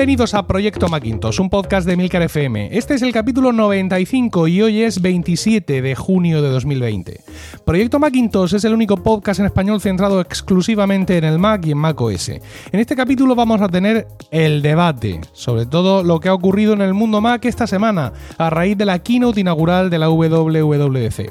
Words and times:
Bienvenidos 0.00 0.32
a 0.32 0.46
Proyecto 0.46 0.88
Macintosh, 0.88 1.40
un 1.42 1.50
podcast 1.50 1.86
de 1.86 1.94
Milcar 1.94 2.22
FM. 2.22 2.70
Este 2.72 2.94
es 2.94 3.02
el 3.02 3.12
capítulo 3.12 3.52
95 3.52 4.48
y 4.48 4.62
hoy 4.62 4.80
es 4.80 5.02
27 5.02 5.82
de 5.82 5.94
junio 5.94 6.40
de 6.40 6.48
2020. 6.48 7.20
Proyecto 7.66 7.98
Macintosh 7.98 8.54
es 8.54 8.64
el 8.64 8.72
único 8.72 8.96
podcast 8.96 9.40
en 9.40 9.46
español 9.46 9.78
centrado 9.82 10.22
exclusivamente 10.22 11.18
en 11.18 11.24
el 11.24 11.38
Mac 11.38 11.66
y 11.66 11.72
en 11.72 11.76
Mac 11.76 12.00
OS. 12.00 12.30
En 12.30 12.40
este 12.80 12.96
capítulo 12.96 13.34
vamos 13.34 13.60
a 13.60 13.68
tener 13.68 14.06
el 14.30 14.62
debate 14.62 15.20
sobre 15.34 15.66
todo 15.66 16.02
lo 16.02 16.18
que 16.18 16.30
ha 16.30 16.34
ocurrido 16.34 16.72
en 16.72 16.80
el 16.80 16.94
mundo 16.94 17.20
Mac 17.20 17.44
esta 17.44 17.66
semana 17.66 18.14
a 18.38 18.48
raíz 18.48 18.78
de 18.78 18.86
la 18.86 19.00
keynote 19.00 19.42
inaugural 19.42 19.90
de 19.90 19.98
la 19.98 20.08
WWDC. 20.08 21.30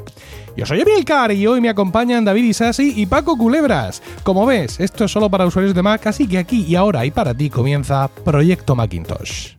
Yo 0.59 0.65
soy 0.65 0.81
Emilcar 0.81 1.31
y 1.31 1.47
hoy 1.47 1.61
me 1.61 1.69
acompañan 1.69 2.25
David 2.25 2.43
Isasi 2.43 2.91
y 2.97 3.05
Paco 3.05 3.37
Culebras. 3.37 4.03
Como 4.23 4.45
ves, 4.45 4.81
esto 4.81 5.05
es 5.05 5.11
solo 5.11 5.29
para 5.29 5.45
usuarios 5.45 5.73
de 5.73 5.81
Mac, 5.81 6.05
así 6.05 6.27
que 6.27 6.37
aquí 6.37 6.65
y 6.67 6.75
ahora 6.75 7.05
y 7.05 7.11
para 7.11 7.33
ti 7.33 7.49
comienza 7.49 8.09
Proyecto 8.09 8.75
Macintosh. 8.75 9.53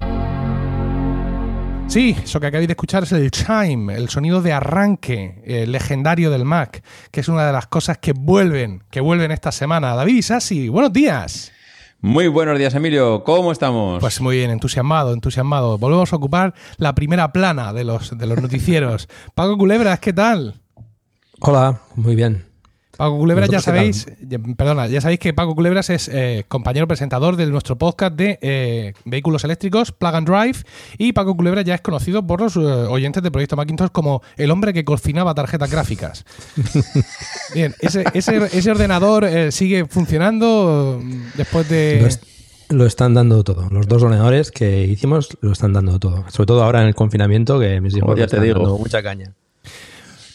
Sí, 1.86 2.14
eso 2.22 2.38
que 2.38 2.48
acabáis 2.48 2.68
de 2.68 2.72
escuchar 2.72 3.04
es 3.04 3.12
el 3.12 3.30
chime, 3.30 3.94
el 3.94 4.10
sonido 4.10 4.42
de 4.42 4.52
arranque 4.52 5.40
eh, 5.46 5.66
legendario 5.66 6.30
del 6.30 6.44
Mac, 6.44 6.84
que 7.10 7.20
es 7.20 7.28
una 7.28 7.46
de 7.46 7.52
las 7.54 7.66
cosas 7.66 7.96
que 7.96 8.12
vuelven, 8.12 8.82
que 8.90 9.00
vuelven 9.00 9.30
esta 9.30 9.52
semana. 9.52 9.94
David 9.94 10.16
Isasi, 10.16 10.68
buenos 10.68 10.92
días. 10.92 11.50
Muy 12.02 12.28
buenos 12.28 12.58
días, 12.58 12.74
Emilio. 12.74 13.24
¿Cómo 13.24 13.52
estamos? 13.52 14.00
Pues 14.00 14.20
muy 14.20 14.36
bien, 14.36 14.50
entusiasmado, 14.50 15.14
entusiasmado. 15.14 15.78
Volvemos 15.78 16.12
a 16.12 16.16
ocupar 16.16 16.52
la 16.76 16.94
primera 16.94 17.32
plana 17.32 17.72
de 17.72 17.84
los, 17.84 18.18
de 18.18 18.26
los 18.26 18.40
noticieros. 18.40 19.08
Paco 19.34 19.56
Culebras, 19.56 19.98
¿qué 20.00 20.12
tal? 20.12 20.59
Hola, 21.40 21.80
muy 21.96 22.14
bien. 22.16 22.44
Paco 22.98 23.16
Culebras, 23.16 23.48
ya 23.48 23.60
sabéis, 23.60 24.06
perdona, 24.58 24.86
ya 24.86 25.00
sabéis 25.00 25.18
que 25.20 25.32
Paco 25.32 25.54
Culebras 25.54 25.88
es 25.88 26.10
eh, 26.12 26.44
compañero 26.48 26.86
presentador 26.86 27.36
de 27.36 27.46
nuestro 27.46 27.78
podcast 27.78 28.14
de 28.14 28.38
eh, 28.42 28.92
vehículos 29.06 29.42
eléctricos, 29.42 29.90
Plug 29.90 30.14
and 30.16 30.28
Drive, 30.28 30.58
y 30.98 31.14
Paco 31.14 31.34
Culebras 31.34 31.64
ya 31.64 31.74
es 31.76 31.80
conocido 31.80 32.26
por 32.26 32.42
los 32.42 32.56
eh, 32.56 32.60
oyentes 32.60 33.22
de 33.22 33.30
Proyecto 33.30 33.56
Macintosh 33.56 33.88
como 33.88 34.20
el 34.36 34.50
hombre 34.50 34.74
que 34.74 34.84
cocinaba 34.84 35.34
tarjetas 35.34 35.70
gráficas. 35.70 36.26
Bien, 37.54 37.74
ese, 37.80 38.70
ordenador 38.70 39.50
sigue 39.50 39.86
funcionando 39.86 41.00
después 41.38 41.70
de... 41.70 42.06
Lo, 42.68 42.84
están 42.84 43.14
dando 43.14 43.42
todo. 43.44 43.70
Los 43.70 43.88
dos 43.88 44.02
ordenadores 44.02 44.50
que 44.50 44.84
hicimos 44.84 45.38
lo 45.40 45.52
están 45.52 45.72
dando 45.72 45.98
todo. 45.98 46.26
Sobre 46.28 46.46
todo 46.48 46.62
ahora 46.62 46.82
en 46.82 46.88
el 46.88 46.94
confinamiento, 46.94 47.58
que 47.58 47.80
mis 47.80 47.96
hijos 47.96 48.18
ya 48.18 48.26
te 48.26 48.40
digo. 48.40 48.58
dando 48.58 48.76
mucha 48.76 49.02
caña. 49.02 49.34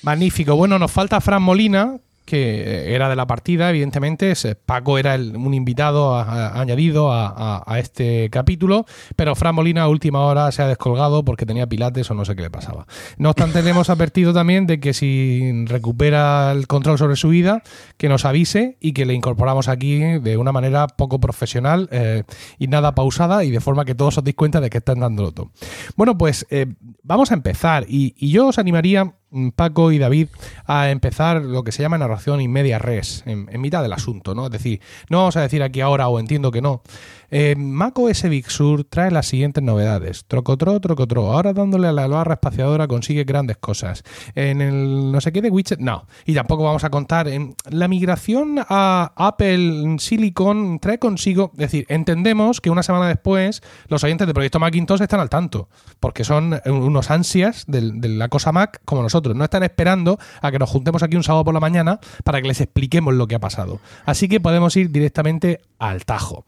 Magnífico. 0.06 0.56
Bueno, 0.56 0.78
nos 0.78 0.92
falta 0.92 1.20
Fran 1.20 1.42
Molina, 1.42 1.98
que 2.26 2.94
era 2.94 3.10
de 3.10 3.16
la 3.16 3.26
partida, 3.26 3.72
evidentemente. 3.72 4.34
Paco 4.64 5.00
era 5.00 5.16
un 5.16 5.54
invitado 5.56 6.16
añadido 6.16 7.12
a, 7.12 7.64
este 7.80 8.30
capítulo, 8.30 8.86
pero 9.16 9.34
Fran 9.34 9.56
Molina 9.56 9.82
a 9.82 9.88
última 9.88 10.20
hora 10.22 10.52
se 10.52 10.62
ha 10.62 10.68
descolgado 10.68 11.26
porque 11.26 11.48
tenía 11.48 11.66
pilates 11.66 12.12
o 12.12 12.14
no 12.14 12.24
sé 12.24 12.36
qué 12.36 12.44
le 12.44 12.52
pasaba. 12.52 12.86
No 13.18 13.30
obstante, 13.32 13.64
le 13.64 13.72
hemos 13.72 13.90
advertido 13.90 14.32
también 14.32 14.68
de 14.68 14.80
que 14.80 14.94
si 14.94 15.66
recupera 15.66 16.52
el 16.52 16.68
control 16.68 17.00
sobre 17.00 17.16
su 17.16 17.30
vida, 17.30 17.64
que 17.98 18.08
nos 18.08 18.26
avise 18.26 18.78
y 18.80 18.94
que 18.94 19.06
le 19.06 19.16
incorporamos 19.16 19.68
aquí 19.68 19.98
de 19.98 20.38
una 20.38 20.52
manera 20.52 20.86
poco 20.86 21.20
profesional 21.20 21.90
eh, 21.92 22.26
y 22.60 22.68
nada 22.68 22.94
pausada 22.94 23.44
y 23.44 23.50
de 23.50 23.60
forma 23.60 23.86
que 23.86 23.96
todos 23.96 24.20
os 24.20 24.24
deis 24.24 24.36
cuenta 24.36 24.62
de 24.62 24.70
que 24.70 24.78
están 24.78 25.00
dándolo 25.00 25.32
todo. 25.32 25.52
Bueno, 25.96 26.16
pues 26.16 26.46
eh, 26.52 26.68
vamos 27.04 27.32
a 27.32 27.34
empezar 27.34 27.86
y, 27.88 28.14
yo 28.26 28.48
os 28.48 28.60
animaría 28.60 29.14
Paco 29.56 29.92
y 29.92 29.98
David 29.98 30.28
a 30.66 30.90
empezar 30.90 31.42
lo 31.42 31.64
que 31.64 31.72
se 31.72 31.82
llama 31.82 31.98
narración 31.98 32.42
y 32.42 32.48
media 32.48 32.80
res, 32.80 33.24
en, 33.26 33.48
mitad 33.60 33.82
del 33.82 33.94
asunto, 33.94 34.36
¿no? 34.36 34.46
Es 34.46 34.52
decir, 34.52 34.82
no 35.10 35.20
vamos 35.20 35.36
a 35.38 35.42
decir 35.42 35.64
aquí 35.64 35.82
ahora 35.82 36.08
o 36.08 36.20
entiendo 36.20 36.52
que 36.52 36.62
no. 36.62 36.82
Eh, 37.30 37.56
Mac 37.58 37.98
OS 37.98 38.24
Big 38.30 38.50
Sur 38.50 38.84
trae 38.84 39.12
las 39.12 39.28
siguientes 39.28 39.64
novedades. 39.64 40.26
Trocotro, 40.26 40.80
trocotro. 40.80 41.32
Ahora 41.32 41.54
dándole 41.54 41.88
a 41.88 41.92
la 41.92 42.08
barra 42.08 42.34
espaciadora 42.36 42.88
consigue 42.88 43.24
grandes 43.24 43.58
cosas. 43.58 44.04
En 44.36 44.62
el 44.62 45.12
no 45.12 45.22
sé 45.22 45.32
qué 45.32 45.42
de 45.42 45.50
widget, 45.50 45.80
no. 45.80 46.06
Y 46.26 46.34
tampoco 46.34 46.64
vamos 46.64 46.84
a 46.84 46.90
contar. 46.90 47.28
En 47.28 47.56
la 47.70 47.88
migración 47.88 48.60
a 48.68 49.14
Apple 49.16 49.98
Silicon 50.00 50.80
trae 50.80 51.00
consigo, 51.00 51.52
es 51.54 51.60
decir, 51.60 51.86
entendemos 51.90 52.62
que 52.62 52.70
una 52.70 52.84
semana 52.84 53.08
después 53.08 53.62
los 53.88 54.04
oyentes 54.04 54.28
del 54.28 54.34
proyecto 54.34 54.60
Macintosh 54.60 55.02
están 55.02 55.20
al 55.20 55.30
tanto, 55.30 55.70
porque 56.00 56.24
son 56.24 56.60
unos 56.66 57.12
ansias 57.12 57.66
de 57.68 58.10
la 58.10 58.30
cosa 58.30 58.52
Mac 58.52 58.82
como 58.86 59.02
nosotros 59.02 59.36
no 59.36 59.44
están 59.44 59.64
esperando 59.64 60.18
a 60.42 60.52
que 60.52 60.60
nos 60.60 60.70
juntemos 60.70 61.04
aquí 61.04 61.16
un 61.16 61.24
sábado 61.24 61.46
por 61.46 61.54
la 61.54 61.60
mañana 61.60 62.00
para 62.24 62.42
que 62.42 62.48
les 62.48 62.62
expliquemos 62.62 63.14
lo 63.14 63.28
que 63.28 63.36
ha 63.36 63.40
pasado. 63.40 63.80
Así 64.06 64.28
que 64.28 64.40
podemos 64.40 64.76
ir 64.76 64.92
directamente 64.92 65.62
al 65.80 66.06
tajo. 66.06 66.46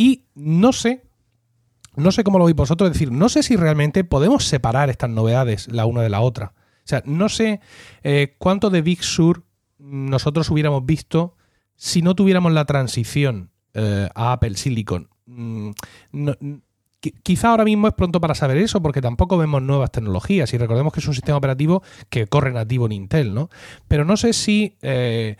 Y 0.00 0.24
no 0.34 0.72
sé, 0.72 1.02
no 1.94 2.10
sé 2.10 2.24
cómo 2.24 2.38
lo 2.38 2.46
veis 2.46 2.56
vosotros, 2.56 2.88
es 2.88 2.94
decir, 2.94 3.12
no 3.12 3.28
sé 3.28 3.42
si 3.42 3.54
realmente 3.54 4.02
podemos 4.02 4.46
separar 4.46 4.88
estas 4.88 5.10
novedades 5.10 5.70
la 5.70 5.84
una 5.84 6.00
de 6.00 6.08
la 6.08 6.22
otra. 6.22 6.54
O 6.56 6.86
sea, 6.86 7.02
no 7.04 7.28
sé 7.28 7.60
eh, 8.02 8.34
cuánto 8.38 8.70
de 8.70 8.80
Big 8.80 9.04
Sur 9.04 9.44
nosotros 9.78 10.48
hubiéramos 10.48 10.86
visto 10.86 11.36
si 11.76 12.00
no 12.00 12.14
tuviéramos 12.14 12.50
la 12.52 12.64
transición 12.64 13.50
eh, 13.74 14.08
a 14.14 14.32
Apple 14.32 14.56
Silicon. 14.56 15.10
Mm, 15.26 15.72
Quizá 17.22 17.50
ahora 17.50 17.64
mismo 17.64 17.86
es 17.86 17.92
pronto 17.92 18.22
para 18.22 18.34
saber 18.34 18.56
eso, 18.56 18.80
porque 18.80 19.02
tampoco 19.02 19.36
vemos 19.36 19.60
nuevas 19.60 19.90
tecnologías 19.90 20.52
y 20.54 20.58
recordemos 20.58 20.94
que 20.94 21.00
es 21.00 21.08
un 21.08 21.14
sistema 21.14 21.36
operativo 21.36 21.82
que 22.08 22.26
corre 22.26 22.52
nativo 22.52 22.86
en 22.86 22.92
Intel, 22.92 23.34
¿no? 23.34 23.50
Pero 23.86 24.06
no 24.06 24.16
sé 24.16 24.32
si 24.32 24.76
eh, 24.80 25.36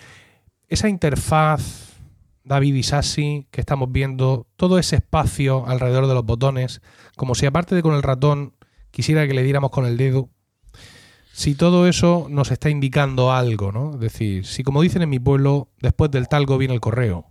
esa 0.68 0.88
interfaz 0.90 1.89
David 2.50 2.74
y 2.74 2.82
Sassi 2.82 3.46
que 3.52 3.60
estamos 3.60 3.92
viendo, 3.92 4.48
todo 4.56 4.80
ese 4.80 4.96
espacio 4.96 5.68
alrededor 5.68 6.08
de 6.08 6.14
los 6.14 6.24
botones, 6.24 6.82
como 7.16 7.36
si 7.36 7.46
aparte 7.46 7.76
de 7.76 7.82
con 7.82 7.94
el 7.94 8.02
ratón 8.02 8.54
quisiera 8.90 9.24
que 9.28 9.34
le 9.34 9.44
diéramos 9.44 9.70
con 9.70 9.86
el 9.86 9.96
dedo, 9.96 10.30
si 11.32 11.54
todo 11.54 11.86
eso 11.86 12.26
nos 12.28 12.50
está 12.50 12.68
indicando 12.68 13.30
algo, 13.30 13.70
¿no? 13.70 13.94
Es 13.94 14.00
decir, 14.00 14.44
si 14.44 14.64
como 14.64 14.82
dicen 14.82 15.00
en 15.02 15.10
mi 15.10 15.20
pueblo, 15.20 15.68
después 15.80 16.10
del 16.10 16.26
talgo 16.26 16.58
viene 16.58 16.74
el 16.74 16.80
correo. 16.80 17.26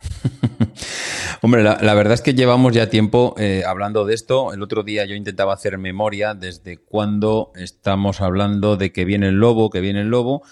Hombre, 1.42 1.62
la, 1.62 1.94
verdad 1.94 2.14
es 2.14 2.22
que 2.22 2.34
llevamos 2.34 2.74
ya 2.74 2.90
tiempo 2.90 3.36
eh, 3.38 3.62
hablando 3.64 4.04
de 4.04 4.14
esto. 4.14 4.52
El 4.52 4.62
otro 4.62 4.82
día 4.82 5.04
yo 5.04 5.14
intentaba 5.14 5.54
hacer 5.54 5.78
memoria 5.78 6.34
desde 6.34 6.78
cuando 6.78 7.52
estamos 7.54 8.20
hablando 8.20 8.76
de 8.76 8.90
que 8.90 9.04
viene 9.04 9.28
el 9.28 9.36
lobo, 9.36 9.70
que 9.70 9.80
viene 9.80 10.00
el 10.00 10.08
lobo, 10.08 10.42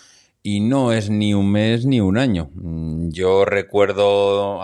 y 0.46 0.60
no 0.60 0.92
es 0.92 1.08
ni 1.08 1.32
un 1.32 1.50
mes 1.50 1.86
ni 1.86 2.00
un 2.00 2.18
año. 2.18 2.50
Mm, 2.54 3.08
yo 3.08 3.46
recuerdo 3.46 4.60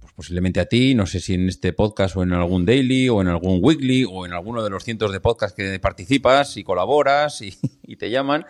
pues 0.00 0.12
posiblemente 0.12 0.60
a 0.60 0.66
ti, 0.66 0.94
no 0.94 1.06
sé 1.06 1.18
si 1.18 1.32
en 1.32 1.48
este 1.48 1.72
podcast 1.72 2.14
o 2.16 2.22
en 2.22 2.34
algún 2.34 2.66
daily 2.66 3.08
o 3.08 3.22
en 3.22 3.28
algún 3.28 3.58
weekly 3.62 4.04
o 4.04 4.26
en 4.26 4.34
alguno 4.34 4.62
de 4.62 4.68
los 4.68 4.84
cientos 4.84 5.10
de 5.12 5.20
podcasts 5.20 5.56
que 5.56 5.80
participas 5.80 6.58
y 6.58 6.62
colaboras 6.62 7.40
y, 7.40 7.54
y 7.82 7.96
te 7.96 8.10
llaman. 8.10 8.44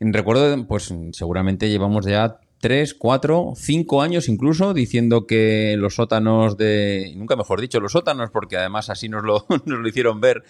Recuerdo, 0.00 0.66
pues 0.66 0.92
seguramente 1.12 1.68
llevamos 1.68 2.06
ya 2.06 2.40
tres, 2.64 2.94
cuatro, 2.94 3.52
cinco 3.56 4.00
años 4.00 4.26
incluso, 4.26 4.72
diciendo 4.72 5.26
que 5.26 5.76
los 5.76 5.96
sótanos 5.96 6.56
de, 6.56 7.12
nunca 7.14 7.36
mejor 7.36 7.60
dicho, 7.60 7.78
los 7.78 7.92
sótanos, 7.92 8.30
porque 8.30 8.56
además 8.56 8.88
así 8.88 9.10
nos 9.10 9.22
lo, 9.22 9.44
nos 9.66 9.80
lo 9.80 9.86
hicieron 9.86 10.18
ver, 10.22 10.44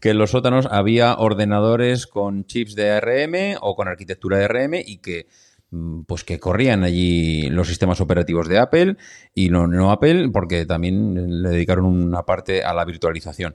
que 0.00 0.10
en 0.10 0.18
los 0.18 0.30
sótanos 0.30 0.66
había 0.70 1.14
ordenadores 1.14 2.06
con 2.06 2.44
chips 2.44 2.74
de 2.74 2.90
ARM 2.90 3.58
o 3.60 3.74
con 3.74 3.88
arquitectura 3.88 4.38
de 4.38 4.44
ARM 4.44 4.74
y 4.74 4.98
que 4.98 5.26
mm, 5.70 6.02
pues 6.02 6.24
que 6.24 6.38
corrían 6.38 6.84
allí 6.84 7.48
los 7.50 7.68
sistemas 7.68 8.00
operativos 8.00 8.48
de 8.48 8.58
Apple 8.58 8.96
y 9.34 9.50
no, 9.50 9.90
Apple 9.90 10.30
porque 10.32 10.66
también 10.66 11.42
le 11.42 11.48
dedicaron 11.50 11.86
una 11.86 12.22
parte 12.24 12.62
a 12.62 12.74
la 12.74 12.84
virtualización. 12.84 13.54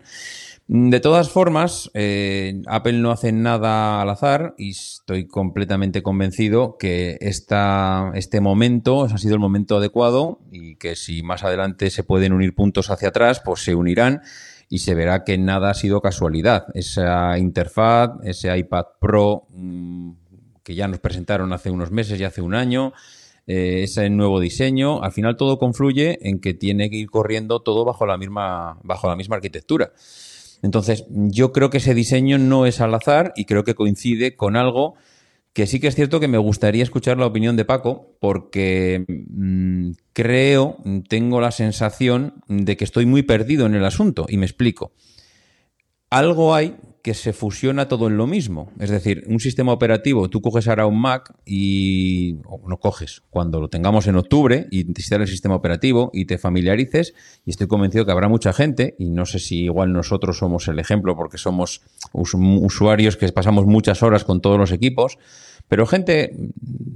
De 0.66 1.02
todas 1.02 1.30
formas, 1.30 1.92
eh, 1.94 2.62
Apple 2.68 2.94
no 2.94 3.12
hace 3.12 3.34
nada 3.34 4.02
al 4.02 4.10
azar 4.10 4.56
y 4.58 4.72
estoy 4.72 5.28
completamente 5.28 6.02
convencido 6.02 6.78
que 6.78 7.18
esta, 7.20 8.12
este 8.16 8.40
momento 8.40 9.04
ha 9.04 9.18
sido 9.18 9.34
el 9.34 9.42
momento 9.42 9.76
adecuado 9.76 10.40
y 10.54 10.78
que 10.78 10.96
si 10.96 11.22
más 11.22 11.44
adelante 11.44 11.90
se 11.90 12.06
pueden 12.06 12.32
unir 12.32 12.56
puntos 12.56 12.90
hacia 12.90 13.10
atrás, 13.10 13.42
pues 13.44 13.62
se 13.62 13.76
unirán 13.76 14.22
y 14.74 14.80
se 14.80 14.96
verá 14.96 15.24
que 15.24 15.38
nada 15.38 15.70
ha 15.70 15.74
sido 15.76 16.02
casualidad. 16.02 16.66
Esa 16.74 17.38
interfaz, 17.38 18.10
ese 18.24 18.58
iPad 18.58 18.86
Pro 19.00 19.46
mm, 19.52 20.14
que 20.64 20.74
ya 20.74 20.88
nos 20.88 20.98
presentaron 20.98 21.54
hace 21.54 21.70
unos 21.70 21.92
meses 21.92 22.20
y 22.20 22.24
hace 22.24 22.42
un 22.42 22.56
año, 22.56 22.92
eh, 23.46 23.84
ese 23.84 24.10
nuevo 24.10 24.40
diseño, 24.40 25.04
al 25.04 25.12
final 25.12 25.38
todo 25.38 25.60
confluye 25.60 26.28
en 26.28 26.40
que 26.40 26.56
tiene 26.56 26.90
que 26.90 26.96
ir 26.96 27.12
corriendo 27.12 27.62
todo 27.62 27.86
bajo 27.86 28.08
la 28.08 28.18
misma, 28.18 28.80
bajo 28.82 29.08
la 29.08 29.16
misma 29.16 29.36
arquitectura. 29.36 29.92
Entonces, 30.64 31.06
yo 31.08 31.52
creo 31.52 31.70
que 31.70 31.78
ese 31.78 31.94
diseño 31.94 32.40
no 32.40 32.66
es 32.66 32.82
al 32.82 32.96
azar 32.96 33.32
y 33.36 33.46
creo 33.46 33.64
que 33.64 33.76
coincide 33.76 34.36
con 34.36 34.56
algo 34.56 34.96
que 35.54 35.68
sí 35.68 35.80
que 35.80 35.88
es 35.88 35.96
cierto 35.96 36.20
que 36.20 36.28
me 36.28 36.40
gustaría 36.40 36.84
escuchar 36.84 37.18
la 37.18 37.28
opinión 37.28 37.56
de 37.56 37.66
Paco, 37.66 38.18
porque 38.20 39.06
mm, 39.08 39.92
creo, 40.12 40.78
tengo 41.08 41.40
la 41.40 41.52
sensación 41.52 42.44
de 42.48 42.76
que 42.76 42.84
estoy 42.84 43.06
muy 43.06 43.22
perdido 43.22 43.68
en 43.68 43.76
el 43.76 43.86
asunto, 43.86 44.26
y 44.28 44.38
me 44.38 44.46
explico. 44.46 44.92
Algo 46.10 46.56
hay 46.56 46.76
que 47.04 47.14
se 47.14 47.34
fusiona 47.34 47.90
todo 47.90 48.08
en 48.08 48.16
lo 48.16 48.28
mismo. 48.28 48.72
Es 48.80 48.90
decir, 48.90 49.26
un 49.28 49.42
sistema 49.42 49.74
operativo, 49.74 50.30
tú 50.30 50.42
coges 50.42 50.70
ahora 50.70 50.86
un 50.86 51.02
Mac 51.02 51.34
y 51.46 52.38
no 52.66 52.80
coges, 52.80 53.24
cuando 53.30 53.60
lo 53.60 53.70
tengamos 53.70 54.08
en 54.08 54.16
octubre 54.16 54.68
y 54.72 54.86
te 54.86 55.02
instales 55.02 55.28
el 55.28 55.34
sistema 55.34 55.56
operativo 55.56 56.12
y 56.14 56.26
te 56.26 56.38
familiarices, 56.38 57.14
y 57.46 57.50
estoy 57.50 57.68
convencido 57.68 58.06
que 58.06 58.14
habrá 58.14 58.30
mucha 58.30 58.54
gente, 58.54 58.96
y 58.98 59.10
no 59.10 59.26
sé 59.26 59.40
si 59.40 59.66
igual 59.66 59.92
nosotros 59.92 60.38
somos 60.38 60.70
el 60.70 60.80
ejemplo 60.80 61.18
porque 61.18 61.38
somos 61.38 61.82
usuarios 62.14 63.18
que 63.18 63.30
pasamos 63.34 63.66
muchas 63.66 64.02
horas 64.02 64.24
con 64.24 64.40
todos 64.40 64.58
los 64.58 64.72
equipos, 64.72 65.18
pero 65.68 65.86
gente 65.86 66.32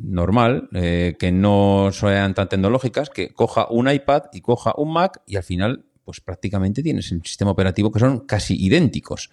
normal, 0.03 0.69
eh, 0.73 1.17
que 1.19 1.33
no 1.33 1.89
sean 1.91 2.33
tan 2.33 2.47
tecnológicas, 2.47 3.09
que 3.09 3.33
coja 3.33 3.67
un 3.69 3.91
iPad 3.91 4.23
y 4.31 4.39
coja 4.39 4.73
un 4.77 4.93
Mac 4.93 5.21
y 5.25 5.35
al 5.35 5.43
final, 5.43 5.83
pues 6.05 6.21
prácticamente 6.21 6.81
tienes 6.81 7.11
el 7.11 7.21
sistema 7.25 7.51
operativo 7.51 7.91
que 7.91 7.99
son 7.99 8.21
casi 8.21 8.55
idénticos. 8.55 9.31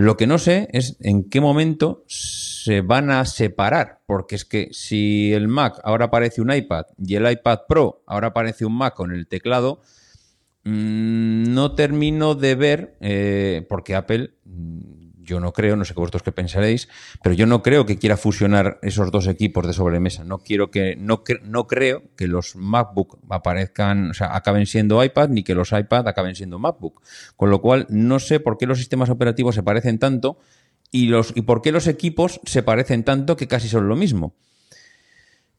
Lo 0.00 0.16
que 0.16 0.26
no 0.26 0.38
sé 0.38 0.66
es 0.72 0.96
en 1.00 1.28
qué 1.28 1.42
momento 1.42 2.04
se 2.06 2.80
van 2.80 3.10
a 3.10 3.26
separar, 3.26 4.00
porque 4.06 4.34
es 4.34 4.46
que 4.46 4.70
si 4.72 5.30
el 5.34 5.46
Mac 5.46 5.78
ahora 5.84 6.06
aparece 6.06 6.40
un 6.40 6.50
iPad 6.50 6.86
y 6.96 7.16
el 7.16 7.30
iPad 7.30 7.58
Pro 7.68 8.02
ahora 8.06 8.28
aparece 8.28 8.64
un 8.64 8.78
Mac 8.78 8.94
con 8.94 9.12
el 9.12 9.26
teclado, 9.26 9.82
mm, 10.64 11.52
no 11.52 11.74
termino 11.74 12.34
de 12.34 12.54
ver, 12.54 12.96
eh, 13.02 13.66
porque 13.68 13.94
Apple 13.94 14.30
yo 15.30 15.40
no 15.40 15.52
creo, 15.52 15.76
no 15.76 15.84
sé 15.84 15.94
qué 15.94 16.00
vosotros 16.00 16.22
qué 16.22 16.32
pensaréis, 16.32 16.88
pero 17.22 17.34
yo 17.34 17.46
no 17.46 17.62
creo 17.62 17.86
que 17.86 17.98
quiera 17.98 18.16
fusionar 18.16 18.78
esos 18.82 19.12
dos 19.12 19.28
equipos 19.28 19.66
de 19.66 19.72
sobremesa. 19.72 20.24
No 20.24 20.38
quiero 20.38 20.70
que, 20.70 20.96
no, 20.96 21.22
no 21.44 21.66
creo 21.66 22.02
que 22.16 22.26
los 22.26 22.56
MacBook 22.56 23.18
aparezcan, 23.30 24.10
o 24.10 24.14
sea, 24.14 24.34
acaben 24.34 24.66
siendo 24.66 25.02
iPad, 25.02 25.28
ni 25.28 25.44
que 25.44 25.54
los 25.54 25.70
iPad 25.72 26.08
acaben 26.08 26.34
siendo 26.34 26.58
MacBook. 26.58 27.00
Con 27.36 27.50
lo 27.50 27.60
cual, 27.60 27.86
no 27.88 28.18
sé 28.18 28.40
por 28.40 28.58
qué 28.58 28.66
los 28.66 28.78
sistemas 28.78 29.08
operativos 29.08 29.54
se 29.54 29.62
parecen 29.62 29.98
tanto 29.98 30.38
y, 30.90 31.06
los, 31.06 31.32
y 31.36 31.42
por 31.42 31.62
qué 31.62 31.70
los 31.70 31.86
equipos 31.86 32.40
se 32.44 32.62
parecen 32.62 33.04
tanto 33.04 33.36
que 33.36 33.46
casi 33.46 33.68
son 33.68 33.88
lo 33.88 33.94
mismo. 33.94 34.34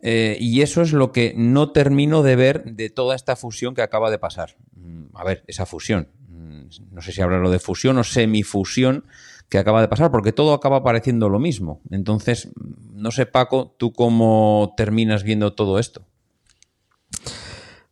Eh, 0.01 0.37
y 0.39 0.61
eso 0.61 0.81
es 0.81 0.93
lo 0.93 1.11
que 1.11 1.33
no 1.37 1.71
termino 1.71 2.23
de 2.23 2.35
ver 2.35 2.63
de 2.65 2.89
toda 2.89 3.15
esta 3.15 3.35
fusión 3.35 3.75
que 3.75 3.83
acaba 3.83 4.09
de 4.09 4.17
pasar. 4.17 4.55
Mm, 4.75 5.15
a 5.15 5.23
ver, 5.23 5.43
esa 5.47 5.65
fusión. 5.65 6.09
Mm, 6.27 6.63
no 6.91 7.01
sé 7.01 7.11
si 7.11 7.21
hablarlo 7.21 7.51
de 7.51 7.59
fusión 7.59 7.97
o 7.97 8.03
semifusión 8.03 9.05
que 9.51 9.59
acaba 9.59 9.81
de 9.81 9.89
pasar, 9.89 10.11
porque 10.11 10.31
todo 10.31 10.53
acaba 10.53 10.81
pareciendo 10.81 11.27
lo 11.27 11.37
mismo. 11.37 11.81
Entonces, 11.91 12.49
no 12.93 13.11
sé, 13.11 13.25
Paco, 13.25 13.75
¿tú 13.77 13.91
cómo 13.91 14.73
terminas 14.77 15.23
viendo 15.23 15.51
todo 15.53 15.77
esto? 15.77 16.07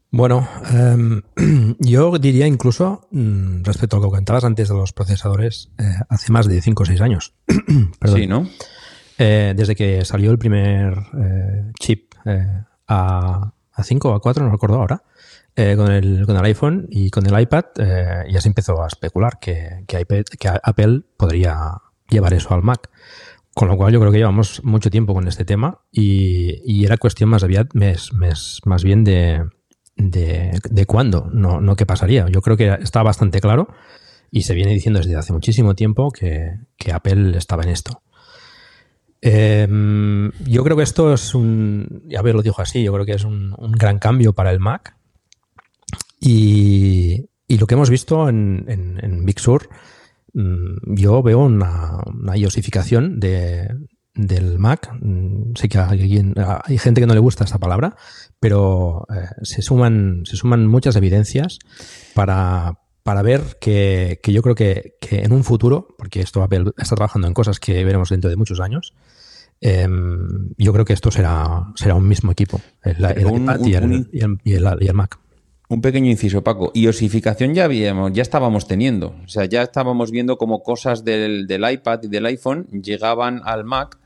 Bueno, 0.09 0.47
em, 0.71 1.21
yo 1.79 2.17
diría 2.17 2.47
incluso, 2.47 3.09
mm, 3.11 3.63
respecto 3.63 3.97
a 3.97 3.99
lo 3.99 4.05
que 4.05 4.11
comentabas 4.11 4.45
antes 4.45 4.69
de 4.69 4.73
los 4.73 4.93
procesadores, 4.93 5.69
eh, 5.77 5.83
hace 6.07 6.31
más 6.31 6.47
de 6.47 6.61
5 6.61 6.83
o 6.83 6.85
6 6.85 7.01
años. 7.01 7.33
Sí, 8.05 8.25
¿no? 8.25 8.47
Eh, 9.17 9.53
desde 9.53 9.75
que 9.75 10.05
salió 10.05 10.31
el 10.31 10.39
primer 10.39 10.93
eh, 11.21 11.71
chip 11.77 12.13
a, 12.87 13.51
a 13.73 13.83
5 13.83 14.09
o 14.09 14.13
a 14.13 14.21
4, 14.21 14.45
no 14.45 14.49
recuerdo 14.49 14.77
ahora, 14.77 15.03
eh, 15.55 15.75
con, 15.75 15.91
el, 15.91 16.25
con 16.25 16.37
el 16.37 16.45
iPhone 16.45 16.87
y 16.89 17.09
con 17.09 17.25
el 17.25 17.39
iPad 17.39 17.65
eh, 17.79 18.23
ya 18.31 18.39
se 18.39 18.47
empezó 18.47 18.81
a 18.81 18.87
especular 18.87 19.39
que, 19.39 19.83
que, 19.87 20.05
Apple 20.63 21.01
podría 21.17 21.81
llevar 22.09 22.33
eso 22.33 22.53
al 22.53 22.63
Mac. 22.63 22.89
Con 23.53 23.67
lo 23.67 23.75
cual 23.75 23.91
yo 23.91 23.99
creo 23.99 24.11
que 24.11 24.19
llevamos 24.19 24.63
mucho 24.63 24.89
tiempo 24.89 25.13
con 25.13 25.27
este 25.27 25.43
tema 25.43 25.81
y, 25.91 26.85
era 26.85 26.97
cuestión 26.97 27.29
más, 27.29 27.43
más 28.63 28.83
bien 28.83 29.03
de, 29.03 29.43
de, 29.97 30.85
cuándo, 30.85 31.29
no, 31.33 31.59
no 31.59 31.75
qué 31.75 31.85
pasaría. 31.85 32.25
Yo 32.29 32.41
creo 32.41 32.55
que 32.55 32.77
está 32.81 33.03
bastante 33.03 33.41
claro 33.41 33.67
y 34.31 34.43
se 34.43 34.53
viene 34.53 34.71
diciendo 34.71 34.99
desde 34.99 35.15
hace 35.17 35.33
muchísimo 35.33 35.75
tiempo 35.75 36.11
que, 36.11 36.53
Apple 36.93 37.37
estaba 37.37 37.63
en 37.63 37.69
esto. 37.69 38.01
Em, 39.21 40.31
yo 40.47 40.63
creo 40.63 40.77
que 40.77 40.83
esto 40.83 41.13
es 41.13 41.35
un, 41.35 42.03
ya 42.07 42.21
ver 42.21 42.35
lo 42.35 42.41
dijo 42.41 42.61
así, 42.61 42.83
yo 42.83 42.93
creo 42.93 43.05
que 43.05 43.13
es 43.13 43.25
un, 43.25 43.53
un 43.57 43.73
gran 43.73 43.99
cambio 43.99 44.31
para 44.31 44.51
el 44.51 44.59
Mac 44.59 44.95
y, 46.19 47.25
lo 47.47 47.67
que 47.67 47.75
hemos 47.75 47.89
visto 47.89 48.29
en, 48.29 49.25
Big 49.25 49.39
Sur, 49.39 49.69
mm, 50.33 50.95
yo 50.95 51.23
veo 51.23 51.39
una, 51.39 52.01
una 52.05 52.37
iosificación 52.37 53.19
de, 53.19 53.69
del 54.13 54.59
Mac. 54.59 54.91
Mm, 54.99 55.55
sé 55.55 55.69
que 55.69 55.79
hay, 55.79 56.33
hay, 56.65 56.77
gente 56.77 57.01
que 57.01 57.07
no 57.07 57.13
le 57.13 57.19
gusta 57.19 57.43
esta 57.43 57.57
palabra, 57.57 57.95
pero 58.39 59.05
eh, 59.13 59.27
se, 59.43 59.61
suman, 59.61 60.23
se 60.25 60.35
suman 60.35 60.67
muchas 60.67 60.95
evidencias 60.95 61.59
para, 62.13 62.79
para 63.03 63.21
ver 63.21 63.57
que, 63.59 64.19
yo 64.23 64.41
creo 64.41 64.55
que, 64.55 64.97
en 65.09 65.31
un 65.31 65.43
futuro, 65.43 65.87
porque 65.97 66.21
esto 66.21 66.43
Apple 66.43 66.71
está 66.77 66.95
trabajando 66.95 67.27
en 67.27 67.33
cosas 67.33 67.59
que 67.59 67.83
veremos 67.83 68.09
dentro 68.09 68.29
de 68.29 68.35
muchos 68.35 68.59
años, 68.59 68.93
em, 69.61 70.53
yo 70.57 70.73
creo 70.73 70.85
que 70.85 70.93
esto 70.93 71.11
será, 71.11 71.71
será 71.75 71.95
un 71.95 72.07
mismo 72.07 72.31
equipo, 72.31 72.61
el, 72.83 72.97
iPad 72.97 73.59
y, 73.65 73.73
el, 73.73 74.93
Mac. 74.93 75.19
Un 75.71 75.81
pequeño 75.81 76.09
inciso, 76.09 76.43
Paco. 76.43 76.71
Y 76.73 76.89
ya 77.53 77.63
habíamos, 77.63 78.11
ya 78.11 78.23
estábamos 78.23 78.67
teniendo. 78.67 79.15
O 79.23 79.27
sea, 79.27 79.45
ya 79.45 79.61
estábamos 79.61 80.09
viendo 80.09 80.39
cómo 80.39 80.63
cosas 80.63 81.05
del, 81.05 81.45
iPad 81.47 81.99
y 82.03 82.07
del 82.07 82.25
iPhone 82.25 82.65
llegaban 82.71 83.41
al 83.45 83.65
Mac, 83.65 83.99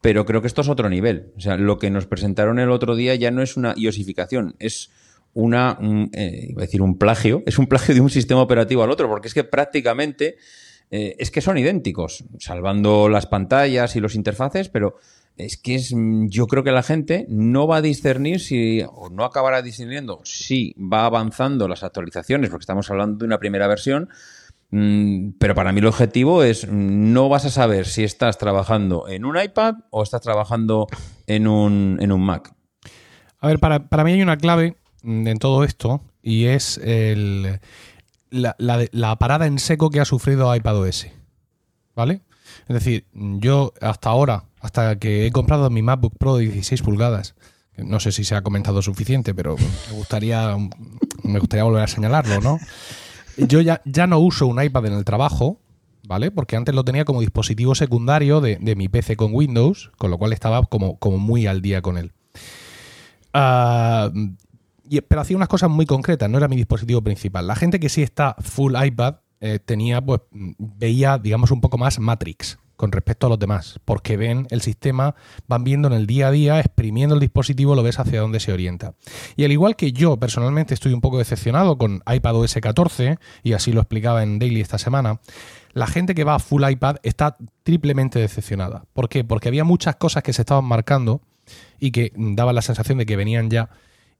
pero 0.00 0.24
creo 0.24 0.40
que 0.40 0.46
esto 0.46 0.62
es 0.62 0.70
otro 0.70 0.88
nivel. 0.88 1.30
O 1.36 1.40
sea, 1.40 1.58
lo 1.58 1.78
que 1.78 1.90
nos 1.90 2.06
presentaron 2.06 2.58
el 2.58 2.70
otro 2.70 2.96
día 2.96 3.14
ya 3.16 3.30
no 3.30 3.42
es 3.42 3.58
una 3.58 3.74
iosificación, 3.76 4.56
es 4.58 4.92
una, 5.34 5.78
eh, 6.14 6.46
iba 6.48 6.62
a 6.62 6.64
decir 6.64 6.80
un 6.80 6.96
plagio, 6.96 7.42
es 7.44 7.58
un 7.58 7.66
plagio 7.66 7.94
de 7.94 8.00
un 8.00 8.08
sistema 8.08 8.40
operativo 8.40 8.82
al 8.82 8.90
otro, 8.90 9.06
porque 9.06 9.28
es 9.28 9.34
que 9.34 9.44
prácticamente 9.44 10.38
eh, 10.90 11.16
es 11.18 11.30
que 11.30 11.42
son 11.42 11.58
idénticos, 11.58 12.24
salvando 12.38 13.10
las 13.10 13.26
pantallas 13.26 13.94
y 13.94 14.00
los 14.00 14.14
interfaces, 14.14 14.70
pero 14.70 14.96
es 15.44 15.56
que 15.56 15.76
es, 15.76 15.92
mm, 15.94 16.28
yo 16.28 16.46
creo 16.46 16.62
que 16.62 16.72
la 16.72 16.82
gente 16.82 17.26
no 17.28 17.66
va 17.66 17.76
a 17.76 17.82
discernir 17.82 18.40
si, 18.40 18.82
o 18.82 19.08
no 19.10 19.24
acabará 19.24 19.62
discerniendo 19.62 20.20
si 20.24 20.74
va 20.78 21.06
avanzando 21.06 21.68
las 21.68 21.82
actualizaciones, 21.82 22.50
porque 22.50 22.62
estamos 22.62 22.90
hablando 22.90 23.18
de 23.18 23.24
una 23.26 23.38
primera 23.38 23.66
versión, 23.66 24.08
mm, 24.70 25.30
pero 25.38 25.54
para 25.54 25.72
mí 25.72 25.80
el 25.80 25.86
objetivo 25.86 26.42
es, 26.42 26.66
mm, 26.66 27.12
no 27.12 27.28
vas 27.28 27.44
a 27.44 27.50
saber 27.50 27.86
si 27.86 28.04
estás 28.04 28.38
trabajando 28.38 29.08
en 29.08 29.24
un 29.24 29.40
iPad 29.40 29.74
o 29.90 30.02
estás 30.02 30.22
trabajando 30.22 30.86
en 31.26 31.46
un, 31.46 31.98
en 32.00 32.12
un 32.12 32.22
Mac. 32.22 32.52
A 33.40 33.46
ver, 33.46 33.58
para, 33.58 34.04
mí 34.04 34.12
hay 34.12 34.22
una 34.22 34.36
clave 34.36 34.76
en 35.02 35.38
todo 35.38 35.64
esto 35.64 36.02
y 36.22 36.44
es 36.46 36.78
el, 36.78 37.58
la, 38.30 38.54
la 38.58 39.16
parada 39.16 39.46
en 39.46 39.58
seco 39.58 39.90
que 39.90 40.00
ha 40.00 40.04
sufrido 40.04 40.54
iPadOS. 40.54 41.06
¿Vale? 41.96 42.20
Es 42.68 42.74
decir, 42.74 43.06
yo 43.12 43.72
hasta 43.80 44.10
ahora 44.10 44.44
hasta 44.60 44.98
que 44.98 45.26
he 45.26 45.32
comprado 45.32 45.70
mi 45.70 45.82
MacBook 45.82 46.16
Pro 46.18 46.36
de 46.36 46.44
16 46.44 46.82
pulgadas. 46.82 47.34
No 47.76 47.98
sé 47.98 48.12
si 48.12 48.24
se 48.24 48.34
ha 48.34 48.42
comentado 48.42 48.82
suficiente, 48.82 49.34
pero 49.34 49.56
me 49.56 49.96
gustaría, 49.96 50.56
me 51.22 51.38
gustaría 51.38 51.64
volver 51.64 51.82
a 51.82 51.86
señalarlo, 51.86 52.40
¿no? 52.40 52.58
Yo 53.36 53.60
ya, 53.60 53.80
ya 53.84 54.06
no 54.06 54.18
uso 54.18 54.46
un 54.46 54.62
iPad 54.62 54.86
en 54.86 54.92
el 54.92 55.04
trabajo, 55.04 55.58
¿vale? 56.06 56.30
Porque 56.30 56.56
antes 56.56 56.74
lo 56.74 56.84
tenía 56.84 57.04
como 57.04 57.20
dispositivo 57.20 57.74
secundario 57.74 58.40
de, 58.40 58.58
mi 58.76 58.88
PC 58.88 59.16
con 59.16 59.32
Windows, 59.32 59.92
con 59.96 60.10
lo 60.10 60.18
cual 60.18 60.32
estaba 60.32 60.62
como, 60.64 60.98
como 60.98 61.18
muy 61.18 61.46
al 61.46 61.62
día 61.62 61.80
con 61.80 61.96
él. 61.96 62.12
Ah, 63.32 64.10
pero 65.08 65.20
hacía 65.20 65.36
unas 65.36 65.48
cosas 65.48 65.70
muy 65.70 65.86
concretas, 65.86 66.28
no 66.28 66.38
era 66.38 66.48
mi 66.48 66.56
dispositivo 66.56 67.00
principal. 67.00 67.46
La 67.46 67.54
gente 67.54 67.80
que 67.80 67.88
sí 67.88 68.02
está 68.02 68.36
full 68.40 68.74
iPad 68.82 69.16
eh, 69.40 69.58
tenía, 69.58 70.00
pues, 70.00 70.20
veía, 70.32 71.16
digamos, 71.16 71.50
un 71.50 71.60
poco 71.60 71.78
más 71.78 71.98
Matrix, 71.98 72.58
con 72.80 72.92
respecto 72.92 73.26
a 73.26 73.28
los 73.28 73.38
demás, 73.38 73.78
porque 73.84 74.16
ven 74.16 74.46
el 74.48 74.62
sistema, 74.62 75.14
van 75.46 75.64
viendo 75.64 75.86
en 75.88 75.92
el 75.92 76.06
día 76.06 76.28
a 76.28 76.30
día, 76.30 76.60
exprimiendo 76.60 77.14
el 77.14 77.20
dispositivo, 77.20 77.74
lo 77.74 77.82
ves 77.82 77.98
hacia 77.98 78.22
dónde 78.22 78.40
se 78.40 78.54
orienta. 78.54 78.94
Y 79.36 79.44
al 79.44 79.52
igual 79.52 79.76
que 79.76 79.92
yo 79.92 80.16
personalmente 80.16 80.72
estoy 80.72 80.94
un 80.94 81.02
poco 81.02 81.18
decepcionado 81.18 81.76
con 81.76 82.02
iPadOS 82.10 82.54
14, 82.54 83.18
y 83.42 83.52
así 83.52 83.74
lo 83.74 83.82
explicaba 83.82 84.22
en 84.22 84.38
Daily 84.38 84.62
esta 84.62 84.78
semana, 84.78 85.20
la 85.74 85.86
gente 85.86 86.14
que 86.14 86.24
va 86.24 86.36
a 86.36 86.38
full 86.38 86.64
iPad 86.66 86.96
está 87.02 87.36
triplemente 87.64 88.18
decepcionada. 88.18 88.86
¿Por 88.94 89.10
qué? 89.10 89.24
Porque 89.24 89.48
había 89.48 89.64
muchas 89.64 89.96
cosas 89.96 90.22
que 90.22 90.32
se 90.32 90.40
estaban 90.40 90.64
marcando 90.64 91.20
y 91.80 91.90
que 91.90 92.12
daban 92.16 92.54
la 92.54 92.62
sensación 92.62 92.96
de 92.96 93.04
que 93.04 93.16
venían 93.16 93.50
ya 93.50 93.68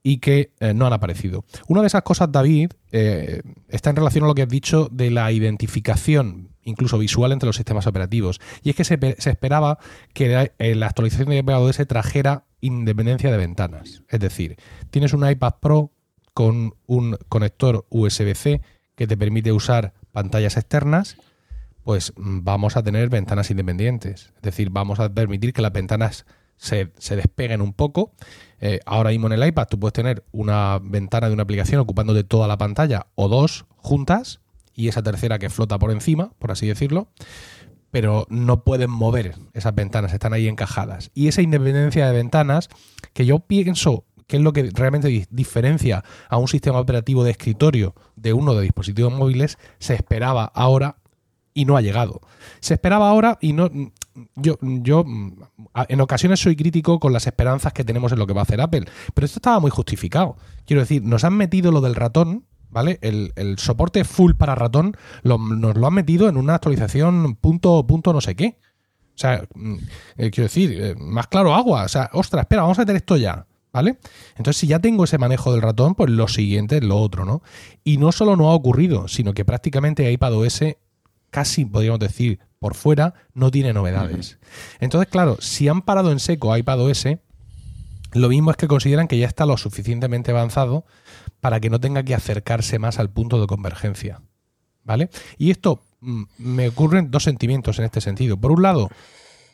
y 0.02 0.18
que 0.18 0.52
eh, 0.60 0.74
no 0.74 0.86
han 0.86 0.92
aparecido. 0.92 1.46
Una 1.66 1.80
de 1.80 1.86
esas 1.86 2.02
cosas, 2.02 2.30
David, 2.30 2.72
eh, 2.92 3.40
está 3.70 3.88
en 3.88 3.96
relación 3.96 4.24
a 4.24 4.26
lo 4.26 4.34
que 4.34 4.42
has 4.42 4.48
dicho 4.50 4.90
de 4.92 5.10
la 5.10 5.32
identificación 5.32 6.49
incluso 6.64 6.98
visual 6.98 7.32
entre 7.32 7.46
los 7.46 7.56
sistemas 7.56 7.86
operativos. 7.86 8.40
Y 8.62 8.70
es 8.70 8.76
que 8.76 8.84
se, 8.84 8.98
esperaba 9.30 9.78
que 10.12 10.50
eh, 10.58 10.74
la, 10.74 10.86
actualización 10.86 11.30
de 11.30 11.38
iPadOS 11.38 11.78
trajera 11.88 12.44
independencia 12.60 13.30
de 13.30 13.36
ventanas. 13.36 14.02
Es 14.08 14.20
decir, 14.20 14.56
tienes 14.90 15.12
un 15.12 15.28
iPad 15.28 15.54
Pro 15.60 15.92
con 16.34 16.74
un 16.86 17.16
conector 17.28 17.86
USB-C 17.90 18.60
que 18.94 19.06
te 19.06 19.16
permite 19.16 19.52
usar 19.52 19.94
pantallas 20.12 20.56
externas, 20.56 21.16
pues 21.84 22.12
mm, 22.16 22.40
vamos 22.42 22.76
a 22.76 22.82
tener 22.82 23.08
ventanas 23.08 23.50
independientes. 23.50 24.32
Es 24.36 24.42
decir, 24.42 24.70
vamos 24.70 25.00
a 25.00 25.12
permitir 25.12 25.52
que 25.52 25.62
las 25.62 25.72
ventanas 25.72 26.26
se, 26.56 26.92
despeguen 27.16 27.62
un 27.62 27.72
poco. 27.72 28.12
Eh, 28.60 28.80
ahora 28.84 29.10
mismo 29.10 29.26
en 29.28 29.32
el 29.32 29.46
iPad 29.46 29.66
tú 29.68 29.80
puedes 29.80 29.94
tener 29.94 30.24
una 30.30 30.78
ventana 30.82 31.28
de 31.28 31.34
una 31.34 31.44
aplicación 31.44 31.80
ocupando 31.80 32.12
de 32.12 32.24
toda 32.24 32.46
la 32.46 32.58
pantalla 32.58 33.06
o 33.14 33.28
dos 33.28 33.64
juntas 33.76 34.40
y 34.80 34.88
esa 34.88 35.02
tercera 35.02 35.38
que 35.38 35.50
flota 35.50 35.78
por 35.78 35.90
encima, 35.90 36.32
por 36.38 36.50
así 36.50 36.66
decirlo. 36.66 37.08
pero 37.90 38.26
no 38.30 38.62
pueden 38.62 38.90
mover 38.90 39.34
esas 39.52 39.74
ventanas, 39.74 40.12
están 40.12 40.32
ahí 40.32 40.46
encajadas. 40.48 41.10
Y 41.12 41.28
esa 41.28 41.42
independencia 41.42 42.06
de 42.06 42.12
ventanas, 42.12 42.68
que 43.12 43.26
yo 43.26 43.40
pienso 43.40 44.04
que 44.26 44.36
es 44.36 44.42
lo 44.42 44.52
que 44.52 44.70
realmente 44.72 45.26
diferencia 45.30 46.04
a 46.28 46.36
un 46.36 46.46
sistema 46.46 46.78
operativo 46.78 47.24
de 47.24 47.32
escritorio 47.32 47.96
de 48.14 48.32
uno 48.32 48.54
de 48.54 48.62
dispositivos 48.62 49.12
móviles, 49.12 49.58
se 49.80 49.94
esperaba 49.94 50.44
ahora 50.54 50.98
y 51.52 51.64
no 51.64 51.76
ha 51.76 51.80
llegado. 51.80 52.20
Se 52.60 52.74
esperaba 52.74 53.10
ahora 53.10 53.38
y 53.40 53.54
no. 53.54 53.68
Yo, 54.36 54.56
yo 54.60 55.04
en 55.88 56.00
ocasiones 56.00 56.38
soy 56.38 56.54
crítico 56.54 57.00
con 57.00 57.12
las 57.12 57.26
esperanzas 57.26 57.72
que 57.72 57.82
tenemos 57.82 58.12
en 58.12 58.20
lo 58.20 58.26
que 58.28 58.34
va 58.34 58.42
a 58.42 58.44
hacer 58.44 58.60
Apple, 58.60 58.84
pero 59.14 59.24
esto 59.24 59.38
estaba 59.38 59.58
muy 59.58 59.72
justificado. 59.72 60.36
Quiero 60.64 60.82
decir, 60.82 61.02
nos 61.02 61.24
han 61.24 61.36
metido 61.36 61.72
lo 61.72 61.80
del 61.80 61.96
ratón, 61.96 62.44
¿vale? 62.70 62.98
El, 63.02 63.58
soporte 63.58 64.04
full 64.04 64.34
para 64.34 64.54
ratón 64.54 64.96
nos 65.22 65.76
lo 65.76 65.86
han 65.86 65.94
metido 65.94 66.28
en 66.28 66.36
una 66.36 66.54
actualización 66.54 67.36
punto, 67.36 67.86
punto 67.86 68.12
no 68.12 68.20
sé 68.20 68.34
qué. 68.34 68.58
O 69.14 69.18
sea, 69.20 69.44
mm, 69.54 69.74
eh, 70.16 70.30
quiero 70.30 70.44
decir, 70.44 70.80
eh, 70.80 70.94
más 70.98 71.26
claro 71.26 71.54
agua. 71.54 71.84
O 71.84 71.88
sea, 71.88 72.08
ostras, 72.14 72.44
espera, 72.44 72.62
vamos 72.62 72.78
a 72.78 72.82
meter 72.82 72.96
esto 72.96 73.16
ya. 73.16 73.46
¿Vale? 73.72 73.98
Entonces, 74.30 74.56
si 74.56 74.66
ya 74.66 74.80
tengo 74.80 75.04
ese 75.04 75.16
manejo 75.16 75.52
del 75.52 75.62
ratón, 75.62 75.94
pues 75.94 76.10
lo 76.10 76.26
siguiente 76.26 76.78
es 76.78 76.82
lo 76.82 76.96
otro, 76.96 77.24
¿no? 77.24 77.40
Y 77.84 77.98
no 77.98 78.10
solo 78.10 78.34
no 78.34 78.50
ha 78.50 78.54
ocurrido, 78.54 79.06
sino 79.06 79.32
que 79.32 79.44
prácticamente 79.44 80.10
iPadOS, 80.10 80.62
casi 81.30 81.64
podríamos 81.66 82.00
decir 82.00 82.40
por 82.58 82.74
fuera, 82.74 83.14
no 83.32 83.52
tiene 83.52 83.72
novedades. 83.72 84.40
Entonces, 84.80 85.08
claro, 85.08 85.36
si 85.40 85.68
han 85.68 85.82
parado 85.82 86.10
en 86.10 86.18
seco 86.18 86.56
iPadOS, 86.56 87.06
lo 88.12 88.28
mismo 88.28 88.50
es 88.50 88.56
que 88.56 88.66
consideran 88.66 89.06
que 89.06 89.18
ya 89.18 89.26
está 89.26 89.46
lo 89.46 89.56
suficientemente 89.56 90.32
avanzado 90.32 90.84
para 91.40 91.60
que 91.60 91.70
no 91.70 91.80
tenga 91.80 92.02
que 92.02 92.14
acercarse 92.14 92.78
más 92.78 92.98
al 92.98 93.10
punto 93.10 93.40
de 93.40 93.46
convergencia. 93.46 94.22
¿Vale? 94.84 95.10
Y 95.38 95.50
esto 95.50 95.82
mm, 96.00 96.22
me 96.38 96.68
ocurren 96.68 97.10
dos 97.10 97.24
sentimientos 97.24 97.78
en 97.78 97.84
este 97.84 98.00
sentido. 98.00 98.36
Por 98.36 98.52
un 98.52 98.62
lado, 98.62 98.88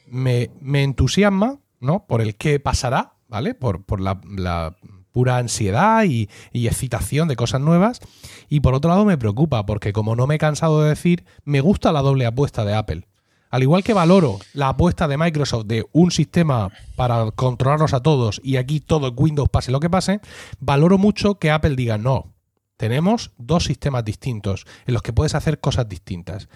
me, 0.07 0.51
me 0.61 0.83
entusiasma, 0.83 1.59
¿no? 1.81 2.07
Por 2.07 2.21
el 2.21 2.37
qué 2.37 2.61
pasará, 2.61 3.15
¿vale? 3.29 3.55
Por, 3.55 4.01
la, 4.01 4.77
pura 5.13 5.39
ansiedad 5.39 6.05
y, 6.05 6.29
excitación 6.53 7.29
de 7.29 7.37
cosas 7.37 7.61
nuevas. 7.61 8.01
Y 8.49 8.61
por 8.61 8.75
otro 8.75 8.91
lado 8.91 9.05
me 9.05 9.19
preocupa, 9.19 9.67
porque 9.67 9.93
como 9.93 10.17
no 10.17 10.27
me 10.27 10.37
he 10.37 10.39
cansado 10.39 10.83
de 10.83 10.91
decir, 10.91 11.25
me 11.45 11.61
gusta 11.61 11.93
la 11.93 12.03
doble 12.03 12.27
apuesta 12.27 12.65
de 12.65 12.75
Apple. 12.75 13.07
Al 13.51 13.63
igual 13.63 13.85
que 13.85 13.95
valoro 13.95 14.39
la 14.53 14.69
apuesta 14.69 15.09
de 15.09 15.19
Microsoft 15.19 15.67
de 15.67 15.87
un 15.93 16.11
sistema 16.11 16.71
para 16.97 17.31
controlarlos 17.31 17.95
a 17.95 18.03
todos 18.03 18.41
y 18.43 18.57
aquí 18.57 18.81
todo 18.81 19.13
Windows 19.13 19.49
pase 19.49 19.71
lo 19.73 19.81
que 19.81 19.91
pase, 19.91 20.21
valoro 20.59 20.99
mucho 20.99 21.39
que 21.39 21.51
Apple 21.51 21.77
diga 21.77 21.99
no. 21.99 22.35
Tenemos 22.77 23.33
dos 23.39 23.65
sistemas 23.65 24.05
distintos 24.05 24.67
en 24.87 24.95
los 24.95 25.03
que 25.03 25.13
puedes 25.13 25.35
hacer 25.35 25.61
cosas 25.61 25.89
distintas. 25.89 26.49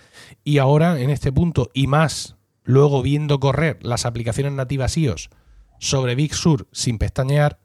Y 0.44 0.58
ahora, 0.58 1.00
en 1.00 1.08
este 1.08 1.32
punto, 1.32 1.70
y 1.72 1.86
más 1.86 2.36
luego 2.62 3.02
viendo 3.02 3.40
correr 3.40 3.78
las 3.82 4.04
aplicaciones 4.04 4.52
nativas 4.52 4.96
iOS 4.96 5.30
sobre 5.78 6.14
Big 6.14 6.34
Sur 6.34 6.68
sin 6.72 6.98
pestañear, 6.98 7.58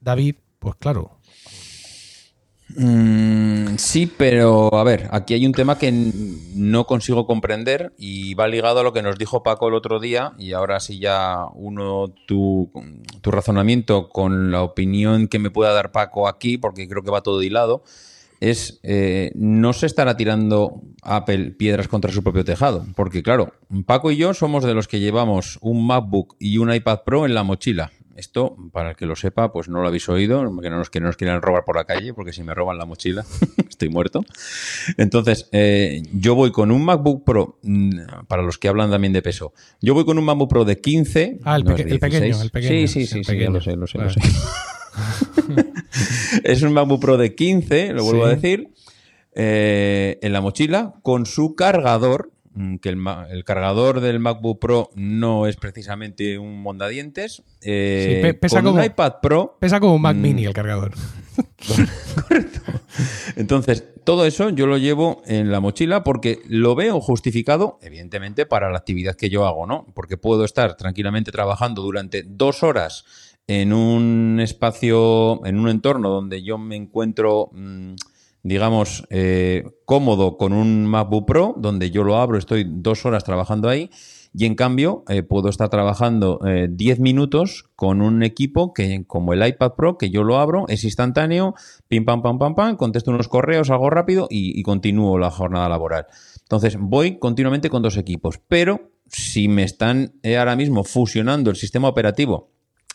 David, 0.00 0.36
pues 0.58 0.76
claro. 0.76 1.18
Mm, 2.76 3.76
sí, 3.76 4.10
pero 4.16 4.74
a 4.74 4.84
ver, 4.84 5.08
aquí 5.10 5.34
hay 5.34 5.46
un 5.46 5.52
tema 5.52 5.78
que 5.78 5.92
no 6.54 6.86
consigo 6.86 7.26
comprender 7.26 7.92
y 7.98 8.34
va 8.34 8.48
ligado 8.48 8.80
a 8.80 8.82
lo 8.82 8.92
que 8.92 9.02
nos 9.02 9.18
dijo 9.18 9.42
Paco 9.42 9.68
el 9.68 9.74
otro 9.74 10.00
día 10.00 10.32
y 10.38 10.52
ahora 10.52 10.80
sí 10.80 10.98
ya 10.98 11.46
uno 11.54 12.12
tu, 12.26 12.70
tu 13.20 13.30
razonamiento 13.30 14.08
con 14.08 14.50
la 14.50 14.62
opinión 14.62 15.28
que 15.28 15.38
me 15.38 15.50
pueda 15.50 15.72
dar 15.72 15.92
Paco 15.92 16.28
aquí, 16.28 16.58
porque 16.58 16.88
creo 16.88 17.02
que 17.02 17.10
va 17.10 17.22
todo 17.22 17.42
hilado 17.42 17.82
es 18.42 18.80
eh, 18.82 19.30
no 19.36 19.72
se 19.72 19.86
estará 19.86 20.16
tirando 20.16 20.82
Apple 21.02 21.52
piedras 21.52 21.86
contra 21.86 22.10
su 22.10 22.24
propio 22.24 22.44
tejado. 22.44 22.84
Porque 22.96 23.22
claro, 23.22 23.52
Paco 23.86 24.10
y 24.10 24.16
yo 24.16 24.34
somos 24.34 24.64
de 24.64 24.74
los 24.74 24.88
que 24.88 24.98
llevamos 24.98 25.58
un 25.60 25.86
MacBook 25.86 26.34
y 26.40 26.58
un 26.58 26.74
iPad 26.74 27.02
Pro 27.06 27.24
en 27.24 27.34
la 27.34 27.44
mochila. 27.44 27.92
Esto, 28.16 28.56
para 28.72 28.90
el 28.90 28.96
que 28.96 29.06
lo 29.06 29.16
sepa, 29.16 29.52
pues 29.52 29.68
no 29.68 29.80
lo 29.80 29.88
habéis 29.88 30.08
oído, 30.08 30.40
que 30.60 30.70
no 30.70 30.78
nos, 30.78 30.90
que 30.90 31.00
nos 31.00 31.16
quieran 31.16 31.42
robar 31.42 31.64
por 31.64 31.76
la 31.76 31.84
calle, 31.84 32.14
porque 32.14 32.32
si 32.32 32.42
me 32.42 32.54
roban 32.54 32.78
la 32.78 32.84
mochila, 32.84 33.24
estoy 33.68 33.88
muerto. 33.88 34.24
Entonces, 34.96 35.48
eh, 35.52 36.02
yo 36.12 36.34
voy 36.34 36.52
con 36.52 36.70
un 36.70 36.84
MacBook 36.84 37.24
Pro, 37.24 37.58
mm, 37.62 38.26
para 38.28 38.42
los 38.42 38.58
que 38.58 38.68
hablan 38.68 38.90
también 38.90 39.12
de 39.12 39.22
peso, 39.22 39.52
yo 39.80 39.94
voy 39.94 40.04
con 40.04 40.18
un 40.18 40.24
MacBook 40.24 40.50
Pro 40.50 40.64
de 40.64 40.80
15. 40.80 41.40
Ah, 41.44 41.56
el, 41.56 41.64
pequeño, 41.64 42.42
el 42.42 42.50
pequeño. 42.50 42.68
Sí, 42.68 42.88
sí, 42.88 43.06
sí, 43.06 43.24
sí, 43.24 43.36
lo 43.46 43.60
sé, 43.60 43.76
lo 43.76 43.86
sé, 43.86 43.98
lo 43.98 44.10
sé. 44.10 44.20
es 46.44 46.62
un 46.62 46.72
MacBook 46.72 47.00
Pro 47.00 47.16
de 47.16 47.34
15, 47.34 47.92
lo 47.92 48.04
vuelvo 48.04 48.26
a 48.26 48.30
decir, 48.30 48.72
eh, 49.34 50.18
en 50.22 50.32
la 50.32 50.40
mochila, 50.40 50.94
con 51.02 51.26
su 51.26 51.54
cargador, 51.54 52.32
que 52.80 52.88
el, 52.88 53.44
cargador 53.44 54.00
del 54.00 54.18
MacBook 54.20 54.58
Pro 54.58 54.90
no 54.94 55.46
es 55.46 55.56
precisamente 55.56 56.38
un 56.38 56.62
mondadientes. 56.62 57.42
Eh, 57.62 58.36
pesa 58.40 58.56
con 58.56 58.66
como, 58.66 58.78
un 58.80 58.84
iPad 58.84 59.14
Pro. 59.22 59.56
Pesa 59.60 59.80
como 59.80 59.94
un 59.94 60.02
Mac 60.02 60.16
mm, 60.16 60.20
Mini 60.20 60.44
el 60.44 60.52
cargador. 60.52 60.92
Correcto. 62.28 62.60
Entonces, 63.36 63.84
todo 64.04 64.26
eso 64.26 64.50
yo 64.50 64.66
lo 64.66 64.78
llevo 64.78 65.22
en 65.26 65.50
la 65.50 65.60
mochila 65.60 66.04
porque 66.04 66.40
lo 66.48 66.74
veo 66.74 67.00
justificado, 67.00 67.78
evidentemente, 67.82 68.46
para 68.46 68.70
la 68.70 68.78
actividad 68.78 69.14
que 69.14 69.30
yo 69.30 69.46
hago, 69.46 69.66
¿no? 69.66 69.86
Porque 69.94 70.16
puedo 70.16 70.44
estar 70.44 70.76
tranquilamente 70.76 71.32
trabajando 71.32 71.82
durante 71.82 72.22
dos 72.22 72.62
horas 72.62 73.04
en 73.46 73.72
un 73.72 74.40
espacio, 74.40 75.44
en 75.44 75.58
un 75.58 75.68
entorno 75.68 76.10
donde 76.10 76.42
yo 76.42 76.58
me 76.58 76.76
encuentro, 76.76 77.50
mm, 77.52 77.94
digamos, 78.42 79.04
eh, 79.10 79.64
cómodo 79.84 80.36
con 80.36 80.52
un 80.52 80.86
MacBook 80.86 81.26
Pro, 81.26 81.54
donde 81.56 81.90
yo 81.90 82.02
lo 82.02 82.16
abro, 82.16 82.38
estoy 82.38 82.66
dos 82.68 83.04
horas 83.06 83.24
trabajando 83.24 83.68
ahí. 83.68 83.90
Y 84.34 84.46
en 84.46 84.54
cambio, 84.54 85.04
eh, 85.08 85.22
puedo 85.22 85.50
estar 85.50 85.68
trabajando 85.68 86.40
10 86.42 86.98
eh, 86.98 87.02
minutos 87.02 87.66
con 87.76 88.00
un 88.00 88.22
equipo 88.22 88.72
que, 88.72 89.04
como 89.06 89.34
el 89.34 89.46
iPad 89.46 89.72
Pro, 89.76 89.98
que 89.98 90.08
yo 90.08 90.24
lo 90.24 90.38
abro, 90.38 90.64
es 90.68 90.84
instantáneo, 90.84 91.54
pim, 91.86 92.06
pam, 92.06 92.22
pam, 92.22 92.38
pam, 92.38 92.54
pam, 92.54 92.76
contesto 92.76 93.10
unos 93.10 93.28
correos, 93.28 93.68
hago 93.68 93.90
rápido 93.90 94.28
y, 94.30 94.58
y 94.58 94.62
continúo 94.62 95.18
la 95.18 95.30
jornada 95.30 95.68
laboral. 95.68 96.06
Entonces, 96.40 96.78
voy 96.80 97.18
continuamente 97.18 97.68
con 97.68 97.82
dos 97.82 97.98
equipos. 97.98 98.40
Pero 98.48 98.92
si 99.06 99.48
me 99.48 99.64
están 99.64 100.14
ahora 100.24 100.56
mismo 100.56 100.82
fusionando 100.82 101.50
el 101.50 101.56
sistema 101.56 101.88
operativo 101.88 102.50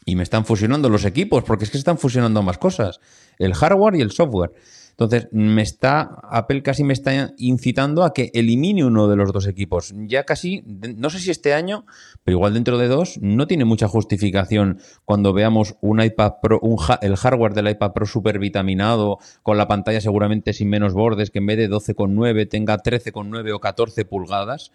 y 0.06 0.16
me 0.16 0.24
están 0.24 0.46
fusionando 0.46 0.89
los 0.89 1.06
equipos, 1.06 1.44
porque 1.44 1.66
es 1.66 1.70
que 1.70 1.77
se 1.77 1.80
están 1.80 2.00
fusionando 2.00 2.42
más 2.42 2.58
cosas, 2.58 3.00
el 3.38 3.54
hardware 3.54 3.96
y 3.96 4.01
el 4.01 4.12
software. 4.12 4.54
Entonces, 5.00 5.27
me 5.32 5.62
está, 5.62 6.22
Apple 6.24 6.63
casi 6.63 6.84
me 6.84 6.94
está 6.94 7.32
incitando 7.38 8.04
a 8.04 8.16
que 8.16 8.32
elimine 8.34 8.84
uno 8.84 9.08
de 9.08 9.16
los 9.16 9.32
dos 9.32 9.46
equipos. 9.46 9.94
Ya 9.96 10.24
casi, 10.24 10.63
no 10.66 11.12
sé 11.12 11.20
si 11.20 11.30
este 11.30 11.54
año, 11.54 11.86
pero 12.24 12.38
igual 12.38 12.56
dentro 12.56 12.80
de 12.80 12.88
dos, 12.88 13.20
no 13.22 13.46
tiene 13.46 13.63
mucha 13.63 13.88
justificación 13.88 14.80
cuando 15.06 15.34
veamos 15.34 15.75
un 15.82 16.01
iPad 16.01 16.38
Pro, 16.42 16.60
el 17.04 17.16
hardware 17.16 17.54
del 17.54 17.70
iPad 17.70 17.94
Pro 17.94 18.08
super 18.08 18.39
vitaminado, 18.39 19.20
con 19.44 19.58
la 19.58 19.68
pantalla 19.68 20.01
seguramente 20.01 20.51
sin 20.51 20.68
menos 20.68 20.94
bordes, 20.94 21.30
que 21.30 21.38
en 21.38 21.46
vez 21.46 21.58
de 21.60 21.70
12,9 21.70 22.50
tenga 22.50 22.82
13,9 22.82 23.54
o 23.54 23.60
14 23.60 24.04
pulgadas. 24.04 24.72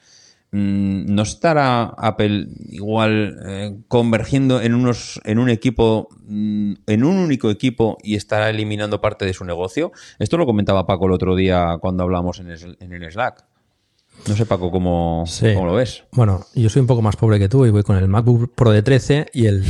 Mm, 0.54 1.14
¿no 1.14 1.22
estará 1.22 1.94
Apple 1.96 2.46
igual 2.68 3.38
eh, 3.46 3.74
convergiendo 3.88 4.60
en, 4.60 4.74
unos, 4.74 5.18
en 5.24 5.38
un 5.38 5.48
equipo, 5.48 6.08
mm, 6.26 6.74
en 6.86 7.04
un 7.04 7.16
único 7.16 7.50
equipo 7.50 7.96
y 8.02 8.16
estará 8.16 8.50
eliminando 8.50 9.00
parte 9.00 9.24
de 9.24 9.32
su 9.32 9.46
negocio? 9.46 9.92
Esto 10.18 10.36
lo 10.36 10.44
comentaba 10.44 10.86
Paco 10.86 11.06
el 11.06 11.12
otro 11.12 11.34
día 11.36 11.78
cuando 11.80 12.02
hablamos 12.02 12.38
en 12.38 12.50
el, 12.50 13.10
Slack. 13.10 13.46
No 14.28 14.36
sé, 14.36 14.44
Paco, 14.44 14.70
¿cómo, 14.70 15.24
lo 15.42 15.72
ves? 15.72 16.04
Bueno, 16.12 16.44
yo 16.54 16.68
soy 16.68 16.80
un 16.80 16.86
poco 16.86 17.00
más 17.00 17.16
pobre 17.16 17.38
que 17.38 17.48
tú 17.48 17.64
y 17.64 17.70
voy 17.70 17.82
con 17.82 17.96
el 17.96 18.06
MacBook 18.06 18.54
Pro 18.54 18.72
de 18.72 18.82
13 18.82 19.28
y 19.32 19.46
el, 19.46 19.64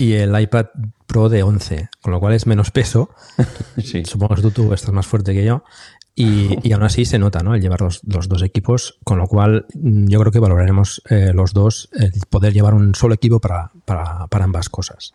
y 0.00 0.14
el 0.14 0.38
iPad 0.38 0.66
Pro 1.06 1.28
de 1.28 1.44
11, 1.44 1.90
con 2.02 2.12
lo 2.12 2.18
cual 2.18 2.34
es 2.34 2.48
menos 2.48 2.72
peso. 2.72 3.10
Supongo 4.04 4.34
que 4.34 4.42
tú, 4.42 4.50
tú 4.50 4.72
estás 4.72 4.92
más 4.92 5.06
fuerte 5.06 5.32
que 5.32 5.44
yo. 5.44 5.62
Y, 6.16 6.72
aún 6.72 6.84
así 6.84 7.04
se 7.04 7.18
nota, 7.18 7.42
¿no? 7.42 7.56
El 7.56 7.60
llevar 7.60 7.80
los, 7.80 8.00
dos 8.04 8.42
equipos, 8.42 8.98
con 9.02 9.18
lo 9.18 9.26
cual 9.26 9.66
mm, 9.74 10.06
yo 10.06 10.20
creo 10.20 10.30
que 10.30 10.38
valoraremos 10.38 11.02
eh, 11.10 11.32
los 11.34 11.52
dos 11.52 11.88
el 11.92 12.12
poder 12.30 12.52
llevar 12.52 12.74
un 12.74 12.94
solo 12.94 13.14
equipo 13.14 13.40
para, 13.40 13.72
ambas 14.30 14.68
cosas. 14.68 15.12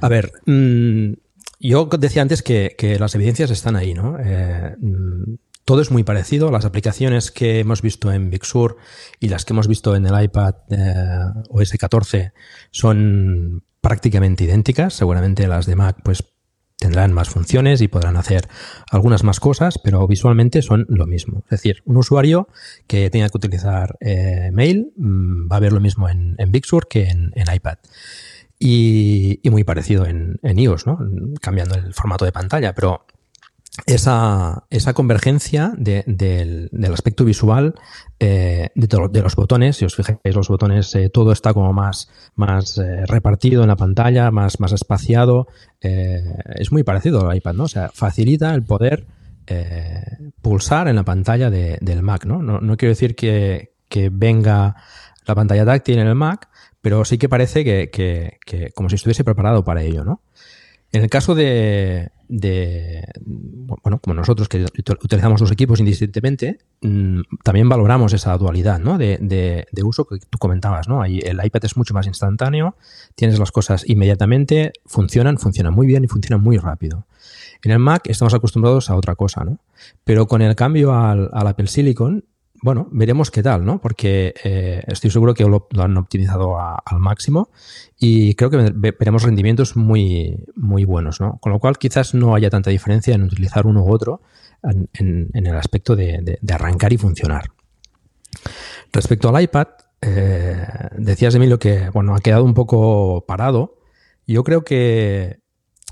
A 0.00 0.08
ver, 0.08 0.32
mm, 0.46 1.12
yo 1.60 1.86
decía 1.86 2.22
antes 2.22 2.42
que, 2.42 2.96
las 2.98 3.14
evidencias 3.14 3.50
están 3.50 3.76
ahí, 3.76 3.94
¿no? 3.94 4.18
Eh, 4.18 4.74
mm, 4.76 5.34
todo 5.64 5.80
es 5.80 5.92
muy 5.92 6.02
parecido. 6.02 6.50
Las 6.50 6.64
aplicaciones 6.64 7.30
que 7.30 7.60
hemos 7.60 7.80
visto 7.80 8.12
en 8.12 8.28
Big 8.30 8.44
Sur 8.44 8.76
y 9.20 9.28
las 9.28 9.44
que 9.44 9.52
hemos 9.52 9.68
visto 9.68 9.94
en 9.94 10.04
el 10.06 10.22
iPad 10.24 10.54
eh, 10.68 11.42
OS 11.48 11.72
14 11.78 12.32
son 12.72 13.62
prácticamente 13.80 14.44
idénticas. 14.44 14.94
Seguramente 14.94 15.46
las 15.46 15.66
de 15.66 15.76
Mac, 15.76 15.98
pues 16.02 16.24
tendrán 16.84 17.14
más 17.14 17.30
funciones 17.30 17.80
y 17.80 17.88
podrán 17.88 18.18
hacer 18.18 18.46
algunas 18.90 19.24
más 19.24 19.40
cosas, 19.40 19.78
pero 19.82 20.06
visualmente 20.06 20.60
son 20.60 20.84
lo 20.90 21.06
mismo. 21.06 21.38
Es 21.46 21.62
decir, 21.62 21.82
un 21.86 21.96
usuario 21.96 22.46
que 22.86 23.08
tenga 23.08 23.30
que 23.30 23.38
utilizar 23.38 23.96
eh, 24.00 24.50
mail 24.52 24.92
mm, 24.94 25.50
va 25.50 25.56
a 25.56 25.60
ver 25.60 25.72
lo 25.72 25.80
mismo 25.80 26.10
en, 26.10 26.36
Big 26.48 26.66
Sur 26.66 26.86
que 26.86 27.08
en, 27.08 27.32
iPad. 27.34 27.78
Y, 28.58 29.40
muy 29.50 29.64
parecido 29.64 30.04
en, 30.04 30.38
iOS, 30.42 30.86
¿no? 30.86 30.98
cambiando 31.40 31.74
el 31.74 31.94
formato 31.94 32.26
de 32.26 32.32
pantalla, 32.32 32.74
pero 32.74 33.06
esa, 33.86 34.64
esa 34.70 34.94
convergencia 34.94 35.72
del, 35.76 36.70
aspecto 36.92 37.24
visual 37.24 37.74
eh, 38.20 38.70
de, 38.74 39.22
los 39.22 39.36
botones. 39.36 39.76
Si 39.76 39.84
os 39.84 39.96
fijáis, 39.96 40.18
los 40.22 40.48
botones, 40.48 40.94
eh, 40.94 41.10
todo 41.10 41.32
está 41.32 41.52
como 41.52 41.72
más, 41.72 42.08
más 42.36 42.78
eh, 42.78 43.04
repartido 43.06 43.62
en 43.62 43.68
la 43.68 43.76
pantalla, 43.76 44.30
más, 44.30 44.60
más 44.60 44.72
espaciado. 44.72 45.48
es 45.80 46.72
muy 46.72 46.82
parecido 46.82 47.28
al 47.28 47.36
iPad, 47.36 47.54
¿no? 47.54 47.64
O 47.64 47.68
sea, 47.68 47.90
facilita 47.92 48.54
el 48.54 48.62
poder 48.62 49.06
pulsar 50.40 50.88
en 50.88 50.96
la 50.96 51.02
pantalla 51.02 51.50
del 51.50 52.02
Mac, 52.02 52.24
¿no? 52.24 52.42
¿no? 52.42 52.76
quiero 52.78 52.92
decir 52.92 53.14
que, 53.14 53.74
que, 53.90 54.08
venga 54.10 54.74
la 55.26 55.34
pantalla 55.34 55.66
táctil 55.66 55.98
en 55.98 56.06
el 56.06 56.14
Mac, 56.14 56.48
pero 56.80 57.04
sí 57.04 57.18
que 57.18 57.28
parece 57.28 57.62
que, 57.62 57.90
que, 57.90 58.38
que 58.46 58.70
como 58.74 58.88
si 58.88 58.94
estuviese 58.94 59.22
preparado 59.22 59.62
para 59.62 59.82
ello, 59.82 60.02
¿no? 60.02 60.22
En 60.94 61.02
el 61.02 61.10
caso 61.10 61.34
de, 61.34 62.08
bueno, 62.28 63.98
como 63.98 64.14
nosotros 64.14 64.48
que 64.48 64.64
utilizamos 64.64 65.40
los 65.40 65.50
equipos 65.50 65.80
indistintamente, 65.80 66.60
mm, 66.82 67.22
también 67.42 67.68
valoramos 67.68 68.12
esa 68.12 68.38
dualidad 68.38 68.78
¿no? 68.78 68.96
de, 68.96 69.66
uso 69.82 70.04
que 70.04 70.18
tú 70.30 70.38
comentabas. 70.38 70.88
¿no? 70.88 71.04
El 71.04 71.44
iPad 71.44 71.64
es 71.64 71.76
mucho 71.76 71.94
más 71.94 72.06
instantáneo, 72.06 72.76
tienes 73.16 73.40
las 73.40 73.50
cosas 73.50 73.82
inmediatamente, 73.88 74.72
funcionan, 74.86 75.38
funcionan 75.38 75.74
muy 75.74 75.88
bien 75.88 76.04
y 76.04 76.06
funcionan 76.06 76.44
muy 76.44 76.58
rápido. 76.58 77.08
En 77.64 77.72
el 77.72 77.80
Mac 77.80 78.06
estamos 78.06 78.32
acostumbrados 78.32 78.88
a 78.88 78.94
otra 78.94 79.16
cosa, 79.16 79.42
¿no? 79.42 79.58
Pero 80.04 80.28
con 80.28 80.42
el 80.42 80.54
cambio 80.54 80.94
al, 80.94 81.28
al 81.32 81.46
Apple 81.48 81.66
Silicon, 81.66 82.22
bueno, 82.64 82.88
veremos 82.90 83.30
qué 83.30 83.42
tal, 83.42 83.62
¿no? 83.62 83.78
Porque 83.78 84.32
eh, 84.42 84.82
estoy 84.86 85.10
seguro 85.10 85.34
que 85.34 85.44
lo, 85.44 85.68
han 85.76 85.98
optimizado 85.98 86.58
al 86.58 86.98
máximo 86.98 87.50
y 88.04 88.34
creo 88.34 88.50
que 88.50 88.56
veremos 88.74 89.22
rendimientos 89.22 89.76
muy, 89.76 90.44
muy 90.56 90.84
buenos, 90.84 91.22
¿no? 91.22 91.38
Con 91.40 91.52
lo 91.52 91.58
cual 91.58 91.78
quizás 91.78 92.12
no 92.12 92.34
haya 92.34 92.50
tanta 92.50 92.68
diferencia 92.68 93.14
en 93.14 93.22
utilizar 93.22 93.66
uno 93.66 93.82
u 93.82 93.90
otro 93.90 94.20
en, 94.62 95.30
el 95.32 95.56
aspecto 95.56 95.96
de, 95.96 96.38
arrancar 96.52 96.92
y 96.92 96.98
funcionar. 96.98 97.44
Respecto 98.92 99.34
al 99.34 99.42
iPad, 99.42 99.68
eh, 100.02 100.66
decías, 100.98 101.34
Emilio, 101.34 101.58
que 101.58 101.88
bueno, 101.94 102.14
ha 102.14 102.20
quedado 102.20 102.44
un 102.44 102.52
poco 102.52 103.24
parado. 103.26 103.78
Yo 104.26 104.44
creo 104.44 104.64
que 104.64 105.40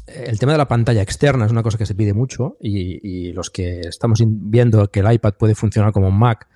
el 0.07 0.38
tema 0.38 0.52
de 0.52 0.59
la 0.59 0.69
pantalla 0.69 1.00
externa 1.00 1.47
es 1.47 1.52
una 1.52 1.62
cosa 1.62 1.78
que 1.78 1.87
se 1.87 1.95
pide 1.95 2.12
mucho 2.12 2.59
y, 2.61 3.33
los 3.33 3.49
que 3.49 3.81
estamos 3.81 4.23
viendo 4.26 4.90
que 4.90 5.00
el 5.00 5.11
iPad 5.11 5.33
puede 5.38 5.54
funcionar 5.54 5.92
como 5.92 6.09
un 6.09 6.19
Mac, 6.19 6.47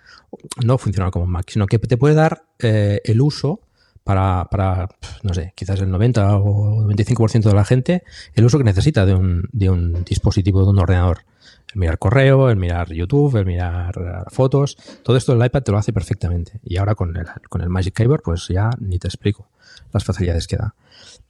no 0.67 0.77
funcionar 0.77 1.11
como 1.11 1.25
un 1.25 1.31
Mac, 1.31 1.47
sino 1.49 1.67
que 1.67 1.79
te 1.79 1.97
puede 1.97 2.15
dar 2.15 2.45
eh, 2.59 3.01
el 3.05 3.23
uso 3.23 3.63
para, 4.07 4.89
no 5.25 5.35
sé, 5.35 5.53
quizás 5.57 5.81
el 5.81 5.91
90 5.91 6.37
o 6.37 6.85
95% 6.87 7.43
de 7.43 7.55
la 7.55 7.65
gente, 7.65 8.05
el 8.35 8.45
uso 8.45 8.57
que 8.57 8.63
necesita 8.63 9.05
de 9.05 9.15
un, 9.15 9.49
de 9.51 9.69
un 9.69 10.05
dispositivo, 10.05 10.63
de 10.63 10.71
un 10.71 10.79
ordenador. 10.79 11.25
El 11.75 11.81
mirar 11.81 11.99
correo, 11.99 12.49
el 12.49 12.57
mirar 12.57 12.93
YouTube, 12.93 13.35
el 13.35 13.45
mirar 13.45 13.95
eh, 13.99 14.31
fotos, 14.31 14.77
todo 15.03 15.17
esto 15.17 15.33
el 15.33 15.45
iPad 15.45 15.63
te 15.65 15.73
lo 15.73 15.79
hace 15.79 15.93
perfectamente. 15.93 16.61
Y 16.63 16.77
ahora 16.77 16.95
con 16.95 17.17
el, 17.17 17.27
con 17.49 17.63
el 17.63 17.69
Magic 17.69 17.95
Keyboard, 17.95 18.23
pues 18.23 18.47
ya 18.47 18.71
ni 18.79 19.01
te 19.01 19.09
explico 19.09 19.49
las 19.93 20.05
facilidades 20.05 20.47
que 20.47 20.57
da. 20.57 20.77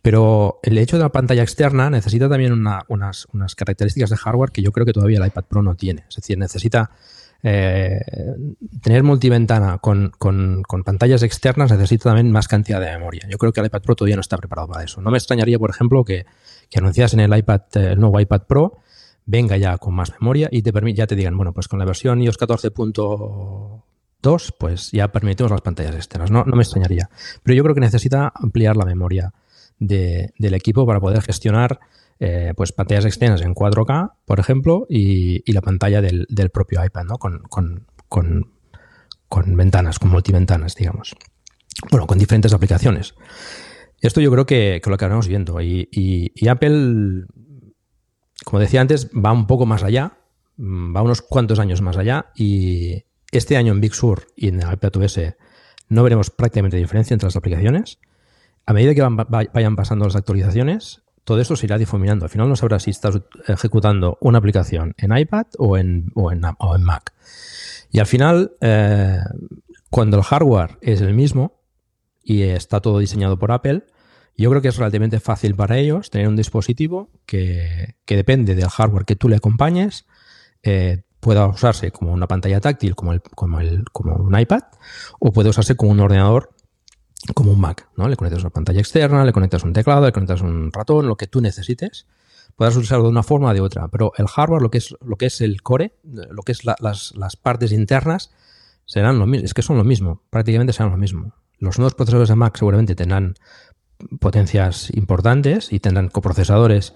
Pero 0.03 0.61
el 0.63 0.77
hecho 0.77 0.99
de 0.99 1.03
la 1.03 1.09
pantalla 1.09 1.43
externa 1.43 1.89
necesita 1.89 2.29
también 2.29 2.53
unas, 2.53 3.27
características 3.57 4.11
de 4.11 4.19
hardware 4.19 4.51
que 4.51 4.61
yo 4.61 4.71
creo 4.71 4.85
que 4.85 4.93
todavía 4.93 5.19
el 5.19 5.27
iPad 5.27 5.45
Pro 5.45 5.63
no 5.63 5.77
tiene. 5.77 6.05
Es 6.11 6.17
decir, 6.17 6.37
necesita 6.37 6.91
eh, 7.43 8.01
tener 8.83 9.03
multiventana 9.03 9.79
con, 9.79 10.13
pantallas 10.85 11.23
externas 11.23 11.71
necesita 11.71 12.11
también 12.11 12.31
más 12.31 12.49
cantidad 12.49 12.81
de 12.81 12.91
memoria. 12.91 13.27
Yo 13.29 13.39
creo 13.39 13.53
que 13.53 13.61
el 13.61 13.67
iPad 13.67 13.83
Pro 13.83 13.95
todavía 13.95 14.17
no 14.17 14.21
está 14.21 14.37
preparado 14.37 14.69
para 14.69 14.85
eso. 14.85 15.01
No 15.01 15.11
me 15.11 15.19
extrañaría, 15.19 15.59
por 15.59 15.71
ejemplo, 15.71 16.05
que, 16.05 16.27
que 16.71 16.79
anuncias 16.79 17.15
en 17.15 17.21
el 17.21 17.37
iPad, 17.37 17.63
eh, 17.75 17.93
el 17.93 18.01
nuevo 18.01 18.21
iPad 18.21 18.43
Pro, 18.49 18.79
venga 19.27 19.57
ya 19.57 19.77
con 19.79 19.95
más 19.95 20.13
memoria 20.13 20.49
y 20.51 20.63
te 20.63 20.73
ya 20.95 21.07
te 21.07 21.17
digan, 21.17 21.37
bueno, 21.37 21.53
pues 21.53 21.69
con 21.69 21.79
la 21.79 21.85
versión 21.85 22.23
iOS 22.23 22.39
14.2, 22.39 24.55
pues 24.59 24.91
ya 24.93 25.13
permitimos 25.13 25.51
las 25.51 25.61
pantallas 25.61 25.95
externas. 25.95 26.31
No, 26.31 26.45
no 26.45 26.57
me 26.57 26.63
extrañaría. 26.63 27.11
Pero 27.43 27.57
yo 27.57 27.63
creo 27.63 27.75
que 27.75 27.81
necesita 27.81 28.33
ampliar 28.35 28.77
la 28.77 28.85
memoria 28.85 29.33
del 29.79 30.55
equipo 30.55 30.87
para 30.87 31.01
poder 31.01 31.23
gestionar 31.23 31.81
eh, 32.19 32.53
pues 32.57 32.73
pantallas 32.73 33.05
externas 33.05 33.43
en 33.43 33.55
4K, 33.55 34.13
por 34.25 34.41
ejemplo, 34.41 34.87
y, 34.89 35.51
la 35.53 35.61
pantalla 35.61 36.01
del, 36.01 36.51
propio 36.53 36.85
iPad, 36.85 37.05
¿no? 37.05 37.19
Con, 37.19 38.57
ventanas, 39.57 39.99
con 39.99 40.11
multiventanas, 40.11 40.75
digamos. 40.75 41.15
Bueno, 41.91 42.07
con 42.07 42.19
diferentes 42.19 42.53
aplicaciones. 42.53 43.15
Esto 44.01 44.21
yo 44.21 44.31
creo 44.31 44.47
que, 44.47 44.81
lo 44.85 44.95
acabaremos 44.95 45.29
viendo. 45.29 45.61
Y, 45.61 46.31
Apple, 46.49 47.27
como 48.45 48.61
decía 48.61 48.81
antes, 48.81 49.11
va 49.11 49.33
un 49.33 49.47
poco 49.47 49.67
más 49.67 49.83
allá, 49.83 50.19
va 50.59 51.03
unos 51.03 51.23
cuantos 51.23 51.59
años 51.59 51.83
más 51.83 51.97
allá, 51.97 52.33
y 52.35 53.05
este 53.31 53.57
año 53.57 53.73
en 53.73 53.81
Big 53.81 53.95
Sur 53.95 54.29
y 54.37 54.49
en 54.49 54.61
iPadOS 54.61 55.21
no 55.89 56.03
veremos 56.03 56.31
prácticamente 56.31 56.77
diferencia 56.77 57.15
entre 57.15 57.27
las 57.27 57.37
aplicaciones 57.37 58.01
a 58.67 58.73
medida 58.73 58.95
que 58.95 59.03
vayan 59.53 59.77
pasando 59.77 60.05
las 60.05 60.17
actualizaciones, 60.17 61.03
todo 61.27 61.41
esto 61.41 61.57
se 61.57 61.67
irá 61.67 61.77
difuminando. 61.77 62.25
Al 62.25 62.31
final 62.31 62.49
no 62.49 62.55
sabrás 62.55 62.85
si 62.85 62.91
estás 62.93 63.21
ejecutando 63.49 64.17
una 64.21 64.39
aplicación 64.39 64.95
en 64.97 65.15
iPad 65.15 65.47
o 65.59 65.77
en, 65.77 66.13
en, 66.15 66.83
Mac. 66.85 67.13
Y 67.91 67.99
al 67.99 68.07
final, 68.07 68.53
eh, 68.61 69.19
cuando 69.91 70.19
el 70.19 70.23
hardware 70.23 70.79
es 70.81 71.01
el 71.01 71.15
mismo 71.15 71.61
y 72.23 72.43
está 72.43 72.81
todo 72.81 73.01
diseñado 73.01 73.41
por 73.41 73.51
Apple, 73.51 73.87
yo 74.37 74.51
creo 74.51 74.63
que 74.63 74.69
es 74.69 74.77
relativamente 74.77 75.19
fácil 75.19 75.57
para 75.57 75.77
ellos 75.79 76.11
tener 76.11 76.29
un 76.29 76.37
dispositivo 76.37 77.11
que, 77.27 77.97
depende 78.07 78.55
del 78.55 78.69
hardware 78.69 79.05
que 79.05 79.17
tú 79.17 79.29
le 79.29 79.35
acompañes, 79.35 80.07
eh, 80.63 81.03
pueda 81.19 81.49
usarse 81.49 81.91
como 81.91 82.13
una 82.13 82.29
pantalla 82.29 82.61
táctil 82.61 82.95
como, 82.95 83.13
el, 83.13 83.21
como, 83.21 83.59
el, 83.59 83.83
como 83.91 84.15
un 84.15 84.39
iPad 84.39 84.63
o 85.19 85.33
puede 85.33 85.49
usarse 85.49 85.75
como 85.75 85.91
un 85.91 85.99
ordenador 85.99 86.51
como 87.35 87.53
un 87.53 87.61
Mac, 87.61 87.89
¿no? 87.97 88.09
Le 88.09 88.17
conectas 88.17 88.43
una 88.43 88.51
pantalla 88.51 88.81
externa, 88.81 89.25
le 89.25 89.33
conectas 89.33 89.65
un 89.65 89.73
teclado, 89.73 90.07
le 90.07 90.13
conectas 90.13 90.41
un 90.41 90.73
ratón, 90.73 91.07
lo 91.07 91.17
que 91.17 91.27
tú 91.27 91.41
necesites. 91.41 92.07
Puedes 92.55 92.77
usarlo 92.77 93.05
de 93.05 93.11
una 93.11 93.23
forma 93.23 93.51
o 93.51 93.55
de 93.55 93.61
otra, 93.61 93.89
pero 93.89 94.13
el 94.17 94.27
hardware, 94.27 94.63
lo 94.63 94.71
que 94.71 94.79
es, 94.79 94.95
lo 95.05 95.17
que 95.17 95.27
es 95.27 95.41
el 95.41 95.63
core, 95.63 95.95
lo 96.05 96.43
que 96.43 96.53
es 96.53 96.65
las, 96.65 97.13
las, 97.15 97.37
partes 97.37 97.73
internas, 97.73 98.31
serán 98.87 99.19
lo 99.19 99.27
mismo. 99.27 99.45
Es 99.45 99.55
que 99.55 99.63
son 99.63 99.77
lo 99.77 99.85
mismo, 99.85 100.23
prácticamente 100.31 100.73
serán 100.73 100.93
lo 100.93 100.99
mismo. 100.99 101.33
Los 101.59 101.79
nuevos 101.79 101.95
procesadores 101.95 102.29
de 102.29 102.37
Mac 102.37 102.57
seguramente 102.57 102.95
tendrán 102.95 103.35
potencias 104.21 104.91
importantes 104.95 105.73
y 105.73 105.81
tendrán 105.81 106.09
coprocesadores 106.09 106.95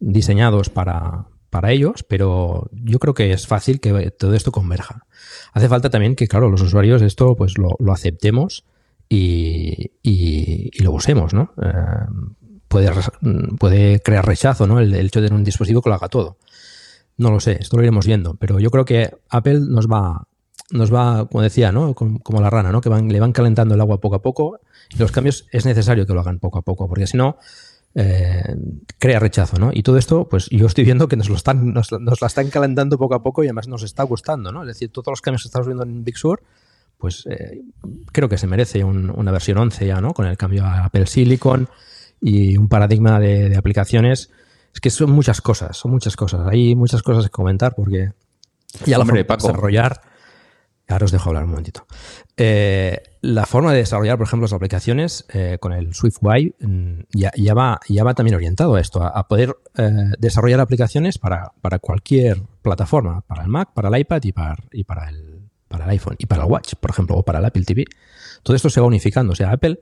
diseñados 0.00 0.70
para, 0.70 1.26
para 1.50 1.72
ellos, 1.72 2.04
pero 2.08 2.70
yo 2.72 2.98
creo 2.98 3.14
que 3.14 3.32
es 3.32 3.46
fácil 3.46 3.80
que 3.80 4.10
todo 4.12 4.34
esto 4.34 4.52
converja. 4.52 5.06
Hace 5.52 5.68
falta 5.68 5.90
también 5.90 6.14
que, 6.16 6.28
claro, 6.28 6.50
los 6.50 6.62
usuarios 6.62 7.02
esto 7.02 7.36
pues 7.36 7.58
lo, 7.58 7.76
lo 7.78 7.92
aceptemos 7.92 8.64
y, 9.14 10.82
lo 10.82 10.92
usemos, 10.92 11.34
¿no? 11.34 11.52
Eh, 11.62 11.68
puede, 13.58 14.00
crear 14.00 14.26
rechazo, 14.26 14.66
¿no? 14.66 14.80
El, 14.80 14.94
hecho 14.94 15.20
de 15.20 15.26
tener 15.26 15.38
un 15.38 15.44
dispositivo 15.44 15.82
que 15.82 15.90
lo 15.90 15.96
haga 15.96 16.08
todo. 16.08 16.38
No 17.18 17.30
lo 17.30 17.40
sé, 17.40 17.58
esto 17.60 17.76
lo 17.76 17.82
iremos 17.82 18.06
viendo, 18.06 18.34
pero 18.36 18.58
yo 18.58 18.70
creo 18.70 18.84
que 18.84 19.14
Apple 19.28 19.60
nos 19.68 19.86
va, 19.86 20.26
nos 20.70 20.92
va, 20.92 21.26
como 21.26 21.42
decía, 21.42 21.72
¿no? 21.72 21.94
Como, 21.94 22.40
la 22.40 22.48
rana, 22.48 22.72
¿no? 22.72 22.80
Que 22.80 22.88
van, 22.88 23.08
le 23.08 23.20
van 23.20 23.32
calentando 23.32 23.74
el 23.74 23.80
agua 23.80 24.00
poco 24.00 24.16
a 24.16 24.22
poco 24.22 24.60
y 24.88 24.96
los 24.96 25.12
cambios 25.12 25.46
es 25.52 25.66
necesario 25.66 26.06
que 26.06 26.14
lo 26.14 26.20
hagan 26.20 26.38
poco 26.38 26.58
a 26.58 26.62
poco, 26.62 26.88
porque 26.88 27.06
si 27.06 27.18
no, 27.18 27.36
eh, 27.94 28.56
crea 28.98 29.18
rechazo, 29.18 29.58
¿no? 29.58 29.70
Y 29.74 29.82
todo 29.82 29.98
esto, 29.98 30.26
pues 30.28 30.48
yo 30.50 30.66
estoy 30.66 30.84
viendo 30.84 31.06
que 31.06 31.16
nos 31.16 31.28
lo 31.28 31.36
están, 31.36 31.74
nos, 31.74 31.92
nos 31.92 32.22
la 32.22 32.26
están 32.26 32.48
calentando 32.48 32.96
poco 32.96 33.14
a 33.14 33.22
poco 33.22 33.44
y 33.44 33.48
además 33.48 33.68
nos 33.68 33.82
está 33.82 34.02
gustando, 34.04 34.50
¿no? 34.52 34.62
Es 34.62 34.68
decir, 34.68 34.90
todos 34.90 35.08
los 35.08 35.20
cambios 35.20 35.42
que 35.42 35.48
estamos 35.48 35.66
viendo 35.66 35.84
en 35.84 36.02
Big 36.02 36.16
Sur 36.16 36.42
pues 37.02 37.26
eh, 37.28 37.62
creo 38.12 38.28
que 38.28 38.38
se 38.38 38.46
merece 38.46 38.84
una 38.84 39.32
versión 39.32 39.58
11 39.58 39.88
ya, 39.88 40.00
¿no? 40.00 40.14
Con 40.14 40.24
el 40.24 40.36
cambio 40.36 40.64
a 40.64 40.84
Apple 40.84 41.06
Silicon 41.06 41.68
y 42.20 42.56
un 42.56 42.68
paradigma 42.68 43.18
de, 43.18 43.56
aplicaciones. 43.56 44.30
Es 44.72 44.80
que 44.80 44.88
son 44.88 45.10
muchas 45.10 45.40
cosas, 45.40 45.76
son 45.76 45.90
muchas 45.90 46.14
cosas. 46.14 46.46
Hay 46.46 46.76
muchas 46.76 47.02
cosas 47.02 47.24
que 47.24 47.30
comentar 47.30 47.74
porque 47.74 48.12
ya 48.86 48.98
la 48.98 49.04
forma 49.04 49.18
de 49.18 49.24
desarrollar. 49.24 50.00
Ahora 50.86 51.06
os 51.06 51.10
dejo 51.10 51.30
hablar 51.30 51.42
un 51.42 51.50
momentito. 51.50 51.86
Eh, 52.36 53.02
la 53.20 53.46
forma 53.46 53.72
de 53.72 53.78
desarrollar, 53.78 54.16
por 54.16 54.28
ejemplo, 54.28 54.44
las 54.44 54.52
aplicaciones 54.52 55.26
eh, 55.32 55.58
con 55.58 55.72
el 55.72 55.94
SwiftUI 55.94 56.54
mm, 56.60 57.00
ya, 57.14 57.32
ya, 57.36 57.54
va, 57.54 57.80
ya 57.88 58.04
va 58.04 58.14
también 58.14 58.36
orientado 58.36 58.76
a 58.76 58.80
esto, 58.80 59.02
a, 59.02 59.26
poder 59.26 59.56
desarrollar 60.20 60.60
aplicaciones 60.60 61.18
para, 61.18 61.50
para, 61.62 61.80
cualquier 61.80 62.42
plataforma, 62.62 63.22
para 63.22 63.42
el 63.42 63.48
Mac, 63.48 63.70
para 63.74 63.88
el 63.88 63.98
iPad 63.98 64.22
y 64.22 64.32
para, 64.32 64.56
y 64.70 64.84
para 64.84 65.08
el, 65.08 65.31
para 65.72 65.84
el 65.84 65.90
iPhone 65.90 66.14
y 66.18 66.26
para 66.26 66.44
el 66.44 66.50
Watch, 66.50 66.74
por 66.78 66.90
ejemplo, 66.90 67.16
o 67.16 67.24
para 67.24 67.40
el 67.40 67.44
Apple 67.44 67.64
TV. 67.64 67.84
Todo 68.44 68.54
esto 68.54 68.70
se 68.70 68.80
va 68.80 68.86
unificando. 68.86 69.32
O 69.32 69.36
sea, 69.36 69.50
Apple 69.50 69.80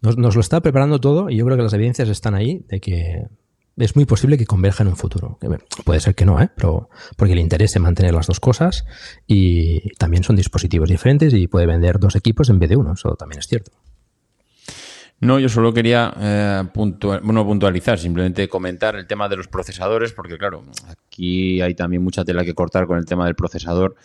nos, 0.00 0.16
lo 0.16 0.40
está 0.40 0.60
preparando 0.60 1.00
todo 1.00 1.30
y 1.30 1.36
yo 1.36 1.44
creo 1.44 1.56
que 1.56 1.62
las 1.62 1.72
evidencias 1.72 2.08
están 2.08 2.34
ahí 2.34 2.64
de 2.68 2.80
que 2.80 3.26
es 3.76 3.96
muy 3.96 4.04
posible 4.04 4.38
que 4.38 4.46
converja 4.46 4.84
en 4.84 4.88
un 4.88 4.96
futuro. 4.96 5.38
Puede 5.84 5.98
ser 5.98 6.14
que 6.14 6.24
no, 6.24 6.40
¿eh? 6.40 6.50
pero 6.54 6.90
porque 7.16 7.34
le 7.34 7.40
interese 7.40 7.80
mantener 7.80 8.14
las 8.14 8.26
dos 8.26 8.38
cosas 8.38 8.84
y 9.26 9.90
también 9.96 10.22
son 10.22 10.36
dispositivos 10.36 10.88
diferentes 10.88 11.32
y 11.34 11.48
puede 11.48 11.66
vender 11.66 11.98
dos 11.98 12.14
equipos 12.14 12.50
en 12.50 12.58
vez 12.58 12.68
de 12.70 12.76
uno. 12.76 12.92
Eso 12.92 13.16
también 13.16 13.40
es 13.40 13.46
cierto. 13.48 13.72
No, 15.20 15.38
yo 15.38 15.48
solo 15.48 15.72
quería 15.72 16.12
eh, 16.18 16.64
puntualizar, 16.74 17.98
simplemente 17.98 18.46
comentar 18.48 18.94
el 18.94 19.06
tema 19.06 19.28
de 19.28 19.36
los 19.36 19.48
procesadores, 19.48 20.12
porque 20.12 20.36
claro, 20.36 20.64
aquí 20.86 21.62
hay 21.62 21.74
también 21.74 22.02
mucha 22.02 22.24
tela 22.24 22.44
que 22.44 22.52
cortar 22.52 22.86
con 22.86 22.98
el 22.98 23.06
tema 23.06 23.24
del 23.24 23.34
procesador 23.34 23.96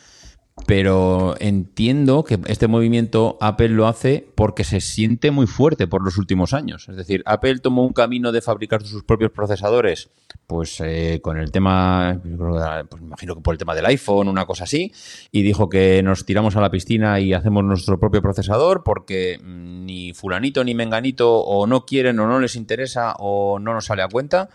pero 0.65 1.35
entiendo 1.39 2.23
que 2.23 2.39
este 2.47 2.67
movimiento 2.67 3.37
Apple 3.41 3.69
lo 3.69 3.87
hace 3.87 4.27
porque 4.35 4.63
se 4.63 4.81
siente 4.81 5.31
muy 5.31 5.47
fuerte 5.47 5.87
por 5.87 6.03
los 6.03 6.17
últimos 6.17 6.53
años. 6.53 6.87
Es 6.89 6.95
decir, 6.95 7.23
Apple 7.25 7.59
tomó 7.59 7.85
un 7.85 7.93
camino 7.93 8.31
de 8.31 8.41
fabricar 8.41 8.83
sus 8.83 9.03
propios 9.03 9.31
procesadores, 9.31 10.09
pues 10.47 10.79
eh, 10.81 11.19
con 11.21 11.37
el 11.37 11.51
tema, 11.51 12.19
pues 12.21 13.01
imagino 13.01 13.35
que 13.35 13.41
por 13.41 13.53
el 13.53 13.57
tema 13.57 13.75
del 13.75 13.85
iPhone, 13.85 14.27
una 14.27 14.45
cosa 14.45 14.63
así, 14.63 14.91
y 15.31 15.41
dijo 15.41 15.69
que 15.69 16.01
nos 16.03 16.25
tiramos 16.25 16.55
a 16.55 16.61
la 16.61 16.71
piscina 16.71 17.19
y 17.19 17.33
hacemos 17.33 17.63
nuestro 17.63 17.99
propio 17.99 18.21
procesador 18.21 18.83
porque 18.83 19.39
mm, 19.43 19.85
ni 19.85 20.13
fulanito 20.13 20.63
ni 20.63 20.75
menganito 20.75 21.39
o 21.39 21.67
no 21.67 21.85
quieren 21.85 22.19
o 22.19 22.27
no 22.27 22.39
les 22.39 22.55
interesa 22.55 23.13
o 23.19 23.59
no 23.59 23.73
nos 23.73 23.85
sale 23.85 24.01
a 24.01 24.07
cuenta 24.07 24.49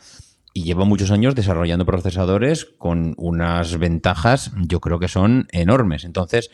y 0.54 0.62
lleva 0.62 0.84
muchos 0.84 1.10
años 1.10 1.34
desarrollando 1.34 1.84
procesadores 1.84 2.64
con 2.64 3.14
unas 3.18 3.76
ventajas, 3.76 4.52
yo 4.66 4.80
creo 4.80 5.00
que 5.00 5.08
son 5.08 5.48
enormes. 5.50 6.04
Entonces, 6.04 6.50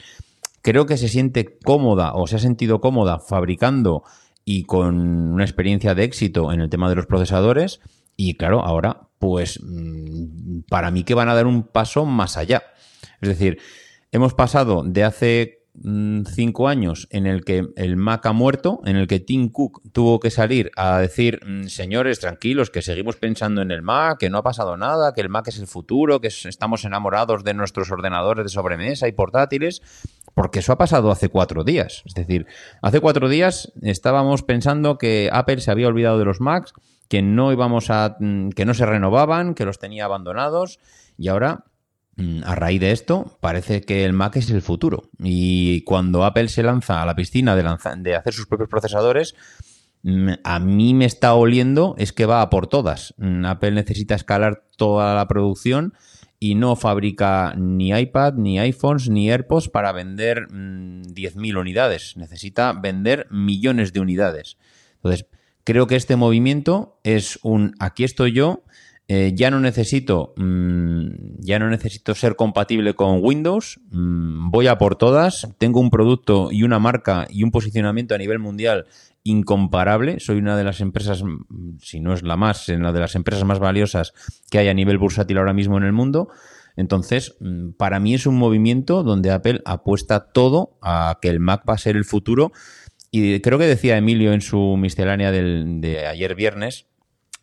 creo 0.63 0.87
que 0.87 0.97
se 0.97 1.09
siente 1.09 1.59
cómoda 1.63 2.15
o 2.15 2.27
se 2.27 2.37
ha 2.37 2.39
sentido 2.39 2.81
cómoda 2.81 3.19
fabricando 3.19 4.03
y 4.43 4.65
con 4.65 4.99
una 5.33 5.45
experiencia 5.45 5.95
de 5.95 6.05
éxito 6.05 6.51
en 6.51 6.63
el 6.63 6.71
tema 6.71 6.89
de 6.89 6.97
los 6.97 7.07
procesadores. 7.07 7.81
Y 8.17 8.35
claro, 8.35 8.65
ahora, 8.65 9.09
pues 9.19 9.61
mm, 9.63 10.61
para 10.71 10.91
mí 10.91 11.05
que 11.05 11.15
van 11.15 11.29
a 11.29 11.35
dar 11.35 11.47
un 11.47 11.63
paso 11.63 12.07
más 12.07 12.39
allá. 12.39 12.63
Es 13.21 13.29
decir, 13.29 13.59
hemos 14.13 14.33
pasado 14.33 14.83
de 14.83 15.05
hace 15.05 15.60
Mm, 15.83 16.25
cinco 16.27 16.69
años 16.69 17.09
en 17.11 17.27
el 17.27 17.43
que 17.43 17.69
el 17.77 17.97
Mac 17.97 18.27
ha 18.27 18.33
muerto, 18.33 18.83
en 18.85 18.97
el 18.97 19.07
que 19.07 19.19
Tim 19.19 19.49
Cook 19.49 19.81
tuvo 19.93 20.21
que 20.21 20.31
salir 20.31 20.71
a 20.77 20.99
decir, 20.99 21.41
mm, 21.47 21.69
señores, 21.69 22.21
tranquilos, 22.21 22.69
que 22.69 22.83
seguimos 22.83 23.17
pensando 23.17 23.63
en 23.63 23.71
el 23.71 23.81
Mac, 23.81 24.19
que 24.19 24.29
no 24.29 24.37
ha 24.37 24.43
pasado 24.43 24.77
nada, 24.77 25.15
que 25.15 25.23
el 25.23 25.31
Mac 25.31 25.49
es 25.49 25.59
el 25.59 25.67
futuro, 25.67 26.21
que 26.21 26.27
estamos 26.27 26.85
enamorados 26.85 27.45
de 27.45 27.55
nuestros 27.55 27.91
ordenadores 27.91 28.45
de 28.45 28.51
sobremesa 28.51 29.09
y 29.09 29.13
portátiles, 29.13 29.81
porque 30.35 30.59
eso 30.59 30.73
ha 30.73 30.79
pasado 30.79 31.11
hace 31.11 31.31
cuatro 31.31 31.65
días. 31.65 32.03
Es 32.05 32.13
decir, 32.13 32.47
hace 32.83 33.01
cuatro 33.01 33.31
días 33.31 33.73
estábamos 33.81 34.43
pensando 34.43 34.99
que 34.99 35.31
Apple 35.33 35.63
se 35.63 35.71
había 35.71 35.89
olvidado 35.89 36.19
de 36.19 36.27
los 36.27 36.43
Macs, 36.43 36.75
que 37.09 37.23
no 37.23 37.53
íbamos 37.53 37.89
a, 37.89 38.17
mm, 38.21 38.51
que 38.51 38.67
no 38.67 38.75
se 38.75 38.85
renovaban, 38.85 39.55
que 39.55 39.65
los 39.65 39.79
tenía 39.79 40.05
abandonados, 40.05 40.79
y 41.17 41.29
ahora 41.29 41.65
a 42.45 42.55
raíz 42.55 42.81
de 42.81 42.93
esto, 42.93 43.39
parece 43.41 43.81
que 43.83 44.05
el 44.05 44.13
Mac 44.13 44.37
es 44.37 44.51
el 44.51 44.63
futuro. 44.63 45.11
Y 45.19 45.83
cuando 45.83 46.25
Apple 46.25 46.49
se 46.49 46.63
lanza 46.63 47.03
a 47.03 47.07
la 47.07 47.15
piscina 47.15 47.57
de, 47.57 47.65
de 47.99 48.15
hacer 48.15 48.33
sus 48.33 48.47
propios 48.47 48.69
procesadores, 48.69 49.35
mm, 50.03 50.31
a 50.45 50.59
mí 50.59 50.95
me 50.95 51.05
está 51.05 51.35
oliendo 51.35 51.95
es 51.99 52.13
que 52.13 52.27
va 52.27 52.43
a 52.43 52.51
por 52.51 52.67
todas. 52.67 53.15
Mm, 53.19 53.45
Apple 53.45 53.73
necesita 53.73 54.15
escalar 54.15 54.65
toda 54.77 55.15
la 55.15 55.29
producción 55.29 55.95
y 56.39 56.55
no 56.55 56.75
fabrica 56.75 57.55
ni 57.57 57.91
iPad, 57.91 58.35
ni 58.35 58.59
iPhones, 58.59 59.09
ni 59.11 59.31
AirPods 59.31 59.69
para 59.69 59.93
vender 59.93 60.49
10.000 60.49 61.59
unidades. 61.59 62.17
Necesita 62.17 62.73
vender 62.73 63.27
millones 63.31 63.93
de 63.93 64.01
unidades. 64.01 64.57
Entonces, 64.97 65.27
creo 65.65 65.87
que 65.87 65.97
este 65.97 66.17
movimiento 66.17 66.99
es 67.05 67.39
un 67.43 67.75
aquí 67.79 68.05
estoy 68.05 68.33
yo 68.33 68.65
eh, 69.13 69.33
ya 69.35 69.51
no 69.51 69.59
necesito 69.59 70.35
mm, 70.37 71.41
ya 71.41 71.59
no 71.59 71.69
necesito 71.69 72.15
ser 72.15 72.37
compatible 72.37 72.95
con 72.95 73.19
Windows. 73.21 73.81
Mm, 73.91 74.53
voy 74.53 74.69
a 74.69 74.79
por 74.79 74.95
todas. 74.95 75.49
Tengo 75.59 75.81
un 75.81 75.91
producto 75.91 76.53
y 76.53 76.63
una 76.63 76.79
marca 76.79 77.27
y 77.29 77.43
un 77.43 77.51
posicionamiento 77.51 78.15
a 78.15 78.19
nivel 78.19 78.39
mundial 78.39 78.87
incomparable. 79.25 80.21
Soy 80.21 80.39
una 80.39 80.57
de 80.57 80.63
las 80.63 80.81
empresas 80.81 81.25
mm, 81.25 81.79
si 81.83 81.99
no 81.99 82.15
es 82.15 82.23
la 82.23 82.37
más 82.37 82.69
una 82.69 82.93
de 82.93 83.01
las 83.01 83.17
empresas 83.17 83.43
más 83.43 83.59
valiosas 83.59 84.13
que 84.49 84.59
hay 84.59 84.69
a 84.69 84.75
nivel 84.75 84.99
bursátil 84.99 85.39
ahora 85.39 85.55
mismo 85.55 85.77
en 85.77 85.83
el 85.83 85.93
mundo. 85.93 86.29
Entonces 86.77 87.37
para 87.79 87.99
mí 87.99 88.15
es 88.15 88.27
un 88.27 88.37
movimiento 88.37 89.03
donde 89.03 89.33
Apple 89.33 89.61
apuesta 89.65 90.31
todo 90.31 90.79
a 90.83 91.19
que 91.21 91.31
el 91.31 91.41
Mac 91.41 91.65
va 91.69 91.75
a 91.75 91.79
ser 91.79 91.97
el 91.97 92.05
futuro. 92.05 92.53
Y 93.11 93.41
creo 93.41 93.59
que 93.59 93.67
decía 93.67 93.97
Emilio 93.97 94.33
en 94.33 94.41
su 94.41 94.77
miscelánea 94.77 95.33
de 95.33 96.07
ayer 96.07 96.37
viernes 96.37 96.87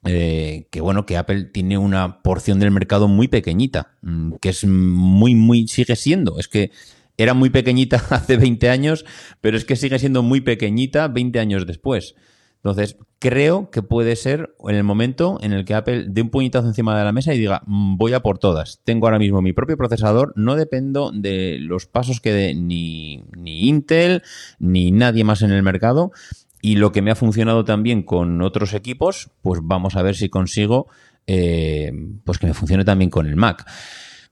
eh, 0.05 0.67
que 0.71 0.81
bueno, 0.81 1.05
que 1.05 1.17
Apple 1.17 1.45
tiene 1.45 1.77
una 1.77 2.21
porción 2.21 2.59
del 2.59 2.71
mercado 2.71 3.07
muy 3.07 3.27
pequeñita, 3.27 3.95
mm, 4.01 4.33
que 4.41 4.49
es 4.49 4.65
muy, 4.65 5.35
muy, 5.35 5.67
sigue 5.67 5.95
siendo, 5.95 6.39
es 6.39 6.47
que 6.47 6.71
era 7.17 7.33
muy 7.33 7.49
pequeñita 7.49 7.97
hace 8.09 8.37
20 8.37 8.69
años, 8.69 9.05
pero 9.41 9.57
es 9.57 9.65
que 9.65 9.75
sigue 9.75 9.99
siendo 9.99 10.23
muy 10.23 10.41
pequeñita 10.41 11.07
20 11.07 11.39
años 11.39 11.65
después. 11.65 12.15
Entonces, 12.57 12.97
creo 13.19 13.69
que 13.71 13.81
puede 13.81 14.15
ser 14.15 14.55
en 14.67 14.75
el 14.75 14.83
momento 14.83 15.37
en 15.41 15.53
el 15.53 15.63
que 15.63 15.73
Apple 15.73 16.05
dé 16.09 16.21
un 16.21 16.29
puñetazo 16.29 16.67
encima 16.67 16.97
de 16.97 17.05
la 17.05 17.11
mesa 17.11 17.33
y 17.33 17.37
diga, 17.37 17.61
mm, 17.65 17.97
voy 17.97 18.13
a 18.13 18.21
por 18.21 18.39
todas. 18.39 18.81
Tengo 18.83 19.07
ahora 19.07 19.19
mismo 19.19 19.41
mi 19.41 19.53
propio 19.53 19.77
procesador, 19.77 20.33
no 20.35 20.55
dependo 20.55 21.11
de 21.13 21.57
los 21.59 21.85
pasos 21.85 22.19
que 22.19 22.33
dé 22.33 22.55
ni, 22.55 23.23
ni 23.35 23.67
Intel, 23.69 24.21
ni 24.59 24.91
nadie 24.91 25.23
más 25.23 25.41
en 25.41 25.51
el 25.51 25.63
mercado. 25.63 26.11
Y 26.61 26.75
lo 26.75 26.91
que 26.91 27.01
me 27.01 27.11
ha 27.11 27.15
funcionado 27.15 27.65
también 27.65 28.03
con 28.03 28.41
otros 28.41 28.73
equipos, 28.73 29.29
pues 29.41 29.59
vamos 29.63 29.95
a 29.95 30.01
ver 30.01 30.15
si 30.15 30.29
consigo 30.29 30.87
eh, 31.27 31.91
pues 32.23 32.39
que 32.39 32.47
me 32.47 32.53
funcione 32.53 32.85
también 32.85 33.09
con 33.09 33.27
el 33.27 33.35
Mac. 33.35 33.69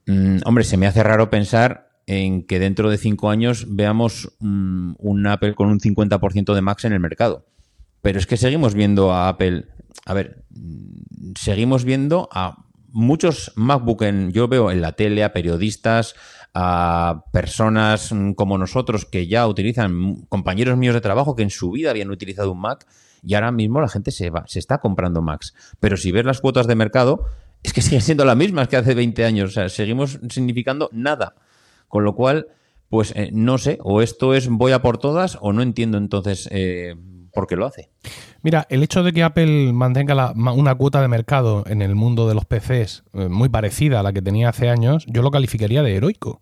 Mm, 0.08 0.38
hombre, 0.46 0.64
se 0.64 0.78
me 0.78 0.88
hace 0.88 1.04
raro 1.04 1.30
pensar 1.30 1.90
en 2.08 2.44
que 2.44 2.60
dentro 2.60 2.90
de 2.90 2.98
cinco 2.98 3.30
años 3.30 3.66
veamos 3.70 4.32
mm, 4.40 4.94
un 4.98 5.28
Apple 5.28 5.56
con 5.56 5.70
un 5.70 5.80
50% 5.80 6.54
de 6.54 6.62
Macs 6.62 6.86
en 6.86 6.94
el 6.94 7.00
mercado. 7.00 7.46
Pero 8.02 8.20
es 8.20 8.28
que 8.28 8.38
seguimos 8.38 8.76
viendo 8.76 9.12
a 9.12 9.28
Apple, 9.28 9.66
a 10.06 10.14
ver, 10.14 10.46
mm, 10.52 11.34
seguimos 11.38 11.84
viendo 11.84 12.30
a 12.32 12.66
muchos 12.88 13.52
MacBook 13.56 14.04
en, 14.04 14.32
yo 14.32 14.48
veo 14.48 14.72
en 14.72 14.80
la 14.80 14.94
tele 14.94 15.24
a 15.24 15.34
periodistas, 15.34 16.16
a 16.58 17.26
personas 17.34 18.16
como 18.36 18.58
nosotros 18.58 19.04
que 19.04 19.28
ya 19.28 19.46
utilizan, 19.46 20.22
compañeros 20.30 20.78
míos 20.78 20.96
de 20.96 21.02
trabajo 21.02 21.36
que 21.36 21.44
en 21.44 21.50
su 21.50 21.70
vida 21.70 21.90
habían 21.90 22.10
utilizado 22.10 22.54
un 22.54 22.62
Mac 22.62 22.88
y 23.22 23.34
ahora 23.34 23.52
mismo 23.52 23.82
la 23.82 23.90
gente 23.90 24.12
se, 24.12 24.30
va, 24.30 24.46
se 24.48 24.60
está 24.60 24.78
comprando 24.78 25.22
Macs. 25.22 25.54
Pero 25.82 25.98
si 25.98 26.14
ves 26.14 26.24
las 26.24 26.40
cuotas 26.40 26.66
de 26.66 26.76
mercado, 26.76 27.26
es 27.62 27.74
que 27.74 27.82
siguen 27.82 28.02
siendo 28.02 28.24
las 28.24 28.38
mismas 28.38 28.70
que 28.70 28.78
hace 28.78 28.96
20 28.96 29.26
años. 29.26 29.50
O 29.50 29.54
sea, 29.54 29.68
seguimos 29.68 30.18
significando 30.30 30.90
nada. 30.94 31.36
Con 31.90 32.06
lo 32.06 32.16
cual, 32.16 32.48
pues 32.88 33.12
eh, 33.18 33.32
no 33.34 33.58
sé, 33.58 33.78
o 33.84 34.02
esto 34.02 34.34
es 34.34 34.48
voy 34.48 34.72
a 34.72 34.82
por 34.82 34.98
todas 34.98 35.38
o 35.42 35.52
no 35.52 35.62
entiendo 35.62 35.98
entonces 35.98 36.48
eh, 36.52 36.96
por 37.36 37.46
qué 37.46 37.56
lo 37.56 37.68
hace. 37.68 37.90
Mira, 38.42 38.66
el 38.70 38.82
hecho 38.82 39.04
de 39.04 39.14
que 39.14 39.22
Apple 39.22 39.72
mantenga 39.74 40.34
una 40.34 40.74
cuota 40.74 41.02
de 41.02 41.08
mercado 41.08 41.64
en 41.68 41.84
el 41.84 41.94
mundo 41.94 42.28
de 42.28 42.34
los 42.34 42.46
PCs 42.46 43.04
eh, 43.14 43.28
muy 43.28 43.50
parecida 43.50 44.00
a 44.00 44.04
la 44.04 44.14
que 44.14 44.24
tenía 44.24 44.50
hace 44.50 44.70
años, 44.70 45.06
yo 45.08 45.22
lo 45.22 45.30
calificaría 45.30 45.84
de 45.84 45.96
heroico. 45.96 46.42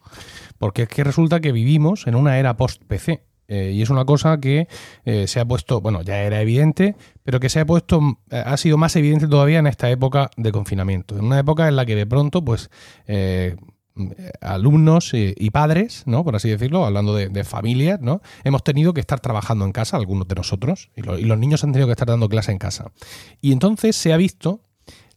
Porque 0.57 0.83
es 0.83 0.87
que 0.87 1.03
resulta 1.03 1.41
que 1.41 1.51
vivimos 1.51 2.07
en 2.07 2.15
una 2.15 2.39
era 2.39 2.55
post-PC. 2.55 3.23
Eh, 3.49 3.71
y 3.75 3.81
es 3.81 3.89
una 3.89 4.05
cosa 4.05 4.39
que 4.39 4.69
eh, 5.03 5.27
se 5.27 5.41
ha 5.41 5.45
puesto, 5.45 5.81
bueno, 5.81 6.01
ya 6.01 6.21
era 6.21 6.39
evidente, 6.41 6.95
pero 7.23 7.41
que 7.41 7.49
se 7.49 7.59
ha 7.59 7.65
puesto, 7.65 7.99
ha 8.31 8.55
sido 8.55 8.77
más 8.77 8.95
evidente 8.95 9.27
todavía 9.27 9.59
en 9.59 9.67
esta 9.67 9.89
época 9.89 10.31
de 10.37 10.51
confinamiento. 10.53 11.17
En 11.17 11.25
una 11.25 11.39
época 11.39 11.67
en 11.67 11.75
la 11.75 11.85
que 11.85 11.95
de 11.95 12.05
pronto, 12.05 12.43
pues, 12.43 12.69
alumnos 14.41 15.11
y 15.13 15.49
padres, 15.51 16.03
¿no? 16.05 16.23
Por 16.23 16.35
así 16.35 16.49
decirlo, 16.49 16.85
hablando 16.85 17.15
de, 17.15 17.43
familias, 17.43 17.99
¿no? 18.01 18.21
Hemos 18.43 18.63
tenido 18.63 18.93
que 18.93 19.01
estar 19.01 19.19
trabajando 19.19 19.65
en 19.65 19.71
casa, 19.71 19.97
algunos 19.97 20.27
de 20.27 20.35
nosotros, 20.35 20.89
y, 20.95 21.01
los 21.01 21.37
niños 21.37 21.63
han 21.63 21.71
tenido 21.71 21.87
que 21.87 21.93
estar 21.93 22.07
dando 22.07 22.29
clase 22.29 22.51
en 22.51 22.57
casa. 22.57 22.91
Y 23.41 23.51
entonces 23.51 23.95
se 23.95 24.13
ha 24.13 24.17
visto 24.17 24.61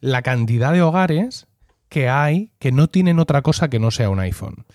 la 0.00 0.22
cantidad 0.22 0.72
de 0.72 0.82
hogares 0.82 1.46
que 1.88 2.08
hay 2.08 2.52
que 2.58 2.72
no 2.72 2.88
tienen 2.88 3.18
otra 3.18 3.42
cosa 3.42 3.68
que 3.68 3.78
no 3.78 3.90
sea 3.90 4.10
un 4.10 4.20
iPhone. 4.20 4.66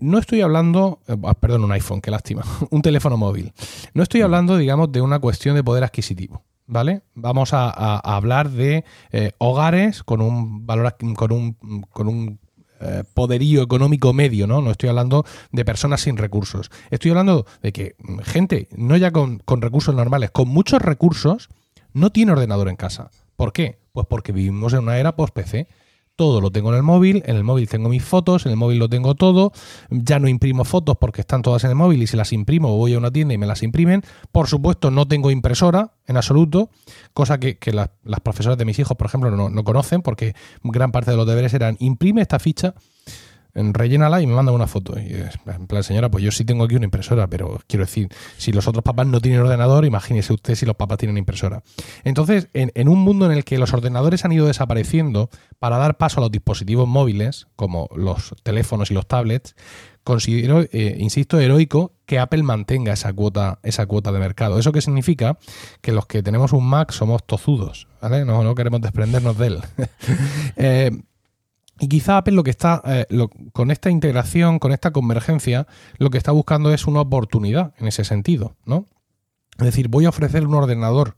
No 0.00 0.18
estoy 0.18 0.40
hablando, 0.40 1.00
eh, 1.06 1.16
ah, 1.24 1.34
perdón, 1.34 1.64
un 1.64 1.72
iPhone, 1.72 2.00
qué 2.00 2.10
lástima, 2.10 2.44
un 2.70 2.82
teléfono 2.82 3.16
móvil. 3.16 3.52
No 3.94 4.02
estoy 4.02 4.22
hablando, 4.22 4.56
digamos, 4.56 4.90
de 4.92 5.00
una 5.00 5.18
cuestión 5.18 5.54
de 5.54 5.64
poder 5.64 5.84
adquisitivo. 5.84 6.42
¿Vale? 6.68 7.02
Vamos 7.14 7.52
a, 7.52 7.70
hablar 7.98 8.50
de 8.50 8.84
eh, 9.12 9.30
hogares 9.38 10.02
con 10.02 10.20
un 10.20 10.66
valor, 10.66 10.96
con 11.14 11.30
un, 11.30 11.52
con 11.92 12.08
un 12.08 12.40
eh, 12.80 13.04
poderío 13.14 13.62
económico 13.62 14.12
medio, 14.12 14.46
¿no? 14.46 14.60
No 14.60 14.70
estoy 14.70 14.88
hablando 14.88 15.24
de 15.52 15.64
personas 15.64 16.02
sin 16.02 16.16
recursos. 16.16 16.70
Estoy 16.90 17.10
hablando 17.10 17.46
de 17.62 17.72
que 17.72 17.96
gente, 18.24 18.68
no 18.76 18.96
ya 18.96 19.10
con, 19.10 19.38
con 19.38 19.62
recursos 19.62 19.94
normales, 19.94 20.30
con 20.30 20.48
muchos 20.48 20.82
recursos, 20.82 21.48
no 21.92 22.10
tiene 22.10 22.32
ordenador 22.32 22.68
en 22.68 22.76
casa. 22.76 23.10
¿Por 23.36 23.52
qué? 23.52 23.78
Pues 23.92 24.06
porque 24.06 24.32
vivimos 24.32 24.72
en 24.72 24.80
una 24.80 24.98
era 24.98 25.16
post-PC 25.16 25.68
todo 26.16 26.40
lo 26.40 26.50
tengo 26.50 26.70
en 26.70 26.76
el 26.76 26.82
móvil, 26.82 27.22
en 27.26 27.36
el 27.36 27.44
móvil 27.44 27.68
tengo 27.68 27.88
mis 27.90 28.02
fotos, 28.02 28.46
en 28.46 28.52
el 28.52 28.56
móvil 28.56 28.78
lo 28.78 28.88
tengo 28.88 29.14
todo, 29.14 29.52
ya 29.90 30.18
no 30.18 30.28
imprimo 30.28 30.64
fotos 30.64 30.96
porque 30.98 31.20
están 31.20 31.42
todas 31.42 31.62
en 31.64 31.70
el 31.70 31.76
móvil 31.76 32.02
y 32.02 32.06
si 32.06 32.16
las 32.16 32.32
imprimo 32.32 32.76
voy 32.76 32.94
a 32.94 32.98
una 32.98 33.10
tienda 33.10 33.34
y 33.34 33.38
me 33.38 33.46
las 33.46 33.62
imprimen. 33.62 34.02
Por 34.32 34.48
supuesto 34.48 34.90
no 34.90 35.06
tengo 35.06 35.30
impresora 35.30 35.92
en 36.06 36.16
absoluto, 36.16 36.70
cosa 37.12 37.38
que, 37.38 37.58
las, 37.72 37.90
profesoras 38.22 38.56
de 38.58 38.64
mis 38.64 38.78
hijos, 38.78 38.96
por 38.96 39.06
ejemplo, 39.06 39.30
no, 39.30 39.64
conocen 39.64 40.02
porque 40.02 40.34
gran 40.62 40.90
parte 40.90 41.10
de 41.10 41.16
los 41.16 41.26
deberes 41.26 41.52
eran 41.52 41.76
imprime 41.80 42.22
esta 42.22 42.38
ficha 42.38 42.74
rellénala 43.56 44.20
y 44.20 44.26
me 44.26 44.34
manda 44.34 44.52
una 44.52 44.66
foto. 44.66 44.98
Y 44.98 45.14
en 45.46 45.66
plan, 45.66 45.82
señora, 45.82 46.10
pues 46.10 46.22
yo 46.22 46.30
sí 46.30 46.44
tengo 46.44 46.64
aquí 46.64 46.76
una 46.76 46.84
impresora, 46.84 47.26
pero 47.26 47.60
quiero 47.66 47.84
decir, 47.84 48.08
si 48.36 48.52
los 48.52 48.68
otros 48.68 48.84
papás 48.84 49.06
no 49.06 49.20
tienen 49.20 49.40
ordenador, 49.40 49.84
imagínese 49.84 50.32
usted 50.32 50.54
si 50.54 50.66
los 50.66 50.76
papás 50.76 50.98
tienen 50.98 51.18
impresora. 51.18 51.62
Entonces, 52.04 52.48
en, 52.52 52.88
un 52.88 52.98
mundo 53.00 53.26
en 53.26 53.32
el 53.32 53.44
que 53.44 53.58
los 53.58 53.72
ordenadores 53.72 54.24
han 54.24 54.32
ido 54.32 54.46
desapareciendo 54.46 55.30
para 55.58 55.78
dar 55.78 55.96
paso 55.96 56.20
a 56.20 56.22
los 56.22 56.30
dispositivos 56.30 56.86
móviles, 56.86 57.46
como 57.56 57.88
los 57.96 58.34
teléfonos 58.42 58.90
y 58.90 58.94
los 58.94 59.06
tablets, 59.06 59.54
considero, 60.04 60.62
eh, 60.72 60.96
insisto, 60.98 61.40
heroico 61.40 61.92
que 62.06 62.20
Apple 62.20 62.44
mantenga 62.44 62.92
esa 62.92 63.12
cuota, 63.12 63.58
esa 63.64 63.86
cuota 63.86 64.12
de 64.12 64.20
mercado. 64.20 64.58
¿Eso 64.58 64.70
qué 64.70 64.80
significa? 64.80 65.38
Que 65.80 65.92
los 65.92 66.06
que 66.06 66.22
tenemos 66.22 66.52
un 66.52 66.64
Mac 66.64 66.92
somos 66.92 67.26
tozudos, 67.26 67.88
¿vale? 68.00 68.24
No, 68.24 68.44
no 68.44 68.54
queremos 68.54 68.80
desprendernos 68.80 69.36
de 69.36 69.46
él. 69.48 69.58
eh, 70.56 70.90
y 71.78 71.88
quizá 71.88 72.18
Apple 72.18 72.34
lo 72.34 72.42
que 72.42 72.50
está, 72.50 72.82
eh, 72.86 73.06
con 73.52 73.70
esta 73.70 73.90
integración, 73.90 74.58
con 74.58 74.72
esta 74.72 74.92
convergencia, 74.92 75.66
lo 75.98 76.10
que 76.10 76.18
está 76.18 76.32
buscando 76.32 76.72
es 76.72 76.86
una 76.86 77.00
oportunidad 77.00 77.74
en 77.78 77.88
ese 77.88 78.04
sentido, 78.04 78.56
¿no? 78.64 78.86
Es 79.58 79.64
decir, 79.64 79.88
voy 79.88 80.06
a 80.06 80.10
ofrecer 80.10 80.46
un 80.46 80.54
ordenador 80.54 81.16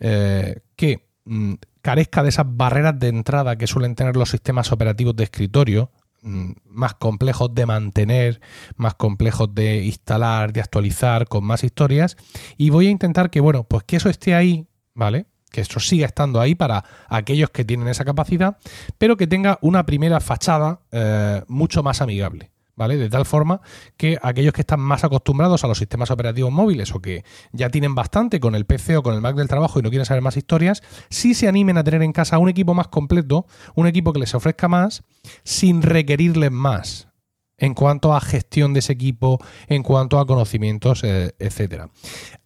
eh, 0.00 0.60
que 0.76 1.08
mm, 1.24 1.54
carezca 1.80 2.22
de 2.22 2.28
esas 2.30 2.46
barreras 2.48 2.98
de 2.98 3.08
entrada 3.08 3.56
que 3.56 3.66
suelen 3.66 3.94
tener 3.94 4.16
los 4.16 4.30
sistemas 4.30 4.72
operativos 4.72 5.14
de 5.16 5.24
escritorio, 5.24 5.90
mm, 6.22 6.52
más 6.66 6.94
complejos 6.94 7.54
de 7.54 7.66
mantener, 7.66 8.40
más 8.76 8.94
complejos 8.94 9.54
de 9.54 9.84
instalar, 9.84 10.52
de 10.52 10.60
actualizar, 10.60 11.28
con 11.28 11.44
más 11.44 11.62
historias, 11.62 12.16
y 12.56 12.70
voy 12.70 12.88
a 12.88 12.90
intentar 12.90 13.30
que, 13.30 13.40
bueno, 13.40 13.64
pues 13.64 13.84
que 13.84 13.96
eso 13.96 14.08
esté 14.08 14.34
ahí, 14.34 14.66
¿vale? 14.94 15.26
Que 15.54 15.60
esto 15.60 15.78
siga 15.78 16.06
estando 16.06 16.40
ahí 16.40 16.56
para 16.56 16.84
aquellos 17.08 17.48
que 17.50 17.64
tienen 17.64 17.86
esa 17.86 18.04
capacidad, 18.04 18.56
pero 18.98 19.16
que 19.16 19.28
tenga 19.28 19.56
una 19.60 19.86
primera 19.86 20.18
fachada 20.18 20.80
eh, 20.90 21.44
mucho 21.46 21.84
más 21.84 22.02
amigable. 22.02 22.50
¿Vale? 22.76 22.96
De 22.96 23.08
tal 23.08 23.24
forma 23.24 23.60
que 23.96 24.18
aquellos 24.20 24.52
que 24.52 24.62
están 24.62 24.80
más 24.80 25.04
acostumbrados 25.04 25.62
a 25.62 25.68
los 25.68 25.78
sistemas 25.78 26.10
operativos 26.10 26.50
móviles 26.50 26.92
o 26.92 27.00
que 27.00 27.24
ya 27.52 27.70
tienen 27.70 27.94
bastante 27.94 28.40
con 28.40 28.56
el 28.56 28.66
PC 28.66 28.96
o 28.96 29.04
con 29.04 29.14
el 29.14 29.20
Mac 29.20 29.36
del 29.36 29.46
trabajo 29.46 29.78
y 29.78 29.82
no 29.82 29.90
quieren 29.90 30.04
saber 30.04 30.24
más 30.24 30.36
historias, 30.36 30.82
sí 31.08 31.34
se 31.34 31.46
animen 31.46 31.78
a 31.78 31.84
tener 31.84 32.02
en 32.02 32.10
casa 32.10 32.36
un 32.38 32.48
equipo 32.48 32.74
más 32.74 32.88
completo, 32.88 33.46
un 33.76 33.86
equipo 33.86 34.12
que 34.12 34.18
les 34.18 34.34
ofrezca 34.34 34.66
más, 34.66 35.04
sin 35.44 35.82
requerirles 35.82 36.50
más 36.50 37.13
en 37.58 37.74
cuanto 37.74 38.14
a 38.14 38.20
gestión 38.20 38.72
de 38.72 38.80
ese 38.80 38.92
equipo, 38.92 39.38
en 39.68 39.82
cuanto 39.82 40.18
a 40.18 40.26
conocimientos, 40.26 41.04
eh, 41.04 41.34
etcétera. 41.38 41.90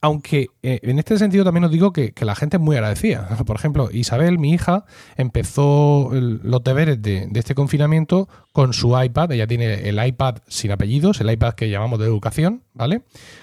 Aunque 0.00 0.48
eh, 0.62 0.80
en 0.82 0.98
este 0.98 1.18
sentido 1.18 1.44
también 1.44 1.64
os 1.64 1.70
digo 1.70 1.92
que, 1.92 2.12
la 2.20 2.34
gente 2.34 2.58
es 2.58 2.62
muy 2.62 2.76
agradecida. 2.76 3.28
Por 3.46 3.56
ejemplo, 3.56 3.88
Isabel, 3.92 4.38
mi 4.38 4.52
hija, 4.52 4.84
empezó 5.16 6.10
los 6.12 6.62
deberes 6.62 7.00
de, 7.00 7.28
este 7.34 7.54
confinamiento 7.54 8.28
con 8.52 8.72
su 8.72 9.00
iPad. 9.00 9.32
Ella 9.32 9.46
tiene 9.46 9.88
el 9.88 10.04
iPad 10.04 10.38
sin 10.48 10.72
apellidos, 10.72 11.20
el 11.20 11.30
iPad 11.30 11.54
que 11.54 11.70
llamamos 11.70 11.98
de 11.98 12.06
educación, 12.06 12.64
¿vale? 12.74 13.02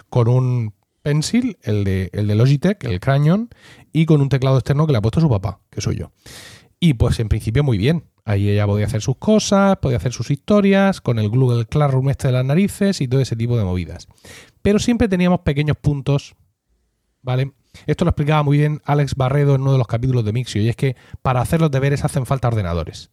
Con 0.09 0.27
un 0.27 0.73
pencil, 1.01 1.57
el 1.63 1.83
de, 1.83 2.09
el 2.13 2.27
de 2.27 2.35
Logitech, 2.35 2.83
el 2.83 2.99
Crayon, 2.99 3.49
y 3.93 4.05
con 4.05 4.21
un 4.21 4.29
teclado 4.29 4.57
externo 4.57 4.85
que 4.85 4.91
le 4.91 4.97
ha 4.97 5.01
puesto 5.01 5.21
su 5.21 5.29
papá, 5.29 5.61
que 5.69 5.81
soy 5.81 5.95
yo. 5.97 6.11
Y 6.79 6.95
pues 6.95 7.19
en 7.19 7.29
principio 7.29 7.63
muy 7.63 7.77
bien. 7.77 8.05
Ahí 8.25 8.49
ella 8.49 8.65
podía 8.65 8.87
hacer 8.87 9.01
sus 9.01 9.17
cosas, 9.17 9.77
podía 9.77 9.97
hacer 9.97 10.11
sus 10.11 10.31
historias, 10.31 10.99
con 10.99 11.19
el 11.19 11.29
Google 11.29 11.65
Classroom 11.67 12.09
este 12.09 12.27
de 12.27 12.33
las 12.33 12.45
narices 12.45 12.99
y 12.99 13.07
todo 13.07 13.21
ese 13.21 13.35
tipo 13.35 13.55
de 13.55 13.63
movidas. 13.63 14.07
Pero 14.63 14.79
siempre 14.79 15.07
teníamos 15.07 15.41
pequeños 15.41 15.77
puntos, 15.77 16.35
¿vale? 17.21 17.53
Esto 17.85 18.03
lo 18.03 18.09
explicaba 18.09 18.41
muy 18.41 18.57
bien 18.57 18.81
Alex 18.83 19.13
Barredo 19.15 19.53
en 19.53 19.61
uno 19.61 19.73
de 19.73 19.77
los 19.77 19.87
capítulos 19.87 20.25
de 20.25 20.33
Mixio, 20.33 20.59
y 20.61 20.69
es 20.69 20.75
que 20.75 20.95
para 21.21 21.39
hacer 21.39 21.61
los 21.61 21.69
deberes 21.69 22.03
hacen 22.03 22.25
falta 22.25 22.47
ordenadores. 22.47 23.11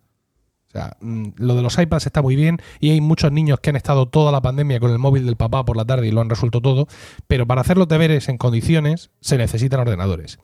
O 0.68 0.72
sea, 0.72 0.96
mm, 1.02 1.32
lo 1.36 1.54
de 1.56 1.62
los 1.62 1.78
iPads 1.78 2.06
está 2.06 2.22
muy 2.22 2.34
bien 2.34 2.58
y 2.80 2.90
hay 2.90 3.02
muchos 3.02 3.30
niños 3.30 3.60
que 3.60 3.68
han 3.68 3.76
estado 3.76 4.08
toda 4.08 4.32
la 4.32 4.40
pandemia 4.40 4.80
con 4.80 4.90
el 4.90 4.98
móvil 4.98 5.26
del 5.26 5.36
papá 5.36 5.66
por 5.66 5.76
la 5.76 5.84
tarde 5.84 6.08
y 6.08 6.10
lo 6.10 6.22
han 6.22 6.30
resuelto 6.30 6.62
todo, 6.62 6.88
pero 7.26 7.46
para 7.46 7.60
hacer 7.60 7.76
los 7.76 7.88
deberes 7.88 8.30
en 8.30 8.38
condiciones 8.38 9.10
se 9.20 9.36
necesitan 9.36 9.80
ordenadores. 9.80 10.38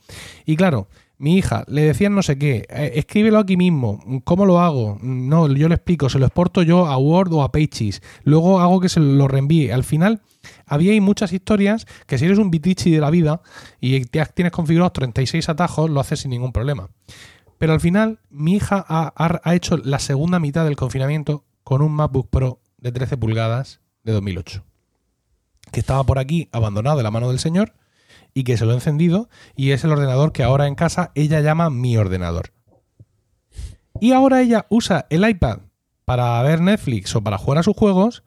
Y 0.45 0.57
claro, 0.57 0.89
mi 1.19 1.37
hija, 1.37 1.65
le 1.67 1.83
decían 1.83 2.15
no 2.15 2.23
sé 2.23 2.39
qué, 2.39 2.65
eh, 2.69 2.93
escríbelo 2.95 3.39
aquí 3.39 3.57
mismo, 3.57 4.01
¿cómo 4.25 4.47
lo 4.47 4.61
hago? 4.61 4.99
No, 5.03 5.49
yo 5.49 5.69
le 5.69 5.75
explico, 5.75 6.09
se 6.09 6.21
lo 6.21 6.27
exporto 6.27 6.63
yo 6.63 6.87
a 6.87 6.97
Word 6.97 7.33
o 7.33 7.43
a 7.43 7.51
Pages, 7.51 8.03
luego 8.23 8.61
hago 8.61 8.81
que 8.81 8.89
se 8.89 9.01
lo 9.01 9.27
reenvíe. 9.27 9.73
Al 9.73 9.83
final, 9.83 10.23
había 10.65 10.99
muchas 11.01 11.33
historias 11.33 11.87
que 12.07 12.19
si 12.19 12.25
eres 12.25 12.39
un 12.39 12.51
bitichi 12.53 12.93
de 12.93 13.01
la 13.01 13.11
vida 13.11 13.43
y 13.81 14.05
tienes 14.05 14.53
configurados 14.53 14.93
36 14.93 15.49
atajos, 15.49 15.91
lo 15.91 16.01
haces 16.01 16.21
sin 16.21 16.31
ningún 16.31 16.53
problema. 16.53 16.89
Pero 17.59 17.73
al 17.73 17.81
final, 17.81 18.21
mi 18.31 18.55
hija 18.55 18.85
ha, 18.89 19.13
ha 19.17 19.55
hecho 19.57 19.77
la 19.77 19.99
segunda 19.99 20.39
mitad 20.39 20.65
del 20.65 20.77
confinamiento 20.77 21.45
con 21.65 21.83
un 21.83 21.93
MacBook 21.93 22.31
Pro 22.31 22.61
de 22.79 22.93
13 22.93 23.17
pulgadas 23.17 23.81
de 24.05 24.13
2008, 24.13 24.63
que 25.73 25.81
estaba 25.81 26.05
por 26.05 26.21
aquí 26.21 26.49
abandonado 26.53 26.97
de 26.97 27.03
la 27.03 27.11
mano 27.11 27.29
del 27.29 27.41
señor 27.41 27.75
y 28.39 28.45
que 28.45 28.57
se 28.57 28.65
lo 28.65 28.71
he 28.71 28.75
encendido 28.75 29.29
y 29.57 29.73
es 29.73 29.83
el 29.83 29.91
ordenador 29.91 30.31
que 30.31 30.45
ahora 30.45 30.69
en 30.69 30.77
casa 30.77 31.11
ella 31.17 31.41
llama 31.41 31.71
mi 31.71 31.97
ordenador. 31.97 32.53
Y 34.01 34.13
ahora 34.13 34.41
ella 34.41 34.67
usa 34.69 35.07
el 35.11 35.29
iPad 35.29 35.59
para 36.05 36.41
ver 36.45 36.61
Netflix 36.61 37.17
o 37.17 37.21
para 37.21 37.37
jugar 37.37 37.59
a 37.59 37.63
sus 37.65 37.77
juegos, 37.77 38.23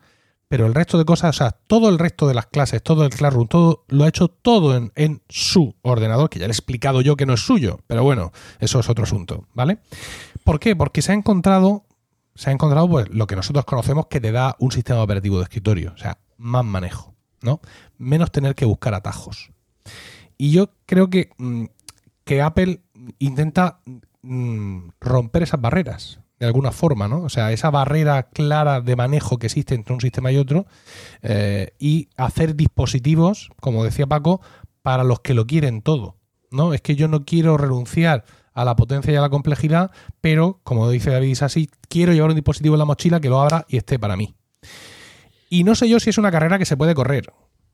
pero 0.49 0.65
el 0.65 0.75
resto 0.75 0.97
de 0.97 1.05
cosas, 1.05 1.29
o 1.29 1.37
sea, 1.37 1.51
todo 1.51 1.87
el 1.87 1.97
resto 1.97 2.27
de 2.27 2.33
las 2.33 2.47
clases, 2.47 2.83
todo 2.83 3.05
el 3.05 3.11
Classroom, 3.11 3.47
todo 3.47 3.85
lo 3.87 4.03
ha 4.03 4.09
hecho 4.09 4.27
todo 4.27 4.75
en, 4.75 4.91
en 4.95 5.23
su 5.29 5.77
ordenador, 5.81 6.29
que 6.29 6.39
ya 6.39 6.45
le 6.45 6.51
he 6.51 6.57
explicado 6.57 6.99
yo 6.99 7.15
que 7.15 7.25
no 7.25 7.35
es 7.35 7.45
suyo, 7.45 7.79
pero 7.87 8.03
bueno, 8.03 8.33
eso 8.59 8.81
es 8.81 8.89
otro 8.89 9.05
asunto, 9.05 9.47
¿vale? 9.53 9.77
¿Por 10.43 10.59
qué? 10.59 10.75
Porque 10.75 11.01
se 11.01 11.13
ha 11.13 11.15
encontrado, 11.15 11.85
se 12.35 12.49
ha 12.49 12.53
encontrado 12.53 12.89
pues, 12.89 13.07
lo 13.11 13.27
que 13.27 13.37
nosotros 13.37 13.63
conocemos 13.63 14.07
que 14.07 14.19
te 14.19 14.33
da 14.33 14.57
un 14.59 14.73
sistema 14.73 15.01
operativo 15.01 15.37
de 15.37 15.43
escritorio, 15.43 15.93
o 15.95 15.97
sea, 15.97 16.17
más 16.35 16.65
manejo, 16.65 17.15
¿no? 17.41 17.61
Menos 17.97 18.29
tener 18.29 18.55
que 18.55 18.65
buscar 18.65 18.93
atajos. 18.93 19.51
Y 20.37 20.51
yo 20.51 20.71
creo 20.85 21.09
que, 21.09 21.29
mm, 21.37 21.65
que 22.23 22.41
Apple 22.41 22.81
intenta 23.19 23.79
mm, 24.21 24.89
romper 24.99 25.43
esas 25.43 25.61
barreras 25.61 26.19
de 26.41 26.47
alguna 26.47 26.71
forma, 26.71 27.07
¿no? 27.07 27.21
O 27.21 27.29
sea, 27.29 27.51
esa 27.51 27.69
barrera 27.69 28.23
clara 28.23 28.81
de 28.81 28.95
manejo 28.95 29.37
que 29.37 29.45
existe 29.45 29.75
entre 29.75 29.93
un 29.93 30.01
sistema 30.01 30.31
y 30.31 30.37
otro 30.37 30.65
eh, 31.21 31.75
y 31.77 32.09
hacer 32.17 32.55
dispositivos, 32.55 33.51
como 33.61 33.83
decía 33.83 34.07
Paco, 34.07 34.41
para 34.81 35.03
los 35.03 35.19
que 35.19 35.35
lo 35.35 35.45
quieren 35.45 35.83
todo, 35.83 36.17
¿no? 36.49 36.73
Es 36.73 36.81
que 36.81 36.95
yo 36.95 37.07
no 37.07 37.25
quiero 37.25 37.57
renunciar 37.57 38.25
a 38.53 38.65
la 38.65 38.75
potencia 38.75 39.13
y 39.13 39.15
a 39.15 39.21
la 39.21 39.29
complejidad, 39.29 39.91
pero, 40.19 40.59
como 40.63 40.89
dice 40.89 41.11
David 41.11 41.29
Isasi, 41.29 41.69
quiero 41.87 42.11
llevar 42.11 42.31
un 42.31 42.35
dispositivo 42.35 42.73
en 42.73 42.79
la 42.79 42.85
mochila 42.85 43.19
que 43.19 43.29
lo 43.29 43.39
abra 43.39 43.65
y 43.69 43.77
esté 43.77 43.99
para 43.99 44.17
mí. 44.17 44.33
Y 45.47 45.63
no 45.63 45.75
sé 45.75 45.87
yo 45.87 45.99
si 45.99 46.09
es 46.09 46.17
una 46.17 46.31
carrera 46.31 46.57
que 46.57 46.65
se 46.65 46.75
puede 46.75 46.95
correr, 46.95 47.31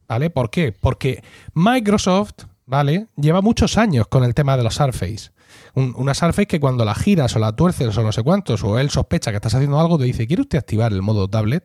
¿vale? 0.07 0.29
¿Por 0.29 0.49
qué? 0.49 0.71
Porque 0.71 1.23
Microsoft 1.53 2.45
¿vale? 2.67 3.07
Lleva 3.15 3.41
muchos 3.41 3.77
años 3.77 4.07
con 4.07 4.23
el 4.23 4.35
tema 4.35 4.55
de 4.55 4.63
los 4.63 4.75
Surface. 4.75 5.31
una 5.73 6.13
Surface 6.13 6.45
que 6.45 6.59
cuando 6.59 6.85
la 6.85 6.93
giras 6.93 7.35
o 7.35 7.39
la 7.39 7.55
tuerces 7.55 7.97
o 7.97 8.03
no 8.03 8.11
sé 8.11 8.21
cuántos, 8.21 8.63
o 8.63 8.77
él 8.77 8.91
sospecha 8.91 9.31
que 9.31 9.37
estás 9.37 9.55
haciendo 9.55 9.79
algo, 9.79 9.97
te 9.97 10.03
dice, 10.03 10.27
¿quiere 10.27 10.43
usted 10.43 10.59
activar 10.59 10.93
el 10.93 11.01
modo 11.01 11.27
tablet? 11.27 11.63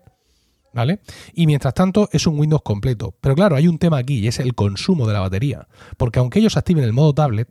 ¿Vale? 0.73 1.01
Y 1.35 1.47
mientras 1.47 1.75
tanto 1.75 2.09
es 2.13 2.27
un 2.27 2.39
Windows 2.39 2.63
completo. 2.63 3.15
Pero 3.21 3.35
claro, 3.35 3.57
hay 3.57 3.69
un 3.69 3.79
tema 3.79 3.99
aquí 3.99 4.21
y 4.21 4.29
es 4.29 4.39
el 4.39 4.55
consumo 4.55 5.07
de 5.07 5.13
la 5.13 5.21
batería. 5.21 5.69
Porque 5.99 6.19
aunque 6.19 6.39
ellos 6.39 6.57
activen 6.57 6.85
el 6.85 6.95
modo 6.95 7.13
tablet, 7.13 7.49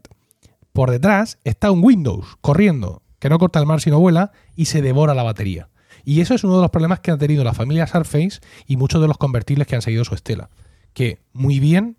por 0.74 0.90
detrás 0.90 1.38
está 1.44 1.70
un 1.70 1.84
Windows 1.84 2.38
corriendo, 2.42 3.04
que 3.20 3.30
no 3.30 3.38
corta 3.38 3.60
el 3.60 3.68
mar 3.68 3.80
sino 3.80 4.00
vuela, 4.00 4.32
y 4.56 4.66
se 4.66 4.82
devora 4.82 5.14
la 5.14 5.22
batería. 5.22 5.70
Y 6.04 6.22
eso 6.22 6.34
es 6.34 6.44
uno 6.44 6.56
de 6.56 6.62
los 6.62 6.72
problemas 6.72 7.02
que 7.02 7.12
ha 7.12 7.18
tenido 7.18 7.44
la 7.44 7.54
familia 7.54 7.86
Surface 7.86 8.40
y 8.66 8.78
muchos 8.78 9.02
de 9.02 9.08
los 9.08 9.20
convertibles 9.20 9.68
que 9.68 9.76
han 9.76 9.84
seguido 9.84 10.04
su 10.04 10.16
estela. 10.16 10.50
Que 10.94 11.22
muy 11.34 11.60
bien 11.60 11.98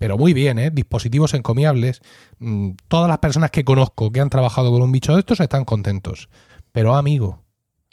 pero 0.00 0.16
muy 0.16 0.32
bien, 0.32 0.58
¿eh? 0.58 0.70
dispositivos 0.70 1.34
encomiables. 1.34 2.00
Mm, 2.38 2.70
todas 2.88 3.06
las 3.06 3.18
personas 3.18 3.50
que 3.50 3.66
conozco 3.66 4.10
que 4.10 4.20
han 4.20 4.30
trabajado 4.30 4.70
con 4.70 4.80
un 4.80 4.90
bicho 4.90 5.12
de 5.12 5.18
estos 5.18 5.40
están 5.40 5.66
contentos. 5.66 6.30
Pero 6.72 6.96
amigo, 6.96 7.44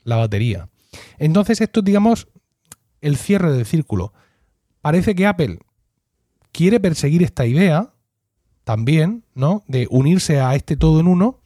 la 0.05 0.15
batería. 0.15 0.69
Entonces 1.17 1.59
esto 1.59 1.81
es, 1.81 1.83
digamos, 1.83 2.29
el 3.01 3.17
cierre 3.17 3.51
del 3.51 3.65
círculo. 3.65 4.13
Parece 4.79 5.15
que 5.15 5.27
Apple 5.27 5.59
quiere 6.53 6.79
perseguir 6.79 7.23
esta 7.23 7.45
idea 7.45 7.93
también, 8.63 9.25
¿no? 9.35 9.65
De 9.67 9.85
unirse 9.91 10.39
a 10.39 10.55
este 10.55 10.77
todo 10.77 11.01
en 11.01 11.07
uno. 11.07 11.41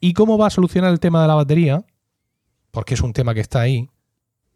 ¿Y 0.00 0.14
cómo 0.14 0.38
va 0.38 0.46
a 0.46 0.50
solucionar 0.50 0.92
el 0.92 1.00
tema 1.00 1.20
de 1.20 1.28
la 1.28 1.34
batería? 1.34 1.84
Porque 2.70 2.94
es 2.94 3.02
un 3.02 3.12
tema 3.12 3.34
que 3.34 3.40
está 3.40 3.60
ahí. 3.60 3.90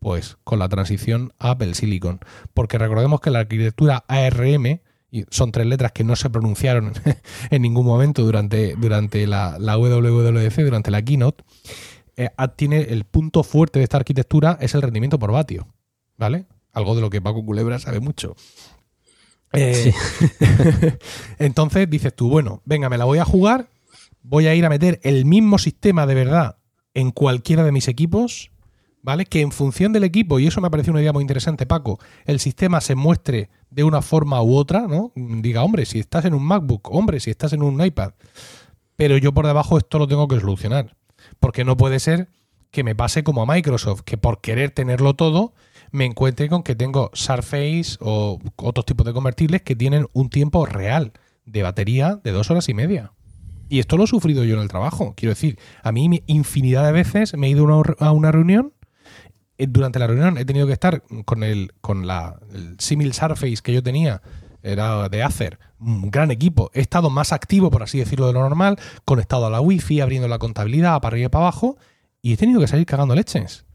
Pues 0.01 0.39
con 0.45 0.59
la 0.59 0.69
transición 0.69 1.33
a 1.39 1.51
Apple 1.51 1.75
Silicon. 1.75 2.21
Porque 2.55 2.79
recordemos 2.79 3.21
que 3.21 3.31
la 3.31 3.41
arquitectura 3.41 4.05
ARM 4.09 4.81
y 5.11 5.25
son 5.31 5.53
tres 5.53 5.67
letras 5.67 5.93
que 5.93 6.05
no 6.05 6.17
se 6.17 6.31
pronunciaron 6.31 6.93
en 7.51 7.63
ningún 7.63 7.87
momento 7.87 8.23
durante, 8.23 8.75
durante 8.77 9.27
la, 9.27 9.59
la 9.59 9.77
WWDC, 9.77 10.57
durante 10.63 10.91
la 10.91 11.03
keynote, 11.03 11.45
eh, 12.17 12.31
tiene 12.57 12.83
el 12.83 13.05
punto 13.05 13.43
fuerte 13.43 13.79
de 13.79 13.85
esta 13.85 13.97
arquitectura 13.97 14.59
es 14.61 14.75
el 14.75 14.83
rendimiento 14.83 15.19
por 15.19 15.33
vatio, 15.33 15.67
¿vale? 16.17 16.47
Algo 16.73 16.95
de 16.95 17.01
lo 17.01 17.11
que 17.11 17.21
Paco 17.21 17.45
Culebra 17.45 17.79
sabe 17.79 18.01
mucho. 18.01 18.37
Eh, 19.53 19.93
entonces 21.39 21.91
dices 21.91 22.15
tú, 22.15 22.29
bueno, 22.29 22.63
venga, 22.65 22.89
me 22.89 22.99
la 22.99 23.05
voy 23.05 23.19
a 23.19 23.25
jugar, 23.25 23.69
voy 24.23 24.47
a 24.47 24.55
ir 24.55 24.65
a 24.65 24.69
meter 24.69 25.01
el 25.03 25.25
mismo 25.25 25.59
sistema 25.59 26.07
de 26.07 26.15
verdad 26.15 26.59
en 26.95 27.11
cualquiera 27.11 27.65
de 27.65 27.73
mis 27.73 27.89
equipos, 27.89 28.51
¿vale? 29.03 29.25
Que 29.27 29.41
en 29.41 29.53
función 29.53 29.93
del 29.93 30.05
equipo, 30.05 30.39
y 30.39 30.47
eso 30.47 30.61
me 30.61 30.71
parece 30.71 30.91
una 30.91 31.01
idea 31.01 31.13
muy 31.13 31.23
interesante, 31.23 31.67
Paco, 31.67 31.99
el 32.25 32.41
sistema 32.41 32.81
se 32.81 32.95
muestre 32.95 33.51
de 33.71 33.85
una 33.85 34.03
forma 34.03 34.43
u 34.43 34.57
otra, 34.57 34.87
¿no? 34.87 35.13
Diga, 35.15 35.63
hombre, 35.63 35.87
si 35.87 35.99
estás 35.99 36.25
en 36.25 36.35
un 36.35 36.45
MacBook, 36.45 36.91
hombre, 36.91 37.21
si 37.21 37.31
estás 37.31 37.53
en 37.53 37.63
un 37.63 37.85
iPad, 37.85 38.13
pero 38.97 39.17
yo 39.17 39.33
por 39.33 39.47
debajo 39.47 39.79
esto 39.79 39.99
lo 39.99 40.09
tengo 40.09 40.29
que 40.29 40.41
solucionar. 40.41 40.97
Porque 41.39 41.65
no 41.65 41.77
puede 41.77 42.01
ser 42.01 42.29
que 42.71 42.85
me 42.85 42.95
pase 42.95 43.25
como 43.25 43.43
a 43.43 43.47
Microsoft, 43.47 44.03
que 44.03 44.19
por 44.19 44.41
querer 44.41 44.71
tenerlo 44.71 45.15
todo, 45.15 45.55
me 45.91 46.05
encuentre 46.05 46.49
con 46.49 46.63
que 46.63 46.75
tengo 46.75 47.11
Surface 47.15 47.97
o 48.01 48.39
otros 48.57 48.87
tipos 48.87 49.07
de 49.07 49.13
convertibles 49.13 49.63
que 49.63 49.75
tienen 49.75 50.07
un 50.13 50.31
tiempo 50.31 50.67
real 50.67 51.13
de 51.47 51.63
batería 51.63 52.21
de 52.23 52.31
dos 52.31 52.51
horas 52.51 52.69
y 52.69 52.75
media. 52.75 53.13
Y 53.69 53.79
esto 53.79 53.97
lo 53.97 54.05
he 54.05 54.07
sufrido 54.09 54.45
yo 54.45 54.57
en 54.57 54.63
el 54.63 54.69
trabajo. 54.69 55.15
Quiero 55.17 55.31
decir, 55.31 55.59
a 55.83 55.93
mí 55.93 56.23
infinidad 56.27 56.85
de 56.85 56.93
veces 56.93 57.37
me 57.37 57.47
he 57.47 57.51
ido 57.51 57.67
a 57.99 58.13
una 58.13 58.33
reunión. 58.33 58.73
Eh, 59.61 59.67
durante 59.69 59.99
la 59.99 60.07
reunión 60.07 60.39
he 60.39 60.47
tenido 60.47 60.67
que 60.67 60.73
estar 60.73 61.03
con 61.27 61.43
el, 61.43 61.75
con 61.83 62.07
la, 62.07 62.41
el 62.55 62.77
Simil 62.79 63.13
Surface 63.13 63.59
que 63.63 63.75
yo 63.75 63.83
tenía, 63.83 64.23
era 64.63 65.11
de 65.11 65.23
Acer, 65.23 65.59
un 65.79 66.11
gran 66.11 66.31
equipo. 66.31 66.71
He 66.73 66.81
estado 66.81 67.11
más 67.11 67.33
activo, 67.33 67.71
por 67.71 67.83
así 67.83 67.99
decirlo, 67.99 68.27
de 68.27 68.33
lo 68.33 68.41
normal, 68.41 68.79
conectado 69.05 69.47
a 69.47 69.51
la 69.51 69.61
Wi-Fi, 69.61 70.01
abriendo 70.01 70.29
la 70.29 70.39
contabilidad 70.39 70.99
para 71.03 71.15
arriba 71.15 71.27
y 71.27 71.29
para 71.29 71.45
abajo, 71.45 71.77
y 72.23 72.33
he 72.33 72.37
tenido 72.39 72.59
que 72.59 72.69
salir 72.69 72.87
cagando 72.87 73.15
leches. 73.15 73.67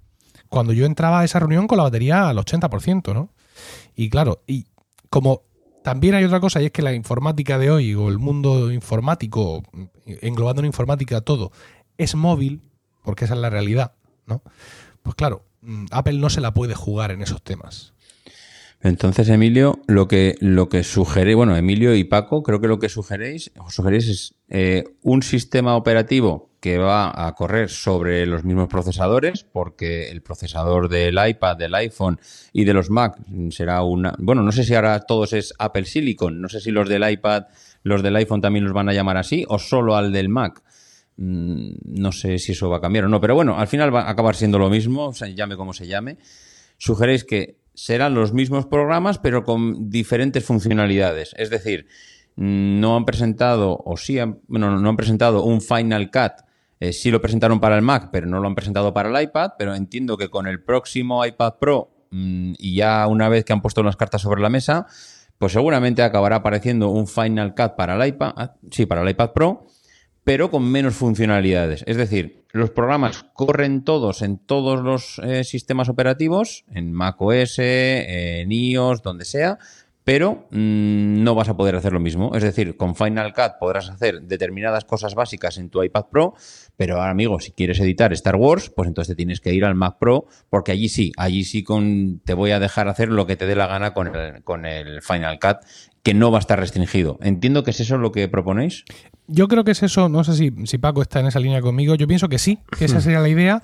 Cuando 0.50 0.74
yo 0.74 0.88
entraba 0.88 1.19
a 1.19 1.24
esa 1.24 1.38
reunión 1.38 1.67
con 1.67 1.78
la 1.78 1.84
batería 1.84 2.30
al 2.30 2.38
80%, 2.38 3.13
¿no? 3.13 3.30
Y 3.95 4.10
claro, 4.10 4.41
y 4.48 4.65
como 5.12 5.43
también 5.84 6.15
hay 6.15 6.24
otra 6.24 6.39
cosa, 6.39 6.63
y 6.63 6.65
es 6.65 6.71
que 6.71 6.82
la 6.82 6.93
informática 6.93 7.60
de 7.60 7.69
hoy, 7.69 7.93
o 7.93 8.10
el 8.10 8.17
mundo 8.17 8.71
informático, 8.71 9.62
englobando 10.08 10.62
en 10.62 10.65
informática 10.65 11.21
todo, 11.21 11.52
es 12.00 12.15
móvil, 12.15 12.71
porque 13.04 13.26
esa 13.26 13.36
es 13.36 13.39
la 13.39 13.52
realidad, 13.52 13.93
¿no? 14.26 14.41
Pues 15.04 15.15
claro, 15.15 15.43
Apple 15.91 16.19
no 16.19 16.30
se 16.30 16.41
la 16.41 16.54
puede 16.54 16.75
jugar 16.75 17.12
en 17.12 17.21
esos 17.21 17.41
temas. 17.41 17.93
Entonces, 18.82 19.30
Emilio, 19.30 19.80
lo 19.88 20.08
que, 20.08 20.36
lo 20.41 20.69
que 20.69 20.84
sugeréis, 20.84 21.36
bueno, 21.36 21.56
Emilio 21.56 21.95
y 21.95 22.04
Paco, 22.04 22.43
creo 22.43 22.62
que 22.62 22.67
lo 22.67 22.78
que 22.78 22.88
sugeréis, 22.88 23.51
sugeréis 23.69 24.08
es 24.08 24.36
eh, 24.47 24.84
un 25.01 25.23
sistema 25.23 25.75
operativo 25.75 26.51
que 26.60 26.78
va 26.78 27.28
a 27.28 27.34
correr 27.34 27.69
sobre 27.69 28.25
los 28.28 28.43
mismos 28.43 28.67
procesadores, 28.67 29.43
porque 29.43 30.10
el 30.10 30.21
procesador 30.21 30.89
del 30.89 31.17
iPad, 31.23 31.58
del 31.58 31.73
iPhone 31.73 32.19
y 32.54 32.63
de 32.63 32.73
los 32.73 32.89
Mac 32.89 33.17
será 33.49 33.82
una. 33.84 34.15
Bueno, 34.19 34.43
no 34.43 34.51
sé 34.51 34.63
si 34.63 34.75
ahora 34.75 34.99
todos 34.99 35.34
es 35.34 35.54
Apple 35.58 35.86
Silicon, 35.86 36.41
no 36.41 36.49
sé 36.49 36.60
si 36.60 36.69
los 36.69 36.88
del 36.88 37.10
iPad, 37.10 37.45
los 37.82 38.04
del 38.04 38.15
iPhone 38.15 38.41
también 38.41 38.65
los 38.65 38.73
van 38.73 38.89
a 38.89 38.93
llamar 38.93 39.17
así, 39.17 39.45
o 39.47 39.58
solo 39.58 39.95
al 39.95 40.12
del 40.12 40.30
Mac. 40.30 40.62
Mm, 41.17 41.75
no 41.86 42.12
sé 42.12 42.39
si 42.39 42.51
eso 42.51 42.69
va 42.69 42.78
a 42.78 42.82
cambiar 42.82 43.06
o 43.06 43.10
no, 43.10 43.21
pero 43.21 43.36
bueno, 43.36 43.58
al 43.58 43.67
final 43.67 43.93
va 43.93 44.01
a 44.01 44.12
acabar 44.12 44.36
siendo 44.36 44.60
lo 44.60 44.69
mismo, 44.69 45.08
o 45.08 45.13
sea, 45.13 45.28
llame 45.28 45.56
como 45.56 45.73
se 45.73 45.88
llame. 45.88 46.17
Sugeréis 46.78 47.23
que 47.23 47.58
serán 47.73 48.15
los 48.15 48.34
mismos 48.34 48.65
programas, 48.65 49.19
pero 49.19 49.43
con 49.43 49.89
diferentes 49.89 50.43
funcionalidades. 50.43 51.34
Es 51.38 51.49
decir, 51.49 51.88
no 52.36 52.97
han 52.97 53.06
presentado, 53.06 53.82
o 53.86 53.97
sí, 53.97 54.19
han, 54.19 54.39
bueno, 54.47 54.78
no 54.80 54.89
han 54.89 54.97
presentado 54.97 55.43
un 55.43 55.62
Final 55.62 56.12
Cut. 56.12 56.45
Eh, 56.80 56.91
sí 56.91 57.12
lo 57.12 57.21
presentaron 57.21 57.60
para 57.60 57.75
el 57.75 57.82
Mac, 57.82 58.10
pero 58.12 58.28
no 58.28 58.39
lo 58.39 58.47
han 58.47 58.56
presentado 58.56 58.93
para 58.93 59.10
el 59.10 59.23
iPad. 59.23 59.51
Pero 59.58 59.75
entiendo 59.75 60.17
que 60.17 60.30
con 60.30 60.47
el 60.47 60.62
próximo 60.62 61.25
iPad 61.25 61.56
Pro 61.60 61.91
mm, 62.12 62.54
y 62.58 62.75
ya 62.75 63.08
una 63.08 63.30
vez 63.30 63.45
que 63.45 63.54
han 63.54 63.62
puesto 63.62 63.84
las 63.84 63.95
cartas 63.95 64.21
sobre 64.21 64.41
la 64.41 64.49
mesa, 64.49 64.86
pues 65.38 65.54
seguramente 65.54 66.04
acabará 66.04 66.38
apareciendo 66.38 66.89
un 66.89 67.08
Final 67.08 67.56
Cut 67.56 67.75
para 67.75 67.95
el 67.95 68.08
iPad, 68.08 68.34
ah, 68.36 68.56
sí, 68.71 68.86
para 68.86 69.01
el 69.01 69.10
iPad 69.10 69.32
Pro, 69.32 69.65
pero 70.26 70.50
con 70.52 70.70
menos 70.70 70.96
funcionalidades. 70.96 71.84
Es 71.88 71.96
decir, 71.96 72.44
los 72.52 72.72
programas 72.72 73.26
corren 73.34 73.84
todos 73.84 74.22
en 74.24 74.40
todos 74.40 74.82
los 74.82 75.22
eh, 75.24 75.44
sistemas 75.44 75.88
operativos, 75.88 76.66
en 76.72 76.92
macOS, 76.92 77.60
en 77.60 78.52
iOS, 78.52 79.04
donde 79.04 79.24
sea, 79.24 79.60
pero 80.04 80.48
mm, 80.50 81.24
no 81.24 81.36
vas 81.36 81.50
a 81.50 81.58
poder 81.58 81.76
hacer 81.76 81.94
lo 81.94 82.00
mismo. 82.00 82.34
Es 82.34 82.42
decir, 82.42 82.76
con 82.76 82.96
Final 82.96 83.34
Cut 83.34 83.60
podrás 83.60 83.90
hacer 83.90 84.24
determinadas 84.24 84.84
cosas 84.84 85.14
básicas 85.14 85.58
en 85.60 85.70
tu 85.70 85.84
iPad 85.84 86.06
Pro, 86.12 86.34
pero 86.76 86.96
ahora, 86.96 87.12
amigo, 87.12 87.40
si 87.40 87.52
quieres 87.52 87.80
editar 87.80 88.12
Star 88.14 88.36
Wars, 88.36 88.72
pues 88.76 88.88
entonces 88.88 89.14
te 89.14 89.16
tienes 89.16 89.42
que 89.42 89.54
ir 89.54 89.64
al 89.64 89.76
Mac 89.76 89.98
Pro, 90.00 90.26
porque 90.50 90.72
allí 90.72 90.90
sí, 90.90 91.12
allí 91.18 91.44
sí 91.44 91.64
con, 91.64 92.20
te 92.26 92.34
voy 92.34 92.50
a 92.50 92.60
dejar 92.60 92.88
hacer 92.88 93.10
lo 93.10 93.28
que 93.28 93.36
te 93.36 93.46
dé 93.46 93.56
la 93.56 93.68
gana 93.68 93.94
con 93.94 94.16
el, 94.16 94.44
con 94.44 94.66
el 94.66 95.04
Final 95.04 95.38
Cut, 95.40 95.58
que 96.02 96.14
no 96.14 96.32
va 96.32 96.38
a 96.38 96.40
estar 96.40 96.60
restringido. 96.60 97.18
Entiendo 97.22 97.64
que 97.64 97.72
es 97.72 97.80
eso 97.80 97.98
lo 97.98 98.12
que 98.12 98.28
proponéis. 98.28 98.86
Yo 99.28 99.48
creo 99.48 99.64
que 99.64 99.72
es 99.72 99.82
eso, 99.82 100.08
no 100.08 100.24
sé 100.24 100.36
si, 100.36 100.54
si 100.66 100.78
Paco 100.78 101.02
está 101.02 101.20
en 101.20 101.28
esa 101.28 101.40
línea 101.40 101.62
conmigo, 101.62 101.96
yo 101.96 102.08
pienso 102.08 102.30
que 102.30 102.38
sí, 102.38 102.60
que 102.78 102.86
esa 102.86 103.02
sería 103.02 103.20
la 103.20 103.30
idea, 103.30 103.64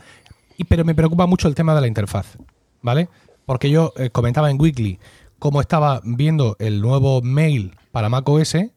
y, 0.58 0.64
pero 0.64 0.84
me 0.84 0.96
preocupa 0.96 1.28
mucho 1.28 1.48
el 1.48 1.56
tema 1.56 1.76
de 1.76 1.82
la 1.82 1.88
interfaz, 1.88 2.38
¿vale? 2.82 3.10
Porque 3.46 3.70
yo 3.70 3.94
eh, 3.98 4.10
comentaba 4.10 4.50
en 4.50 4.60
Weekly 4.60 5.00
cómo 5.38 5.62
estaba 5.62 6.02
viendo 6.04 6.56
el 6.60 6.82
nuevo 6.82 7.22
mail 7.22 7.76
para 7.92 8.10
macOS, 8.10 8.56
o 8.56 8.70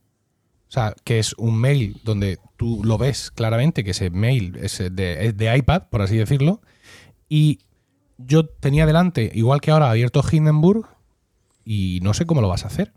sea, 0.69 0.95
que 1.05 1.19
es 1.19 1.35
un 1.35 1.59
mail 1.59 2.01
donde 2.05 2.39
tú 2.57 2.83
lo 2.85 2.99
ves 2.99 3.31
claramente, 3.31 3.85
que 3.85 3.93
ese 3.93 4.11
mail 4.11 4.57
es 4.61 4.83
de, 4.91 5.27
es 5.27 5.37
de 5.37 5.57
iPad, 5.57 5.85
por 5.91 6.03
así 6.03 6.17
decirlo, 6.17 6.61
y 7.29 7.61
yo 8.19 8.47
tenía 8.47 8.87
delante, 8.87 9.31
igual 9.35 9.61
que 9.61 9.71
ahora, 9.71 9.91
abierto 9.91 10.23
Hindenburg, 10.31 10.87
y 11.65 12.01
no 12.03 12.15
sé 12.15 12.27
cómo 12.27 12.41
lo 12.41 12.49
vas 12.49 12.65
a 12.65 12.69
hacer. 12.69 12.93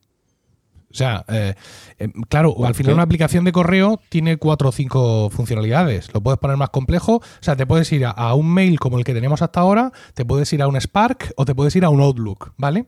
O 0.98 1.04
sea, 1.06 1.24
eh, 1.28 1.54
eh, 2.00 2.10
claro, 2.28 2.56
al 2.66 2.74
final 2.74 2.96
una 2.96 3.04
aplicación 3.04 3.46
de 3.46 3.52
correo 3.52 4.02
tiene 4.10 4.38
cuatro 4.38 4.70
o 4.70 4.72
cinco 4.72 5.30
funcionalidades. 5.30 6.12
Lo 6.12 6.22
puedes 6.22 6.40
poner 6.40 6.58
más 6.58 6.72
complejo. 6.72 7.18
O 7.18 7.24
sea, 7.40 7.56
te 7.56 7.68
puedes 7.68 7.92
ir 7.92 8.04
a, 8.04 8.34
un 8.34 8.52
mail 8.52 8.80
como 8.80 8.98
el 8.98 9.04
que 9.04 9.14
tenemos 9.14 9.44
hasta 9.44 9.60
ahora, 9.60 9.92
te 10.16 10.26
puedes 10.26 10.52
ir 10.54 10.64
a 10.64 10.68
un 10.68 10.76
Spark 10.82 11.34
o 11.36 11.46
te 11.46 11.54
puedes 11.54 11.76
ir 11.76 11.86
a 11.86 11.90
un 11.90 12.02
Outlook, 12.02 12.54
¿vale? 12.58 12.88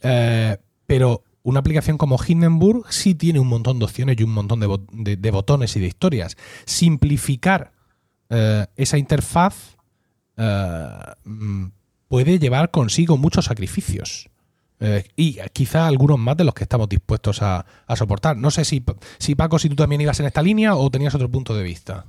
Eh, 0.00 0.56
pero 0.86 1.22
una 1.42 1.60
aplicación 1.60 1.98
como 1.98 2.18
Hindenburg 2.26 2.86
sí 2.88 3.14
tiene 3.14 3.40
un 3.40 3.48
montón 3.48 3.78
de 3.78 3.84
opciones 3.84 4.16
y 4.18 4.22
un 4.22 4.32
montón 4.32 4.60
de, 4.60 5.30
botones 5.30 5.76
y 5.76 5.80
de 5.80 5.86
historias. 5.86 6.38
Simplificar 6.64 7.72
esa 8.74 8.96
interfaz 8.96 9.76
mm, 10.38 11.66
puede 12.08 12.38
llevar 12.38 12.70
consigo 12.70 13.18
muchos 13.18 13.44
sacrificios. 13.44 14.30
Eh, 14.80 15.04
y 15.16 15.38
quizá 15.52 15.86
algunos 15.86 16.18
más 16.18 16.36
de 16.36 16.44
los 16.44 16.54
que 16.54 16.64
estamos 16.64 16.88
dispuestos 16.88 17.40
a, 17.42 17.64
soportar. 17.96 18.36
No 18.36 18.50
sé 18.50 18.64
si, 18.64 18.84
si 19.18 19.34
Paco, 19.34 19.58
si 19.58 19.68
tú 19.68 19.76
también 19.76 20.00
ibas 20.00 20.20
en 20.20 20.26
esta 20.26 20.42
línea 20.42 20.74
o 20.74 20.90
tenías 20.90 21.14
otro 21.14 21.30
punto 21.30 21.54
de 21.54 21.62
vista. 21.62 22.06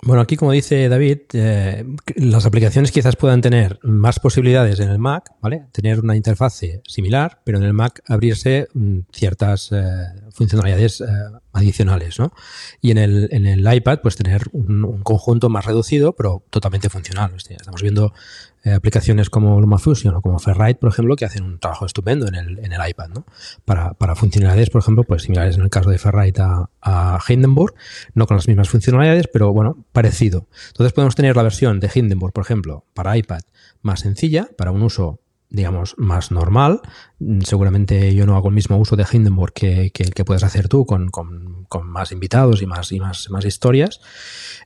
Bueno, 0.00 0.22
aquí 0.22 0.36
como 0.36 0.52
dice 0.52 0.88
David, 0.88 1.18
eh, 1.32 1.84
las 2.14 2.46
aplicaciones 2.46 2.92
quizás 2.92 3.16
puedan 3.16 3.40
tener 3.40 3.80
más 3.82 4.20
posibilidades 4.20 4.78
en 4.78 4.90
el 4.90 4.98
Mac, 4.98 5.32
¿vale? 5.40 5.66
Tener 5.72 5.98
una 5.98 6.14
interfase 6.14 6.82
similar, 6.86 7.40
pero 7.44 7.58
en 7.58 7.64
el 7.64 7.72
Mac 7.72 8.00
abrirse 8.06 8.68
mm, 8.74 8.98
ciertas 9.12 9.72
eh, 9.72 10.04
funcionalidades 10.30 11.02
adicionales, 11.52 12.18
¿no? 12.20 12.32
Y 12.80 12.92
en 12.92 12.98
el, 12.98 13.28
en 13.32 13.46
el 13.46 13.74
iPad, 13.74 13.98
pues 14.00 14.14
tener 14.14 14.42
un, 14.52 15.02
conjunto 15.02 15.48
más 15.48 15.64
reducido, 15.64 16.14
pero 16.14 16.44
totalmente 16.50 16.88
funcional. 16.88 17.34
Estamos 17.36 17.82
viendo 17.82 18.14
eh, 18.64 18.72
aplicaciones 18.72 19.30
como 19.30 19.60
LumaFusion 19.60 20.16
o 20.16 20.20
como 20.20 20.38
Ferrite, 20.38 20.80
por 20.80 20.90
ejemplo, 20.90 21.16
que 21.16 21.24
hacen 21.24 21.44
un 21.44 21.58
trabajo 21.58 21.86
estupendo 21.86 22.26
en 22.28 22.34
el, 22.34 22.88
iPad, 22.88 23.08
¿no? 23.08 23.24
Para, 23.64 23.94
para, 23.94 24.14
funcionalidades, 24.14 24.70
por 24.70 24.80
ejemplo, 24.82 25.04
pues 25.04 25.22
similares 25.22 25.56
en 25.56 25.62
el 25.62 25.70
caso 25.70 25.90
de 25.90 25.98
Ferrite 25.98 26.42
a, 26.42 26.68
a, 26.82 27.18
Hindenburg, 27.28 27.74
no 28.14 28.26
con 28.26 28.36
las 28.36 28.48
mismas 28.48 28.68
funcionalidades, 28.68 29.28
pero 29.32 29.52
bueno, 29.52 29.84
parecido. 29.92 30.46
Entonces 30.68 30.92
podemos 30.92 31.14
tener 31.14 31.36
la 31.36 31.42
versión 31.42 31.80
de 31.80 31.90
Hindenburg, 31.94 32.32
por 32.32 32.44
ejemplo, 32.44 32.84
para 32.94 33.16
iPad 33.16 33.40
más 33.82 34.00
sencilla, 34.00 34.48
para 34.56 34.70
un 34.70 34.82
uso 34.82 35.20
digamos, 35.50 35.94
más 35.96 36.30
normal. 36.30 36.80
Seguramente 37.44 38.14
yo 38.14 38.26
no 38.26 38.36
hago 38.36 38.48
el 38.48 38.54
mismo 38.54 38.76
uso 38.76 38.96
de 38.96 39.06
Hindenburg 39.10 39.52
que, 39.52 39.90
que, 39.90 40.24
puedes 40.24 40.44
hacer 40.44 40.68
tú 40.68 40.84
con, 40.84 41.08
con, 41.08 41.64
con, 41.68 41.88
más 41.88 42.12
invitados 42.12 42.62
y 42.62 42.66
más, 42.66 42.92
y 42.92 43.00
más, 43.00 43.30
más 43.30 43.44
historias. 43.44 44.00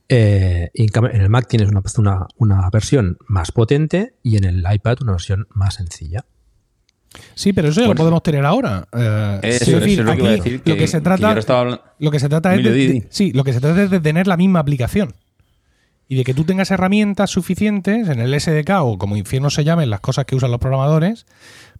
Eh, 0.09 0.71
en 0.75 1.21
el 1.21 1.31
Mac 1.31 1.47
tienes 1.49 1.69
una, 1.69 1.83
una, 1.99 2.27
una, 2.37 2.71
versión 2.71 3.19
más 3.29 3.53
potente 3.53 4.17
y 4.23 4.37
en 4.37 4.45
el 4.45 4.65
iPad 4.71 4.99
una 5.03 5.13
versión 5.13 5.47
más 5.55 5.75
sencilla. 5.75 6.25
Sí, 7.35 7.53
pero 7.53 7.69
eso 7.69 7.81
ya 7.81 7.89
lo 7.89 7.95
podemos 7.95 8.23
tener 8.23 8.45
ahora. 8.45 8.89
Eh, 8.93 9.41
eso, 9.43 9.79
es 9.79 9.99
lo 9.99 10.17
que, 10.17 10.23
decir, 10.23 10.63
lo 10.65 10.77
que 10.77 10.87
se 10.87 11.01
trata, 11.01 11.35
lo 11.99 12.11
que 12.11 12.19
se 12.19 12.29
trata 12.29 12.55
es 12.55 12.65
de, 12.65 13.07
sí, 13.11 13.33
lo 13.33 13.45
que 13.45 13.53
se 13.53 13.61
trata 13.61 13.83
es 13.83 13.91
de 13.91 14.01
tener 14.01 14.27
la 14.27 14.37
misma 14.37 14.61
aplicación 14.61 15.15
y 16.13 16.15
de 16.15 16.25
que 16.25 16.35
tú 16.35 16.45
tengas 16.45 16.71
herramientas 16.71 17.31
suficientes 17.31 18.07
en 18.07 18.21
el 18.21 18.39
SDK 18.39 18.83
o 18.83 18.99
como 18.99 19.17
infierno 19.17 19.49
se 19.49 19.65
llamen 19.65 19.89
las 19.89 20.01
cosas 20.01 20.27
que 20.27 20.37
usan 20.37 20.51
los 20.51 20.61
programadores 20.61 21.25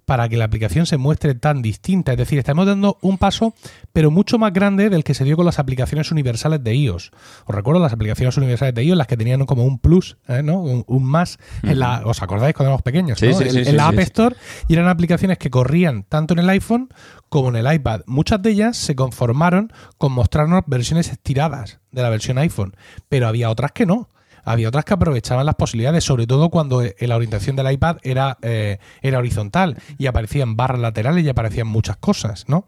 para 0.07 0.27
que 0.31 0.39
la 0.39 0.47
aplicación 0.47 0.87
se 0.87 0.97
muestre 0.97 1.35
tan 1.35 1.61
distinta. 1.61 2.13
Es 2.13 2.19
decir, 2.19 2.39
estamos 2.39 2.65
dando 2.65 2.97
un 3.03 3.19
paso, 3.19 3.53
pero 3.93 4.11
mucho 4.11 4.39
más 4.39 4.55
grande 4.55 4.89
del 4.89 5.05
que 5.05 5.13
se 5.13 5.25
dio 5.25 5.37
con 5.37 5.45
las 5.45 5.59
aplicaciones 5.59 6.11
universales 6.11 6.65
de 6.65 6.75
iOS. 6.75 7.11
Os 7.45 7.55
recuerdo 7.55 7.83
las 7.83 7.93
aplicaciones 7.93 8.35
universales 8.39 8.75
de 8.75 8.85
iOS, 8.85 8.97
las 8.97 9.07
que 9.07 9.19
tenían 9.19 9.45
como 9.45 9.65
un 9.65 9.79
plus, 9.79 10.17
¿eh? 10.29 10.43
¿no? 10.43 10.63
un, 10.63 11.05
más. 11.05 11.39
en 11.63 11.79
la, 11.79 12.01
¿Os 12.07 12.23
acordáis 12.23 12.55
cuando 12.55 12.71
éramos 12.71 12.83
pequeños? 12.83 13.23
en, 13.23 13.77
la 13.77 13.89
App 13.89 13.99
Store 13.99 14.35
y 14.67 14.73
eran 14.73 14.89
aplicaciones 14.89 15.37
que 15.37 15.51
corrían 15.51 16.05
tanto 16.05 16.33
en 16.33 16.41
el 16.41 16.49
iPhone 16.49 16.89
como 17.29 17.51
en 17.51 17.57
el 17.57 17.71
iPad. 17.71 18.01
Muchas 18.07 18.41
de 18.41 18.49
ellas 18.49 18.79
se 18.79 18.97
conformaron 18.97 19.75
con 19.99 20.13
mostrarnos 20.13 20.63
versiones 20.67 21.11
estiradas 21.11 21.81
de 21.91 22.01
la 22.01 22.09
versión 22.09 22.39
iPhone, 22.39 22.75
pero 23.11 23.29
había 23.29 23.51
otras 23.51 23.73
que 23.73 23.85
no 23.85 24.09
había 24.45 24.69
otras 24.69 24.85
que 24.85 24.95
aprovechaban 24.95 25.47
las 25.47 25.55
posibilidades, 25.55 26.05
sobre 26.05 26.27
todo 26.27 26.51
cuando 26.51 26.83
eh, 26.83 26.95
la 27.01 27.17
orientación 27.17 27.57
del 27.57 27.71
iPad 27.71 27.99
era, 28.03 28.39
eh, 28.43 28.79
era 29.01 29.19
horizontal 29.19 29.77
y 29.99 30.07
aparecían 30.07 30.57
barras 30.57 30.81
laterales 30.81 31.25
y 31.25 31.29
aparecían 31.29 31.67
muchas 31.67 31.97
cosas, 31.97 32.45
¿no? 32.49 32.67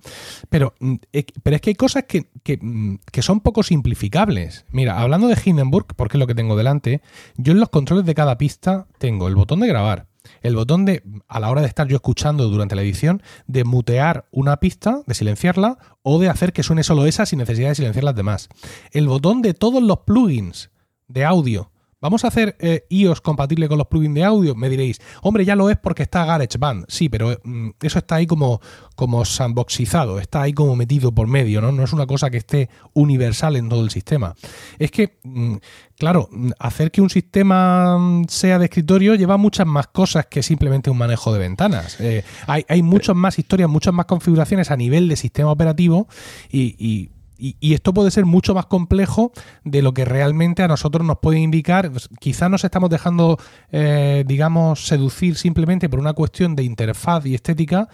Pero, 0.49 0.75
mm, 0.81 0.95
pero 1.43 1.57
es 1.57 1.63
que 1.63 1.71
hay 1.71 1.75
cosas 1.75 2.05
que, 2.05 2.27
mm, 2.61 2.97
que, 3.11 3.23
son 3.23 3.41
poco 3.41 3.63
simplificables. 3.63 4.67
Mira, 4.71 5.01
hablando 5.01 5.29
de 5.29 5.39
Hindenburg, 5.43 5.87
porque 5.97 6.17
es 6.17 6.21
lo 6.21 6.27
que 6.27 6.35
tengo 6.35 6.57
delante, 6.57 7.01
yo 7.37 7.53
en 7.53 7.61
los 7.61 7.71
controles 7.71 8.05
de 8.05 8.15
cada 8.15 8.39
pista 8.39 8.87
tengo 8.99 9.29
el 9.29 9.35
botón 9.35 9.61
de 9.61 9.69
grabar, 9.69 10.07
el 10.43 10.57
botón 10.57 10.85
de, 10.85 11.03
a 11.29 11.41
la 11.41 11.51
hora 11.51 11.61
de 11.61 11.69
estar 11.69 11.87
yo 11.89 11.97
escuchando 11.97 12.49
durante 12.49 12.75
la 12.75 12.83
edición, 12.83 13.23
de 13.47 13.65
mutear 13.65 14.27
una 14.31 14.59
pista, 14.59 15.01
de 15.07 15.15
silenciarla, 15.15 15.79
o 16.03 16.19
de 16.19 16.29
hacer 16.29 16.53
que 16.53 16.63
suene 16.63 16.83
solo 16.83 17.07
esa 17.07 17.27
sin 17.27 17.39
necesidad 17.39 17.71
de 17.71 17.75
silenciar 17.75 18.05
las 18.05 18.15
demás. 18.15 18.49
El 18.93 19.09
botón 19.09 19.43
de 19.43 19.55
todos 19.55 19.83
los 19.83 20.01
plugins 20.01 20.71
de 21.09 21.25
audio. 21.25 21.71
¿Vamos 22.05 22.23
a 22.23 22.29
hacer 22.29 22.55
eh, 22.61 22.85
iOS 22.91 23.23
compatible 23.23 23.67
con 23.67 23.79
los 23.79 23.87
plugins 23.87 24.15
de 24.15 24.25
audio? 24.25 24.55
Me 24.55 24.69
diréis, 24.69 25.01
hombre, 25.23 25.47
ya 25.47 25.57
lo 25.57 25.71
es 25.71 25.79
porque 25.79 26.03
está 26.03 26.27
GarageBand. 26.27 26.85
Sí, 26.87 27.09
pero 27.09 27.41
mm, 27.43 27.71
eso 27.81 27.99
está 27.99 28.17
ahí 28.17 28.27
como, 28.27 28.61
como 28.95 29.25
sandboxizado, 29.25 30.21
está 30.21 30.43
ahí 30.43 30.53
como 30.53 30.77
metido 30.77 31.15
por 31.15 31.29
medio, 31.29 31.63
¿no? 31.63 31.73
No 31.73 31.83
es 31.83 31.95
una 31.95 32.07
cosa 32.07 32.29
que 32.29 32.37
esté 32.37 32.69
universal 32.93 33.57
en 33.57 33.71
todo 33.71 33.83
el 33.83 33.89
sistema. 33.89 34.35
Es 34.79 34.91
que, 34.91 35.19
mm, 35.23 35.55
claro, 35.97 36.29
mm, 36.31 36.51
hacer 36.59 36.91
que 36.91 37.01
un 37.01 37.09
sistema 37.09 37.99
sea 38.29 38.59
de 38.59 38.67
escritorio 38.67 39.15
lleva 39.15 39.39
muchas 39.39 39.67
más 39.67 39.87
cosas 39.87 40.27
que 40.27 40.43
simplemente 40.43 40.91
un 40.91 40.99
manejo 40.99 41.33
de 41.33 41.39
ventanas. 41.39 41.99
Eh, 42.01 42.23
hay, 42.47 42.67
hay 42.69 42.83
muchas 42.83 43.17
más 43.17 43.39
historias, 43.39 43.71
muchas 43.71 43.95
más 43.95 44.05
configuraciones 44.05 44.71
a 44.71 44.77
nivel 44.77 45.09
de 45.09 45.17
sistema 45.17 45.51
operativo 45.51 46.07
y, 46.53 47.09
esto 47.39 47.93
puede 47.95 48.11
ser 48.11 48.25
mucho 48.25 48.55
más 48.55 48.67
complejo 48.67 49.33
de 49.65 49.83
lo 49.83 49.93
que 49.93 50.05
realmente 50.05 50.63
a 50.63 50.69
nosotros 50.69 51.07
nos 51.07 51.19
puede 51.19 51.39
indicar. 51.39 51.91
Pues, 51.91 52.09
quizás 52.21 52.51
nos 52.51 52.65
estamos 52.65 52.91
dejando, 52.91 53.39
eh, 53.73 54.25
digamos, 54.27 54.87
seducir 54.87 55.37
simplemente 55.37 55.89
por 55.89 55.99
una 55.99 56.13
cuestión 56.13 56.55
de 56.55 56.65
interfaz 56.65 57.27
y 57.27 57.35
estética, 57.35 57.89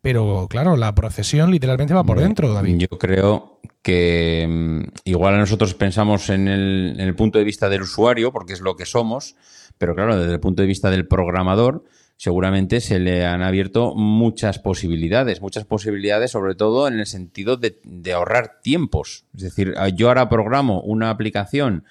pero 0.00 0.46
claro, 0.48 0.76
la 0.76 0.94
procesión 0.94 1.50
literalmente 1.50 1.94
va 1.94 2.04
por 2.04 2.20
dentro, 2.20 2.52
David. 2.52 2.78
Yo 2.78 2.98
creo 2.98 3.60
que 3.82 4.46
mm, 4.48 4.80
igual 5.04 5.38
nosotros 5.38 5.74
pensamos 5.74 6.30
en 6.30 6.48
el, 6.48 6.94
en 6.98 7.06
el 7.08 7.14
punto 7.14 7.38
de 7.38 7.44
vista 7.44 7.68
del 7.68 7.82
usuario, 7.82 8.32
porque 8.32 8.52
es 8.52 8.60
lo 8.60 8.76
que 8.76 8.86
somos, 8.86 9.36
pero 9.78 9.94
claro, 9.94 10.18
desde 10.18 10.34
el 10.34 10.40
punto 10.40 10.62
de 10.62 10.68
vista 10.68 10.90
del 10.90 11.06
programador, 11.06 11.84
seguramente 12.16 12.80
se 12.80 12.98
le 12.98 13.26
han 13.26 13.42
abierto 13.42 13.94
muchas 13.94 14.58
posibilidades, 14.58 15.40
muchas 15.40 15.64
posibilidades 15.64 16.30
sobre 16.30 16.54
todo 16.54 16.88
en 16.88 16.98
el 16.98 17.06
sentido 17.06 17.56
de, 17.56 17.78
ahorrar 18.12 18.60
tiempos. 18.62 19.26
Es 19.34 19.42
decir, 19.42 19.74
yo 19.94 20.08
ahora 20.08 20.28
programo 20.28 20.80
una 20.80 21.10
aplicación 21.10 21.84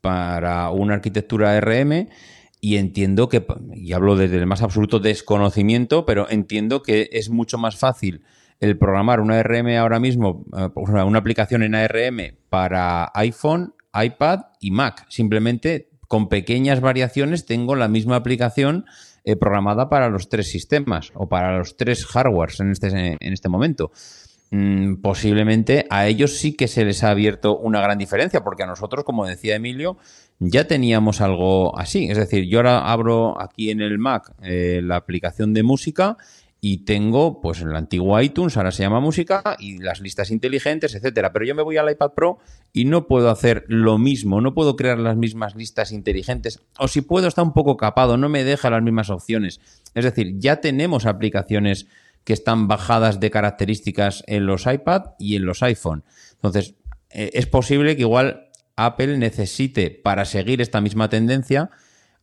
para 0.00 0.70
una 0.70 0.94
arquitectura 0.94 1.58
RM 1.60 2.08
y 2.60 2.76
entiendo 2.76 3.28
que, 3.28 3.44
y 3.74 3.92
hablo 3.92 4.16
desde 4.16 4.36
el 4.36 4.46
más 4.46 4.62
absoluto 4.62 4.98
desconocimiento, 4.98 6.04
pero 6.04 6.28
entiendo 6.28 6.82
que 6.82 7.08
es 7.12 7.30
mucho 7.30 7.56
más 7.56 7.76
fácil 7.76 8.22
el 8.60 8.76
programar 8.76 9.20
una 9.20 9.42
RM 9.42 9.78
ahora 9.78 9.98
mismo, 9.98 10.44
eh, 10.56 10.68
una 10.74 11.18
aplicación 11.18 11.62
en 11.62 11.74
ARM 11.74 12.36
para 12.50 13.10
iPhone, 13.14 13.74
iPad 13.94 14.40
y 14.60 14.70
Mac. 14.70 15.06
Simplemente 15.08 15.88
con 16.06 16.28
pequeñas 16.28 16.80
variaciones 16.80 17.46
tengo 17.46 17.74
la 17.74 17.88
misma 17.88 18.16
aplicación 18.16 18.84
eh, 19.30 19.36
programada 19.36 19.88
para 19.88 20.08
los 20.08 20.28
tres 20.28 20.50
sistemas 20.50 21.12
o 21.14 21.28
para 21.28 21.58
los 21.58 21.76
tres 21.76 22.06
hardwares 22.06 22.60
en 22.60 22.70
este, 22.70 22.88
en 22.88 23.32
este 23.32 23.48
momento. 23.48 23.92
Mm, 24.52 24.96
posiblemente 24.96 25.86
a 25.90 26.08
ellos 26.08 26.38
sí 26.38 26.56
que 26.56 26.66
se 26.66 26.84
les 26.84 27.04
ha 27.04 27.10
abierto 27.10 27.56
una 27.56 27.80
gran 27.80 27.98
diferencia, 27.98 28.42
porque 28.42 28.64
a 28.64 28.66
nosotros, 28.66 29.04
como 29.04 29.24
decía 29.24 29.54
Emilio, 29.54 29.96
ya 30.40 30.66
teníamos 30.66 31.20
algo 31.20 31.78
así. 31.78 32.10
Es 32.10 32.16
decir, 32.16 32.48
yo 32.48 32.58
ahora 32.58 32.90
abro 32.90 33.40
aquí 33.40 33.70
en 33.70 33.80
el 33.80 33.98
Mac 33.98 34.32
eh, 34.42 34.80
la 34.82 34.96
aplicación 34.96 35.54
de 35.54 35.62
música 35.62 36.16
y 36.60 36.84
tengo 36.84 37.40
pues 37.40 37.60
el 37.62 37.74
antiguo 37.74 38.20
iTunes, 38.20 38.56
ahora 38.56 38.70
se 38.70 38.82
llama 38.82 39.00
música, 39.00 39.56
y 39.58 39.78
las 39.78 40.00
listas 40.00 40.30
inteligentes, 40.30 40.94
etcétera. 40.94 41.32
Pero 41.32 41.46
yo 41.46 41.54
me 41.54 41.62
voy 41.62 41.78
al 41.78 41.90
iPad 41.90 42.12
Pro 42.12 42.38
y 42.72 42.84
no 42.84 43.06
puedo 43.06 43.30
hacer 43.30 43.64
lo 43.68 43.98
mismo, 43.98 44.40
no 44.40 44.54
puedo 44.54 44.76
crear 44.76 44.98
las 44.98 45.16
mismas 45.16 45.56
listas 45.56 45.92
inteligentes, 45.92 46.60
o 46.78 46.88
si 46.88 47.00
puedo 47.00 47.28
está 47.28 47.42
un 47.42 47.52
poco 47.52 47.76
capado, 47.76 48.16
no 48.16 48.28
me 48.28 48.44
deja 48.44 48.70
las 48.70 48.82
mismas 48.82 49.10
opciones. 49.10 49.60
Es 49.94 50.04
decir, 50.04 50.34
ya 50.38 50.60
tenemos 50.60 51.06
aplicaciones 51.06 51.86
que 52.24 52.34
están 52.34 52.68
bajadas 52.68 53.20
de 53.20 53.30
características 53.30 54.22
en 54.26 54.46
los 54.46 54.66
iPad 54.66 55.14
y 55.18 55.36
en 55.36 55.46
los 55.46 55.62
iPhone. 55.62 56.04
Entonces, 56.32 56.74
eh, 57.10 57.30
es 57.32 57.46
posible 57.46 57.96
que 57.96 58.02
igual 58.02 58.50
Apple 58.76 59.16
necesite 59.18 59.90
para 59.90 60.24
seguir 60.26 60.60
esta 60.60 60.80
misma 60.80 61.08
tendencia 61.08 61.70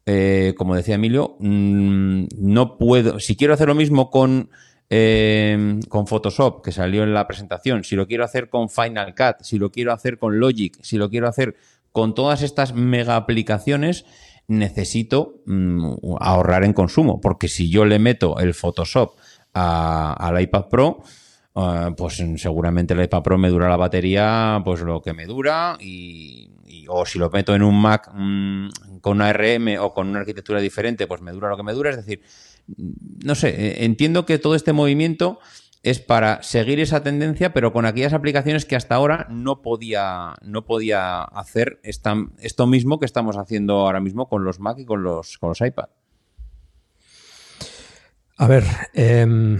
eh, 0.10 0.54
como 0.56 0.74
decía 0.74 0.96
Emilio, 0.96 1.36
mm, 1.40 2.28
no 2.38 2.78
puedo, 2.78 3.20
si 3.20 3.36
quiero 3.36 3.54
hacer 3.54 3.68
lo 3.68 3.76
mismo 3.76 4.10
con, 4.10 4.50
eh, 4.90 5.82
con 5.90 6.08
Photoshop, 6.08 6.64
que 6.64 6.72
salió 6.72 7.04
en 7.04 7.14
la 7.14 7.28
presentación, 7.28 7.84
si 7.84 7.98
lo 7.98 8.08
quiero 8.08 8.24
hacer 8.24 8.48
con 8.48 8.70
Final 8.70 9.14
Cut, 9.14 9.42
si 9.42 9.60
lo 9.60 9.70
quiero 9.70 9.92
hacer 9.92 10.18
con 10.18 10.40
Logic, 10.40 10.78
si 10.82 10.96
lo 10.96 11.10
quiero 11.10 11.28
hacer 11.28 11.58
con 11.92 12.16
todas 12.16 12.42
estas 12.42 12.74
mega 12.74 13.18
aplicaciones, 13.18 14.06
necesito 14.48 15.42
mm, 15.46 15.96
ahorrar 16.22 16.64
en 16.64 16.72
consumo, 16.72 17.20
porque 17.20 17.50
si 17.50 17.70
yo 17.70 17.84
le 17.84 18.00
meto 18.00 18.40
el 18.40 18.54
Photoshop 18.54 19.18
al 19.52 20.42
iPad 20.42 20.70
Pro, 20.70 21.04
eh, 21.54 21.92
pues 21.98 22.24
seguramente 22.38 22.94
el 22.94 23.04
iPad 23.04 23.24
Pro 23.24 23.38
me 23.38 23.50
dura 23.50 23.68
la 23.68 23.76
batería 23.76 24.62
pues 24.64 24.80
lo 24.80 25.02
que 25.02 25.14
me 25.14 25.26
dura 25.26 25.78
y 25.82 26.50
o 26.88 27.06
si 27.06 27.20
lo 27.20 27.30
meto 27.30 27.56
en 27.56 27.64
un 27.64 27.80
Mac 27.80 28.10
mm, 28.14 28.70
con 29.02 29.18
una 29.18 29.30
ARM 29.30 29.78
o 29.80 29.94
con 29.94 30.08
una 30.08 30.20
arquitectura 30.20 30.60
diferente, 30.60 31.08
pues 31.08 31.22
me 31.22 31.32
dura 31.32 31.50
lo 31.50 31.58
que 31.58 31.64
me 31.64 31.74
dura. 31.74 31.90
Es 31.90 31.98
decir, 31.98 32.22
no 33.24 33.36
sé, 33.36 33.50
eh, 33.50 33.86
entiendo 33.86 34.26
que 34.26 34.38
todo 34.40 34.56
este 34.56 34.74
movimiento 34.74 35.40
es 35.84 36.00
para 36.00 36.44
seguir 36.44 36.80
esa 36.80 37.04
tendencia, 37.04 37.54
pero 37.54 37.72
con 37.72 37.86
aquellas 37.86 38.14
aplicaciones 38.14 38.66
que 38.66 38.76
hasta 38.76 38.96
ahora 38.96 39.28
no 39.30 39.62
podía, 39.62 40.36
no 40.42 40.66
podía 40.66 41.22
hacer 41.24 41.80
esto 41.84 42.68
mismo 42.68 43.00
que 43.00 43.06
estamos 43.06 43.38
haciendo 43.38 43.76
ahora 43.76 44.02
mismo 44.02 44.28
con 44.28 44.44
los 44.44 44.60
Mac 44.60 44.80
y 44.80 44.86
con 44.86 45.04
los, 45.04 45.38
con 45.38 45.50
los 45.50 45.62
iPad. 45.62 45.90
A 48.40 48.48
ver, 48.48 48.64
eh, 48.94 49.58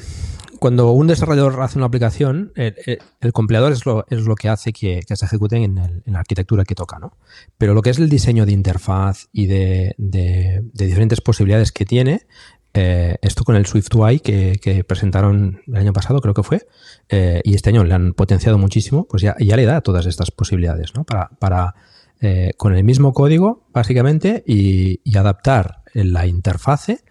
cuando 0.60 0.92
un 0.92 1.08
desarrollador 1.08 1.62
hace 1.62 1.78
una 1.78 1.88
aplicación, 1.88 2.52
el, 2.56 3.34
compilador 3.34 3.72
es 3.72 3.86
lo, 3.86 4.06
es 4.10 4.22
lo, 4.22 4.36
que 4.36 4.50
hace 4.50 4.74
que, 4.74 5.02
se 5.08 5.26
ejecuten 5.26 5.64
en, 5.64 6.04
la 6.06 6.20
arquitectura 6.20 6.64
que 6.64 6.76
toca, 6.76 7.00
¿no? 7.00 7.14
Pero 7.58 7.74
lo 7.74 7.82
que 7.82 7.90
es 7.90 8.00
el 8.00 8.10
diseño 8.10 8.46
de 8.46 8.52
interfaz 8.52 9.28
y 9.32 9.48
de, 9.48 9.96
diferentes 9.98 11.22
posibilidades 11.22 11.72
que 11.72 11.86
tiene, 11.86 12.28
eh, 12.74 13.18
esto 13.22 13.44
con 13.44 13.56
el 13.56 13.66
SwiftUI 13.66 14.20
que, 14.20 14.60
que, 14.62 14.84
presentaron 14.84 15.62
el 15.68 15.76
año 15.78 15.94
pasado, 15.94 16.22
creo 16.22 16.34
que 16.34 16.44
fue, 16.44 16.68
eh, 17.10 17.42
y 17.44 17.56
este 17.56 17.70
año 17.70 17.84
le 17.84 17.94
han 17.94 18.14
potenciado 18.14 18.58
muchísimo, 18.58 19.08
pues 19.08 19.24
ya, 19.24 19.36
ya 19.40 19.56
le 19.56 19.66
da 19.66 19.82
todas 19.82 20.06
estas 20.06 20.32
posibilidades, 20.32 20.94
¿no? 20.96 21.04
Para, 21.04 21.30
para 21.40 21.76
eh, 22.22 22.52
con 22.58 22.76
el 22.76 22.84
mismo 22.84 23.14
código, 23.14 23.68
básicamente, 23.74 24.44
y, 24.46 25.02
y 25.04 25.18
adaptar 25.18 25.84
la 25.94 26.28
interfase 26.28 27.04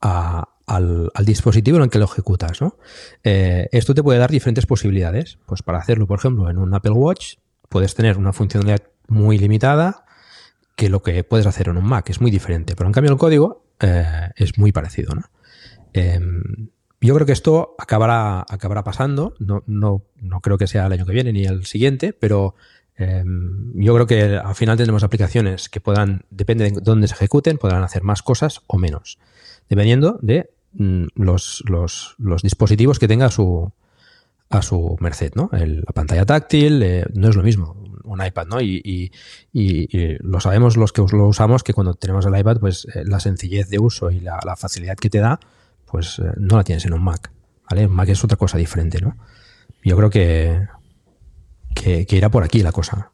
a, 0.00 0.48
al, 0.66 1.10
dispositivo 1.24 1.78
en 1.78 1.84
el 1.84 1.90
que 1.90 1.98
lo 1.98 2.04
ejecutas. 2.04 2.58
Eh, 3.22 3.68
esto 3.72 3.94
te 3.94 4.02
puede 4.02 4.18
dar 4.18 4.30
diferentes 4.30 4.66
posibilidades. 4.66 5.38
Pues 5.46 5.62
para 5.62 5.78
hacerlo, 5.78 6.06
por 6.06 6.18
ejemplo, 6.18 6.50
en 6.50 6.58
un 6.58 6.74
Apple 6.74 6.92
Watch, 6.92 7.36
puedes 7.68 7.94
tener 7.94 8.18
una 8.18 8.32
funcionalidad 8.32 8.82
muy 9.08 9.38
limitada 9.38 10.04
que 10.74 10.88
lo 10.88 11.02
que 11.02 11.24
puedes 11.24 11.46
hacer 11.46 11.68
en 11.68 11.78
un 11.78 11.84
Mac. 11.84 12.10
Es 12.10 12.20
muy 12.20 12.30
diferente. 12.30 12.74
Pero 12.76 12.88
en 12.88 12.92
cambio 12.92 13.12
el 13.12 13.18
código 13.18 13.64
eh, 13.80 14.30
es 14.36 14.58
muy 14.58 14.72
parecido. 14.72 15.14
Em, 15.92 16.68
yo 17.00 17.14
creo 17.14 17.26
que 17.26 17.32
esto 17.32 17.76
acabará, 17.78 18.44
acabará 18.48 18.82
pasando. 18.82 19.34
No, 19.38 19.62
no, 19.66 20.02
no, 20.16 20.40
creo 20.40 20.58
que 20.58 20.66
sea 20.66 20.86
el 20.86 20.92
año 20.92 21.06
que 21.06 21.12
viene 21.12 21.32
ni 21.32 21.44
el 21.44 21.64
siguiente, 21.64 22.12
pero 22.12 22.56
em, 22.96 23.72
yo 23.74 23.94
creo 23.94 24.06
que 24.06 24.36
al 24.36 24.54
final 24.54 24.76
tendremos 24.76 25.04
aplicaciones 25.04 25.68
que 25.68 25.80
puedan, 25.80 26.24
depende 26.30 26.70
de 26.70 26.80
dónde 26.82 27.06
se 27.06 27.14
ejecuten, 27.14 27.56
podrán 27.58 27.84
hacer 27.84 28.02
más 28.02 28.22
cosas 28.22 28.62
o 28.66 28.78
menos. 28.78 29.18
Dependiendo 29.68 30.18
de 30.22 30.50
Mm, 30.78 31.06
los, 31.14 31.64
los, 31.66 32.42
dispositivos 32.42 32.98
que 32.98 33.08
tenga 33.08 33.26
a 33.26 33.30
su, 33.30 33.72
a 34.50 34.60
su 34.60 34.96
merced, 35.00 35.32
¿no? 35.34 35.48
la 35.52 35.92
pantalla 35.94 36.26
táctil 36.26 36.82
eh, 36.82 37.06
no 37.14 37.30
es 37.30 37.36
lo 37.36 37.42
mismo, 37.42 37.82
un 38.04 38.24
iPad, 38.24 38.46
¿no? 38.46 38.60
Y, 38.60 39.10
lo 39.52 40.40
sabemos 40.40 40.76
los 40.76 40.92
que 40.92 41.02
lo 41.12 41.28
usamos 41.28 41.62
que 41.62 41.72
cuando 41.72 41.94
tenemos 41.94 42.26
el 42.26 42.38
iPad, 42.38 42.58
pues 42.58 42.86
eh, 42.94 43.04
la 43.06 43.20
sencillez 43.20 43.70
de 43.70 43.78
uso 43.78 44.10
y 44.10 44.20
la, 44.20 44.38
facilidad 44.56 44.96
que 44.96 45.08
te 45.08 45.18
da, 45.18 45.40
pues 45.86 46.18
eh, 46.18 46.30
no 46.36 46.56
la 46.56 46.64
tienes 46.64 46.84
en 46.84 46.92
un 46.92 47.02
Mac, 47.02 47.32
¿vale? 47.70 47.86
Un 47.86 47.94
Mac 47.94 48.10
es 48.10 48.22
otra 48.22 48.36
cosa 48.36 48.58
diferente, 48.58 49.00
¿no? 49.00 49.16
Yo 49.82 49.96
creo 49.96 50.10
que, 50.10 50.66
que, 51.74 52.04
que 52.04 52.16
irá 52.16 52.28
por 52.28 52.44
aquí 52.44 52.62
la 52.62 52.72
cosa. 52.72 53.12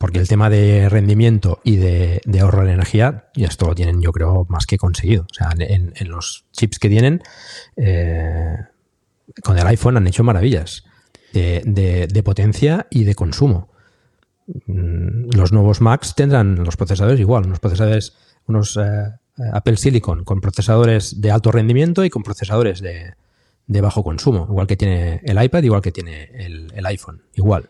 Porque 0.00 0.18
el 0.18 0.28
tema 0.28 0.48
de 0.48 0.88
rendimiento 0.88 1.60
y 1.62 1.76
de, 1.76 2.22
ahorro 2.40 2.64
de 2.64 2.72
energía, 2.72 3.26
y 3.34 3.44
esto 3.44 3.66
lo 3.66 3.74
tienen, 3.74 4.00
yo 4.00 4.12
creo, 4.12 4.46
más 4.48 4.64
que 4.64 4.78
conseguido. 4.78 5.26
O 5.30 5.34
sea, 5.34 5.50
en, 5.58 5.92
los 6.08 6.46
chips 6.52 6.78
que 6.78 6.88
tienen, 6.88 7.22
eh, 7.76 8.56
con 9.44 9.58
el 9.58 9.66
iPhone 9.66 9.98
han 9.98 10.06
hecho 10.06 10.24
maravillas 10.24 10.84
de, 11.34 12.22
potencia 12.24 12.86
y 12.88 13.04
de 13.04 13.14
consumo. 13.14 13.68
mm, 14.46 15.36
los 15.36 15.52
nuevos 15.52 15.82
Macs 15.82 16.14
tendrán 16.14 16.64
los 16.64 16.78
procesadores 16.78 17.20
igual, 17.20 17.44
unos 17.44 17.60
procesadores, 17.60 18.16
unos 18.46 18.78
eh, 18.78 19.12
Apple 19.52 19.76
Silicon 19.76 20.24
con 20.24 20.40
procesadores 20.40 21.20
de 21.20 21.30
alto 21.30 21.52
rendimiento 21.52 22.06
y 22.06 22.08
con 22.08 22.22
procesadores 22.22 22.80
de, 22.80 23.80
bajo 23.82 24.02
consumo, 24.02 24.46
igual 24.48 24.66
que 24.66 24.78
tiene 24.78 25.20
el 25.24 25.42
iPad, 25.42 25.62
igual 25.62 25.82
que 25.82 25.92
tiene 25.92 26.30
el, 26.32 26.72
el 26.74 26.86
iPhone, 26.86 27.20
igual. 27.34 27.68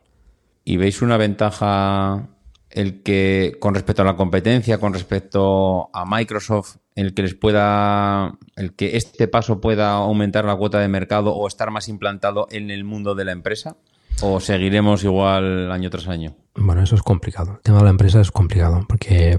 ¿Y 0.71 0.77
veis 0.77 1.03
una 1.03 1.17
ventaja 1.17 2.29
el 2.71 3.03
que 3.03 3.57
con 3.59 3.75
respecto 3.75 4.03
a 4.03 4.05
la 4.05 4.15
competencia, 4.15 4.79
con 4.79 4.95
respecto 4.95 5.91
a 5.93 6.05
Microsoft, 6.07 6.77
el 6.95 7.13
que 7.13 7.23
les 7.23 7.35
pueda, 7.35 8.39
el 8.55 8.77
que 8.77 8.97
este 8.97 9.27
paso 9.27 9.61
pueda 9.61 9.95
aumentar 9.95 10.45
la 10.45 10.55
cuota 10.55 10.79
de 10.79 10.87
mercado 10.87 11.35
o 11.35 11.49
estar 11.49 11.73
más 11.73 11.89
implantado 11.89 12.47
en 12.53 12.71
el 12.71 12.85
mundo 12.85 13.17
de 13.17 13.25
la 13.25 13.33
empresa? 13.33 13.79
¿O 14.23 14.39
seguiremos 14.39 15.03
igual 15.03 15.73
año 15.73 15.91
tras 15.91 16.07
año? 16.07 16.37
Bueno, 16.55 16.85
eso 16.85 16.95
es 16.95 17.03
complicado. 17.03 17.55
El 17.55 17.63
tema 17.63 17.79
de 17.79 17.85
la 17.85 17.91
empresa 17.91 18.21
es 18.21 18.31
complicado 18.31 18.87
porque... 18.89 19.39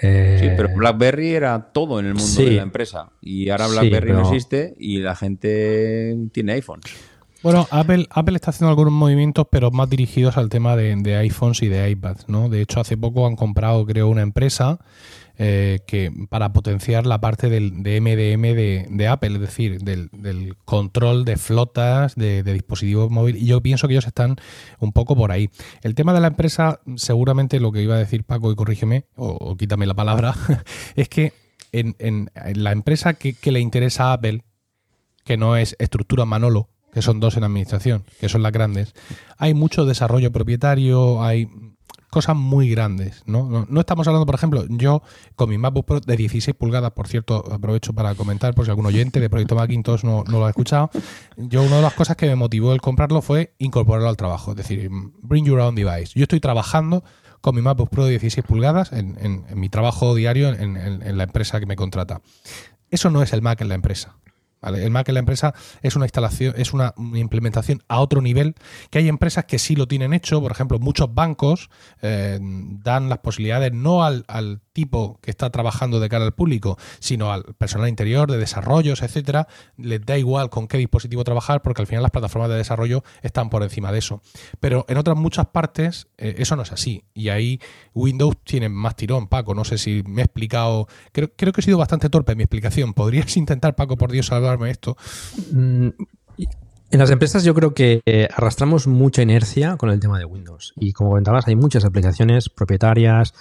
Eh, 0.00 0.38
sí, 0.40 0.48
pero 0.56 0.70
BlackBerry 0.74 1.34
era 1.34 1.70
todo 1.72 2.00
en 2.00 2.06
el 2.06 2.14
mundo 2.14 2.42
de 2.42 2.50
la 2.50 2.62
empresa 2.62 3.10
y 3.20 3.48
ahora 3.50 3.68
BlackBerry 3.68 4.12
no 4.12 4.22
existe 4.22 4.74
y 4.76 4.98
la 4.98 5.14
gente 5.14 6.16
tiene 6.32 6.54
iPhones. 6.54 6.92
Bueno, 7.40 7.68
Apple, 7.70 8.08
Apple 8.10 8.34
está 8.34 8.50
haciendo 8.50 8.70
algunos 8.70 8.92
movimientos, 8.92 9.46
pero 9.48 9.70
más 9.70 9.88
dirigidos 9.88 10.36
al 10.36 10.48
tema 10.48 10.74
de, 10.74 11.16
iPhones 11.16 11.62
y 11.62 11.68
de 11.68 11.88
iPads, 11.90 12.28
¿no? 12.28 12.48
De 12.48 12.60
hecho, 12.60 12.80
hace 12.80 12.96
poco 12.96 13.28
han 13.28 13.36
comprado, 13.36 13.86
creo, 13.86 14.08
una 14.08 14.22
empresa 14.22 14.80
eh, 15.36 15.78
que 15.86 16.10
para 16.28 16.52
potenciar 16.52 17.06
la 17.06 17.20
parte 17.20 17.48
del, 17.48 17.84
de 17.84 18.00
MDM 18.00 18.96
de, 18.96 19.08
Apple, 19.08 19.34
es 19.34 19.40
decir, 19.40 19.80
del, 19.80 20.56
control 20.64 21.24
de 21.24 21.36
flotas 21.36 22.16
de, 22.16 22.42
dispositivos 22.42 23.08
móviles. 23.08 23.40
Y 23.40 23.46
yo 23.46 23.60
pienso 23.60 23.86
que 23.86 23.94
ellos 23.94 24.08
están 24.08 24.34
un 24.80 24.92
poco 24.92 25.14
por 25.14 25.30
ahí. 25.30 25.48
El 25.82 25.94
tema 25.94 26.12
de 26.12 26.20
la 26.20 26.26
empresa, 26.26 26.80
seguramente 26.96 27.60
lo 27.60 27.70
que 27.70 27.82
iba 27.82 27.94
a 27.94 27.98
decir 27.98 28.24
Paco, 28.24 28.50
y 28.50 28.56
corrígeme, 28.56 29.04
o, 29.14 29.56
quítame 29.56 29.86
la 29.86 29.94
palabra, 29.94 30.34
es 30.96 31.08
que 31.08 31.32
en, 31.70 32.30
la 32.34 32.72
empresa 32.72 33.14
que, 33.14 33.34
que 33.34 33.52
le 33.52 33.60
interesa 33.60 34.10
a 34.10 34.14
Apple, 34.14 34.42
que 35.24 35.36
no 35.36 35.56
es 35.56 35.76
estructura 35.78 36.24
Manolo, 36.24 36.68
que 36.92 37.02
son 37.02 37.20
dos 37.20 37.36
en 37.36 37.44
administración, 37.44 38.04
que 38.20 38.28
son 38.28 38.42
las 38.42 38.52
grandes, 38.52 38.94
hay 39.36 39.54
mucho 39.54 39.84
desarrollo 39.84 40.32
propietario, 40.32 41.22
hay 41.22 41.48
cosas 42.10 42.36
muy 42.36 42.70
grandes, 42.70 43.22
¿no? 43.26 43.66
No, 43.68 43.80
estamos 43.80 44.06
hablando, 44.08 44.26
por 44.26 44.34
ejemplo, 44.34 44.64
yo 44.68 45.02
con 45.36 45.50
mi 45.50 45.58
MacBook 45.58 45.86
Pro 45.86 46.00
de 46.00 46.16
16 46.16 46.56
pulgadas, 46.56 46.92
por 46.92 47.06
cierto, 47.06 47.44
aprovecho 47.52 47.92
para 47.92 48.14
comentar 48.14 48.54
por 48.54 48.64
si 48.64 48.70
algún 48.70 48.86
oyente 48.86 49.20
de 49.20 49.28
Proyecto 49.28 49.54
Macintosh 49.54 50.04
no, 50.04 50.24
no 50.26 50.38
lo 50.38 50.46
ha 50.46 50.50
escuchado, 50.50 50.90
yo 51.36 51.62
una 51.62 51.76
de 51.76 51.82
las 51.82 51.94
cosas 51.94 52.16
que 52.16 52.26
me 52.26 52.34
motivó 52.34 52.72
el 52.72 52.80
comprarlo 52.80 53.20
fue 53.20 53.54
incorporarlo 53.58 54.08
al 54.08 54.16
trabajo, 54.16 54.52
es 54.52 54.56
decir, 54.56 54.88
bring 55.22 55.44
your 55.44 55.60
own 55.60 55.74
device. 55.74 56.12
Yo 56.14 56.22
estoy 56.22 56.40
trabajando 56.40 57.04
con 57.40 57.54
mi 57.54 57.62
MacBook 57.62 57.90
Pro 57.90 58.04
de 58.04 58.12
16 58.12 58.44
pulgadas 58.46 58.92
en, 58.92 59.44
mi 59.54 59.68
trabajo 59.68 60.14
diario 60.14 60.48
en, 60.48 60.76
en 60.76 61.18
la 61.18 61.24
empresa 61.24 61.60
que 61.60 61.66
me 61.66 61.76
contrata. 61.76 62.22
Eso 62.90 63.10
no 63.10 63.22
es 63.22 63.32
el 63.32 63.42
Mac 63.42 63.60
en 63.60 63.68
la 63.68 63.74
empresa. 63.74 64.16
El 64.62 64.90
Mac 64.90 65.08
en 65.08 65.14
la 65.14 65.20
empresa 65.20 65.54
es 65.82 65.96
una 65.96 66.06
instalación, 66.06 66.54
es 66.56 66.72
una, 66.72 66.94
implementación 67.14 67.82
a 67.88 68.00
otro 68.00 68.20
nivel, 68.20 68.54
que 68.90 68.98
hay 68.98 69.08
empresas 69.08 69.44
que 69.44 69.58
sí 69.58 69.76
lo 69.76 69.86
tienen 69.86 70.12
hecho, 70.12 70.40
por 70.40 70.52
ejemplo, 70.52 70.78
muchos 70.78 71.14
bancos 71.14 71.70
eh, 72.02 72.38
dan 72.40 73.08
las 73.08 73.18
posibilidades 73.18 73.72
no 73.72 74.04
al, 74.04 74.24
al 74.26 74.60
tipo 74.78 75.18
que 75.20 75.32
está 75.32 75.50
trabajando 75.50 75.98
de 75.98 76.08
cara 76.08 76.24
al 76.24 76.34
público, 76.34 76.78
sino 77.00 77.32
al 77.32 77.42
personal 77.58 77.88
interior, 77.88 78.30
de 78.30 78.38
desarrollos, 78.38 79.02
etcétera, 79.02 79.48
les 79.76 80.06
da 80.06 80.16
igual 80.16 80.50
con 80.50 80.68
qué 80.68 80.78
dispositivo 80.78 81.24
trabajar, 81.24 81.62
porque 81.62 81.82
al 81.82 81.88
final 81.88 82.02
las 82.02 82.12
plataformas 82.12 82.48
de 82.48 82.56
desarrollo 82.58 83.02
están 83.22 83.50
por 83.50 83.64
encima 83.64 83.90
de 83.90 83.98
eso. 83.98 84.22
Pero 84.60 84.84
en 84.88 84.96
otras 84.96 85.16
muchas 85.16 85.46
partes 85.46 86.06
eh, 86.16 86.36
eso 86.38 86.54
no 86.54 86.62
es 86.62 86.70
así. 86.70 87.02
Y 87.12 87.30
ahí 87.30 87.60
Windows 87.92 88.36
tiene 88.44 88.68
más 88.68 88.94
tirón, 88.94 89.26
Paco. 89.26 89.52
No 89.52 89.64
sé 89.64 89.78
si 89.78 90.04
me 90.06 90.22
he 90.22 90.24
explicado. 90.26 90.86
Creo, 91.10 91.32
creo 91.34 91.52
que 91.52 91.60
he 91.60 91.64
sido 91.64 91.78
bastante 91.78 92.08
torpe 92.08 92.32
en 92.32 92.38
mi 92.38 92.44
explicación. 92.44 92.94
¿Podrías 92.94 93.36
intentar, 93.36 93.74
Paco, 93.74 93.96
por 93.96 94.12
Dios, 94.12 94.26
salvarme 94.26 94.70
esto? 94.70 94.96
Mm, 95.50 95.88
en 96.90 96.98
las 96.98 97.10
empresas 97.10 97.44
yo 97.44 97.52
creo 97.52 97.74
que 97.74 98.00
eh, 98.06 98.28
arrastramos 98.34 98.86
mucha 98.86 99.22
inercia 99.22 99.76
con 99.76 99.90
el 99.90 100.00
tema 100.00 100.18
de 100.18 100.24
Windows. 100.24 100.72
Y 100.76 100.92
como 100.92 101.10
comentabas, 101.10 101.46
hay 101.48 101.56
muchas 101.56 101.84
aplicaciones 101.84 102.48
propietarias, 102.48 103.34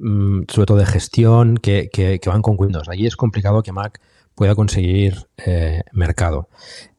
Mm, 0.00 0.44
sobre 0.48 0.66
todo 0.66 0.78
de 0.78 0.86
gestión, 0.86 1.58
que, 1.58 2.20
van 2.24 2.42
con 2.42 2.56
Windows. 2.58 2.88
Allí 2.88 3.06
es 3.06 3.16
complicado 3.16 3.62
que 3.62 3.72
Mac 3.72 4.00
pueda 4.34 4.54
conseguir 4.54 5.26
eh, 5.36 5.82
mercado. 5.92 6.48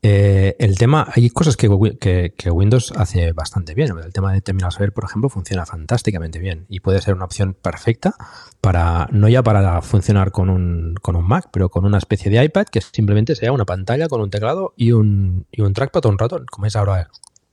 Eh, 0.03 0.55
el 0.59 0.77
tema, 0.77 1.07
hay 1.15 1.31
cosas 1.31 1.57
que, 1.57 1.67
Windows 1.67 2.93
hace 2.95 3.31
bastante 3.31 3.73
bien. 3.73 3.97
El 3.97 4.13
tema 4.13 4.31
de 4.33 4.41
Terminal 4.41 4.71
Server, 4.71 4.93
por 4.93 5.05
ejemplo, 5.05 5.29
funciona 5.29 5.65
fantásticamente 5.65 6.37
bien 6.37 6.67
y 6.69 6.81
puede 6.81 7.01
ser 7.01 7.15
una 7.15 7.25
opción 7.25 7.55
perfecta 7.55 8.13
para, 8.61 9.07
no 9.11 9.27
ya 9.29 9.41
para 9.41 9.81
funcionar 9.81 10.31
con 10.31 10.49
un, 10.51 10.93
con 11.01 11.15
un 11.15 11.27
Mac, 11.27 11.49
pero 11.51 11.69
con 11.69 11.85
una 11.85 11.97
especie 11.97 12.29
de 12.29 12.43
iPad 12.43 12.65
que 12.65 12.81
simplemente 12.81 13.35
sea 13.35 13.51
una 13.51 13.65
pantalla 13.65 14.07
con 14.07 14.21
un 14.21 14.29
teclado 14.29 14.73
y 14.77 14.91
un, 14.91 15.47
y 15.51 15.61
un 15.61 15.73
trackpad 15.73 16.05
o 16.05 16.09
un 16.09 16.19
ratón, 16.19 16.45
como 16.45 16.67
es 16.67 16.75
ahora 16.75 17.09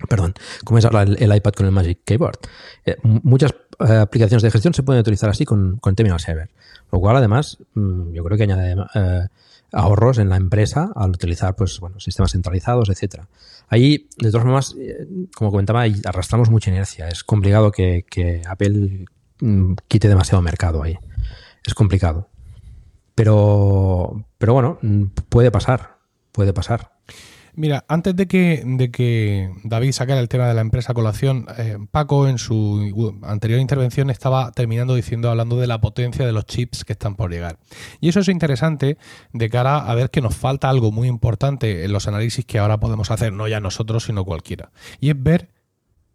Perdón, 0.06 0.34
como 0.64 0.78
el, 0.78 1.36
iPad 1.36 1.52
con 1.52 1.66
el 1.66 1.72
Magic 1.72 2.00
Keyboard. 2.04 2.38
Eh, 2.86 2.96
muchas 3.02 3.52
eh, 3.80 3.96
aplicaciones 3.96 4.42
de 4.42 4.50
gestión 4.50 4.72
se 4.72 4.84
pueden 4.84 5.00
utilizar 5.00 5.28
así 5.28 5.44
con, 5.44 5.80
Terminal 5.80 6.20
Server. 6.20 6.50
Lo 6.92 7.00
cual, 7.00 7.16
además, 7.16 7.58
mm, 7.74 8.12
yo 8.12 8.22
creo 8.22 8.36
que 8.36 8.44
añade 8.44 8.76
eh, 8.94 9.26
ahorros 9.72 10.18
en 10.18 10.28
la 10.28 10.36
empresa 10.36 10.92
al 10.94 11.10
utilizar 11.10 11.56
pues, 11.56 11.80
bueno, 11.80 11.98
sistemas 11.98 12.30
centralizados, 12.30 12.88
etcétera. 12.90 13.28
Ahí, 13.68 14.08
de 14.18 14.30
todas 14.30 14.44
formas, 14.44 14.76
como 15.34 15.50
comentaba, 15.50 15.84
arrastramos 16.04 16.48
mucha 16.48 16.70
inercia. 16.70 17.08
Es 17.08 17.24
complicado 17.24 17.72
que, 17.72 18.04
que 18.08 18.42
Apple 18.48 19.06
mm, 19.40 19.74
quite 19.88 20.08
demasiado 20.08 20.42
mercado 20.42 20.82
ahí. 20.84 20.96
Es 21.66 21.74
complicado. 21.74 22.28
Pero, 23.16 24.24
pero 24.38 24.54
bueno, 24.54 24.78
mm, 24.80 25.06
puede 25.28 25.50
pasar. 25.50 25.98
Puede 26.30 26.52
pasar. 26.52 26.97
Mira, 27.58 27.84
antes 27.88 28.14
de 28.14 28.28
que, 28.28 28.62
de 28.64 28.92
que 28.92 29.52
David 29.64 29.90
sacara 29.90 30.20
el 30.20 30.28
tema 30.28 30.46
de 30.46 30.54
la 30.54 30.60
empresa 30.60 30.94
colación, 30.94 31.46
eh, 31.58 31.76
Paco 31.90 32.28
en 32.28 32.38
su 32.38 33.18
anterior 33.24 33.58
intervención 33.58 34.10
estaba 34.10 34.52
terminando 34.52 34.94
diciendo, 34.94 35.28
hablando 35.28 35.58
de 35.58 35.66
la 35.66 35.80
potencia 35.80 36.24
de 36.24 36.30
los 36.30 36.46
chips 36.46 36.84
que 36.84 36.92
están 36.92 37.16
por 37.16 37.32
llegar. 37.32 37.58
Y 38.00 38.10
eso 38.10 38.20
es 38.20 38.28
interesante 38.28 38.96
de 39.32 39.50
cara 39.50 39.78
a 39.78 39.92
ver 39.96 40.10
que 40.10 40.20
nos 40.20 40.36
falta 40.36 40.70
algo 40.70 40.92
muy 40.92 41.08
importante 41.08 41.84
en 41.84 41.92
los 41.92 42.06
análisis 42.06 42.44
que 42.44 42.60
ahora 42.60 42.78
podemos 42.78 43.10
hacer, 43.10 43.32
no 43.32 43.48
ya 43.48 43.58
nosotros, 43.58 44.04
sino 44.04 44.24
cualquiera. 44.24 44.70
Y 45.00 45.10
es 45.10 45.20
ver 45.20 45.48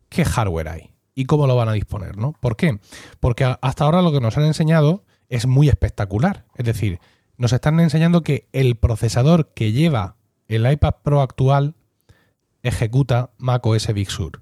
qué 0.08 0.24
hardware 0.24 0.70
hay 0.70 0.92
y 1.14 1.26
cómo 1.26 1.46
lo 1.46 1.58
van 1.58 1.68
a 1.68 1.74
disponer, 1.74 2.16
¿no? 2.16 2.32
¿Por 2.40 2.56
qué? 2.56 2.80
Porque 3.20 3.54
hasta 3.60 3.84
ahora 3.84 4.02
lo 4.02 4.14
que 4.14 4.22
nos 4.22 4.38
han 4.38 4.46
enseñado 4.46 5.04
es 5.28 5.46
muy 5.46 5.68
espectacular. 5.68 6.46
Es 6.56 6.64
decir, 6.64 7.02
nos 7.36 7.52
están 7.52 7.82
enseñando 7.82 8.22
que 8.22 8.48
el 8.54 8.78
procesador 8.78 9.52
que 9.54 9.74
lleva 9.74 10.16
el 10.48 10.70
iPad 10.70 10.96
Pro 11.04 11.22
actual 11.22 11.76
ejecuta 12.64 13.32
macOS 13.38 13.94
Big 13.94 14.10
Sur. 14.10 14.42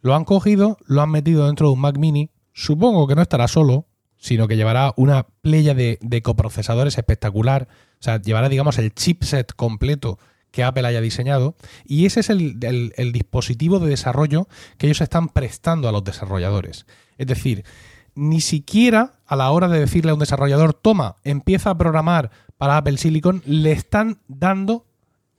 Lo 0.00 0.14
han 0.14 0.24
cogido, 0.24 0.78
lo 0.86 1.02
han 1.02 1.10
metido 1.10 1.46
dentro 1.46 1.68
de 1.68 1.72
un 1.74 1.80
Mac 1.80 1.98
mini. 1.98 2.30
Supongo 2.52 3.06
que 3.06 3.14
no 3.14 3.22
estará 3.22 3.48
solo, 3.48 3.86
sino 4.16 4.48
que 4.48 4.56
llevará 4.56 4.92
una 4.96 5.26
playa 5.42 5.74
de, 5.74 6.22
coprocesadores 6.22 6.98
espectacular. 6.98 7.68
O 7.94 8.02
sea, 8.02 8.20
llevará, 8.20 8.48
digamos, 8.48 8.78
el 8.78 8.94
chipset 8.94 9.52
completo 9.54 10.18
que 10.50 10.64
Apple 10.64 10.86
haya 10.86 11.00
diseñado. 11.00 11.56
Y 11.84 12.06
ese 12.06 12.20
es 12.20 12.30
el, 12.30 12.58
el 12.96 13.12
dispositivo 13.12 13.80
de 13.80 13.88
desarrollo 13.88 14.48
que 14.76 14.86
ellos 14.86 15.00
están 15.00 15.28
prestando 15.28 15.88
a 15.88 15.92
los 15.92 16.04
desarrolladores. 16.04 16.86
Es 17.16 17.26
decir, 17.26 17.64
ni 18.14 18.40
siquiera 18.40 19.20
a 19.26 19.36
la 19.36 19.50
hora 19.50 19.68
de 19.68 19.80
decirle 19.80 20.10
a 20.10 20.14
un 20.14 20.20
desarrollador, 20.20 20.74
toma, 20.74 21.16
empieza 21.22 21.70
a 21.70 21.78
programar 21.78 22.30
para 22.56 22.76
Apple 22.76 22.98
Silicon, 22.98 23.42
le 23.46 23.72
están 23.72 24.18
dando 24.26 24.87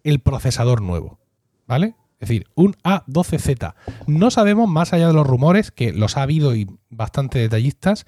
el 0.10 0.20
procesador 0.20 0.82
nuevo. 0.82 1.20
¿Vale? 1.68 1.96
Es 2.20 2.28
decir, 2.28 2.48
un 2.56 2.74
A12Z. 2.84 3.76
No 4.08 4.30
sabemos, 4.30 4.70
más 4.70 4.92
allá 4.92 5.08
de 5.08 5.14
los 5.14 5.26
rumores, 5.26 5.72
que 5.72 5.94
los 5.94 6.18
ha 6.18 6.24
habido 6.24 6.56
y 6.56 6.68
bastante 6.90 7.40
detallistas, 7.40 8.06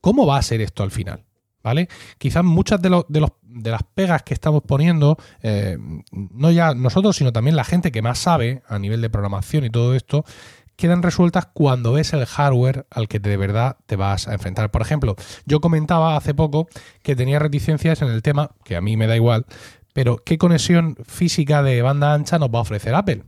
cómo 0.00 0.26
va 0.26 0.38
a 0.38 0.42
ser 0.42 0.60
esto 0.60 0.82
al 0.82 0.90
final. 0.90 1.24
¿Vale? 1.62 1.88
Quizás 2.18 2.44
muchas 2.44 2.80
de, 2.80 2.88
de, 3.08 3.20
los, 3.20 3.30
de 3.42 3.70
las 3.70 3.82
pegas 3.82 4.22
que 4.22 4.32
estamos 4.32 4.62
poniendo, 4.62 5.18
eh, 5.42 5.76
no 6.12 6.50
ya 6.50 6.72
nosotros, 6.72 7.16
sino 7.16 7.32
también 7.32 7.56
la 7.56 7.64
gente 7.64 7.92
que 7.92 8.00
más 8.00 8.18
sabe 8.18 8.62
a 8.68 8.78
nivel 8.78 9.02
de 9.02 9.10
programación 9.10 9.64
y 9.64 9.70
todo 9.70 9.94
esto, 9.94 10.24
quedan 10.78 11.02
resueltas 11.02 11.46
cuando 11.52 11.92
ves 11.92 12.12
el 12.12 12.24
hardware 12.24 12.86
al 12.90 13.08
que 13.08 13.18
de 13.18 13.36
verdad 13.36 13.76
te 13.86 13.96
vas 13.96 14.28
a 14.28 14.32
enfrentar. 14.32 14.70
Por 14.70 14.80
ejemplo, 14.80 15.16
yo 15.44 15.60
comentaba 15.60 16.16
hace 16.16 16.34
poco 16.34 16.68
que 17.02 17.16
tenía 17.16 17.40
reticencias 17.40 18.00
en 18.00 18.08
el 18.08 18.22
tema, 18.22 18.52
que 18.64 18.76
a 18.76 18.80
mí 18.80 18.96
me 18.96 19.08
da 19.08 19.16
igual, 19.16 19.44
pero, 19.98 20.22
¿qué 20.24 20.38
conexión 20.38 20.96
física 21.04 21.60
de 21.60 21.82
banda 21.82 22.14
ancha 22.14 22.38
nos 22.38 22.50
va 22.50 22.60
a 22.60 22.62
ofrecer 22.62 22.94
Apple? 22.94 23.24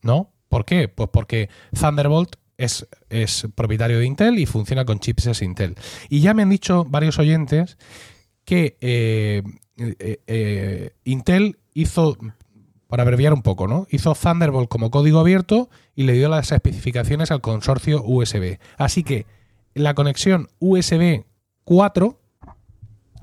¿No? 0.00 0.32
¿Por 0.48 0.64
qué? 0.64 0.88
Pues 0.88 1.10
porque 1.12 1.50
Thunderbolt 1.78 2.36
es, 2.56 2.86
propietario 3.54 3.98
de 3.98 4.06
Intel 4.06 4.38
y 4.38 4.46
funciona 4.46 4.86
con 4.86 5.00
chips 5.00 5.42
Intel. 5.42 5.74
Y 6.08 6.20
ya 6.20 6.32
me 6.32 6.40
han 6.40 6.48
dicho 6.48 6.86
varios 6.88 7.18
oyentes 7.18 7.76
que 8.46 8.78
eh, 8.80 9.42
eh, 9.76 10.20
eh, 10.26 10.94
Intel 11.04 11.58
hizo 11.74 12.16
para 12.88 13.02
abreviar 13.02 13.34
un 13.34 13.42
poco, 13.42 13.68
¿no? 13.68 13.86
Hizo 13.90 14.14
Thunderbolt 14.14 14.70
como 14.70 14.90
código 14.90 15.20
abierto 15.20 15.68
y 15.94 16.04
le 16.04 16.14
dio 16.14 16.30
las 16.30 16.52
especificaciones 16.52 17.32
al 17.32 17.42
consorcio 17.42 18.02
USB. 18.02 18.60
Así 18.78 19.04
que 19.04 19.26
la 19.74 19.92
conexión 19.92 20.48
USB 20.58 21.26
4 21.64 22.18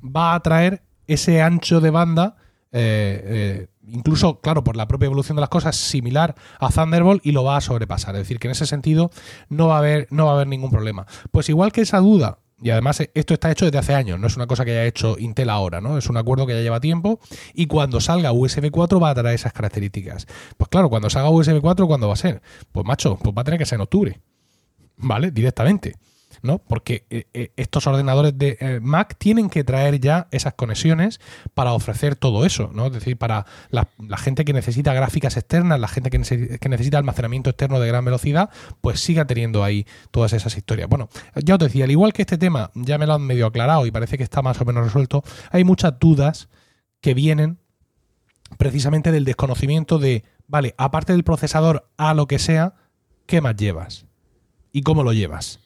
va 0.05 0.35
a 0.35 0.39
traer 0.41 0.83
ese 1.07 1.41
ancho 1.41 1.81
de 1.81 1.89
banda, 1.89 2.37
eh, 2.71 3.21
eh, 3.23 3.67
incluso, 3.87 4.39
claro, 4.39 4.63
por 4.63 4.75
la 4.75 4.87
propia 4.87 5.07
evolución 5.07 5.35
de 5.35 5.41
las 5.41 5.49
cosas, 5.49 5.75
similar 5.75 6.35
a 6.59 6.69
Thunderbolt 6.69 7.25
y 7.25 7.31
lo 7.31 7.43
va 7.43 7.57
a 7.57 7.61
sobrepasar. 7.61 8.15
Es 8.15 8.21
decir, 8.21 8.39
que 8.39 8.47
en 8.47 8.51
ese 8.51 8.65
sentido 8.65 9.11
no 9.49 9.67
va 9.67 9.75
a 9.75 9.79
haber, 9.79 10.07
no 10.11 10.25
va 10.25 10.31
a 10.31 10.35
haber 10.35 10.47
ningún 10.47 10.71
problema. 10.71 11.05
Pues 11.31 11.49
igual 11.49 11.71
que 11.71 11.81
esa 11.81 11.99
duda 11.99 12.39
y 12.61 12.69
además 12.69 13.01
esto 13.13 13.33
está 13.33 13.51
hecho 13.51 13.65
desde 13.65 13.79
hace 13.79 13.95
años, 13.95 14.19
no 14.19 14.27
es 14.27 14.35
una 14.35 14.45
cosa 14.45 14.63
que 14.63 14.71
haya 14.71 14.85
hecho 14.85 15.17
Intel 15.17 15.49
ahora, 15.49 15.81
¿no? 15.81 15.97
Es 15.97 16.09
un 16.09 16.17
acuerdo 16.17 16.45
que 16.45 16.53
ya 16.53 16.61
lleva 16.61 16.79
tiempo 16.79 17.19
y 17.53 17.65
cuando 17.65 17.99
salga 17.99 18.31
USB 18.31 18.69
4 18.69 18.99
va 18.99 19.09
a 19.09 19.15
traer 19.15 19.35
esas 19.35 19.51
características. 19.51 20.27
Pues 20.57 20.69
claro, 20.69 20.89
cuando 20.89 21.09
salga 21.09 21.29
USB 21.31 21.59
4, 21.59 21.87
¿cuándo 21.87 22.07
va 22.07 22.13
a 22.13 22.17
ser? 22.17 22.41
Pues 22.71 22.85
macho, 22.85 23.17
pues 23.17 23.35
va 23.35 23.41
a 23.41 23.45
tener 23.45 23.57
que 23.57 23.65
ser 23.65 23.77
en 23.77 23.81
octubre, 23.81 24.21
¿vale? 24.97 25.31
Directamente. 25.31 25.95
¿No? 26.41 26.59
Porque 26.59 27.05
eh, 27.09 27.27
eh, 27.33 27.51
estos 27.55 27.87
ordenadores 27.87 28.37
de 28.37 28.57
eh, 28.59 28.79
Mac 28.81 29.15
tienen 29.17 29.49
que 29.49 29.63
traer 29.63 29.99
ya 29.99 30.27
esas 30.31 30.53
conexiones 30.53 31.19
para 31.53 31.73
ofrecer 31.73 32.15
todo 32.15 32.45
eso, 32.45 32.71
¿no? 32.73 32.87
Es 32.87 32.93
decir, 32.93 33.17
para 33.17 33.45
la, 33.69 33.87
gente 34.17 34.45
que 34.45 34.53
necesita 34.53 34.93
gráficas 34.93 35.37
externas, 35.37 35.79
la 35.79 35.87
gente 35.87 36.09
que, 36.09 36.19
necesita 36.19 36.97
almacenamiento 36.97 37.49
externo 37.49 37.79
de 37.79 37.87
gran 37.87 38.05
velocidad, 38.05 38.49
pues 38.81 38.99
siga 38.99 39.25
teniendo 39.25 39.63
ahí 39.63 39.85
todas 40.11 40.33
esas 40.33 40.55
historias. 40.55 40.87
Bueno, 40.89 41.09
ya 41.35 41.55
os 41.55 41.59
decía, 41.59 41.85
al 41.85 41.91
igual 41.91 42.13
que 42.13 42.21
este 42.21 42.37
tema 42.37 42.71
ya 42.75 42.97
me 42.97 43.07
lo 43.07 43.13
han 43.13 43.21
medio 43.21 43.47
aclarado 43.47 43.85
y 43.85 43.91
parece 43.91 44.17
que 44.17 44.23
está 44.23 44.41
más 44.41 44.59
o 44.61 44.65
menos 44.65 44.85
resuelto, 44.85 45.23
hay 45.51 45.63
muchas 45.63 45.97
dudas 45.99 46.49
que 47.01 47.13
vienen 47.13 47.59
precisamente 48.57 49.11
del 49.11 49.25
desconocimiento 49.25 49.97
de, 49.97 50.23
vale, 50.47 50.75
aparte 50.77 51.13
del 51.13 51.23
procesador 51.23 51.89
a 51.97 52.13
lo 52.13 52.27
que 52.27 52.39
sea, 52.39 52.75
¿qué 53.25 53.41
más 53.41 53.55
llevas? 53.55 54.05
¿Y 54.71 54.83
cómo 54.83 55.03
lo 55.03 55.13
llevas? 55.13 55.60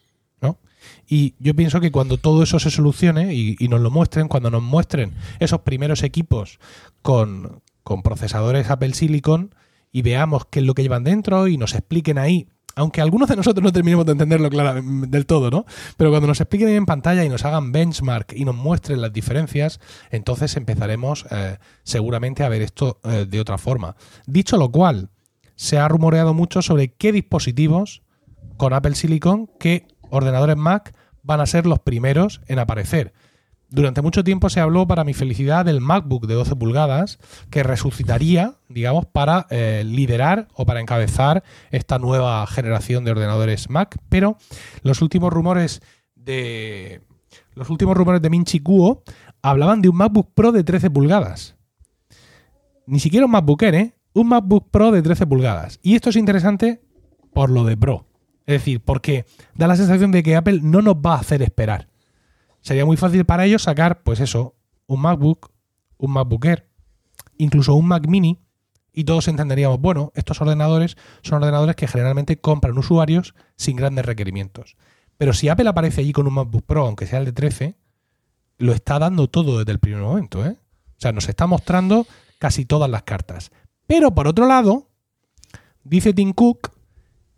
Y 1.08 1.36
yo 1.40 1.56
pienso 1.56 1.80
que 1.80 1.92
cuando 1.92 2.18
todo 2.18 2.44
eso 2.44 2.60
se 2.60 2.72
solucione 2.72 3.34
y, 3.34 3.56
nos 3.68 3.82
lo 3.82 3.92
muestren, 3.92 4.28
cuando 4.28 4.52
nos 4.52 4.64
muestren 4.64 5.14
esos 5.40 5.62
primeros 5.62 6.04
equipos 6.04 6.60
con, 7.02 7.62
procesadores 8.04 8.70
Apple 8.70 8.94
Silicon 8.94 9.54
y 9.92 10.02
veamos 10.02 10.46
qué 10.46 10.60
es 10.60 10.66
lo 10.66 10.74
que 10.74 10.82
llevan 10.84 11.04
dentro 11.04 11.48
y 11.48 11.58
nos 11.58 11.74
expliquen 11.74 12.18
ahí 12.18 12.48
aunque 12.78 13.00
algunos 13.00 13.30
de 13.30 13.38
nosotros 13.38 13.64
no 13.64 13.72
terminemos 13.72 14.06
de 14.06 14.12
entenderlo 14.12 14.50
claro, 14.50 14.82
del 14.84 15.26
todo, 15.26 15.50
¿no? 15.50 15.66
Pero 15.96 16.10
cuando 16.10 16.28
nos 16.28 16.42
expliquen 16.42 16.68
en 16.68 16.86
pantalla 16.86 17.24
y 17.24 17.30
nos 17.30 17.46
hagan 17.46 17.72
benchmark 17.72 18.34
y 18.36 18.44
nos 18.44 18.54
muestren 18.56 19.00
las 19.00 19.14
diferencias, 19.14 19.80
entonces 20.12 20.58
empezaremos 20.58 21.26
eh, 21.32 21.58
seguramente 21.84 22.44
a 22.44 22.50
ver 22.50 22.62
esto 22.62 23.00
eh, 23.06 23.26
de 23.30 23.40
otra 23.40 23.58
forma. 23.58 23.96
Dicho 24.28 24.58
lo 24.58 24.70
cual, 24.72 25.10
se 25.56 25.78
ha 25.78 25.88
rumoreado 25.88 26.34
mucho 26.34 26.62
sobre 26.62 26.90
qué 26.90 27.12
dispositivos 27.12 28.04
con 28.58 28.74
Apple 28.74 28.96
Silicon 28.96 29.48
que 29.60 29.88
ordenadores 30.16 30.58
Mac 30.58 30.96
van 31.24 31.42
a 31.42 31.46
ser 31.46 31.66
los 31.66 31.80
primeros 31.80 32.42
en 32.48 32.60
aparecer. 32.60 33.14
Durante 33.70 34.02
mucho 34.02 34.24
tiempo 34.24 34.50
se 34.50 34.60
habló, 34.60 34.88
para 34.88 35.04
mi 35.04 35.14
felicidad, 35.14 35.66
del 35.66 35.82
MacBook 35.82 36.28
de 36.28 36.36
12 36.36 36.56
pulgadas, 36.56 37.18
que 37.50 37.64
resucitaría, 37.64 38.54
digamos, 38.70 39.06
para 39.08 39.48
eh, 39.50 39.84
liderar 39.86 40.48
o 40.54 40.66
para 40.66 40.82
encabezar 40.82 41.44
esta 41.72 41.98
nueva 41.98 42.46
generación 42.48 43.04
de 43.04 43.12
ordenadores 43.12 43.70
Mac. 43.70 43.98
Pero 44.08 44.38
los 44.84 45.02
últimos 45.02 45.34
rumores 45.34 45.82
de. 46.16 47.02
Los 47.54 47.70
últimos 47.70 47.98
rumores 47.98 48.22
de 48.22 48.30
Minchi 48.30 48.60
Kuo 48.60 49.04
hablaban 49.42 49.82
de 49.82 49.90
un 49.90 49.98
MacBook 49.98 50.34
Pro 50.34 50.52
de 50.52 50.64
13 50.64 50.90
pulgadas. 50.92 51.56
Ni 52.86 53.00
siquiera 53.00 53.26
un 53.26 53.32
MacBook 53.32 53.64
Air, 53.64 53.76
¿eh? 53.76 53.96
Un 54.14 54.30
MacBook 54.30 54.70
Pro 54.70 54.92
de 54.92 55.02
13 55.02 55.26
pulgadas. 55.26 55.80
Y 55.82 55.96
esto 55.96 56.12
es 56.12 56.16
interesante 56.16 56.82
por 57.34 57.50
lo 57.50 57.64
de 57.66 57.76
Pro. 57.76 58.06
Es 58.46 58.54
decir, 58.60 58.82
porque 58.82 59.26
da 59.56 59.68
la 59.68 59.76
sensación 59.76 60.12
de 60.12 60.24
que 60.24 60.36
Apple 60.36 60.60
no 60.62 60.82
nos 60.82 60.96
va 60.96 61.16
a 61.16 61.20
hacer 61.20 61.42
esperar. 61.42 61.88
Sería 62.62 62.86
muy 62.86 62.98
fácil 62.98 63.26
para 63.26 63.46
ellos 63.46 63.64
sacar, 63.64 64.04
pues 64.04 64.20
eso, 64.20 64.56
un 64.88 65.02
MacBook, 65.02 65.52
un 65.98 66.12
MacBook 66.12 66.46
Air, 66.46 66.68
incluso 67.38 67.74
un 67.76 67.88
Mac 67.88 68.08
Mini, 68.08 68.40
y 68.94 69.04
todos 69.04 69.28
entenderíamos, 69.28 69.82
bueno, 69.82 70.12
estos 70.16 70.40
ordenadores 70.42 70.96
son 71.22 71.44
ordenadores 71.44 71.76
que 71.76 71.88
generalmente 71.88 72.40
compran 72.40 72.78
usuarios 72.78 73.36
sin 73.58 73.76
grandes 73.76 74.06
requerimientos. 74.06 74.78
Pero 75.18 75.34
si 75.34 75.50
Apple 75.50 75.68
aparece 75.68 76.02
allí 76.02 76.14
con 76.14 76.28
un 76.28 76.34
MacBook 76.34 76.66
Pro, 76.66 76.86
aunque 76.86 77.06
sea 77.06 77.20
el 77.20 77.26
de 77.26 77.34
13, 77.34 77.76
lo 78.58 78.74
está 78.74 79.00
dando 79.00 79.28
todo 79.28 79.60
desde 79.60 79.72
el 79.72 79.80
primer 79.80 80.02
momento. 80.02 80.46
¿eh? 80.46 80.58
O 80.58 81.00
sea, 81.00 81.12
nos 81.12 81.28
está 81.28 81.46
mostrando 81.46 82.08
casi 82.40 82.66
todas 82.66 82.90
las 82.90 83.04
cartas. 83.04 83.52
Pero 83.86 84.16
por 84.16 84.28
otro 84.28 84.48
lado, 84.48 84.88
dice 85.84 86.14
Tim 86.14 86.34
Cook 86.34 86.72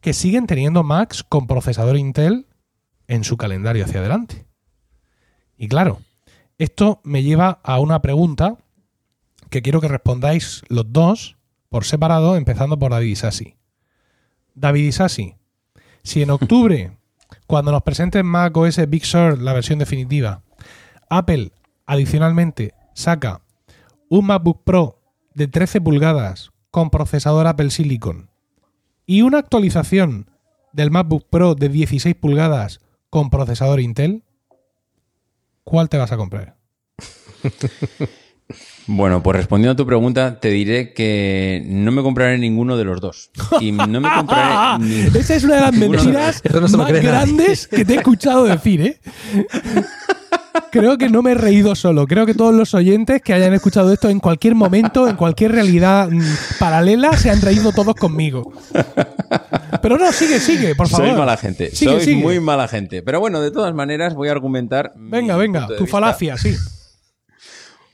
que 0.01 0.13
siguen 0.13 0.47
teniendo 0.47 0.83
Macs 0.83 1.23
con 1.23 1.47
procesador 1.47 1.97
Intel 1.97 2.47
en 3.07 3.23
su 3.23 3.37
calendario 3.37 3.85
hacia 3.85 3.99
adelante. 3.99 4.45
Y 5.57 5.67
claro, 5.67 5.99
esto 6.57 7.01
me 7.03 7.23
lleva 7.23 7.59
a 7.63 7.79
una 7.79 8.01
pregunta 8.01 8.57
que 9.49 9.61
quiero 9.61 9.81
que 9.81 9.87
respondáis 9.87 10.63
los 10.69 10.91
dos 10.91 11.37
por 11.69 11.85
separado, 11.85 12.35
empezando 12.35 12.77
por 12.77 12.91
David 12.91 13.09
Isasi. 13.09 13.55
David 14.55 14.87
Isasi, 14.87 15.35
si 16.03 16.21
en 16.21 16.29
octubre, 16.31 16.97
cuando 17.45 17.71
nos 17.71 17.83
presenten 17.83 18.25
Mac 18.25 18.55
OS 18.55 18.89
Big 18.89 19.05
Sur, 19.05 19.39
la 19.39 19.53
versión 19.53 19.79
definitiva, 19.79 20.43
Apple 21.09 21.51
adicionalmente 21.85 22.73
saca 22.93 23.41
un 24.09 24.25
MacBook 24.25 24.63
Pro 24.63 24.99
de 25.33 25.47
13 25.47 25.81
pulgadas 25.81 26.51
con 26.71 26.89
procesador 26.89 27.47
Apple 27.47 27.69
Silicon 27.69 28.29
y 29.08 29.24
una 29.24 29.39
actualización 29.39 30.30
del 30.74 30.91
MacBook 30.91 31.26
Pro 31.30 31.55
de 31.55 31.70
16 31.70 32.14
pulgadas 32.16 32.82
con 33.10 33.30
procesador 33.30 33.80
Intel, 33.80 34.24
¿cuál 35.64 35.89
te 35.89 35.97
vas 35.97 36.12
a 36.12 36.18
comprar? 36.18 36.58
Bueno, 38.89 39.22
pues 39.22 39.36
respondiendo 39.36 39.74
a 39.74 39.76
tu 39.76 39.86
pregunta, 39.86 40.39
te 40.39 40.49
diré 40.49 40.93
que 40.93 41.62
no 41.68 41.91
me 41.91 42.01
compraré 42.01 42.38
ninguno 42.38 42.78
de 42.78 42.86
los 42.86 43.01
dos. 43.01 43.32
Y 43.60 43.74
no 43.74 43.99
me 43.99 44.10
compraré. 44.10 45.08
Esa 45.20 45.36
es 45.36 45.43
una 45.43 45.55
de 45.55 45.62
las 45.62 45.74
mentiras 45.74 46.41
más 46.78 46.91
grandes 47.01 47.68
que 47.68 47.84
te 47.84 47.93
he 47.93 47.97
escuchado 47.97 48.45
decir, 48.45 48.82
¿eh? 48.82 49.01
Creo 50.78 50.97
que 50.97 51.09
no 51.09 51.21
me 51.21 51.32
he 51.32 51.36
reído 51.36 51.75
solo. 51.75 52.07
Creo 52.07 52.25
que 52.25 52.34
todos 52.34 52.53
los 52.53 52.73
oyentes 52.73 53.21
que 53.21 53.34
hayan 53.34 53.53
escuchado 53.53 53.91
esto 53.91 54.09
en 54.09 54.19
cualquier 54.19 54.55
momento, 54.55 55.07
en 55.07 55.15
cualquier 55.15 55.51
realidad 55.51 56.09
mm, 56.09 56.21
paralela, 56.59 57.15
se 57.17 57.30
han 57.30 57.41
reído 57.41 57.71
todos 57.71 57.95
conmigo. 57.95 58.53
Pero 59.82 59.97
no, 59.97 60.11
sigue, 60.11 60.39
sigue, 60.39 60.75
por 60.75 60.88
favor. 60.88 61.07
Soy 61.07 61.17
mala 61.17 61.38
gente. 61.38 61.75
Soy 61.75 62.15
muy 62.15 62.39
mala 62.39 62.67
gente. 62.67 63.01
Pero 63.01 63.19
bueno, 63.19 63.41
de 63.41 63.51
todas 63.51 63.73
maneras 63.73 64.15
voy 64.15 64.30
a 64.30 64.32
argumentar. 64.32 64.93
Venga, 64.95 65.36
venga, 65.38 65.67
tu 65.78 65.86
falacia, 65.86 66.38
sí. 66.38 66.55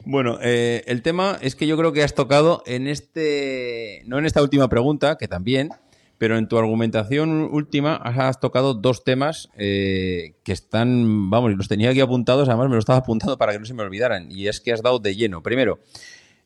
Bueno, 0.06 0.38
eh, 0.42 0.84
el 0.88 1.02
tema 1.02 1.38
es 1.42 1.56
que 1.56 1.66
yo 1.66 1.78
creo 1.78 1.94
que 1.94 2.04
has 2.04 2.14
tocado 2.14 2.62
en 2.66 2.88
este, 2.88 4.02
no 4.06 4.20
en 4.20 4.26
esta 4.26 4.42
última 4.42 4.68
pregunta, 4.68 5.18
que 5.18 5.30
también, 5.30 5.70
pero 6.18 6.38
en 6.38 6.48
tu 6.48 6.58
argumentación 6.58 7.50
última 7.52 7.96
has 7.96 8.40
tocado 8.40 8.74
dos 8.74 9.04
temas 9.04 9.50
eh, 9.58 10.36
que 10.44 10.52
están, 10.52 11.30
vamos, 11.30 11.52
los 11.56 11.68
tenía 11.68 11.90
aquí 11.90 12.00
apuntados, 12.00 12.50
además 12.50 12.70
me 12.70 12.76
los 12.76 12.84
estaba 12.84 13.00
apuntando 13.00 13.38
para 13.38 13.54
que 13.54 13.60
no 13.60 13.66
se 13.66 13.74
me 13.74 13.84
olvidaran, 13.84 14.32
y 14.32 14.48
es 14.48 14.62
que 14.62 14.72
has 14.72 14.82
dado 14.82 15.00
de 15.00 15.16
lleno. 15.16 15.44
Primero, 15.44 15.80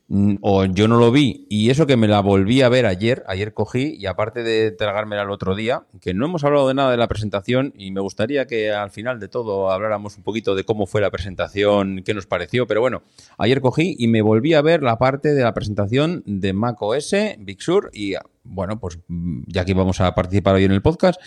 Mm, 0.09 0.35
o 0.39 0.63
yo 0.63 0.87
no 0.87 0.97
lo 0.97 1.11
vi 1.11 1.45
y 1.49 1.69
eso 1.69 1.85
que 1.85 1.97
me 1.97 2.07
la 2.07 2.21
volví 2.21 2.61
a 2.61 2.69
ver 2.69 2.85
ayer, 2.85 3.25
ayer 3.27 3.53
cogí 3.53 3.97
y 3.99 4.05
aparte 4.05 4.41
de 4.41 4.71
tragármela 4.71 5.23
el 5.23 5.31
otro 5.31 5.53
día, 5.53 5.83
que 5.99 6.13
no 6.13 6.25
hemos 6.25 6.45
hablado 6.45 6.69
de 6.69 6.75
nada 6.75 6.91
de 6.91 6.97
la 6.97 7.09
presentación 7.09 7.73
y 7.77 7.91
me 7.91 7.99
gustaría 7.99 8.47
que 8.47 8.71
al 8.71 8.89
final 8.89 9.19
de 9.19 9.27
todo 9.27 9.69
habláramos 9.69 10.15
un 10.15 10.23
poquito 10.23 10.55
de 10.55 10.63
cómo 10.63 10.85
fue 10.85 11.01
la 11.01 11.11
presentación, 11.11 12.03
qué 12.05 12.13
nos 12.13 12.25
pareció, 12.25 12.67
pero 12.67 12.79
bueno, 12.79 13.03
ayer 13.37 13.59
cogí 13.59 13.97
y 13.99 14.07
me 14.07 14.21
volví 14.21 14.53
a 14.53 14.61
ver 14.61 14.81
la 14.81 14.97
parte 14.97 15.33
de 15.33 15.43
la 15.43 15.53
presentación 15.53 16.23
de 16.25 16.53
Mac 16.53 16.81
OS, 16.81 17.13
Big 17.39 17.61
Sur 17.61 17.89
y 17.93 18.13
bueno, 18.47 18.79
pues 18.79 18.99
mm, 19.07 19.43
ya 19.47 19.65
que 19.65 19.73
vamos 19.73 20.01
a 20.01 20.13
participar 20.15 20.55
hoy 20.55 20.65
en 20.65 20.71
el 20.71 20.81
podcast 20.81 21.19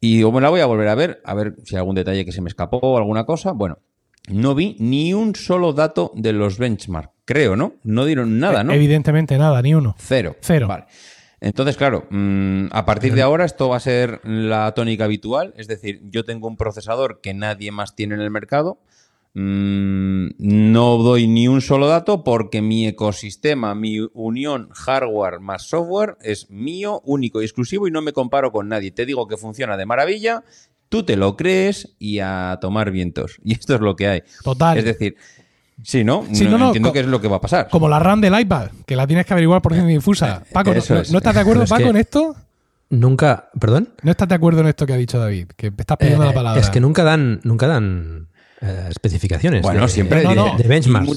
y 0.00 0.24
me 0.24 0.40
la 0.40 0.48
voy 0.48 0.60
a 0.60 0.66
volver 0.66 0.88
a 0.88 0.94
ver, 0.94 1.20
a 1.24 1.34
ver 1.34 1.56
si 1.64 1.74
hay 1.74 1.80
algún 1.80 1.94
detalle 1.94 2.24
que 2.24 2.32
se 2.32 2.40
me 2.40 2.48
escapó 2.48 2.78
o 2.78 2.96
alguna 2.96 3.24
cosa, 3.24 3.52
bueno. 3.52 3.78
No 4.28 4.54
vi 4.54 4.76
ni 4.78 5.14
un 5.14 5.34
solo 5.34 5.72
dato 5.72 6.12
de 6.14 6.32
los 6.32 6.58
benchmarks 6.58 7.20
creo, 7.30 7.54
¿no? 7.54 7.74
No 7.84 8.06
dieron 8.06 8.40
nada, 8.40 8.64
¿no? 8.64 8.72
Evidentemente 8.72 9.38
nada, 9.38 9.62
ni 9.62 9.72
uno. 9.72 9.94
Cero. 10.00 10.34
Cero. 10.40 10.66
Vale. 10.66 10.86
Entonces, 11.40 11.76
claro, 11.76 12.08
mm, 12.10 12.66
a 12.72 12.84
partir 12.84 13.14
de 13.14 13.22
ahora 13.22 13.44
esto 13.44 13.68
va 13.68 13.76
a 13.76 13.80
ser 13.80 14.20
la 14.24 14.72
tónica 14.72 15.04
habitual, 15.04 15.54
es 15.56 15.68
decir, 15.68 16.00
yo 16.10 16.24
tengo 16.24 16.48
un 16.48 16.56
procesador 16.56 17.20
que 17.20 17.32
nadie 17.32 17.70
más 17.70 17.94
tiene 17.94 18.16
en 18.16 18.20
el 18.20 18.32
mercado, 18.32 18.80
no 19.34 20.96
doy 20.98 21.26
ni 21.28 21.48
un 21.48 21.60
solo 21.60 21.86
dato 21.86 22.24
porque 22.24 22.62
mi 22.62 22.86
ecosistema, 22.86 23.74
mi 23.74 23.98
unión 24.12 24.68
hardware 24.72 25.40
más 25.40 25.62
software 25.68 26.16
es 26.22 26.50
mío, 26.50 27.00
único 27.04 27.40
y 27.40 27.44
exclusivo 27.44 27.86
y 27.88 27.90
no 27.90 28.02
me 28.02 28.12
comparo 28.12 28.52
con 28.52 28.68
nadie. 28.68 28.90
Te 28.90 29.06
digo 29.06 29.26
que 29.28 29.36
funciona 29.36 29.76
de 29.76 29.86
maravilla, 29.86 30.42
tú 30.88 31.04
te 31.04 31.16
lo 31.16 31.36
crees 31.36 31.94
y 31.98 32.18
a 32.20 32.58
tomar 32.60 32.90
vientos. 32.90 33.36
Y 33.44 33.52
esto 33.54 33.74
es 33.74 33.80
lo 33.80 33.96
que 33.96 34.08
hay. 34.08 34.22
Total. 34.42 34.78
Es 34.78 34.84
decir, 34.84 35.16
Sí, 35.82 36.04
¿no? 36.04 36.26
Sí, 36.32 36.44
no, 36.44 36.50
no, 36.50 36.58
no, 36.58 36.66
entiendo 36.66 36.92
qué 36.92 37.00
es 37.00 37.06
lo 37.06 37.22
que 37.22 37.28
va 37.28 37.36
a 37.36 37.40
pasar. 37.40 37.68
Como 37.70 37.88
la 37.88 37.98
RAM 37.98 38.20
del 38.20 38.38
iPad, 38.38 38.68
que 38.84 38.94
la 38.96 39.06
tienes 39.06 39.24
que 39.24 39.32
averiguar 39.32 39.62
por 39.62 39.72
ciencia 39.72 39.90
difusa. 39.94 40.42
Paco, 40.52 40.74
¿no, 40.74 40.80
no- 40.90 41.00
es. 41.00 41.10
no 41.10 41.16
estás 41.18 41.34
de 41.34 41.40
acuerdo, 41.40 41.64
Paco, 41.68 41.84
en 41.84 41.96
esto? 41.96 42.36
Nunca, 42.90 43.48
perdón. 43.58 43.88
¿No 44.02 44.10
estás 44.10 44.28
de 44.28 44.34
acuerdo 44.34 44.60
en 44.60 44.66
esto 44.66 44.84
que 44.84 44.92
ha 44.92 44.96
dicho 44.96 45.18
David? 45.18 45.46
Que 45.56 45.68
estás 45.74 45.96
pidiendo 45.96 46.24
Eh, 46.24 46.26
la 46.26 46.34
palabra. 46.34 46.60
Es 46.60 46.68
que 46.68 46.80
nunca 46.80 47.02
dan, 47.02 47.40
nunca 47.44 47.66
dan 47.66 48.28
eh, 48.62 48.86
especificaciones. 48.90 49.62
Bueno, 49.62 49.82
de, 49.82 49.88
siempre 49.88 50.22
No, 50.22 50.30
de, 50.30 50.34
no. 50.36 50.56
de 50.56 50.68
benchmarks. 50.68 51.08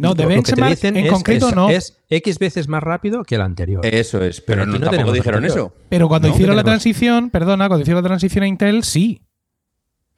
No, 0.00 0.14
de 0.14 0.22
Lo 0.22 0.28
que 0.28 0.34
te 0.34 0.34
benchmark 0.34 0.70
dicen 0.70 0.96
en 0.96 1.06
es- 1.06 1.12
concreto 1.12 1.48
es- 1.48 1.54
no. 1.54 1.68
Es 1.70 1.98
X 2.08 2.38
veces 2.38 2.68
más 2.68 2.82
rápido 2.82 3.22
que 3.24 3.34
el 3.36 3.40
anterior. 3.40 3.84
Eso 3.84 4.22
es, 4.22 4.40
pero, 4.40 4.64
Pero 4.64 4.78
no, 4.78 4.90
tampoco 4.90 5.12
dijeron 5.12 5.44
eso. 5.44 5.74
Pero 5.88 6.08
cuando 6.08 6.28
No, 6.28 6.34
hicieron 6.34 6.56
la 6.56 6.64
transición, 6.64 7.30
perdona, 7.30 7.68
cuando 7.68 7.82
hicieron 7.82 8.02
la 8.02 8.08
transición 8.08 8.44
a 8.44 8.46
Intel, 8.46 8.84
sí. 8.84 9.22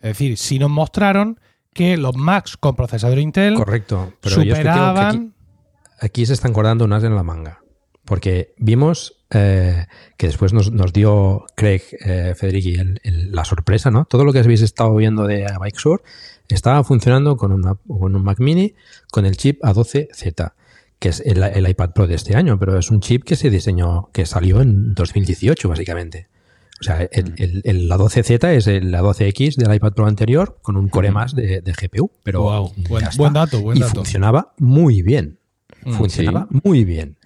Es 0.01 0.09
decir, 0.11 0.37
sí 0.37 0.59
nos 0.59 0.70
mostraron 0.70 1.41
que 1.72 1.97
los 1.97 2.16
Macs 2.16 2.57
con 2.57 2.76
procesador 2.76 3.18
Intel 3.18 3.55
Correcto. 3.55 4.12
Pero 4.20 4.37
yo 4.37 4.43
es 4.43 4.47
que 4.49 4.51
que 4.53 4.57
superaban. 4.57 5.16
aquí, 5.16 6.07
aquí 6.07 6.26
se 6.26 6.35
están 6.35 6.53
guardando 6.53 6.85
unas 6.85 7.03
en 7.05 7.14
la 7.16 7.22
manga. 7.22 7.61
Porque 8.05 8.53
vimos 8.59 9.24
eh, 9.30 9.87
que 10.18 10.26
después 10.26 10.53
nos, 10.53 10.70
nos 10.70 10.93
dio 10.93 11.47
Craig 11.57 11.80
eh, 12.05 12.35
el- 12.41 13.01
el- 13.03 13.32
la 13.32 13.45
sorpresa, 13.47 13.91
¿no? 13.91 14.05
Todo 14.05 14.24
lo 14.24 14.32
que 14.32 14.41
habéis 14.41 14.61
estado 14.61 14.95
viendo 14.95 15.26
de 15.26 15.47
Bike 15.59 15.76
Sur 15.78 16.03
estaba 16.49 16.84
funcionando 16.84 17.36
con, 17.36 17.53
una- 17.53 17.74
con 17.74 18.14
un 18.14 18.22
Mac 18.22 18.38
Mini 18.40 18.74
con 19.11 19.24
el 19.26 19.36
chip 19.36 19.61
A12Z, 19.62 20.53
que 20.99 21.09
es 21.09 21.20
el, 21.24 21.42
el 21.42 21.68
iPad 21.68 21.90
Pro 21.90 22.07
de 22.07 22.14
este 22.14 22.36
año, 22.36 22.59
pero 22.59 22.78
es 22.78 22.90
un 22.90 23.01
chip 23.01 23.24
que 23.24 23.36
se 23.36 23.51
diseñó, 23.51 24.09
que 24.12 24.26
salió 24.26 24.61
en 24.61 24.95
2018, 24.95 25.68
básicamente. 25.68 26.28
O 26.80 26.84
sea, 26.84 27.03
el, 27.12 27.34
el, 27.38 27.62
el 27.64 27.90
A12Z 27.90 28.49
es 28.53 28.66
el 28.66 28.92
A12X 28.92 29.57
del 29.57 29.74
iPad 29.74 29.92
Pro 29.92 30.07
anterior 30.07 30.59
con 30.61 30.76
un 30.76 30.88
core 30.88 31.11
más 31.12 31.34
de, 31.34 31.61
de 31.61 31.72
GPU. 31.72 32.11
Pero 32.22 32.72
ya 33.01 33.11
buen, 33.16 33.32
dato, 33.32 33.61
buen 33.62 33.78
y 33.78 33.80
dato. 33.80 33.95
funcionaba 33.97 34.53
muy 34.59 35.03
bien. 35.03 35.38
Mm, 35.84 35.92
Funcionaba 35.92 36.49
muy 36.64 36.84
bien. 36.84 37.16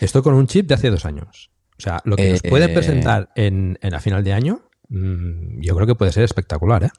Esto 0.00 0.22
con 0.22 0.34
un 0.34 0.46
chip 0.46 0.66
de 0.68 0.74
hace 0.74 0.90
dos 0.90 1.04
años. 1.06 1.50
O 1.78 1.80
sea, 1.82 2.00
lo 2.04 2.16
que 2.16 2.32
nos 2.32 2.44
Eh, 2.44 2.48
pueden 2.50 2.72
presentar 2.74 3.30
en, 3.34 3.78
en 3.82 3.94
a 3.94 4.00
final 4.00 4.22
de 4.24 4.32
año, 4.34 4.60
mm, 4.88 5.60
yo 5.62 5.74
creo 5.74 5.86
que 5.86 5.94
puede 5.94 6.12
ser 6.12 6.24
espectacular, 6.24 6.84
¿eh? 6.84 6.90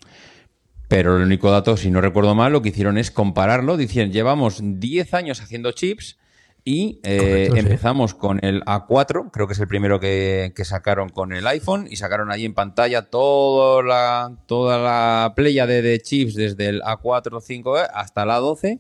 Pero 0.88 1.18
el 1.18 1.24
único 1.24 1.52
dato, 1.52 1.76
si 1.76 1.92
no 1.92 2.00
recuerdo 2.02 2.34
mal, 2.34 2.54
lo 2.54 2.62
que 2.62 2.70
hicieron 2.70 2.98
es 2.98 3.12
compararlo. 3.12 3.76
Dicen, 3.78 4.12
llevamos 4.12 4.60
10 4.62 5.14
años 5.14 5.42
haciendo 5.42 5.72
chips 5.72 6.18
y 6.64 7.00
eh, 7.04 7.18
Correcto, 7.18 7.54
sí. 7.54 7.60
empezamos 7.60 8.14
con 8.14 8.44
el 8.44 8.62
A4, 8.66 9.32
creo 9.32 9.48
que 9.48 9.54
es 9.54 9.60
el 9.60 9.70
primero 9.70 10.02
que, 10.02 10.52
que 10.54 10.66
sacaron 10.66 11.08
con 11.08 11.32
el 11.32 11.48
iPhone, 11.48 11.88
y 11.90 11.96
sacaron 11.96 12.30
ahí 12.30 12.44
en 12.44 12.54
pantalla 12.54 13.04
toda 13.04 13.82
la, 13.84 14.36
toda 14.48 14.78
la 14.78 15.34
playa 15.34 15.66
de, 15.66 15.82
de 15.82 16.02
chips 16.02 16.36
desde 16.36 16.68
el 16.68 16.82
A4, 16.82 17.40
5 17.42 17.78
hasta 17.94 18.24
el 18.24 18.30
A12. 18.30 18.80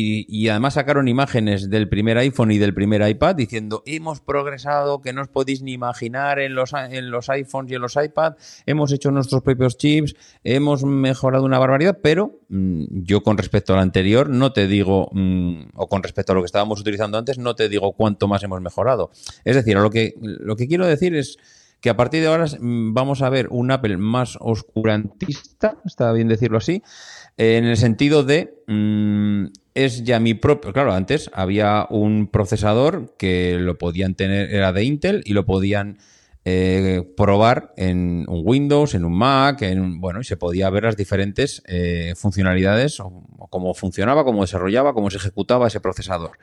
Y, 0.00 0.48
además 0.48 0.74
sacaron 0.74 1.08
imágenes 1.08 1.68
del 1.70 1.88
primer 1.88 2.18
iPhone 2.18 2.52
y 2.52 2.58
del 2.58 2.72
primer 2.72 3.06
iPad 3.06 3.34
diciendo 3.34 3.82
hemos 3.86 4.20
progresado 4.20 5.00
que 5.00 5.12
no 5.12 5.22
os 5.22 5.28
podéis 5.28 5.62
ni 5.62 5.72
imaginar 5.72 6.38
en 6.38 6.54
los, 6.54 6.72
en 6.72 7.10
los 7.10 7.28
iPhones 7.28 7.72
y 7.72 7.74
en 7.74 7.82
los 7.82 7.96
iPad, 7.96 8.34
hemos 8.66 8.92
hecho 8.92 9.10
nuestros 9.10 9.42
propios 9.42 9.76
chips, 9.76 10.14
hemos 10.44 10.84
mejorado 10.84 11.44
una 11.44 11.58
barbaridad, 11.58 11.98
pero 12.02 12.38
mm, 12.48 13.02
yo 13.02 13.22
con 13.22 13.36
respecto 13.36 13.74
al 13.74 13.80
anterior 13.80 14.28
no 14.28 14.52
te 14.52 14.66
digo, 14.68 15.08
mm, 15.12 15.70
o 15.74 15.88
con 15.88 16.02
respecto 16.02 16.32
a 16.32 16.34
lo 16.34 16.42
que 16.42 16.46
estábamos 16.46 16.80
utilizando 16.80 17.18
antes, 17.18 17.38
no 17.38 17.54
te 17.54 17.68
digo 17.68 17.92
cuánto 17.92 18.28
más 18.28 18.42
hemos 18.42 18.60
mejorado. 18.60 19.10
Es 19.44 19.56
decir, 19.56 19.76
lo 19.76 19.90
que, 19.90 20.14
lo 20.20 20.56
que 20.56 20.68
quiero 20.68 20.86
decir 20.86 21.16
es 21.16 21.38
que 21.80 21.90
a 21.90 21.96
partir 21.96 22.22
de 22.22 22.28
ahora 22.28 22.46
mm, 22.46 22.94
vamos 22.94 23.22
a 23.22 23.30
ver 23.30 23.48
un 23.50 23.70
Apple 23.70 23.96
más 23.96 24.36
oscurantista, 24.40 25.78
está 25.84 26.12
bien 26.12 26.28
decirlo 26.28 26.58
así, 26.58 26.82
en 27.38 27.64
el 27.64 27.76
sentido 27.76 28.24
de 28.24 28.62
mm, 28.66 29.46
es 29.74 30.04
ya 30.04 30.18
mi 30.18 30.34
propio. 30.34 30.72
Claro, 30.72 30.92
antes 30.92 31.30
había 31.32 31.86
un 31.88 32.26
procesador 32.26 33.14
que 33.16 33.56
lo 33.58 33.78
podían 33.78 34.14
tener, 34.14 34.52
era 34.52 34.72
de 34.72 34.84
Intel 34.84 35.22
y 35.24 35.32
lo 35.32 35.46
podían 35.46 35.98
eh, 36.44 37.02
probar 37.16 37.74
en 37.76 38.24
un 38.28 38.42
Windows, 38.44 38.94
en 38.94 39.04
un 39.04 39.16
Mac, 39.16 39.62
en 39.62 40.00
bueno, 40.00 40.20
y 40.20 40.24
se 40.24 40.36
podía 40.36 40.68
ver 40.70 40.84
las 40.84 40.96
diferentes 40.96 41.62
eh, 41.66 42.14
funcionalidades, 42.16 43.00
cómo 43.50 43.72
funcionaba, 43.74 44.24
cómo 44.24 44.42
desarrollaba, 44.42 44.92
cómo 44.92 45.10
se 45.10 45.18
ejecutaba 45.18 45.68
ese 45.68 45.80
procesador. 45.80 46.38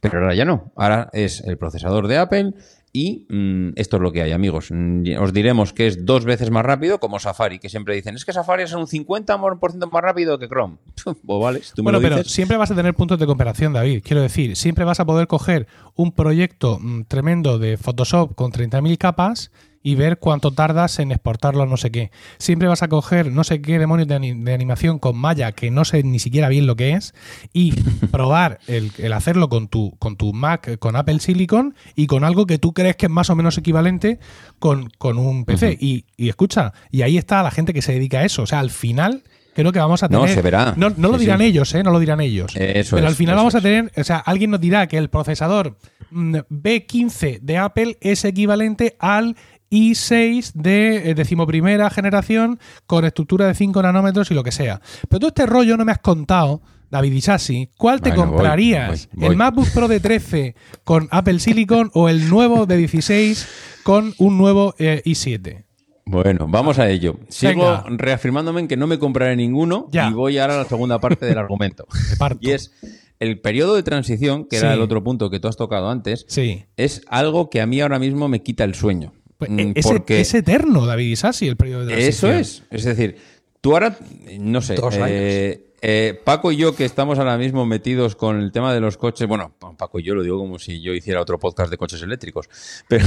Pero 0.00 0.18
ahora 0.18 0.34
ya 0.34 0.44
no. 0.44 0.72
Ahora 0.74 1.10
es 1.12 1.42
el 1.42 1.58
procesador 1.58 2.08
de 2.08 2.16
Apple 2.16 2.54
y 2.92 3.26
mm, 3.28 3.70
esto 3.76 3.96
es 3.96 4.02
lo 4.02 4.10
que 4.12 4.22
hay, 4.22 4.32
amigos. 4.32 4.68
Mm, 4.70 5.04
Os 5.20 5.32
diremos 5.32 5.72
que 5.72 5.86
es 5.86 6.04
dos 6.04 6.24
veces 6.24 6.50
más 6.50 6.64
rápido 6.64 6.98
como 6.98 7.18
Safari, 7.20 7.58
que 7.58 7.68
siempre 7.68 7.94
dicen, 7.94 8.16
es 8.16 8.24
que 8.24 8.32
Safari 8.32 8.64
es 8.64 8.72
un 8.72 8.86
50% 8.86 9.90
más 9.90 10.02
rápido 10.02 10.38
que 10.38 10.48
Chrome. 10.48 10.76
pues 11.04 11.40
vale, 11.40 11.62
si 11.62 11.72
tú 11.74 11.82
me 11.82 11.84
Bueno, 11.84 11.98
lo 11.98 12.02
pero 12.02 12.16
dices. 12.16 12.32
siempre 12.32 12.56
vas 12.56 12.70
a 12.70 12.74
tener 12.74 12.94
puntos 12.94 13.18
de 13.18 13.26
comparación, 13.26 13.72
David. 13.72 14.02
Quiero 14.04 14.22
decir, 14.22 14.56
siempre 14.56 14.84
vas 14.84 15.00
a 15.00 15.04
poder 15.04 15.26
coger 15.26 15.66
un 15.94 16.12
proyecto 16.12 16.78
mm, 16.80 17.02
tremendo 17.04 17.58
de 17.58 17.76
Photoshop 17.76 18.34
con 18.34 18.50
30.000 18.52 18.98
capas 18.98 19.52
y 19.82 19.94
ver 19.94 20.18
cuánto 20.18 20.50
tardas 20.52 20.98
en 20.98 21.10
exportarlo 21.10 21.62
a 21.62 21.66
no 21.66 21.76
sé 21.78 21.90
qué. 21.90 22.10
Siempre 22.38 22.68
vas 22.68 22.82
a 22.82 22.88
coger 22.88 23.32
no 23.32 23.44
sé 23.44 23.62
qué 23.62 23.78
demonios 23.78 24.08
de, 24.08 24.14
ani- 24.16 24.34
de 24.34 24.52
animación 24.52 24.98
con 24.98 25.16
Maya, 25.16 25.52
que 25.52 25.70
no 25.70 25.84
sé 25.86 26.02
ni 26.02 26.18
siquiera 26.18 26.48
bien 26.50 26.66
lo 26.66 26.76
que 26.76 26.92
es, 26.92 27.14
y 27.52 27.72
probar 28.10 28.58
el, 28.66 28.92
el 28.98 29.12
hacerlo 29.12 29.48
con 29.48 29.68
tu, 29.68 29.96
con 29.98 30.16
tu 30.16 30.32
Mac, 30.32 30.78
con 30.78 30.96
Apple 30.96 31.20
Silicon, 31.20 31.74
y 31.96 32.06
con 32.06 32.24
algo 32.24 32.46
que 32.46 32.58
tú 32.58 32.72
crees 32.74 32.96
que 32.96 33.06
es 33.06 33.12
más 33.12 33.30
o 33.30 33.36
menos 33.36 33.56
equivalente 33.56 34.18
con, 34.58 34.90
con 34.98 35.16
un 35.18 35.44
PC. 35.46 35.78
y, 35.80 36.04
y 36.16 36.28
escucha, 36.28 36.72
y 36.90 37.02
ahí 37.02 37.16
está 37.16 37.42
la 37.42 37.50
gente 37.50 37.72
que 37.72 37.82
se 37.82 37.92
dedica 37.92 38.18
a 38.18 38.24
eso. 38.24 38.42
O 38.42 38.46
sea, 38.46 38.60
al 38.60 38.70
final... 38.70 39.22
Creo 39.52 39.72
que 39.72 39.80
vamos 39.80 40.00
a 40.04 40.08
No, 40.08 40.20
tener. 40.20 40.34
se 40.36 40.42
verá. 40.42 40.74
No, 40.76 40.90
no 40.96 41.08
lo 41.08 41.14
Sí, 41.18 41.24
dirán 41.24 41.40
sí. 41.40 41.46
ellos, 41.46 41.74
¿eh? 41.74 41.82
No 41.82 41.90
lo 41.90 41.98
dirán 41.98 42.20
ellos. 42.20 42.54
Eh, 42.54 42.74
eso 42.78 42.94
Pero 42.94 43.08
es, 43.08 43.10
al 43.10 43.16
final 43.16 43.34
vamos 43.34 43.56
a 43.56 43.60
tener, 43.60 43.90
o 43.96 44.04
sea, 44.04 44.18
alguien 44.18 44.52
nos 44.52 44.60
dirá 44.60 44.86
que 44.86 44.96
el 44.96 45.10
procesador 45.10 45.76
mm, 46.12 46.36
B15 46.48 47.40
de 47.40 47.58
Apple 47.58 47.98
es 48.00 48.24
equivalente 48.24 48.96
al 49.00 49.36
i6 49.70 50.52
de 50.54 51.10
eh, 51.10 51.14
decimoprimera 51.14 51.88
generación 51.90 52.58
con 52.86 53.04
estructura 53.04 53.46
de 53.46 53.54
5 53.54 53.82
nanómetros 53.82 54.30
y 54.30 54.34
lo 54.34 54.42
que 54.44 54.52
sea. 54.52 54.80
Pero 55.08 55.20
todo 55.20 55.28
este 55.28 55.46
rollo 55.46 55.76
no 55.76 55.84
me 55.84 55.92
has 55.92 55.98
contado, 56.00 56.60
David 56.90 57.12
Isasi, 57.12 57.70
¿cuál 57.78 58.00
te 58.00 58.10
Bueno, 58.10 58.26
comprarías? 58.32 59.08
voy, 59.12 59.20
voy. 59.20 59.28
¿El 59.30 59.36
MacBook 59.36 59.68
Pro 59.72 59.86
de 59.88 60.00
13 60.00 60.54
con 60.84 61.08
Apple 61.10 61.38
Silicon 61.38 61.90
o 61.94 62.08
el 62.08 62.28
nuevo 62.28 62.66
de 62.66 62.76
16 62.76 63.48
con 63.84 64.12
un 64.18 64.36
nuevo 64.38 64.74
eh, 64.78 65.02
i7? 65.04 65.64
Bueno, 66.04 66.46
vamos 66.48 66.80
a 66.80 66.88
ello. 66.90 67.20
Sigo 67.28 67.62
Venga. 67.62 67.84
reafirmándome 67.88 68.60
en 68.60 68.66
que 68.68 68.76
no 68.76 68.88
me 68.88 68.98
compraré 68.98 69.36
ninguno 69.36 69.86
Ya. 69.92 70.08
y 70.08 70.12
voy 70.12 70.38
ahora 70.38 70.54
a 70.54 70.58
la 70.58 70.64
segunda 70.64 70.98
parte 70.98 71.26
del 71.26 71.38
argumento. 71.38 71.86
Y 72.40 72.50
es 72.50 72.72
el 73.20 73.40
periodo 73.40 73.76
de 73.76 73.84
transición, 73.84 74.46
que 74.46 74.56
era 74.56 74.72
el 74.74 74.80
otro 74.80 75.04
punto 75.04 75.30
que 75.30 75.38
tú 75.38 75.46
has 75.46 75.56
tocado 75.56 75.88
antes, 75.90 76.24
Sí. 76.26 76.64
es 76.76 77.02
algo 77.06 77.50
que 77.50 77.60
a 77.60 77.66
mí 77.66 77.80
ahora 77.80 77.98
mismo 78.00 78.26
me 78.28 78.42
quita 78.42 78.64
el 78.64 78.74
sueño. 78.74 79.12
Pues, 79.40 79.50
Mm, 79.50 79.58
eh, 79.58 79.72
es, 79.74 79.86
porque 79.86 80.20
es 80.20 80.32
eterno, 80.34 80.86
David 80.86 81.06
Isasi, 81.10 81.48
el 81.48 81.56
periodo 81.56 81.86
de 81.86 82.06
eso 82.06 82.28
transición. 82.28 82.62
es. 82.70 82.78
Es 82.78 82.84
decir, 82.84 83.16
tú 83.60 83.72
ahora, 83.72 83.98
no 84.38 84.60
sé, 84.60 84.74
Dos 84.76 84.94
eh, 85.00 85.66
eh, 85.82 86.20
Paco 86.24 86.52
y 86.52 86.56
yo 86.58 86.76
que 86.76 86.84
estamos 86.84 87.18
ahora 87.18 87.38
mismo 87.38 87.64
metidos 87.66 88.14
con 88.14 88.38
el 88.38 88.52
tema 88.52 88.72
de 88.74 88.80
los 88.80 88.96
coches, 88.98 89.26
bueno, 89.26 89.54
Paco 89.78 89.98
y 89.98 90.02
yo 90.02 90.14
lo 90.14 90.22
digo 90.22 90.38
como 90.38 90.58
si 90.58 90.80
yo 90.82 90.92
hiciera 90.92 91.20
otro 91.22 91.38
podcast 91.38 91.70
de 91.70 91.78
coches 91.78 92.02
eléctricos, 92.02 92.48
pero 92.88 93.06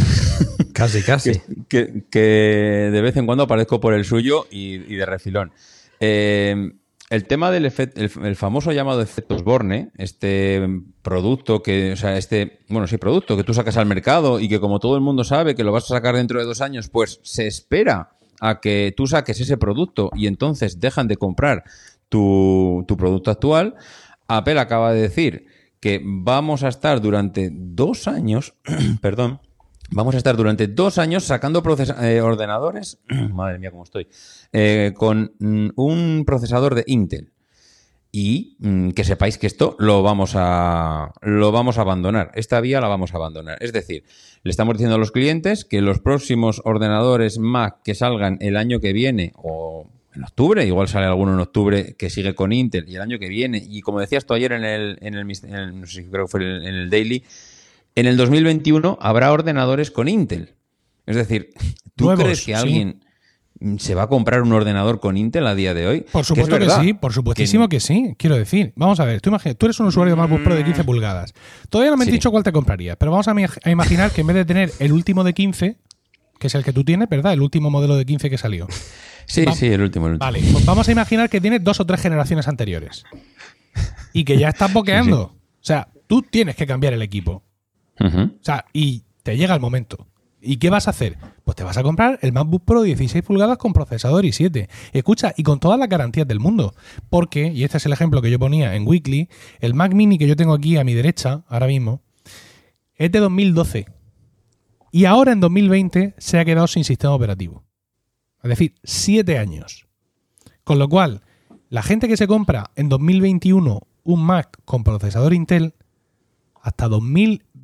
Casi, 0.73 1.03
casi. 1.03 1.39
que, 1.69 2.03
que 2.09 2.19
de 2.91 3.01
vez 3.01 3.15
en 3.15 3.25
cuando 3.27 3.43
aparezco 3.43 3.79
por 3.79 3.93
el 3.93 4.03
suyo 4.05 4.47
y, 4.49 4.73
y 4.91 4.95
de 4.95 5.05
refilón. 5.05 5.51
Eh, 5.99 6.71
el 7.13 7.25
tema 7.25 7.51
del 7.51 7.65
el, 7.65 8.11
el 8.23 8.35
famoso 8.35 8.71
llamado 8.71 8.99
efecto 9.01 9.35
Osborne, 9.35 9.91
este 9.97 10.67
producto 11.03 11.61
que, 11.61 11.91
o 11.91 11.95
sea, 11.95 12.17
este, 12.17 12.61
bueno, 12.69 12.87
sí, 12.87 12.97
producto 12.97 13.37
que 13.37 13.43
tú 13.43 13.53
sacas 13.53 13.77
al 13.77 13.85
mercado 13.85 14.39
y 14.39 14.49
que 14.49 14.59
como 14.59 14.79
todo 14.79 14.95
el 14.95 15.01
mundo 15.01 15.23
sabe 15.23 15.53
que 15.53 15.63
lo 15.63 15.71
vas 15.71 15.83
a 15.85 15.95
sacar 15.95 16.15
dentro 16.15 16.39
de 16.39 16.45
dos 16.45 16.59
años, 16.59 16.89
pues 16.89 17.19
se 17.21 17.45
espera 17.45 18.13
a 18.41 18.59
que 18.59 18.95
tú 18.97 19.05
saques 19.05 19.39
ese 19.39 19.57
producto 19.57 20.09
y 20.15 20.25
entonces 20.25 20.79
dejan 20.79 21.07
de 21.07 21.17
comprar 21.17 21.63
tu, 22.09 22.83
tu 22.87 22.97
producto 22.97 23.29
actual. 23.29 23.75
Apple 24.27 24.59
acaba 24.59 24.91
de 24.91 25.01
decir 25.01 25.45
que 25.79 26.01
vamos 26.03 26.63
a 26.63 26.69
estar 26.69 26.99
durante 26.99 27.51
dos 27.53 28.07
años, 28.07 28.55
perdón, 29.01 29.39
Vamos 29.91 30.15
a 30.15 30.17
estar 30.17 30.35
durante 30.35 30.67
dos 30.67 30.97
años 30.97 31.23
sacando 31.25 31.61
eh, 32.01 32.21
ordenadores, 32.21 32.99
madre 33.31 33.59
mía 33.59 33.71
cómo 33.71 33.83
estoy, 33.83 34.07
eh, 34.51 34.93
con 34.95 35.33
mm, 35.39 35.69
un 35.75 36.23
procesador 36.25 36.75
de 36.75 36.83
Intel. 36.87 37.31
Y 38.15 38.57
mm, 38.59 38.91
que 38.91 39.03
sepáis 39.03 39.39
que 39.39 39.47
esto 39.47 39.75
lo 39.79 40.03
vamos 40.03 40.33
a 40.35 41.11
lo 41.21 41.51
vamos 41.51 41.77
a 41.77 41.81
abandonar. 41.81 42.31
Esta 42.35 42.61
vía 42.61 42.79
la 42.79 42.87
vamos 42.87 43.13
a 43.13 43.17
abandonar. 43.17 43.57
Es 43.59 43.73
decir, 43.73 44.03
le 44.43 44.51
estamos 44.51 44.75
diciendo 44.75 44.95
a 44.95 44.99
los 44.99 45.11
clientes 45.11 45.65
que 45.65 45.81
los 45.81 45.99
próximos 45.99 46.61
ordenadores 46.63 47.39
Mac 47.39 47.77
que 47.83 47.95
salgan 47.95 48.37
el 48.39 48.55
año 48.57 48.79
que 48.79 48.93
viene 48.93 49.31
o 49.35 49.87
en 50.15 50.23
octubre, 50.23 50.63
igual 50.63 50.87
sale 50.87 51.07
alguno 51.07 51.33
en 51.33 51.39
octubre 51.39 51.95
que 51.97 52.11
sigue 52.11 52.35
con 52.35 52.51
Intel 52.51 52.87
y 52.87 52.95
el 52.95 53.01
año 53.01 53.17
que 53.17 53.29
viene, 53.29 53.63
y 53.67 53.81
como 53.81 53.99
decías 53.99 54.27
tú 54.27 54.35
ayer 54.35 54.51
en 54.51 54.63
el, 54.63 54.99
en 55.01 55.15
en 55.15 55.55
el- 55.55 55.79
no 55.81 55.87
sé 55.87 56.03
si 56.03 56.07
creo 56.09 56.25
que 56.25 56.31
fue 56.31 56.41
en 56.43 56.63
el 56.65 56.89
Daily, 56.91 57.23
en 57.95 58.05
el 58.05 58.17
2021 58.17 58.97
habrá 59.01 59.31
ordenadores 59.31 59.91
con 59.91 60.07
Intel. 60.07 60.55
Es 61.05 61.15
decir, 61.15 61.49
¿tú 61.95 62.05
Nuevos, 62.05 62.23
crees 62.23 62.39
que 62.39 62.45
sí. 62.45 62.53
alguien 62.53 63.03
¿Se 63.77 63.95
va 63.95 64.03
a 64.03 64.07
comprar 64.07 64.41
un 64.41 64.51
ordenador 64.51 64.99
con 64.99 65.15
Intel 65.15 65.47
a 65.47 65.55
día 65.55 65.73
de 65.73 65.87
hoy? 65.87 66.05
Por 66.11 66.25
supuesto 66.25 66.59
que, 66.59 66.69
sí, 66.69 66.93
por 66.93 67.13
supuestísimo 67.13 67.69
que... 67.69 67.79
sí. 67.79 68.13
Quiero 68.17 68.35
decir, 68.35 68.73
vamos 68.75 68.99
a 68.99 69.05
ver, 69.05 69.21
tú, 69.21 69.31
tú 69.57 69.65
eres 69.67 69.79
un 69.79 69.85
usuario 69.85 70.15
de 70.15 70.21
MacBook 70.21 70.43
Pro 70.43 70.55
de 70.55 70.65
15 70.65 70.83
mm. 70.83 70.85
pulgadas. 70.85 71.33
Todavía 71.69 71.91
no 71.91 71.97
me 71.97 72.03
han 72.03 72.11
dicho 72.11 72.29
cuál 72.29 72.43
te 72.43 72.51
comprarías, 72.51 72.97
pero 72.97 73.11
vamos 73.11 73.27
a, 73.27 73.69
imaginar 73.69 74.11
que 74.11 74.21
en 74.21 74.27
vez 74.27 74.35
de 74.35 74.45
tener 74.45 74.71
el 74.79 74.91
último 74.91 75.23
de 75.23 75.33
15, 75.33 75.77
que 76.39 76.47
es 76.47 76.55
el 76.55 76.63
que 76.65 76.73
tú 76.73 76.83
tienes, 76.83 77.07
¿verdad? 77.07 77.31
El 77.31 77.41
último 77.41 77.69
modelo 77.69 77.95
de 77.95 78.05
15 78.05 78.29
que 78.29 78.37
salió. 78.37 78.67
Sí, 79.25 79.45
sí, 79.55 79.67
el 79.67 79.81
último, 79.81 80.07
el 80.07 80.13
último. 80.13 80.25
Vale, 80.25 80.41
pues 80.51 80.65
vamos 80.65 80.89
a 80.89 80.91
imaginar 80.91 81.29
que 81.29 81.39
tienes 81.39 81.63
dos 81.63 81.79
o 81.79 81.85
tres 81.85 82.01
generaciones 82.01 82.49
anteriores. 82.49 83.05
Y 84.11 84.25
que 84.25 84.37
ya 84.37 84.49
estás 84.49 84.73
boqueando. 84.73 85.21
O 85.21 85.61
sea, 85.61 85.87
tú 86.07 86.21
tienes 86.21 86.57
que 86.57 86.67
cambiar 86.67 86.91
el 86.93 87.01
equipo. 87.01 87.43
O 87.99 88.29
sea, 88.41 88.65
y 88.73 89.03
te 89.23 89.37
llega 89.37 89.53
el 89.53 89.61
momento. 89.61 90.07
¿Y 90.41 90.57
qué 90.57 90.69
vas 90.69 90.87
a 90.87 90.89
hacer? 90.89 91.17
Pues 91.45 91.55
te 91.55 91.63
vas 91.63 91.77
a 91.77 91.83
comprar 91.83 92.19
el 92.21 92.33
MacBook 92.33 92.65
Pro 92.65 92.81
16 92.81 93.23
pulgadas 93.23 93.57
con 93.57 93.71
procesador 93.71 94.25
i7. 94.25 94.67
Escucha, 94.91 95.33
y 95.37 95.43
con 95.43 95.59
todas 95.61 95.79
las 95.79 95.87
garantías 95.87 96.27
del 96.27 96.41
mundo. 96.41 96.75
Porque, 97.09 97.47
y 97.47 97.63
este 97.63 97.77
es 97.77 97.85
el 97.85 97.93
ejemplo 97.93 98.21
que 98.21 98.29
yo 98.29 98.39
ponía 98.39 98.75
en 98.75 98.85
Weekly, 98.85 99.29
el 99.61 99.73
Mac 99.73 99.93
Mini 99.93 100.17
que 100.17 100.27
yo 100.27 100.35
tengo 100.35 100.53
aquí 100.53 100.77
a 100.77 100.83
mi 100.83 100.93
derecha, 100.93 101.43
ahora 101.47 101.67
mismo, 101.67 102.01
es 102.95 103.09
de 103.11 103.19
2012. 103.19 103.85
Y 104.91 105.05
ahora 105.05 105.31
en 105.31 105.39
2020 105.39 106.15
se 106.17 106.39
ha 106.39 106.45
quedado 106.45 106.67
sin 106.67 106.83
sistema 106.83 107.13
operativo. 107.13 107.63
Es 108.43 108.49
decir, 108.49 108.75
7 108.83 109.39
años. 109.39 109.87
Con 110.65 110.77
lo 110.77 110.89
cual, 110.89 111.21
la 111.69 111.83
gente 111.83 112.09
que 112.09 112.17
se 112.17 112.27
compra 112.27 112.71
en 112.75 112.89
2021 112.89 113.81
un 114.03 114.23
Mac 114.25 114.59
con 114.65 114.83
procesador 114.83 115.33
Intel, 115.33 115.73
hasta 116.61 116.87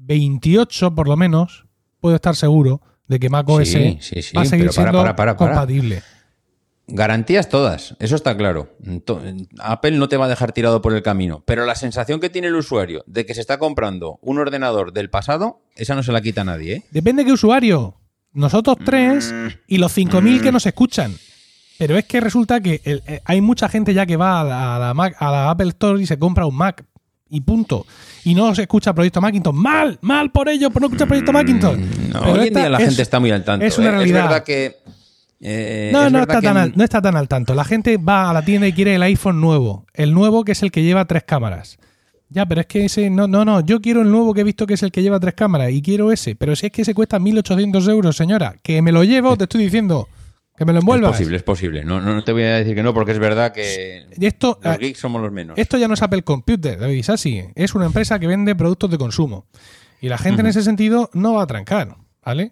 2028 0.09 0.95
por 0.95 1.07
lo 1.07 1.15
menos, 1.15 1.65
puedo 2.01 2.15
estar 2.15 2.35
seguro 2.35 2.81
de 3.07 3.19
que 3.19 3.29
Mac 3.29 3.47
OS 3.47 3.75
va 4.35 4.41
a 4.41 4.45
seguir 4.45 4.71
siendo 4.71 5.03
compatible. 5.37 6.01
Garantías 6.91 7.49
todas, 7.49 7.95
eso 7.99 8.15
está 8.15 8.35
claro. 8.35 8.75
Apple 9.59 9.91
no 9.91 10.09
te 10.09 10.17
va 10.17 10.25
a 10.25 10.29
dejar 10.29 10.53
tirado 10.53 10.81
por 10.81 10.93
el 10.93 11.03
camino, 11.03 11.43
pero 11.45 11.65
la 11.65 11.75
sensación 11.75 12.19
que 12.19 12.31
tiene 12.31 12.47
el 12.47 12.55
usuario 12.55 13.03
de 13.05 13.27
que 13.27 13.35
se 13.35 13.41
está 13.41 13.59
comprando 13.59 14.17
un 14.23 14.39
ordenador 14.39 14.91
del 14.91 15.11
pasado, 15.11 15.61
esa 15.75 15.93
no 15.93 16.01
se 16.01 16.11
la 16.11 16.21
quita 16.21 16.43
nadie. 16.43 16.73
¿eh? 16.73 16.83
Depende 16.89 17.23
de 17.23 17.27
qué 17.27 17.33
usuario. 17.33 17.95
Nosotros 18.33 18.77
tres 18.83 19.31
mm. 19.31 19.47
y 19.67 19.77
los 19.77 19.95
5.000 19.95 20.41
que 20.41 20.49
mm. 20.49 20.53
nos 20.53 20.65
escuchan. 20.65 21.15
Pero 21.77 21.97
es 21.97 22.05
que 22.05 22.19
resulta 22.19 22.59
que 22.59 22.81
eh, 22.83 23.21
hay 23.23 23.41
mucha 23.41 23.69
gente 23.69 23.93
ya 23.93 24.05
que 24.05 24.17
va 24.17 24.41
a 24.41 24.79
la, 24.79 24.93
Mac, 24.93 25.15
a 25.19 25.31
la 25.31 25.49
Apple 25.51 25.69
Store 25.69 26.01
y 26.01 26.07
se 26.07 26.17
compra 26.17 26.45
un 26.45 26.55
Mac 26.55 26.83
y 27.29 27.41
punto. 27.41 27.85
Y 28.23 28.35
no 28.35 28.53
se 28.55 28.63
escucha 28.63 28.93
Proyecto 28.93 29.21
Macintosh. 29.21 29.53
Mal, 29.53 29.97
mal 30.01 30.31
por 30.31 30.49
ello, 30.49 30.69
por 30.69 30.81
no 30.81 30.87
escuchar 30.87 31.07
Proyecto 31.07 31.31
Macintosh. 31.31 31.77
Mm, 31.77 32.11
no, 32.11 32.21
hoy 32.31 32.47
en 32.47 32.53
día 32.53 32.69
la 32.69 32.79
gente 32.79 33.01
está 33.01 33.19
muy 33.19 33.31
al 33.31 33.43
tanto. 33.43 33.65
Es 33.65 33.77
una 33.77 33.89
¿eh? 33.89 33.91
realidad. 33.91 34.23
Es 34.23 34.29
verdad 34.29 34.43
que. 34.43 34.77
Eh, 35.41 35.89
no, 35.93 36.09
no, 36.09 36.19
está 36.19 36.41
tan 36.41 36.73
no 36.75 36.83
está 36.83 37.01
tan 37.01 37.15
al 37.15 37.27
tanto. 37.27 37.53
La 37.53 37.63
gente 37.63 37.97
va 37.97 38.29
a 38.29 38.33
la 38.33 38.43
tienda 38.43 38.67
y 38.67 38.73
quiere 38.73 38.95
el 38.95 39.03
iPhone 39.03 39.39
nuevo. 39.39 39.85
El 39.93 40.13
nuevo 40.13 40.43
que 40.43 40.51
es 40.51 40.63
el 40.63 40.71
que 40.71 40.83
lleva 40.83 41.05
tres 41.05 41.23
cámaras. 41.23 41.79
Ya, 42.29 42.45
pero 42.45 42.61
es 42.61 42.67
que 42.67 42.85
ese. 42.85 43.09
No, 43.09 43.27
no, 43.27 43.45
no. 43.45 43.61
Yo 43.61 43.81
quiero 43.81 44.01
el 44.01 44.11
nuevo 44.11 44.33
que 44.33 44.41
he 44.41 44.43
visto 44.43 44.67
que 44.67 44.75
es 44.75 44.83
el 44.83 44.91
que 44.91 45.01
lleva 45.01 45.19
tres 45.19 45.33
cámaras 45.33 45.71
y 45.71 45.81
quiero 45.81 46.11
ese. 46.11 46.35
Pero 46.35 46.55
si 46.55 46.67
es 46.67 46.71
que 46.71 46.83
ese 46.83 46.93
cuesta 46.93 47.19
1.800 47.19 47.89
euros, 47.89 48.15
señora. 48.15 48.55
Que 48.61 48.81
me 48.81 48.91
lo 48.91 49.03
llevo, 49.03 49.35
te 49.37 49.45
estoy 49.45 49.63
diciendo. 49.63 50.07
Que 50.59 50.65
me 50.65 50.73
lo 50.73 50.79
envuelvas. 50.79 51.11
Es 51.11 51.17
posible, 51.19 51.37
es 51.37 51.43
posible. 51.43 51.85
No, 51.85 52.01
no, 52.01 52.21
te 52.21 52.33
voy 52.33 52.43
a 52.43 52.55
decir 52.55 52.75
que 52.75 52.83
no, 52.83 52.93
porque 52.93 53.13
es 53.13 53.19
verdad 53.19 53.53
que 53.53 54.05
esto, 54.19 54.59
los 54.61 54.77
geeks 54.77 54.99
somos 54.99 55.21
los 55.21 55.31
menos. 55.31 55.57
Esto 55.57 55.77
ya 55.77 55.87
no 55.87 55.93
es 55.93 56.01
Apple 56.01 56.21
Computer, 56.23 56.77
David 56.77 57.09
así. 57.09 57.45
Es 57.55 57.75
una 57.75 57.85
empresa 57.85 58.19
que 58.19 58.27
vende 58.27 58.53
productos 58.55 58.91
de 58.91 58.97
consumo. 58.97 59.45
Y 60.01 60.09
la 60.09 60.17
gente 60.17 60.41
en 60.41 60.47
ese 60.47 60.61
sentido 60.61 61.09
no 61.13 61.35
va 61.35 61.43
a 61.43 61.47
trancar, 61.47 61.95
¿vale? 62.25 62.51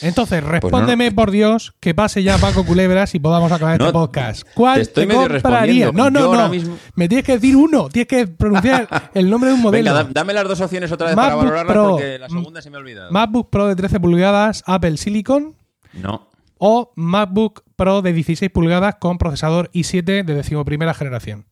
Entonces, 0.00 0.40
pues 0.40 0.50
respóndeme, 0.50 1.12
por 1.12 1.30
Dios, 1.30 1.74
que 1.78 1.94
pase 1.94 2.24
ya 2.24 2.38
Paco 2.38 2.66
Culebras 2.66 3.14
y 3.14 3.20
podamos 3.20 3.52
acabar 3.52 3.80
este 3.80 3.92
podcast. 3.92 4.42
¿Cuál 4.54 4.74
te, 4.74 4.82
estoy 4.82 5.06
compraría? 5.06 5.92
No, 5.92 6.10
no, 6.10 6.34
no. 6.34 6.50
Me 6.96 7.06
tienes 7.06 7.24
que 7.24 7.34
decir 7.34 7.54
uno. 7.54 7.88
Tienes 7.88 8.08
que 8.08 8.26
pronunciar 8.26 8.88
el 9.14 9.30
nombre 9.30 9.50
de 9.50 9.54
un 9.54 9.62
modelo. 9.62 9.94
Venga, 9.94 10.10
dame 10.12 10.32
las 10.32 10.48
dos 10.48 10.60
opciones 10.60 10.90
otra 10.90 11.06
vez 11.06 11.14
para 11.14 11.36
valorarlas 11.36 11.76
porque 11.76 12.18
la 12.18 12.28
segunda 12.28 12.60
se 12.60 12.68
me 12.68 12.78
ha 12.78 12.80
olvidado. 12.80 13.12
MacBook 13.12 13.48
Pro 13.48 13.68
de 13.68 13.76
13 13.76 14.00
pulgadas, 14.00 14.64
Apple 14.66 14.96
Silicon. 14.96 15.54
No 15.92 16.31
o 16.64 16.92
MacBook 16.94 17.64
Pro 17.74 18.02
de 18.02 18.12
16 18.12 18.48
pulgadas 18.52 18.94
con 19.00 19.18
procesador 19.18 19.68
i7 19.72 20.24
de 20.24 20.34
decimoprimera 20.34 20.94
generación. 20.94 21.46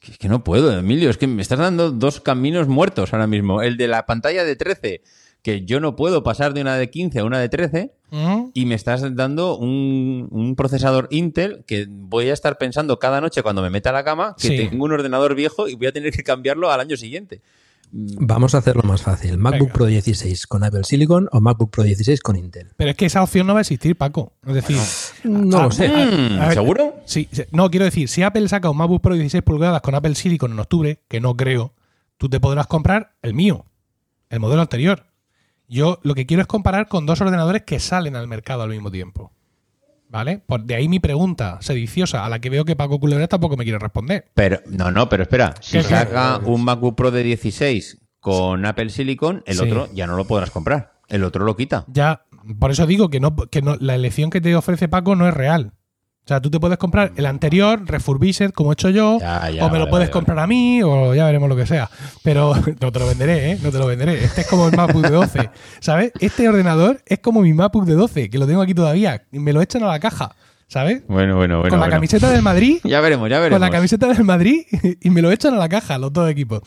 Es 0.00 0.16
que, 0.16 0.28
no 0.28 0.44
puedo, 0.44 0.78
Emilio, 0.78 1.10
es 1.10 1.18
que 1.18 1.26
me 1.26 1.42
estás 1.42 1.58
dando 1.58 1.90
dos 1.90 2.20
caminos 2.20 2.68
muertos 2.68 3.12
ahora 3.12 3.26
mismo. 3.26 3.62
El 3.62 3.76
de 3.76 3.88
la 3.88 4.06
pantalla 4.06 4.44
de 4.44 4.54
13, 4.54 5.02
que 5.42 5.64
yo 5.64 5.80
no 5.80 5.96
puedo 5.96 6.22
pasar 6.22 6.54
de 6.54 6.60
una 6.60 6.76
de 6.76 6.88
15 6.88 7.18
a 7.18 7.24
una 7.24 7.40
de 7.40 7.48
13, 7.48 7.92
mm. 8.12 8.44
y 8.54 8.64
me 8.66 8.76
estás 8.76 9.16
dando 9.16 9.58
un, 9.58 10.54
procesador 10.56 11.08
Intel 11.10 11.64
que 11.66 11.88
voy 11.88 12.28
a 12.28 12.32
estar 12.32 12.58
pensando 12.58 13.00
cada 13.00 13.20
noche 13.20 13.42
cuando 13.42 13.60
me 13.60 13.70
meta 13.70 13.90
a 13.90 13.94
la 13.94 14.04
cama 14.04 14.36
que 14.40 14.50
tengo 14.50 14.84
un 14.84 14.92
ordenador 14.92 15.34
viejo 15.34 15.66
y 15.66 15.74
voy 15.74 15.88
a 15.88 15.92
tener 15.92 16.12
que 16.12 16.22
cambiarlo 16.22 16.70
al 16.70 16.78
año 16.78 16.96
siguiente. 16.96 17.42
Mm. 17.92 18.26
Vamos 18.26 18.54
a 18.54 18.58
hacerlo 18.58 18.82
más 18.82 19.02
fácil. 19.02 19.38
MacBook 19.38 19.72
Pro 19.72 19.86
16 19.86 20.46
con 20.46 20.64
Apple 20.64 20.84
Silicon 20.84 21.28
o 21.32 21.40
MacBook 21.40 21.70
Pro 21.70 21.82
16 21.82 22.20
con 22.20 22.36
Intel. 22.36 22.70
Pero 22.76 22.90
es 22.90 22.96
que 22.96 23.06
esa 23.06 23.22
opción 23.22 23.46
no 23.46 23.54
va 23.54 23.60
a 23.60 23.62
existir, 23.62 23.96
Paco. 23.96 24.32
Es 24.46 24.54
decir, 24.54 24.78
no 25.24 25.64
lo 25.64 25.70
sé. 25.70 25.90
¿Seguro? 26.52 26.96
Sí, 27.04 27.28
no, 27.50 27.70
quiero 27.70 27.84
decir, 27.84 28.08
si 28.08 28.22
Apple 28.22 28.48
saca 28.48 28.70
un 28.70 28.76
MacBook 28.76 29.02
Pro 29.02 29.14
16 29.14 29.42
pulgadas 29.42 29.82
con 29.82 29.94
Apple 29.94 30.14
Silicon 30.14 30.52
en 30.52 30.60
octubre, 30.60 31.00
que 31.08 31.20
no 31.20 31.36
creo, 31.36 31.74
tú 32.16 32.28
te 32.28 32.40
podrás 32.40 32.66
comprar 32.66 33.14
el 33.22 33.34
mío, 33.34 33.66
el 34.30 34.40
modelo 34.40 34.62
anterior. 34.62 35.06
Yo 35.68 35.98
lo 36.02 36.14
que 36.14 36.26
quiero 36.26 36.40
es 36.40 36.46
comparar 36.46 36.88
con 36.88 37.06
dos 37.06 37.20
ordenadores 37.20 37.62
que 37.62 37.80
salen 37.80 38.16
al 38.16 38.28
mercado 38.28 38.62
al 38.62 38.70
mismo 38.70 38.90
tiempo. 38.90 39.33
¿Vale? 40.14 40.38
Por 40.46 40.62
de 40.62 40.76
ahí 40.76 40.88
mi 40.88 41.00
pregunta 41.00 41.58
sediciosa, 41.60 42.24
a 42.24 42.28
la 42.28 42.38
que 42.38 42.48
veo 42.48 42.64
que 42.64 42.76
Paco 42.76 43.00
Culebra 43.00 43.26
tampoco 43.26 43.56
me 43.56 43.64
quiere 43.64 43.80
responder. 43.80 44.26
Pero, 44.34 44.60
no, 44.66 44.92
no, 44.92 45.08
pero 45.08 45.24
espera. 45.24 45.56
Si 45.60 45.82
saca 45.82 46.38
un 46.44 46.62
MacBook 46.62 46.94
Pro 46.94 47.10
de 47.10 47.24
16 47.24 47.98
con 48.20 48.64
Apple 48.64 48.90
Silicon, 48.90 49.42
el 49.44 49.60
otro 49.60 49.88
ya 49.92 50.06
no 50.06 50.16
lo 50.16 50.24
podrás 50.24 50.52
comprar. 50.52 51.00
El 51.08 51.24
otro 51.24 51.44
lo 51.44 51.56
quita. 51.56 51.84
Ya, 51.88 52.26
por 52.60 52.70
eso 52.70 52.86
digo 52.86 53.10
que 53.10 53.18
no, 53.18 53.34
que 53.34 53.60
no, 53.60 53.74
la 53.80 53.96
elección 53.96 54.30
que 54.30 54.40
te 54.40 54.54
ofrece 54.54 54.86
Paco 54.86 55.16
no 55.16 55.26
es 55.26 55.34
real. 55.34 55.72
O 56.24 56.26
sea, 56.26 56.40
tú 56.40 56.50
te 56.50 56.58
puedes 56.58 56.78
comprar 56.78 57.12
el 57.16 57.26
anterior, 57.26 57.82
refurbished, 57.84 58.52
como 58.52 58.70
he 58.70 58.72
hecho 58.72 58.88
yo, 58.88 59.18
o 59.18 59.68
me 59.68 59.78
lo 59.78 59.90
puedes 59.90 60.08
comprar 60.08 60.38
a 60.38 60.46
mí, 60.46 60.82
o 60.82 61.14
ya 61.14 61.26
veremos 61.26 61.50
lo 61.50 61.56
que 61.56 61.66
sea. 61.66 61.90
Pero 62.22 62.54
no 62.80 62.90
te 62.90 62.98
lo 62.98 63.06
venderé, 63.06 63.50
¿eh? 63.52 63.58
No 63.62 63.70
te 63.70 63.78
lo 63.78 63.86
venderé. 63.86 64.24
Este 64.24 64.40
es 64.40 64.46
como 64.46 64.68
el 64.68 64.74
MacBook 64.74 65.02
de 65.02 65.10
12, 65.10 65.50
¿sabes? 65.80 66.12
Este 66.20 66.48
ordenador 66.48 67.02
es 67.04 67.18
como 67.18 67.42
mi 67.42 67.52
MacBook 67.52 67.84
de 67.84 67.92
12, 67.92 68.30
que 68.30 68.38
lo 68.38 68.46
tengo 68.46 68.62
aquí 68.62 68.72
todavía. 68.72 69.22
Me 69.32 69.52
lo 69.52 69.60
echan 69.60 69.82
a 69.82 69.88
la 69.88 70.00
caja, 70.00 70.34
¿sabes? 70.66 71.02
Bueno, 71.08 71.36
bueno, 71.36 71.58
bueno. 71.58 71.68
Con 71.68 71.80
la 71.80 71.90
camiseta 71.90 72.30
del 72.30 72.40
Madrid. 72.40 72.78
ya 72.84 73.02
veremos, 73.02 73.28
ya 73.28 73.38
veremos. 73.38 73.56
Con 73.56 73.68
la 73.68 73.70
camiseta 73.70 74.06
del 74.06 74.24
Madrid 74.24 74.62
y 75.02 75.10
me 75.10 75.20
lo 75.20 75.30
echan 75.30 75.52
a 75.52 75.58
la 75.58 75.68
caja, 75.68 75.98
los 75.98 76.10
dos 76.10 76.30
equipos. 76.30 76.62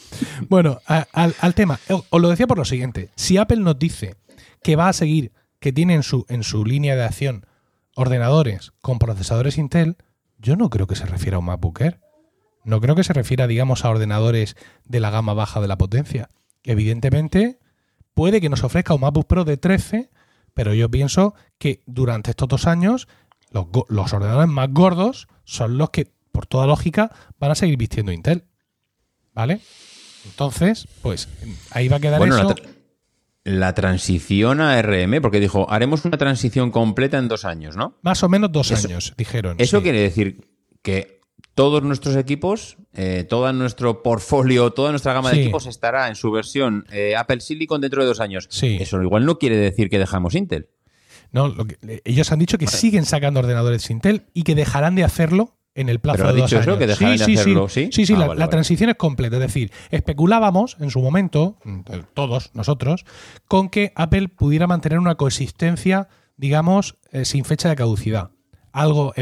Bueno, 0.50 0.78
al, 0.86 1.34
al 1.40 1.56
tema. 1.56 1.80
Os 2.12 2.22
lo 2.22 2.30
decía 2.30 2.46
por 2.46 2.60
lo 2.60 2.66
siguiente. 2.66 3.10
Si 3.16 3.38
Apple 3.38 3.62
nos 3.62 3.80
dice 3.80 4.18
que 4.62 4.76
va 4.76 4.88
a 4.88 4.94
seguir, 4.94 5.32
que 5.60 5.74
tiene 5.74 5.96
en 5.96 6.04
su, 6.04 6.28
en 6.30 6.44
su 6.44 6.64
línea 6.64 6.96
de 6.96 7.06
acción 7.06 7.48
ordenadores 7.98 8.74
con 8.80 9.00
procesadores 9.00 9.58
Intel, 9.58 9.98
yo 10.38 10.56
no 10.56 10.70
creo 10.70 10.86
que 10.86 10.96
se 10.96 11.08
refiera 11.08 11.38
a 11.38 11.40
un 11.40 11.46
MacBook 11.46 11.82
Air. 11.82 12.00
No 12.64 12.80
creo 12.80 12.96
que 12.96 13.04
se 13.04 13.12
refiera, 13.12 13.48
digamos, 13.48 13.84
a 13.84 13.90
ordenadores 13.90 14.56
de 14.86 15.00
la 15.00 15.10
gama 15.10 15.34
baja 15.34 15.60
de 15.62 15.68
la 15.68 15.80
potencia. 15.80 16.30
Evidentemente, 16.64 17.60
puede 18.14 18.40
que 18.40 18.50
nos 18.50 18.64
ofrezca 18.64 18.94
un 18.94 19.02
MacBook 19.02 19.26
Pro 19.26 19.46
de 19.46 19.58
13, 19.58 20.12
pero 20.54 20.76
yo 20.76 20.92
pienso 20.92 21.34
que 21.58 21.82
durante 21.88 22.30
estos 22.30 22.48
dos 22.48 22.68
años 22.68 23.08
los, 23.52 24.14
ordenadores 24.14 24.50
más 24.50 24.70
gordos 24.72 25.28
son 25.44 25.80
los 25.80 25.90
que, 25.90 26.14
por 26.32 26.46
toda 26.46 26.68
lógica, 26.68 27.12
van 27.40 27.50
a 27.50 27.56
seguir 27.56 27.78
vistiendo 27.78 28.12
Intel. 28.12 28.44
¿Vale? 29.34 29.60
Entonces, 30.26 30.88
pues 31.02 31.30
ahí 31.72 31.88
va 31.88 31.98
a 31.98 32.00
quedar 32.00 32.22
eso 32.22 32.44
la 32.44 32.56
transición 33.74 34.62
a 34.62 34.82
RM, 34.82 35.22
porque 35.22 35.40
dijo, 35.40 35.70
haremos 35.70 36.06
una 36.06 36.18
transición 36.18 36.72
completa 36.72 37.18
en 37.18 37.28
dos 37.28 37.46
años, 37.46 37.76
¿no? 37.78 37.98
Más 38.02 38.22
o 38.24 38.30
menos 38.30 38.52
dos 38.52 38.72
años, 38.72 39.14
dijeron. 39.18 39.56
Eso 39.60 39.82
quiere 39.82 40.02
decir 40.02 40.48
que 40.82 41.22
todos 41.56 41.82
nuestros 41.82 42.16
equipos, 42.16 42.78
eh, 42.94 43.26
todo 43.28 43.52
nuestro 43.54 44.04
portfolio, 44.04 44.72
toda 44.74 44.92
nuestra 44.92 45.14
gama 45.14 45.32
de 45.32 45.42
equipos 45.42 45.66
estará 45.66 46.08
en 46.08 46.16
su 46.16 46.30
versión 46.32 46.86
eh, 46.92 47.16
Apple 47.16 47.40
Silicon 47.40 47.82
dentro 47.82 48.02
de 48.02 48.08
dos 48.08 48.20
años. 48.20 48.48
Sí. 48.52 48.78
Eso 48.80 49.02
igual 49.02 49.26
no 49.26 49.40
quiere 49.40 49.58
decir 49.58 49.90
que 49.90 49.98
dejamos 49.98 50.36
Intel. 50.36 50.70
No, 51.32 51.54
ellos 52.06 52.32
han 52.32 52.40
dicho 52.40 52.58
que 52.58 52.68
siguen 52.68 53.06
sacando 53.06 53.40
ordenadores 53.40 53.90
Intel 53.90 54.28
y 54.34 54.44
que 54.44 54.56
dejarán 54.56 54.96
de 54.96 55.04
hacerlo 55.04 55.57
en 55.78 55.90
el 55.90 56.00
plazo 56.00 56.34
de 56.34 56.42
dos 56.42 56.52
años. 56.52 56.68
Eso, 56.68 56.78
que 56.78 56.88
sí, 56.88 57.18
sí, 57.18 57.34
de 57.34 57.40
hacerlo, 57.40 57.70
sí. 57.70 57.90
Sí, 57.92 58.06
sí, 58.06 58.16
ah, 58.18 58.34
la, 58.36 58.50
transición 58.50 58.90
es 58.90 58.96
completa. 58.96 59.38
Es 59.38 59.42
decir, 59.42 59.72
especulábamos 59.92 60.76
en 60.80 60.90
su 60.90 61.02
momento, 61.02 61.58
todos 62.16 62.52
nosotros, 62.56 63.06
con 63.48 63.70
que 63.70 63.94
Apple 63.96 64.28
pudiera 64.28 64.66
mantener 64.66 64.98
una 64.98 65.16
coexistencia, 65.16 66.10
digamos, 66.36 66.98
eh, 67.12 67.26
sin 67.26 67.46
fecha 67.46 67.70
de 67.70 67.76
caducidad. 67.76 68.32
Algo 68.74 69.14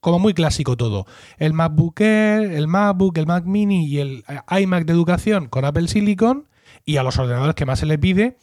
como 0.00 0.18
muy 0.18 0.34
clásico 0.34 0.76
todo. 0.76 1.06
El 1.38 1.54
MacBook 1.54 2.00
Air, 2.00 2.52
el 2.52 2.66
MacBook, 2.66 3.16
el 3.18 3.26
Mac 3.26 3.44
Mini 3.44 3.86
y 3.86 3.98
el 3.98 4.24
eh, 4.28 4.60
iMac 4.60 4.84
de 4.84 4.92
educación 4.92 5.46
con 5.46 5.64
Apple 5.64 5.88
Silicon 5.88 6.48
y 6.84 6.96
a 6.96 7.04
los 7.04 7.16
ordenadores 7.18 7.54
que 7.54 7.64
más 7.64 7.78
se 7.78 7.86
les 7.86 7.98
pide, 7.98 8.38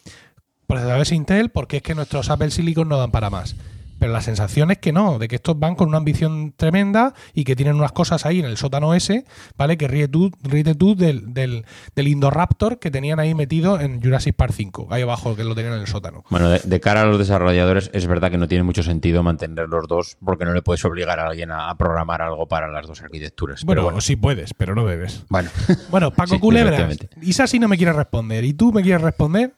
procesadores 0.65 1.11
Intel, 1.11 1.49
porque 1.49 1.77
es 1.77 1.83
que 1.83 1.93
nuestros 1.93 2.29
Apple 2.29 2.51
Silicon 2.51 2.87
no 2.87 2.97
dan 2.97 3.11
para 3.11 3.29
más. 3.29 3.55
Pero 3.99 4.11
la 4.13 4.21
sensación 4.21 4.71
es 4.71 4.77
que 4.79 4.91
no, 4.91 5.19
de 5.19 5.27
que 5.27 5.35
estos 5.35 5.59
van 5.59 5.75
con 5.75 5.89
una 5.89 5.97
ambición 5.97 6.53
tremenda 6.55 7.13
y 7.33 7.43
que 7.43 7.55
tienen 7.55 7.75
unas 7.75 7.91
cosas 7.91 8.25
ahí 8.25 8.39
en 8.39 8.45
el 8.45 8.57
sótano 8.57 8.93
ese, 8.93 9.25
¿vale? 9.57 9.77
Que 9.77 9.87
ríe 9.87 10.07
tú, 10.07 10.31
ríete 10.41 10.73
tú 10.75 10.95
del, 10.95 11.33
del, 11.33 11.65
del 11.95 12.07
Indoraptor 12.07 12.79
que 12.79 12.89
tenían 12.91 13.19
ahí 13.19 13.35
metido 13.35 13.79
en 13.79 14.01
Jurassic 14.01 14.35
Park 14.35 14.53
5, 14.55 14.87
ahí 14.89 15.01
abajo, 15.01 15.35
que 15.35 15.43
lo 15.43 15.53
tenían 15.55 15.73
en 15.75 15.81
el 15.81 15.87
sótano. 15.87 16.23
Bueno, 16.29 16.49
de, 16.49 16.59
de 16.63 16.79
cara 16.79 17.01
a 17.01 17.05
los 17.05 17.19
desarrolladores, 17.19 17.91
es 17.93 18.07
verdad 18.07 18.31
que 18.31 18.37
no 18.37 18.47
tiene 18.47 18.63
mucho 18.63 18.83
sentido 18.83 19.21
mantener 19.23 19.67
los 19.69 19.87
dos, 19.87 20.17
porque 20.23 20.45
no 20.45 20.53
le 20.53 20.61
puedes 20.61 20.83
obligar 20.85 21.19
a 21.19 21.27
alguien 21.27 21.51
a, 21.51 21.69
a 21.69 21.77
programar 21.77 22.21
algo 22.21 22.47
para 22.47 22.67
las 22.69 22.87
dos 22.87 23.01
arquitecturas. 23.01 23.63
Bueno, 23.63 23.79
Pero 23.81 23.83
bueno, 23.85 24.01
sí 24.01 24.15
puedes, 24.15 24.53
pero 24.53 24.75
no 24.75 24.85
debes. 24.85 25.25
bueno. 25.29 25.49
Bueno, 25.89 26.11
Paco 26.11 26.29
Sí, 26.35 26.39
Culebras. 26.39 26.97
Isa 27.21 27.47
sí 27.47 27.59
no 27.59 27.67
me 27.67 27.75
quiere 27.77 27.93
responder. 27.93 28.43
¿Y 28.45 28.53
tú 28.53 28.71
me 28.71 28.81
quieres 28.81 29.01
responder? 29.01 29.53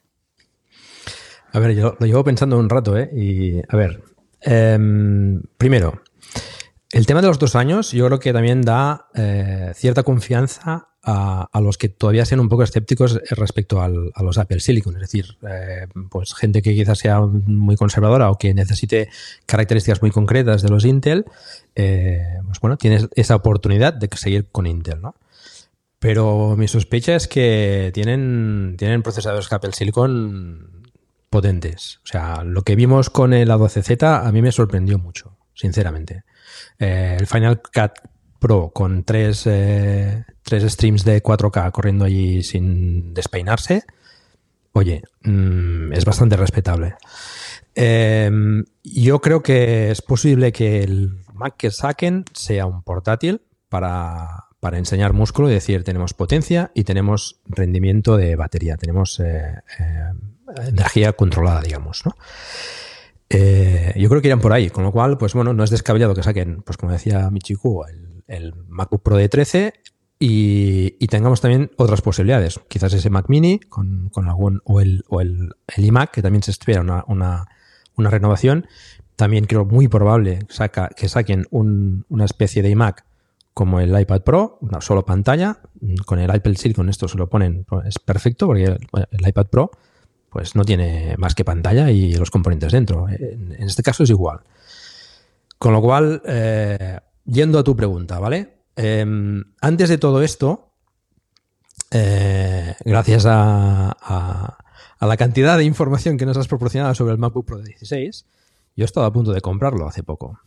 A 1.54 1.60
ver, 1.60 1.76
yo 1.76 1.96
lo 2.00 2.06
llevo 2.06 2.24
pensando 2.24 2.58
un 2.58 2.70
rato, 2.70 2.98
¿eh? 2.98 3.10
Y, 3.14 3.60
a 3.68 3.76
ver, 3.76 4.02
em, 4.42 5.42
primero, 5.58 6.02
el 6.92 7.06
tema 7.06 7.22
de 7.22 7.28
los 7.28 7.40
dos 7.40 7.56
años 7.56 7.92
yo 7.92 8.06
creo 8.08 8.20
que 8.20 8.34
también 8.34 8.62
da 8.62 9.08
eh, 9.16 9.72
cierta 9.76 10.04
confianza 10.04 10.88
a, 11.04 11.48
los 11.62 11.80
que 11.80 11.90
todavía 11.90 12.26
sean 12.26 12.42
un 12.42 12.50
poco 12.50 12.62
escépticos 12.62 13.20
respecto 13.32 13.82
al- 13.82 14.12
a 14.14 14.22
los 14.22 14.38
Apple 14.38 14.60
Silicon. 14.60 14.94
Es 14.96 15.02
decir, 15.02 15.26
eh, 15.50 15.88
pues 16.12 16.36
gente 16.36 16.62
que 16.62 16.76
quizás 16.76 17.00
sea 17.00 17.22
muy 17.22 17.76
conservadora 17.76 18.30
o 18.30 18.38
que 18.38 18.54
necesite 18.54 19.10
características 19.48 20.02
muy 20.04 20.12
concretas 20.12 20.62
de 20.62 20.70
los 20.70 20.86
Intel, 20.86 21.26
eh, 21.76 22.22
pues 22.46 22.60
bueno, 22.60 22.78
tienes 22.78 23.08
esa 23.16 23.36
oportunidad 23.36 23.94
de 23.94 24.10
seguir 24.16 24.48
con 24.52 24.68
Intel, 24.68 25.02
¿no? 25.02 25.16
Pero 25.98 26.56
mi 26.58 26.68
sospecha 26.68 27.16
es 27.16 27.28
que 27.28 27.92
tienen, 27.94 28.76
tienen 28.78 29.02
procesadores 29.02 29.52
Apple 29.52 29.72
Silicon 29.74 30.81
potentes. 31.32 32.00
O 32.04 32.08
sea, 32.08 32.44
lo 32.44 32.62
que 32.62 32.76
vimos 32.76 33.10
con 33.10 33.34
el 33.34 33.50
A12Z 33.50 34.28
a 34.28 34.32
mí 34.32 34.44
me 34.44 34.52
sorprendió 34.52 35.00
mucho, 35.00 35.38
sinceramente. 35.56 36.24
Eh, 36.78 37.18
el 37.20 37.26
Final 37.26 37.62
Cut 37.62 37.94
Pro 38.38 38.72
con 38.74 39.04
tres, 39.04 39.48
eh, 39.48 40.26
tres 40.44 40.72
streams 40.72 41.04
de 41.06 41.24
4K 41.24 41.72
corriendo 41.72 42.06
allí 42.06 42.44
sin 42.44 43.14
despeinarse, 43.14 43.84
oye, 44.74 45.04
mm, 45.24 45.94
es 45.94 46.06
bastante 46.06 46.36
respetable. 46.36 46.96
Eh, 47.76 48.30
yo 48.84 49.22
creo 49.22 49.42
que 49.42 49.92
es 49.92 50.02
posible 50.02 50.52
que 50.52 50.84
el 50.84 51.24
Mac 51.34 51.56
que 51.58 51.72
saquen 51.72 52.26
sea 52.34 52.66
un 52.66 52.84
portátil 52.84 53.42
para, 53.70 54.48
para 54.60 54.78
enseñar 54.78 55.14
músculo 55.14 55.50
y 55.50 55.54
decir 55.54 55.84
tenemos 55.84 56.14
potencia 56.14 56.72
y 56.74 56.84
tenemos 56.84 57.40
rendimiento 57.46 58.18
de 58.18 58.36
batería, 58.36 58.76
tenemos 58.76 59.20
eh, 59.20 59.56
energía 60.68 61.14
controlada, 61.14 61.62
digamos, 61.62 62.04
¿no? 62.06 62.16
Eh, 63.30 63.94
yo 63.98 64.10
creo 64.10 64.22
que 64.22 64.28
irán 64.28 64.42
por 64.42 64.52
ahí, 64.54 64.70
con 64.70 64.84
lo 64.84 64.92
cual, 64.92 65.18
pues 65.18 65.34
bueno, 65.34 65.54
no 65.54 65.64
es 65.64 65.70
descabellado 65.70 66.14
que 66.14 66.24
saquen, 66.24 66.62
pues 66.64 66.78
como 66.78 66.92
decía 66.92 67.30
Michiku, 67.30 67.86
el, 67.86 68.24
el 68.28 68.54
MacBook 68.68 69.04
Pro 69.04 69.16
de 69.16 69.30
13 69.30 69.74
y, 70.20 71.08
tengamos 71.08 71.42
también 71.42 71.72
otras 71.78 72.02
posibilidades. 72.02 72.60
Quizás 72.68 72.94
ese 72.94 73.10
Mac 73.10 73.26
Mini 73.30 73.60
con, 73.60 74.10
con 74.10 74.28
algún, 74.28 74.62
o 74.66 74.82
el, 74.82 75.04
o 75.08 75.22
el, 75.22 75.54
el 75.76 75.86
iMac, 75.86 76.12
que 76.12 76.22
también 76.22 76.44
se 76.44 76.52
espera 76.52 76.82
una, 76.82 77.04
una, 77.08 77.48
una 77.96 78.10
renovación. 78.10 78.68
También 79.16 79.46
creo 79.46 79.66
muy 79.66 79.88
probable 79.88 80.40
saca, 80.50 80.90
que 80.96 81.08
saquen 81.10 81.48
un- 81.52 82.06
una 82.10 82.26
especie 82.26 82.62
de 82.62 82.70
iMac 82.70 83.06
como 83.54 83.80
el 83.80 83.98
iPad 84.00 84.22
Pro, 84.22 84.58
una 84.62 84.80
solo 84.82 85.06
pantalla. 85.06 85.60
Con 86.06 86.20
el 86.20 86.30
Apple 86.32 86.56
Silicon 86.56 86.90
esto 86.90 87.08
se 87.08 87.18
lo 87.18 87.28
ponen, 87.30 87.64
pues, 87.64 87.88
es 87.88 88.00
perfecto 88.00 88.46
porque 88.48 88.66
el 88.66 89.28
iPad 89.28 89.48
Pro 89.48 89.72
pues 90.32 90.56
no 90.56 90.64
tiene 90.64 91.16
más 91.18 91.36
que 91.36 91.44
pantalla 91.44 91.92
y 91.92 92.14
los 92.14 92.32
componentes 92.32 92.72
dentro. 92.72 93.08
En, 93.10 93.52
este 93.60 93.84
caso 93.84 94.04
es 94.04 94.10
igual. 94.10 94.40
Con 95.58 95.74
lo 95.74 95.82
cual, 95.82 96.22
eh, 96.26 97.00
yendo 97.26 97.60
a 97.60 97.64
tu 97.64 97.76
pregunta, 97.76 98.18
¿vale? 98.18 98.60
Eh, 98.78 99.06
antes 99.60 99.90
de 99.90 99.98
todo 99.98 100.22
esto, 100.22 100.72
eh, 101.92 102.76
gracias 102.86 103.26
a, 103.26 103.92
a- 104.02 104.58
a 105.00 105.08
la 105.08 105.18
cantidad 105.18 105.58
de 105.58 105.64
información 105.66 106.18
que 106.18 106.26
nos 106.28 106.38
has 106.38 106.48
proporcionado 106.48 106.94
sobre 106.96 107.12
el 107.14 107.18
MacBook 107.18 107.46
Pro 107.46 107.58
de 107.58 107.66
16, 107.66 108.26
yo 108.76 108.84
he 108.84 108.86
estado 108.86 109.06
a 109.08 109.12
punto 109.12 109.34
de 109.34 109.42
comprarlo 109.42 109.88
hace 109.88 110.04
poco. 110.04 110.40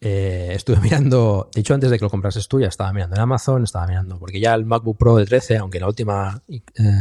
Eh, 0.00 0.52
estuve 0.54 0.78
mirando, 0.82 1.50
de 1.54 1.60
hecho 1.60 1.74
antes 1.74 1.90
de 1.90 1.98
que 1.98 2.04
lo 2.04 2.10
comprases 2.10 2.48
tú 2.48 2.60
ya 2.60 2.68
estaba 2.68 2.92
mirando 2.92 3.16
en 3.16 3.22
Amazon, 3.22 3.64
estaba 3.64 3.86
mirando, 3.86 4.18
porque 4.18 4.40
ya 4.40 4.54
el 4.54 4.64
MacBook 4.64 4.96
Pro 4.96 5.16
de 5.16 5.26
13, 5.26 5.58
aunque 5.58 5.80
la 5.80 5.86
última 5.86 6.42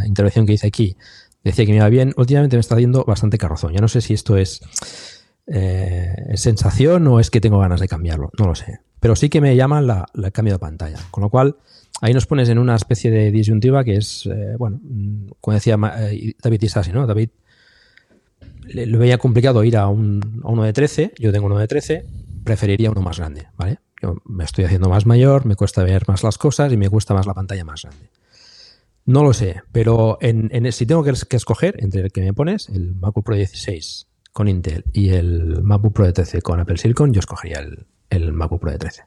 intervención 0.05 0.45
que 0.45 0.53
hice 0.53 0.67
aquí 0.67 0.95
decía 1.49 1.65
que 1.65 1.71
me 1.71 1.77
iba 1.77 1.89
bien, 1.89 2.13
últimamente 2.17 2.55
me 2.55 2.61
está 2.61 2.75
dando 2.75 3.03
bastante 3.03 3.37
carrozón. 3.37 3.73
Yo 3.73 3.81
no 3.81 3.87
sé 3.87 4.01
si 4.01 4.13
esto 4.13 4.37
es 4.37 4.61
eh, 5.47 6.13
¿es 6.29 6.41
sensación 6.41 7.07
o 7.07 7.19
es 7.19 7.31
que 7.31 7.39
tengo 7.39 7.59
ganas 7.59 7.79
de 7.79 7.87
cambiarlo, 7.87 8.31
no 8.37 8.47
lo 8.47 8.55
sé. 8.55 8.79
Pero 8.99 9.15
sí 9.15 9.29
que 9.29 9.39
me 9.41 9.55
llama 9.55 9.81
la, 9.81 10.05
la 10.13 10.31
cambio 10.31 10.55
de 10.55 10.59
pantalla. 10.59 10.99
Con 11.09 11.23
lo 11.23 11.29
cual, 11.29 11.55
ahí 12.01 12.13
nos 12.13 12.25
pones 12.25 12.49
en 12.49 12.57
una 12.57 12.75
especie 12.75 13.11
de 13.11 13.31
disyuntiva 13.31 13.83
que 13.83 13.95
es, 13.95 14.25
eh, 14.25 14.55
bueno, 14.57 14.79
mm, 14.83 15.27
como 15.39 15.53
decía 15.53 15.77
eh, 15.99 16.33
David 16.41 16.61
Isasi, 16.63 16.91
¿no? 16.91 17.07
David 17.07 17.29
le, 18.65 18.85
veía 18.97 19.17
complicado 19.17 19.63
ir 19.63 19.77
a, 19.77 19.87
un, 19.87 20.41
a 20.43 20.49
uno 20.49 20.63
de 20.63 20.73
13, 20.73 21.13
yo 21.17 21.31
tengo 21.31 21.45
uno 21.45 21.57
de 21.57 21.67
13, 21.67 22.05
preferiría 22.43 22.91
uno 22.91 23.01
más 23.01 23.17
grande, 23.17 23.47
¿vale? 23.57 23.79
Yo 24.01 24.17
me 24.25 24.43
estoy 24.43 24.65
haciendo 24.65 24.89
más 24.89 25.05
mayor, 25.05 25.45
me 25.45 25.55
cuesta 25.55 25.83
ver 25.83 26.03
más 26.07 26.23
las 26.23 26.37
cosas 26.37 26.71
y 26.73 26.77
me 26.77 26.87
gusta 26.87 27.13
más 27.13 27.25
la 27.25 27.33
pantalla 27.33 27.63
más 27.63 27.83
grande. 27.83 28.09
No 29.07 29.23
lo 29.23 29.33
sé, 29.33 29.61
pero 29.71 30.17
en, 30.21 30.49
en- 30.53 30.71
si 30.71 30.85
tengo 30.85 31.03
que, 31.03 31.11
escoger 31.11 31.75
entre 31.79 32.01
el 32.01 32.11
que 32.11 32.21
me 32.21 32.33
pones, 32.33 32.69
el 32.69 32.93
MacBook 32.95 33.25
Pro 33.25 33.35
16 33.35 34.05
con 34.33 34.47
Intel 34.47 34.83
y 34.93 35.09
el 35.09 35.63
MacBook 35.63 35.93
Pro 35.93 36.05
de 36.05 36.13
13 36.13 36.41
con 36.43 36.59
Apple 36.59 36.77
Silicon, 36.77 37.11
yo 37.13 37.19
escogería 37.19 37.59
el, 37.59 37.87
el 38.11 38.33
MacBook 38.33 38.61
Pro 38.61 38.71
de 38.71 38.77
13. 38.77 39.01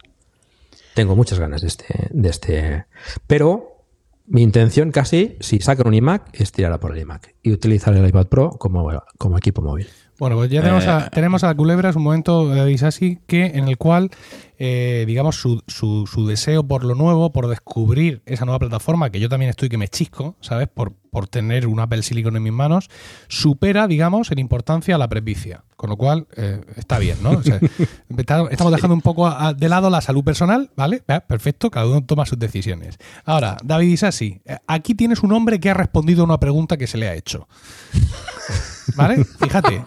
Tengo 0.94 1.14
muchas 1.14 1.38
ganas 1.38 1.60
de 1.60 1.68
este, 1.68 2.08
de 2.10 2.28
este. 2.28 2.86
Pero 3.26 3.84
mi 4.26 4.42
intención 4.42 4.90
casi, 4.90 5.36
si 5.40 5.60
sacan 5.60 5.86
un 5.86 5.94
iMac, 5.94 6.30
es 6.32 6.50
tirar 6.50 6.72
a 6.72 6.80
por 6.80 6.92
el 6.96 7.02
iMac 7.02 7.34
y 7.42 7.52
utilizar 7.52 7.94
el 7.94 8.08
iPad 8.08 8.26
Pro 8.26 8.50
como, 8.50 8.90
como 9.18 9.38
equipo 9.38 9.62
móvil. 9.62 9.86
Bueno, 10.20 10.36
pues 10.36 10.50
ya 10.50 10.60
tenemos, 10.60 10.86
a, 10.86 11.06
Eh. 11.06 11.10
tenemos 11.12 11.42
a 11.44 11.54
Culebras 11.54 11.96
un 11.96 12.02
momento 12.04 12.48
de 12.48 12.70
Isasi 12.70 13.18
que 13.26 13.46
en 13.46 13.66
el 13.68 13.76
cual, 13.78 14.10
eh, 14.58 15.04
digamos, 15.06 15.36
su, 15.36 15.62
su, 15.66 16.06
su 16.06 16.26
deseo 16.26 16.62
por 16.62 16.84
lo 16.84 16.94
nuevo, 16.94 17.32
por 17.32 17.48
descubrir 17.48 18.22
esa 18.26 18.44
nueva 18.44 18.58
plataforma, 18.58 19.08
que 19.10 19.18
yo 19.18 19.28
también 19.30 19.48
estoy 19.48 19.68
que 19.70 19.78
me 19.78 19.88
chisco, 19.88 20.36
¿sabes? 20.42 20.68
Por, 20.68 20.92
por 21.10 21.26
tener 21.26 21.66
un 21.66 21.80
Apple 21.80 22.02
Silicon 22.02 22.36
en 22.36 22.42
mis 22.42 22.52
manos, 22.52 22.90
supera, 23.28 23.86
digamos, 23.88 24.30
en 24.30 24.38
importancia 24.38 24.94
a 24.94 24.98
la 24.98 25.08
presbicia. 25.08 25.64
Con 25.76 25.88
lo 25.88 25.96
cual, 25.96 26.26
eh, 26.36 26.60
está 26.76 26.98
bien, 26.98 27.16
¿no? 27.22 27.30
O 27.30 27.42
sea, 27.42 27.58
estamos 28.50 28.72
dejando 28.72 28.92
un 28.94 29.00
poco 29.00 29.26
a- 29.26 29.48
a- 29.48 29.54
de 29.54 29.68
lado 29.70 29.88
la 29.88 30.02
salud 30.02 30.22
personal, 30.22 30.70
¿vale? 30.76 31.02
Eh, 31.08 31.20
Perfecto, 31.26 31.70
cada 31.70 31.86
uno 31.86 32.04
toma 32.04 32.26
sus 32.26 32.38
decisiones. 32.38 32.98
Ahora, 33.24 33.56
David 33.64 33.88
Isasi, 33.88 34.42
eh, 34.44 34.58
aquí 34.66 34.94
tienes 34.94 35.22
un 35.22 35.32
hombre 35.32 35.58
que 35.58 35.70
ha 35.70 35.74
respondido 35.74 36.20
a 36.20 36.24
una 36.26 36.38
pregunta 36.38 36.76
que 36.76 36.86
se 36.86 36.98
le 36.98 37.08
ha 37.08 37.14
hecho. 37.14 37.48
¿Vale? 38.96 39.24
Fíjate. 39.24 39.82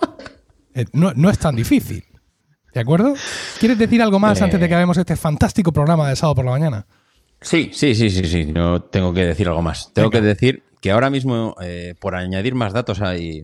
Eh, 0.74 0.86
no, 0.94 1.14
no 1.16 1.30
es 1.30 1.38
tan 1.40 1.56
difícil. 1.56 2.04
¿De 2.74 2.80
acuerdo? 2.80 3.14
¿Quieres 3.60 3.78
decir 3.78 4.02
algo 4.02 4.20
más 4.20 4.42
Eh. 4.42 4.44
antes 4.46 4.60
de 4.60 4.68
que 4.68 4.76
hagamos 4.76 4.98
este 4.98 5.16
fantástico 5.16 5.72
programa 5.72 6.10
de 6.10 6.16
sábado 6.16 6.36
por 6.36 6.46
la 6.46 6.52
mañana? 6.52 6.86
Sí, 7.42 7.70
sí, 7.74 7.94
sí, 7.94 8.10
sí, 8.10 8.24
sí. 8.26 8.46
No 8.46 8.82
tengo 8.82 9.14
que 9.14 9.26
decir 9.26 9.48
algo 9.48 9.62
más. 9.62 9.92
Tengo 9.94 10.10
Venga. 10.10 10.22
que 10.22 10.28
decir 10.28 10.64
que 10.82 10.92
ahora 10.92 11.10
mismo, 11.10 11.56
eh, 11.62 11.94
por 12.00 12.16
añadir 12.16 12.56
más 12.56 12.74
datos 12.74 13.02
ahí 13.02 13.44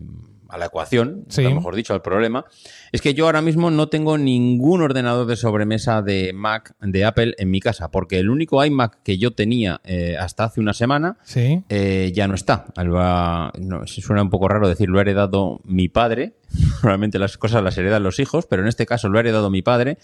a 0.50 0.58
la 0.58 0.66
ecuación, 0.66 1.24
Sí. 1.28 1.44
o 1.44 1.54
mejor 1.54 1.74
dicho, 1.74 1.94
al 1.94 2.02
problema, 2.02 2.44
es 2.92 3.00
que 3.02 3.14
yo 3.14 3.26
ahora 3.26 3.40
mismo 3.42 3.70
no 3.70 3.88
tengo 3.88 4.18
ningún 4.18 4.82
ordenador 4.82 5.26
de 5.26 5.36
sobremesa 5.36 6.02
de 6.02 6.32
Mac 6.34 6.74
de 6.80 7.04
Apple 7.04 7.34
en 7.38 7.50
mi 7.50 7.60
casa, 7.60 7.90
porque 7.90 8.18
el 8.18 8.30
único 8.30 8.64
iMac 8.64 9.02
que 9.02 9.18
yo 9.18 9.32
tenía 9.32 9.80
eh, 9.84 10.16
hasta 10.18 10.44
hace 10.44 10.60
una 10.60 10.72
semana 10.72 11.16
Sí. 11.22 11.62
eh, 11.68 12.12
ya 12.14 12.26
no 12.28 12.34
está. 12.34 12.66
Alba- 12.76 13.52
no, 13.58 13.86
suena 13.86 14.22
un 14.22 14.30
poco 14.30 14.48
raro 14.48 14.68
decir 14.68 14.88
lo 14.88 14.98
ha 14.98 15.02
heredado 15.02 15.60
mi 15.64 15.88
padre. 15.88 16.34
Probablemente 16.80 17.18
las 17.18 17.38
cosas 17.38 17.62
las 17.62 17.78
heredan 17.78 18.02
los 18.02 18.18
hijos, 18.18 18.46
pero 18.46 18.62
en 18.62 18.68
este 18.68 18.84
caso 18.86 19.08
lo 19.08 19.18
ha 19.18 19.20
heredado 19.20 19.50
mi 19.50 19.62
padre. 19.62 19.98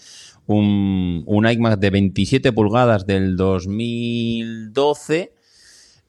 Un, 0.45 1.23
un 1.25 1.49
iMac 1.49 1.77
de 1.79 1.89
27 1.89 2.53
pulgadas 2.53 3.05
del 3.05 3.35
2012. 3.35 5.33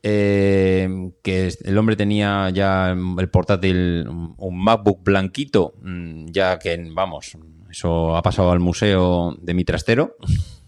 Eh, 0.03 1.11
que 1.23 1.53
el 1.65 1.79
hombre 1.79 1.97
tenía 1.97 2.51
ya 2.51 2.91
el 2.91 3.29
portátil, 3.31 4.07
un 4.09 4.29
un 4.39 4.63
MacBook 4.63 5.03
blanquito, 5.03 5.75
mm, 5.83 6.27
ya 6.31 6.59
que, 6.59 6.91
vamos, 6.93 7.37
eso 7.71 8.17
ha 8.17 8.23
pasado 8.23 8.51
al 8.51 8.61
museo 8.61 9.37
de 9.41 9.55
mi 9.55 9.65
trastero. 9.65 10.17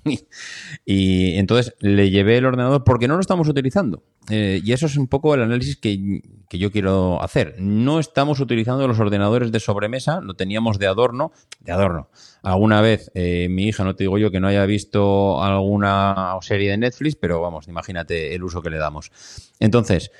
Y 0.85 1.37
entonces 1.37 1.75
le 1.81 2.11
llevé 2.11 2.39
el 2.39 2.47
ordenador 2.47 2.85
porque 2.85 3.09
no 3.09 3.15
lo 3.15 3.21
estamos 3.21 3.49
utilizando. 3.49 4.03
Eh, 4.29 4.61
y 4.65 4.73
eso 4.73 4.87
es 4.87 4.97
un 4.97 5.09
poco 5.09 5.35
el 5.35 5.43
análisis 5.43 5.77
que, 5.77 6.23
que 6.49 6.59
yo 6.59 6.71
quiero 6.71 7.23
hacer. 7.23 7.57
No 7.59 7.99
estamos 7.99 8.41
utilizando 8.41 8.87
los 8.87 9.01
ordenadores 9.01 9.53
de 9.53 9.61
sobremesa, 9.61 10.21
lo 10.21 10.35
teníamos 10.35 10.79
de 10.79 10.87
adorno. 10.87 11.33
De 11.61 11.73
adorno. 11.73 12.11
Alguna 12.43 12.81
vez 12.81 13.11
eh, 13.15 13.49
mi 13.51 13.65
hija, 13.65 13.85
no 13.85 13.95
te 13.95 14.05
digo 14.05 14.19
yo 14.19 14.31
que 14.31 14.41
no 14.41 14.49
haya 14.49 14.65
visto 14.67 15.43
alguna 15.43 16.37
serie 16.41 16.71
de 16.71 16.79
Netflix, 16.79 17.17
pero 17.17 17.41
vamos, 17.41 17.69
imagínate 17.69 18.35
el 18.35 18.43
uso 18.43 18.63
que 18.63 18.71
le 18.71 18.79
damos. 18.79 19.11
Entonces, 19.59 20.11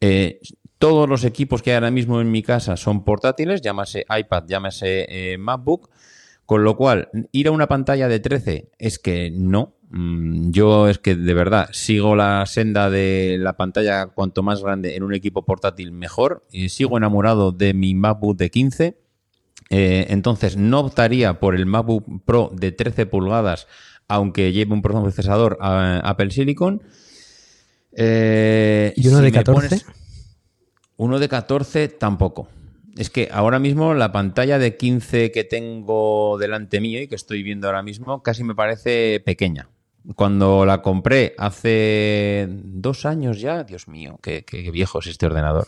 eh, 0.00 0.40
todos 0.78 1.08
los 1.08 1.24
equipos 1.24 1.62
que 1.62 1.70
hay 1.70 1.76
ahora 1.76 1.90
mismo 1.90 2.20
en 2.20 2.30
mi 2.30 2.42
casa 2.42 2.76
son 2.76 3.04
portátiles, 3.04 3.62
llámase 3.62 4.04
iPad, 4.08 4.44
llámase 4.46 5.36
MacBook. 5.38 5.90
Con 6.46 6.62
lo 6.62 6.76
cual, 6.76 7.08
ir 7.32 7.48
a 7.48 7.50
una 7.50 7.66
pantalla 7.66 8.08
de 8.08 8.20
13 8.20 8.70
es 8.78 9.00
que 9.00 9.32
no. 9.32 9.74
Mm, 9.90 10.50
yo 10.50 10.88
es 10.88 10.98
que 10.98 11.16
de 11.16 11.34
verdad 11.34 11.68
sigo 11.72 12.14
la 12.14 12.44
senda 12.46 12.88
de 12.88 13.36
la 13.38 13.56
pantalla 13.56 14.06
cuanto 14.06 14.42
más 14.42 14.62
grande 14.62 14.96
en 14.96 15.02
un 15.02 15.12
equipo 15.12 15.44
portátil 15.44 15.90
mejor. 15.90 16.46
Y 16.52 16.68
sigo 16.68 16.96
enamorado 16.96 17.50
de 17.50 17.74
mi 17.74 17.94
MacBook 17.94 18.36
de 18.36 18.50
15. 18.50 18.96
Eh, 19.70 20.06
entonces 20.10 20.56
no 20.56 20.80
optaría 20.80 21.40
por 21.40 21.56
el 21.56 21.66
MacBook 21.66 22.24
Pro 22.24 22.52
de 22.54 22.70
13 22.70 23.06
pulgadas, 23.06 23.66
aunque 24.06 24.52
lleve 24.52 24.72
un 24.72 24.82
procesador 24.82 25.58
a 25.60 25.98
Apple 25.98 26.30
Silicon. 26.30 26.82
Eh, 27.92 28.92
¿Y 28.94 29.08
uno 29.08 29.20
de 29.20 29.32
14? 29.32 29.82
uno 30.96 31.18
de 31.18 31.28
14 31.28 31.88
tampoco. 31.88 32.48
Es 32.96 33.10
que 33.10 33.28
ahora 33.30 33.58
mismo 33.58 33.92
la 33.94 34.10
pantalla 34.10 34.58
de 34.58 34.76
15 34.76 35.30
que 35.30 35.44
tengo 35.44 36.38
delante 36.38 36.80
mío 36.80 37.02
y 37.02 37.08
que 37.08 37.14
estoy 37.14 37.42
viendo 37.42 37.66
ahora 37.66 37.82
mismo 37.82 38.22
casi 38.22 38.42
me 38.42 38.54
parece 38.54 39.20
pequeña. 39.20 39.68
Cuando 40.14 40.64
la 40.64 40.82
compré 40.82 41.34
hace 41.36 42.46
dos 42.48 43.04
años 43.06 43.40
ya, 43.40 43.64
Dios 43.64 43.88
mío, 43.88 44.20
qué, 44.22 44.44
viejo 44.72 45.00
es 45.00 45.08
este 45.08 45.26
ordenador. 45.26 45.66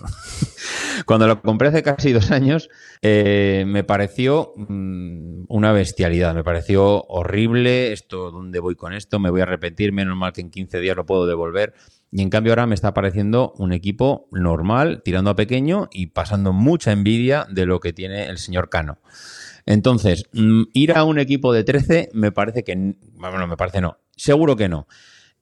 Cuando 1.06 1.26
la 1.26 1.40
compré 1.40 1.68
hace 1.68 1.82
casi 1.82 2.12
dos 2.12 2.30
años, 2.30 2.70
eh, 3.02 3.64
me 3.66 3.82
pareció 3.82 4.52
mm, 4.56 5.46
una 5.48 5.72
bestialidad, 5.72 6.36
me 6.36 6.44
pareció 6.44 7.02
horrible. 7.08 7.92
Esto, 7.92 8.30
¿dónde 8.30 8.60
voy 8.60 8.76
con 8.76 8.92
esto? 8.92 9.18
Me 9.18 9.30
voy 9.30 9.40
a 9.40 9.46
repetir, 9.46 9.92
menos 9.92 10.16
mal 10.16 10.32
que 10.32 10.40
en 10.40 10.50
15 10.50 10.78
días 10.78 10.96
lo 10.96 11.04
puedo 11.04 11.26
devolver. 11.26 11.74
Y 12.10 12.22
en 12.22 12.30
cambio 12.30 12.52
ahora 12.52 12.66
me 12.66 12.74
está 12.74 12.94
pareciendo 12.94 13.52
un 13.58 13.72
equipo 13.72 14.28
normal, 14.32 15.02
tirando 15.04 15.30
a 15.30 15.36
pequeño 15.36 15.88
y 15.92 16.06
pasando 16.06 16.52
mucha 16.52 16.92
envidia 16.92 17.46
de 17.50 17.66
lo 17.66 17.80
que 17.80 17.92
tiene 17.92 18.26
el 18.28 18.38
señor 18.38 18.70
Cano. 18.70 18.98
Entonces, 19.66 20.24
mm, 20.32 20.62
ir 20.72 20.96
a 20.96 21.04
un 21.04 21.18
equipo 21.18 21.52
de 21.52 21.64
13 21.64 22.08
me 22.14 22.32
parece 22.32 22.64
que... 22.64 22.94
Bueno, 23.14 23.46
me 23.46 23.56
parece 23.56 23.82
no. 23.82 23.98
Seguro 24.16 24.56
que 24.56 24.68
no. 24.68 24.86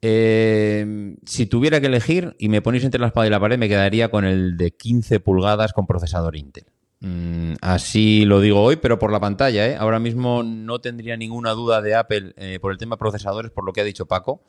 Eh, 0.03 1.17
si 1.25 1.47
tuviera 1.47 1.81
que 1.81 1.87
elegir 1.87 2.35
y 2.39 2.49
me 2.49 2.63
ponéis 2.63 2.85
entre 2.85 3.01
la 3.01 3.09
espada 3.09 3.27
y 3.27 3.31
la 3.31 3.41
pared, 3.41 3.59
me 3.59 3.69
quedaría 3.69 4.11
con 4.11 4.25
el 4.25 4.57
de 4.57 4.73
15 4.73 5.21
pulgadas 5.21 5.73
con 5.73 5.87
procesador 5.87 6.37
Intel. 6.37 6.67
Mm, 7.01 7.55
así 7.61 8.25
lo 8.25 8.41
digo 8.41 8.63
hoy, 8.63 8.77
pero 8.77 8.99
por 8.99 9.13
la 9.13 9.21
pantalla. 9.21 9.67
¿eh? 9.69 9.77
Ahora 9.77 9.99
mismo 9.99 10.43
no 10.43 10.81
tendría 10.81 11.17
ninguna 11.17 11.53
duda 11.53 11.83
de 11.83 11.95
Apple 11.95 12.35
eh, 12.37 12.59
por 12.61 12.73
el 12.73 12.79
tema 12.79 12.97
procesadores, 12.97 13.53
por 13.53 13.65
lo 13.65 13.73
que 13.73 13.81
ha 13.81 13.85
dicho 13.85 14.07
Paco. 14.07 14.43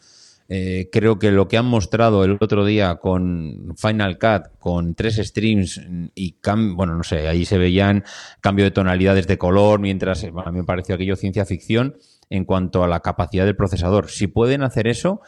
Eh, 0.49 0.89
creo 0.91 1.19
que 1.19 1.31
lo 1.31 1.47
que 1.47 1.57
han 1.57 1.65
mostrado 1.65 2.23
el 2.23 2.37
otro 2.39 2.65
día 2.65 2.95
con 2.95 3.75
Final 3.75 4.17
Cut, 4.17 4.57
con 4.59 4.95
tres 4.95 5.17
streams 5.17 5.81
y, 6.15 6.37
bueno, 6.73 6.95
no 6.95 7.03
sé, 7.03 7.27
ahí 7.27 7.43
se 7.43 7.57
veían 7.57 8.05
cambio 8.39 8.63
de 8.63 8.71
tonalidades 8.71 9.27
de 9.27 9.37
color, 9.37 9.79
mientras 9.79 10.23
a 10.23 10.51
mí 10.51 10.59
me 10.59 10.63
pareció 10.63 10.95
aquello 10.95 11.17
ciencia 11.17 11.45
ficción 11.45 11.97
en 12.29 12.45
cuanto 12.45 12.83
a 12.83 12.87
la 12.87 13.01
capacidad 13.01 13.45
del 13.45 13.57
procesador. 13.57 14.09
Si 14.09 14.27
pueden 14.27 14.63
hacer 14.63 14.87
eso, 14.87 15.21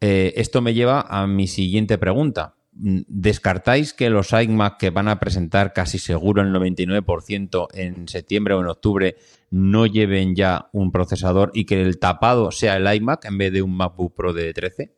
eh, 0.00 0.32
esto 0.36 0.60
me 0.60 0.74
lleva 0.74 1.02
a 1.02 1.26
mi 1.26 1.46
siguiente 1.46 1.96
pregunta. 1.96 2.54
¿Descartáis 2.76 3.94
que 3.94 4.10
los 4.10 4.32
iMac 4.32 4.78
que 4.78 4.90
van 4.90 5.06
a 5.06 5.20
presentar 5.20 5.72
casi 5.72 5.98
seguro 5.98 6.42
el 6.42 6.52
99% 6.52 7.68
en 7.72 8.08
septiembre 8.08 8.54
o 8.54 8.60
en 8.60 8.66
octubre 8.66 9.16
no 9.50 9.86
lleven 9.86 10.34
ya 10.34 10.68
un 10.72 10.90
procesador 10.90 11.52
y 11.54 11.66
que 11.66 11.80
el 11.80 12.00
tapado 12.00 12.50
sea 12.50 12.76
el 12.76 12.92
iMac 12.92 13.24
en 13.26 13.38
vez 13.38 13.52
de 13.52 13.62
un 13.62 13.76
MacBook 13.76 14.14
Pro 14.14 14.32
de 14.32 14.52
13? 14.52 14.92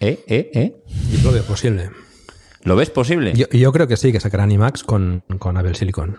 ¿Eh? 0.00 0.24
¿Eh? 0.26 0.50
¿Eh? 0.54 0.82
Yo 1.12 1.22
lo 1.22 1.32
veo 1.32 1.44
posible. 1.44 1.90
¿Lo 2.62 2.74
ves 2.74 2.90
posible? 2.90 3.32
Yo, 3.34 3.72
creo 3.72 3.86
que 3.86 3.96
sí, 3.96 4.10
que 4.10 4.18
sacarán 4.18 4.50
iMacs 4.50 4.82
con, 4.82 5.22
con 5.38 5.56
Apple 5.56 5.74
Silicon. 5.74 6.18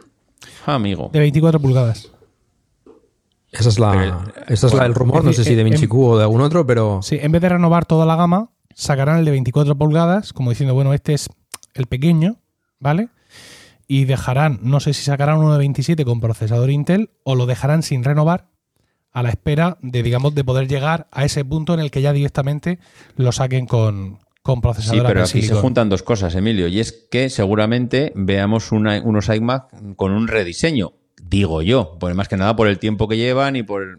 Ah, 0.66 0.76
amigo. 0.76 1.10
De 1.12 1.20
24 1.20 1.60
pulgadas. 1.60 2.12
Esa 3.52 3.70
es 3.70 3.80
la, 3.80 4.34
es 4.48 4.64
la, 4.74 4.86
el 4.86 4.94
rumor, 4.94 5.24
no 5.24 5.34
sé 5.34 5.44
si 5.44 5.56
de 5.56 5.64
Vinci 5.64 5.88
Q 5.88 6.06
o 6.06 6.18
de 6.18 6.24
algún 6.24 6.42
otro, 6.42 6.66
pero... 6.66 7.02
Sí, 7.02 7.18
en 7.22 7.32
vez 7.32 7.42
de 7.42 7.50
renovar 7.50 7.86
toda 7.86 8.06
la 8.06 8.16
gama, 8.16 8.52
sacarán 8.78 9.18
el 9.18 9.26
de 9.26 9.32
24 9.32 9.76
pulgadas, 9.76 10.34
como 10.34 10.52
diciendo, 10.52 10.76
bueno, 10.76 10.94
este 10.94 11.14
es 11.14 11.30
el 11.74 11.88
pequeño, 11.88 12.38
¿vale? 12.80 13.10
Y 13.88 14.06
dejarán, 14.06 14.60
no 14.62 14.80
sé 14.80 14.94
si 14.94 15.04
sacarán 15.04 15.40
uno 15.40 15.54
de 15.54 15.58
27 15.58 16.06
con 16.06 16.22
procesador 16.22 16.70
Intel 16.70 17.10
o 17.24 17.36
lo 17.36 17.48
dejarán 17.48 17.82
sin 17.82 18.04
renovar 18.04 18.50
a 19.12 19.24
la 19.24 19.30
espera 19.30 19.80
de, 19.82 20.04
digamos, 20.04 20.36
de 20.36 20.44
poder 20.44 20.68
llegar 20.68 21.08
a 21.12 21.26
ese 21.26 21.44
punto 21.44 21.74
en 21.74 21.80
el 21.80 21.90
que 21.90 22.04
ya 22.04 22.14
directamente 22.14 22.78
lo 23.16 23.32
saquen 23.32 23.66
con, 23.66 24.20
con 24.44 24.62
procesador. 24.62 25.02
Sí, 25.02 25.08
pero 25.08 25.24
aquí 25.24 25.42
se 25.42 25.56
juntan 25.56 25.90
dos 25.90 26.04
cosas, 26.04 26.36
Emilio, 26.36 26.68
y 26.68 26.80
es 26.80 27.08
que 27.10 27.32
seguramente 27.32 28.12
veamos 28.14 28.72
unos 28.72 29.30
iMac 29.30 29.96
con 29.96 30.12
un 30.12 30.28
rediseño, 30.28 30.94
digo 31.24 31.64
yo, 31.64 31.98
pues 32.00 32.14
más 32.14 32.28
que 32.28 32.38
nada 32.38 32.56
por 32.56 32.68
el 32.68 32.78
tiempo 32.78 33.08
que 33.08 33.18
llevan 33.18 33.56
y 33.56 33.64
por 33.64 33.98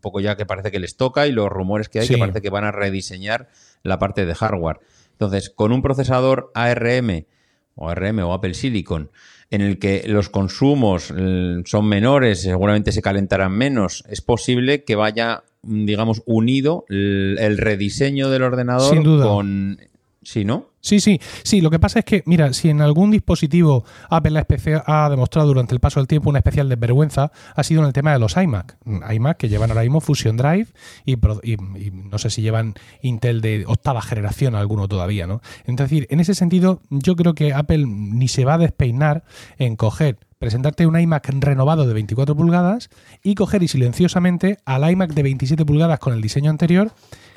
un 0.00 0.02
poco 0.02 0.20
ya 0.20 0.34
que 0.34 0.46
parece 0.46 0.70
que 0.70 0.80
les 0.80 0.96
toca 0.96 1.26
y 1.26 1.32
los 1.32 1.50
rumores 1.50 1.90
que 1.90 2.00
hay 2.00 2.08
que 2.08 2.16
parece 2.16 2.40
que 2.40 2.48
van 2.48 2.64
a 2.64 2.72
rediseñar 2.72 3.48
la 3.82 3.98
parte 3.98 4.24
de 4.24 4.34
hardware. 4.34 4.80
Entonces, 5.12 5.50
con 5.50 5.72
un 5.72 5.82
procesador 5.82 6.50
ARM 6.54 7.26
o 7.74 7.90
ARM 7.90 8.20
o 8.20 8.32
Apple 8.32 8.54
Silicon, 8.54 9.10
en 9.50 9.60
el 9.60 9.78
que 9.78 10.04
los 10.06 10.30
consumos 10.30 11.12
mm, 11.14 11.64
son 11.66 11.86
menores, 11.86 12.40
seguramente 12.40 12.92
se 12.92 13.02
calentarán 13.02 13.52
menos, 13.52 14.02
es 14.08 14.22
posible 14.22 14.84
que 14.84 14.96
vaya, 14.96 15.44
mm, 15.62 15.84
digamos, 15.84 16.22
unido 16.24 16.86
el, 16.88 17.58
rediseño 17.58 18.30
del 18.30 18.42
ordenador 18.42 18.94
Sin 18.94 19.02
duda. 19.02 19.26
con... 19.26 19.78
¿Sí, 20.22 20.44
no? 20.44 20.66
Sí, 20.80 21.00
sí, 21.00 21.18
sí. 21.44 21.62
Lo 21.62 21.70
que 21.70 21.78
pasa 21.78 22.00
es 22.00 22.04
que, 22.04 22.22
mira, 22.26 22.52
si 22.52 22.68
en 22.68 22.82
algún 22.82 23.10
dispositivo 23.10 23.84
Apple 24.10 24.44
ha 24.86 25.08
demostrado 25.08 25.48
durante 25.48 25.74
el 25.74 25.80
paso 25.80 25.98
del 25.98 26.06
tiempo 26.06 26.28
una 26.28 26.40
especial 26.40 26.68
desvergüenza, 26.68 27.32
ha 27.54 27.62
sido 27.62 27.80
en 27.80 27.86
el 27.86 27.94
tema 27.94 28.12
de 28.12 28.18
los 28.18 28.36
iMac. 28.36 28.76
iMac 29.12 29.38
que 29.38 29.48
llevan 29.48 29.70
ahora 29.70 29.82
mismo 29.82 30.00
Fusion 30.02 30.36
Drive 30.36 30.68
y, 31.06 31.16
no 31.16 32.18
sé 32.18 32.28
si 32.28 32.42
llevan 32.42 32.74
Intel 33.00 33.40
de 33.40 33.64
octava 33.66 34.02
generación 34.02 34.54
alguno 34.54 34.88
todavía, 34.88 35.26
¿no? 35.26 35.40
Entonces, 35.64 36.06
en 36.10 36.20
ese 36.20 36.34
sentido, 36.34 36.82
yo 36.90 37.16
creo 37.16 37.34
que 37.34 37.54
Apple 37.54 37.86
ni 37.86 38.28
se 38.28 38.44
va 38.44 38.54
a 38.54 38.58
despeinar 38.58 39.24
en 39.56 39.76
coger 39.76 40.18
presentarte 40.38 40.86
un 40.86 40.98
iMac 40.98 41.28
renovado 41.38 41.86
de 41.86 41.94
24 41.94 42.34
pulgadas 42.34 42.88
y 43.22 43.34
coger 43.34 43.62
y 43.62 43.68
silenciosamente 43.68 44.58
al 44.64 44.90
iMac 44.90 45.12
de 45.12 45.22
27 45.22 45.64
pulgadas 45.64 45.98
con 45.98 46.12
el 46.12 46.20
diseño 46.20 46.50
anterior, 46.50 46.92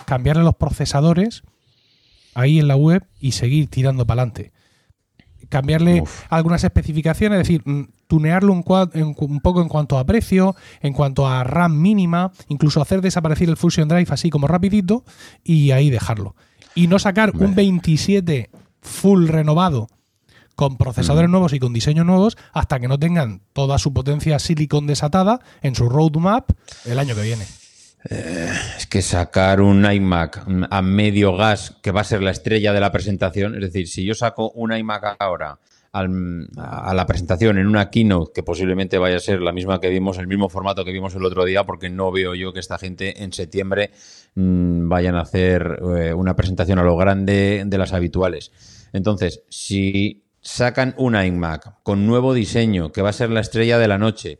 cambiarle 0.05 0.43
los 0.43 0.55
procesadores 0.55 1.43
ahí 2.33 2.59
en 2.59 2.67
la 2.67 2.75
web 2.75 3.05
y 3.19 3.33
seguir 3.33 3.67
tirando 3.67 4.05
para 4.05 4.21
adelante. 4.21 4.51
Cambiarle 5.49 6.03
algunas 6.29 6.63
especificaciones, 6.63 7.41
es 7.41 7.47
decir, 7.47 7.61
mm, 7.65 7.89
tunearlo 8.07 8.53
un, 8.53 8.63
un, 8.65 9.39
poco 9.41 9.61
en 9.61 9.67
cuanto 9.67 9.97
a 9.97 10.05
precio, 10.05 10.55
en 10.81 10.93
cuanto 10.93 11.27
a 11.27 11.43
RAM 11.43 11.79
mínima, 11.79 12.31
incluso 12.47 12.81
hacer 12.81 13.01
desaparecer 13.01 13.49
el 13.49 13.57
Fusion 13.57 13.87
Drive 13.87 14.07
así 14.09 14.29
como 14.29 14.47
rapidito 14.47 15.03
y 15.43 15.71
ahí 15.71 15.89
dejarlo. 15.89 16.35
Y 16.75 16.87
no 16.87 16.97
sacar 16.97 17.33
un 17.35 17.53
27 17.53 18.49
full 18.81 19.27
renovado 19.27 19.89
con 20.55 20.77
procesadores 20.77 21.29
mm. 21.29 21.31
nuevos 21.31 21.53
y 21.53 21.59
con 21.59 21.73
diseños 21.73 22.05
nuevos 22.05 22.37
hasta 22.51 22.79
que 22.79 22.87
no 22.87 22.99
tengan 22.99 23.41
toda 23.53 23.77
su 23.79 23.93
potencia 23.93 24.39
silicon 24.39 24.87
desatada 24.87 25.39
en 25.61 25.75
su 25.75 25.89
roadmap 25.89 26.49
el 26.85 26.99
año 26.99 27.15
que 27.15 27.21
viene. 27.21 27.45
Eh, 28.09 28.49
es 28.77 28.87
que 28.87 29.01
sacar 29.01 29.61
un 29.61 29.89
iMac 29.89 30.45
a 30.69 30.81
medio 30.81 31.35
gas, 31.35 31.77
que 31.81 31.91
va 31.91 32.01
a 32.01 32.05
ser 32.05 32.21
la 32.21 32.31
estrella 32.31 32.73
de 32.73 32.79
la 32.79 32.91
presentación, 32.91 33.55
es 33.55 33.61
decir, 33.61 33.87
si 33.87 34.03
yo 34.03 34.13
saco 34.13 34.51
un 34.51 34.73
iMac 34.73 35.15
ahora 35.19 35.59
a 35.93 36.93
la 36.95 37.05
presentación 37.05 37.59
en 37.59 37.67
una 37.67 37.91
keynote, 37.91 38.31
que 38.33 38.41
posiblemente 38.41 38.97
vaya 38.97 39.17
a 39.17 39.19
ser 39.19 39.41
la 39.41 39.51
misma 39.51 39.79
que 39.79 39.89
vimos, 39.89 40.17
el 40.17 40.25
mismo 40.25 40.49
formato 40.49 40.83
que 40.83 40.91
vimos 40.91 41.13
el 41.13 41.23
otro 41.23 41.45
día, 41.45 41.65
porque 41.65 41.91
no 41.91 42.11
veo 42.11 42.33
yo 42.33 42.51
que 42.51 42.59
esta 42.59 42.79
gente 42.79 43.23
en 43.23 43.31
septiembre 43.31 43.91
mm, 44.33 44.89
vayan 44.89 45.15
a 45.15 45.21
hacer 45.21 45.79
eh, 45.95 46.13
una 46.13 46.35
presentación 46.35 46.79
a 46.79 46.83
lo 46.83 46.97
grande 46.97 47.63
de 47.67 47.77
las 47.77 47.93
habituales. 47.93 48.51
Entonces, 48.91 49.43
si 49.49 50.23
sacan 50.41 50.95
un 50.97 51.15
iMac 51.15 51.83
con 51.83 52.07
nuevo 52.07 52.33
diseño, 52.33 52.91
que 52.91 53.03
va 53.03 53.09
a 53.09 53.13
ser 53.13 53.29
la 53.29 53.41
estrella 53.41 53.77
de 53.77 53.87
la 53.87 53.99
noche, 53.99 54.39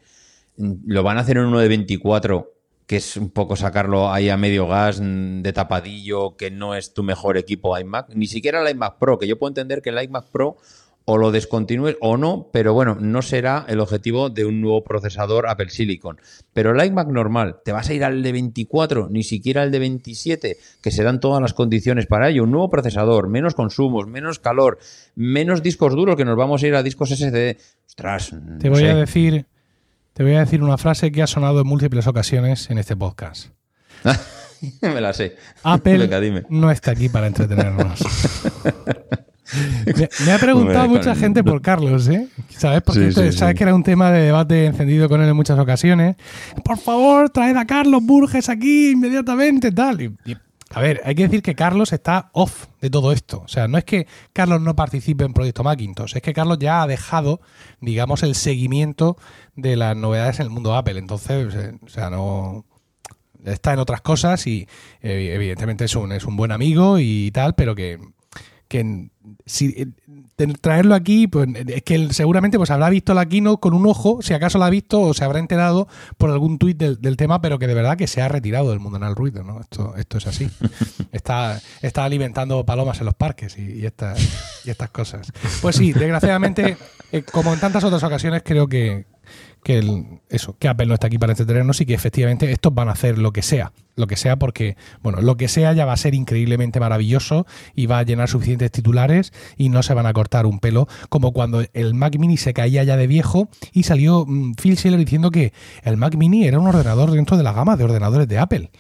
mm, 0.58 0.74
lo 0.88 1.04
van 1.04 1.18
a 1.18 1.22
hacer 1.22 1.38
en 1.38 1.46
uno 1.46 1.60
de 1.60 1.68
24 1.68 2.53
que 2.94 2.98
es 2.98 3.18
un 3.18 3.32
poco 3.32 3.56
sacarlo 3.56 4.12
ahí 4.12 4.30
a 4.30 4.38
medio 4.38 4.68
gas 4.68 5.02
mm, 5.02 5.42
de 5.42 5.52
tapadillo, 5.52 6.38
que 6.38 6.52
no 6.52 6.76
es 6.76 6.94
tu 6.94 7.02
mejor 7.02 7.38
equipo 7.38 7.76
iMac, 7.76 8.14
ni 8.14 8.28
siquiera 8.28 8.62
el 8.62 8.70
iMac 8.70 9.00
Pro, 9.00 9.18
que 9.18 9.26
yo 9.26 9.40
puedo 9.40 9.50
entender 9.50 9.82
que 9.82 9.90
el 9.90 10.00
iMac 10.04 10.26
Pro 10.30 10.58
o 11.06 11.18
lo 11.18 11.32
descontinúes 11.32 11.98
o 12.02 12.18
no, 12.18 12.52
pero 12.54 12.76
bueno, 12.76 12.96
no 13.00 13.24
será 13.24 13.66
el 13.68 13.80
objetivo 13.80 14.30
de 14.30 14.46
un 14.46 14.62
nuevo 14.62 14.84
procesador 14.84 15.50
Apple 15.50 15.72
Silicon. 15.72 16.20
Pero 16.54 16.70
el 16.70 16.86
iMac 16.86 17.08
normal, 17.08 17.62
te 17.66 17.72
vas 17.72 17.90
a 17.90 17.96
ir 17.96 18.04
al 18.04 18.22
de 18.22 18.32
24, 18.32 19.10
ni 19.10 19.24
siquiera 19.24 19.64
al 19.64 19.72
de 19.72 19.80
27, 19.80 20.58
que 20.80 20.92
serán 20.92 21.20
todas 21.20 21.42
las 21.42 21.56
condiciones 21.56 22.06
para 22.06 22.30
ello. 22.30 22.44
Un 22.44 22.52
nuevo 22.52 22.70
procesador, 22.70 23.28
menos 23.28 23.56
consumos, 23.56 24.06
menos 24.06 24.38
calor, 24.38 24.78
menos 25.16 25.64
discos 25.64 25.96
duros, 25.96 26.16
que 26.16 26.26
nos 26.26 26.38
vamos 26.38 26.62
a 26.62 26.68
ir 26.68 26.76
a 26.76 26.84
discos 26.84 27.10
SSD. 27.10 27.58
Ostras, 27.88 28.36
te 28.60 28.70
voy 28.70 28.86
a 28.86 28.96
decir 28.98 29.48
te 30.14 30.24
voy 30.24 30.34
a 30.34 30.40
decir 30.40 30.62
una 30.62 30.78
frase 30.78 31.12
que 31.12 31.24
ha 31.24 31.28
sonado 31.28 31.62
en 31.62 31.68
múltiples 31.68 32.08
ocasiones 32.08 32.70
en 32.70 32.78
este 32.78 32.96
podcast. 32.96 33.50
Me 34.82 35.02
la 35.02 35.14
sé. 35.14 35.36
Apple 35.64 36.46
no 36.50 36.72
está 36.72 36.92
aquí 36.92 37.10
para 37.10 37.28
entretenernos. 37.28 38.00
me, 40.26 40.32
ha 40.32 40.38
preguntado 40.38 40.88
mucha 40.88 41.16
gente 41.16 41.44
por 41.44 41.62
Carlos, 41.62 42.08
¿eh? 42.08 42.28
¿Sabes? 42.50 42.82
Porque 42.82 43.12
sabes 43.12 43.56
que 43.56 43.64
era 43.64 43.76
un 43.76 43.84
tema 43.84 44.12
de 44.12 44.22
debate 44.22 44.66
encendido 44.66 45.10
con 45.10 45.22
él 45.22 45.28
en 45.28 45.36
muchas 45.36 45.60
ocasiones. 45.60 46.16
Por 46.64 46.78
favor, 46.78 47.30
traed 47.30 47.58
a 47.58 47.66
Carlos 47.66 48.02
Burges 48.04 48.48
aquí 48.48 48.92
inmediatamente, 48.92 49.72
tal. 49.72 50.02
Y, 50.02 50.38
a 50.74 50.82
ver, 50.82 51.02
hay 51.06 51.14
que 51.14 51.24
decir 51.24 51.44
que 51.44 51.54
Carlos 51.54 51.94
está 51.94 52.32
off 52.34 52.66
de 52.82 52.90
todo 52.90 53.12
esto. 53.12 53.44
O 53.46 53.48
sea, 53.48 53.68
no 53.68 53.78
es 53.78 53.84
que 53.84 54.08
Carlos 54.34 54.60
no 54.60 54.76
participe 54.76 55.24
en 55.24 55.34
Proyecto 55.34 55.64
Macintosh, 55.64 56.16
es 56.16 56.22
que 56.22 56.34
Carlos 56.34 56.58
ya 56.60 56.82
ha 56.82 56.88
dejado, 56.88 57.42
digamos, 57.80 58.24
el 58.24 58.34
seguimiento 58.34 59.18
de 59.56 59.76
las 59.76 59.96
novedades 59.96 60.40
en 60.40 60.48
el 60.48 60.50
mundo 60.50 60.76
Apple. 60.76 60.98
Entonces, 60.98 61.54
eh, 61.54 61.78
o 61.80 61.90
sea, 61.90 62.10
no 62.10 62.66
está 63.46 63.74
en 63.74 63.80
otras 63.80 64.02
cosas 64.02 64.48
y 64.48 64.68
eh, 65.02 65.32
evidentemente 65.34 65.86
es 65.86 65.96
un, 65.96 66.12
es 66.12 66.26
un 66.26 66.36
buen 66.36 66.52
amigo 66.52 66.98
y 66.98 67.30
tal, 67.32 67.54
pero 67.54 67.76
que, 67.76 68.00
que 68.68 69.10
si, 69.46 69.94
traerlo 70.62 70.96
aquí, 70.96 71.28
pues 71.28 71.48
es 71.68 71.84
que 71.84 71.96
él 71.96 72.12
seguramente 72.12 72.58
pues 72.58 72.72
habrá 72.72 72.90
visto 72.90 73.14
la 73.14 73.28
keynote 73.28 73.60
con 73.60 73.74
un 73.74 73.86
ojo, 73.86 74.22
si 74.22 74.34
acaso 74.34 74.58
la 74.58 74.68
ha 74.68 74.70
visto 74.70 75.02
o 75.02 75.14
se 75.14 75.24
habrá 75.24 75.40
enterado 75.40 75.88
por 76.18 76.32
algún 76.32 76.58
tuit 76.58 76.78
del, 76.78 77.18
tema, 77.18 77.42
pero 77.42 77.60
que 77.60 77.68
de 77.68 77.74
verdad 77.74 77.98
que 77.98 78.08
se 78.08 78.22
ha 78.22 78.28
retirado 78.28 78.72
del 78.72 78.80
mundo 78.80 78.98
el 79.06 79.16
ruido, 79.16 79.44
¿no? 79.44 79.60
Esto, 79.62 79.96
esto 79.98 80.18
es 80.18 80.28
así. 80.28 80.50
está, 81.12 81.62
está 81.82 82.04
alimentando 82.04 82.66
palomas 82.66 83.00
en 83.00 83.06
los 83.06 83.16
parques 83.16 83.58
y, 83.58 83.86
estas, 83.86 84.20
y 84.66 84.70
estas 84.70 84.90
cosas. 84.90 85.32
Pues 85.62 85.76
sí, 85.76 85.94
desgraciadamente, 85.94 86.78
eh, 87.12 87.24
como 87.24 87.54
en 87.54 87.60
tantas 87.60 87.84
otras 87.84 88.04
ocasiones, 88.04 88.42
creo 88.44 88.68
que, 88.68 89.06
que 89.64 89.80
el, 89.80 90.22
eso, 90.30 90.56
que 90.60 90.68
Apple 90.68 90.86
no 90.86 90.94
está 90.94 91.08
aquí 91.08 91.18
para 91.18 91.32
entretenernos 91.32 91.80
y 91.82 91.86
que 91.86 91.94
efectivamente 91.94 92.52
estos 92.52 92.74
van 92.74 92.90
a 92.90 92.92
hacer 92.92 93.18
lo 93.18 93.32
que 93.32 93.42
sea, 93.42 93.72
lo 93.96 94.08
que 94.08 94.16
sea 94.16 94.38
porque, 94.38 94.78
bueno, 95.02 95.22
lo 95.22 95.38
que 95.38 95.48
sea 95.48 95.74
ya 95.74 95.86
va 95.86 95.94
a 95.94 95.98
ser 95.98 96.14
increíblemente 96.14 96.80
maravilloso 96.80 97.48
y 97.76 97.86
va 97.86 98.00
a 98.00 98.04
llenar 98.04 98.30
suficientes 98.30 98.72
titulares 98.72 99.34
y 99.58 99.70
no 99.70 99.82
se 99.84 99.94
van 99.94 100.06
a 100.06 100.14
cortar 100.14 100.46
un 100.46 100.60
pelo, 100.60 100.88
como 101.10 101.32
cuando 101.32 101.64
el 101.74 101.94
Mac 101.94 102.18
Mini 102.18 102.38
se 102.38 102.54
caía 102.54 102.84
ya 102.84 102.98
de 102.98 103.08
viejo 103.08 103.50
y 103.72 103.84
salió 103.84 104.26
mm, 104.28 104.56
Phil 104.56 104.78
Schiller 104.78 105.00
diciendo 105.00 105.32
que 105.32 105.54
el 105.84 105.98
Mac 105.98 106.16
Mini 106.16 106.46
era 106.46 106.60
un 106.60 106.68
ordenador 106.68 107.12
dentro 107.12 107.38
de 107.38 107.44
la 107.44 107.54
gama 107.54 107.78
de 107.78 107.84
ordenadores 107.84 108.28
de 108.28 108.38
Apple. 108.40 108.72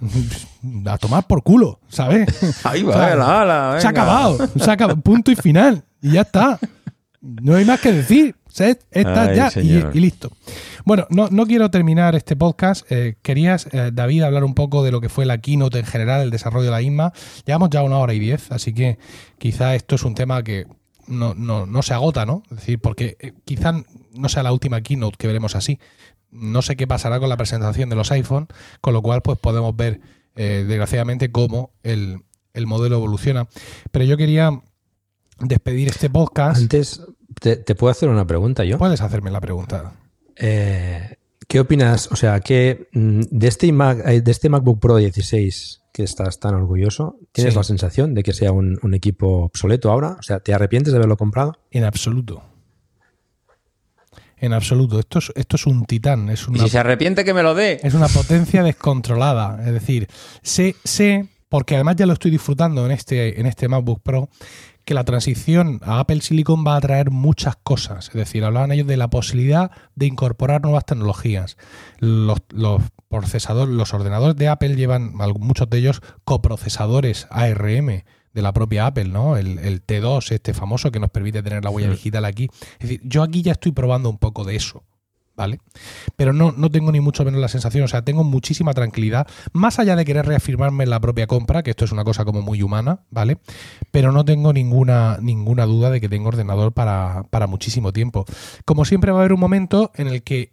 A 0.86 0.98
tomar 0.98 1.26
por 1.26 1.42
culo, 1.42 1.80
¿sabes? 1.88 2.28
Ahí 2.64 2.82
va, 2.82 3.80
Se 3.80 3.86
ha 3.86 3.90
acabado, 3.90 4.38
se 4.56 4.70
ha 4.70 4.74
acabado, 4.74 5.00
punto 5.00 5.30
y 5.30 5.36
final. 5.36 5.84
Y 6.00 6.12
ya 6.12 6.22
está. 6.22 6.58
No 7.20 7.56
hay 7.56 7.64
más 7.64 7.80
que 7.80 7.92
decir. 7.92 8.34
Está 8.90 9.34
ya 9.34 9.50
y, 9.60 10.00
listo. 10.00 10.30
Bueno, 10.84 11.06
no, 11.10 11.28
no, 11.30 11.46
quiero 11.46 11.70
terminar 11.70 12.14
este 12.14 12.36
podcast. 12.36 12.90
Eh, 12.90 13.16
querías, 13.22 13.68
eh, 13.72 13.90
David, 13.92 14.22
hablar 14.22 14.44
un 14.44 14.54
poco 14.54 14.82
de 14.82 14.90
lo 14.90 15.00
que 15.00 15.08
fue 15.08 15.24
la 15.24 15.38
keynote 15.38 15.78
en 15.78 15.86
general, 15.86 16.22
el 16.22 16.30
desarrollo 16.30 16.66
de 16.66 16.70
la 16.70 16.82
ISMA. 16.82 17.12
Llevamos 17.46 17.70
ya 17.70 17.82
una 17.82 17.98
hora 17.98 18.14
y 18.14 18.18
diez, 18.18 18.50
así 18.50 18.72
que 18.72 18.98
quizá 19.38 19.74
esto 19.74 19.94
es 19.94 20.02
un 20.04 20.14
tema 20.14 20.42
que 20.42 20.66
no, 21.06 21.34
no, 21.34 21.82
se 21.82 21.94
agota, 21.94 22.26
¿no? 22.26 22.42
Es 22.50 22.58
decir, 22.58 22.78
porque 22.80 23.16
eh, 23.20 23.32
quizá 23.44 23.72
no 24.14 24.28
sea 24.28 24.42
la 24.42 24.52
última 24.52 24.80
keynote 24.80 25.16
que 25.16 25.26
veremos 25.26 25.54
así. 25.56 25.78
No 26.30 26.62
sé 26.62 26.76
qué 26.76 26.86
pasará 26.86 27.18
con 27.18 27.28
la 27.28 27.36
presentación 27.36 27.88
de 27.88 27.96
los 27.96 28.10
iPhone, 28.12 28.48
con 28.80 28.94
lo 28.94 29.02
cual 29.02 29.22
pues 29.22 29.38
podemos 29.38 29.76
ver, 29.76 30.00
desgraciadamente, 30.36 31.32
cómo 31.32 31.72
el, 31.82 32.22
el 32.54 32.66
modelo 32.66 32.96
evoluciona. 32.96 33.48
Pero 33.90 34.04
yo 34.04 34.16
quería 34.16 34.62
despedir 35.40 35.88
este 35.88 36.08
podcast. 36.08 36.60
Antes, 36.60 37.02
¿Te, 37.40 37.74
puedo 37.74 37.90
hacer 37.90 38.08
una 38.08 38.26
pregunta 38.26 38.64
yo? 38.64 38.78
Puedes 38.78 39.00
hacerme 39.00 39.30
la 39.30 39.40
pregunta. 39.40 39.94
Eh, 40.36 41.16
¿Qué 41.48 41.58
opinas? 41.58 42.08
O 42.12 42.16
sea, 42.16 42.40
que 42.40 42.88
mm, 42.92 43.22
de 43.30 43.48
este, 43.48 43.72
Mac, 43.72 44.02
eh, 44.06 44.20
de 44.20 44.30
este 44.30 44.48
MacBook 44.48 44.78
Pro 44.78 44.96
16 44.96 45.80
que 45.92 46.04
estás 46.04 46.38
tan 46.38 46.54
orgulloso, 46.54 47.18
¿tienes 47.32 47.56
la 47.56 47.64
sensación 47.64 48.14
de 48.14 48.22
que 48.22 48.32
sea 48.32 48.52
un, 48.52 48.78
equipo 48.94 49.44
obsoleto 49.44 49.90
ahora? 49.90 50.16
O 50.18 50.22
sea, 50.22 50.40
¿te 50.40 50.54
arrepientes 50.54 50.92
de 50.92 50.98
haberlo 50.98 51.16
comprado? 51.16 51.58
En 51.70 51.84
absoluto. 51.84 52.42
En 54.36 54.52
absoluto. 54.52 54.98
Esto 55.00 55.18
es, 55.18 55.32
esto 55.34 55.56
es 55.56 55.66
un 55.66 55.86
titán. 55.86 56.28
Es 56.28 56.46
una, 56.46 56.62
si 56.62 56.68
se 56.68 56.78
arrepiente, 56.78 57.24
que 57.24 57.34
me 57.34 57.42
lo 57.42 57.54
dé. 57.54 57.80
Es 57.82 57.94
una 57.94 58.08
potencia 58.08 58.62
descontrolada. 58.62 59.66
Es 59.66 59.72
decir, 59.72 60.08
sé, 60.42 60.76
sé, 60.84 61.28
porque 61.48 61.74
además 61.74 61.96
ya 61.96 62.06
lo 62.06 62.12
estoy 62.12 62.30
disfrutando 62.30 62.86
en 62.86 62.92
este, 62.92 63.40
en 63.40 63.46
este 63.46 63.66
MacBook 63.66 64.02
Pro, 64.02 64.28
que 64.84 64.94
la 64.94 65.04
transición 65.04 65.80
a 65.82 66.00
Apple 66.00 66.20
Silicon 66.20 66.64
va 66.66 66.76
a 66.76 66.80
traer 66.80 67.10
muchas 67.10 67.56
cosas. 67.56 68.08
Es 68.08 68.14
decir, 68.14 68.44
hablaban 68.44 68.72
ellos 68.72 68.86
de 68.86 68.96
la 68.96 69.08
posibilidad 69.08 69.70
de 69.94 70.06
incorporar 70.06 70.62
nuevas 70.62 70.84
tecnologías. 70.84 71.56
Los, 71.98 72.40
procesadores, 73.08 73.74
los 73.74 73.94
ordenadores 73.94 74.36
de 74.36 74.48
Apple 74.48 74.76
llevan, 74.76 75.14
muchos 75.38 75.68
de 75.70 75.78
ellos, 75.78 76.02
coprocesadores 76.24 77.26
ARM 77.30 78.02
de 78.32 78.42
la 78.42 78.52
propia 78.52 78.86
Apple, 78.86 79.06
¿no? 79.06 79.36
El, 79.36 79.58
el, 79.58 79.84
T2, 79.84 80.32
este 80.32 80.54
famoso 80.54 80.92
que 80.92 81.00
nos 81.00 81.10
permite 81.10 81.42
tener 81.42 81.64
la 81.64 81.70
huella 81.70 81.90
digital 81.90 82.24
aquí. 82.24 82.48
Es 82.78 82.88
decir, 82.88 83.00
yo 83.04 83.22
aquí 83.22 83.42
ya 83.42 83.52
estoy 83.52 83.72
probando 83.72 84.08
un 84.08 84.18
poco 84.18 84.44
de 84.44 84.56
eso. 84.56 84.84
¿Vale? 85.40 85.58
Pero 86.16 86.34
no, 86.34 86.52
no 86.52 86.70
tengo 86.70 86.92
ni 86.92 87.00
mucho 87.00 87.24
menos 87.24 87.40
la 87.40 87.48
sensación, 87.48 87.84
o 87.84 87.88
sea, 87.88 88.02
tengo 88.02 88.24
muchísima 88.24 88.74
tranquilidad, 88.74 89.26
más 89.54 89.78
allá 89.78 89.96
de 89.96 90.04
querer 90.04 90.26
reafirmarme 90.26 90.84
en 90.84 90.90
la 90.90 91.00
propia 91.00 91.26
compra, 91.26 91.62
que 91.62 91.70
esto 91.70 91.86
es 91.86 91.92
una 91.92 92.04
cosa 92.04 92.26
como 92.26 92.42
muy 92.42 92.62
humana, 92.62 93.04
¿vale? 93.08 93.38
Pero 93.90 94.12
no 94.12 94.22
tengo 94.26 94.52
ninguna, 94.52 95.16
ninguna 95.22 95.64
duda 95.64 95.88
de 95.88 95.98
que 95.98 96.10
tengo 96.10 96.28
ordenador 96.28 96.74
para, 96.74 97.22
para 97.30 97.46
muchísimo 97.46 97.90
tiempo. 97.90 98.26
Como 98.66 98.84
siempre 98.84 99.12
va 99.12 99.18
a 99.18 99.20
haber 99.22 99.32
un 99.32 99.40
momento 99.40 99.92
en 99.94 100.08
el 100.08 100.22
que 100.22 100.52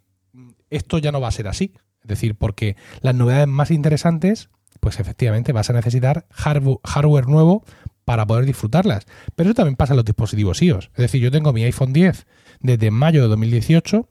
esto 0.69 0.99
ya 0.99 1.11
no 1.11 1.19
va 1.19 1.27
a 1.27 1.31
ser 1.31 1.49
así, 1.49 1.73
es 2.01 2.07
decir, 2.07 2.35
porque 2.35 2.77
las 3.01 3.13
novedades 3.13 3.49
más 3.49 3.71
interesantes, 3.71 4.49
pues 4.79 5.01
efectivamente 5.01 5.51
vas 5.51 5.69
a 5.69 5.73
necesitar 5.73 6.27
hardware 6.31 7.27
nuevo 7.27 7.65
para 8.05 8.25
poder 8.25 8.45
disfrutarlas. 8.45 9.05
Pero 9.35 9.49
eso 9.49 9.55
también 9.55 9.75
pasa 9.75 9.91
en 9.91 9.97
los 9.97 10.05
dispositivos 10.05 10.61
iOS. 10.61 10.91
Es 10.93 10.99
decir, 10.99 11.21
yo 11.21 11.29
tengo 11.29 11.51
mi 11.51 11.65
iPhone 11.65 11.91
10 11.91 12.25
desde 12.61 12.89
mayo 12.89 13.21
de 13.21 13.27
2018 13.27 14.07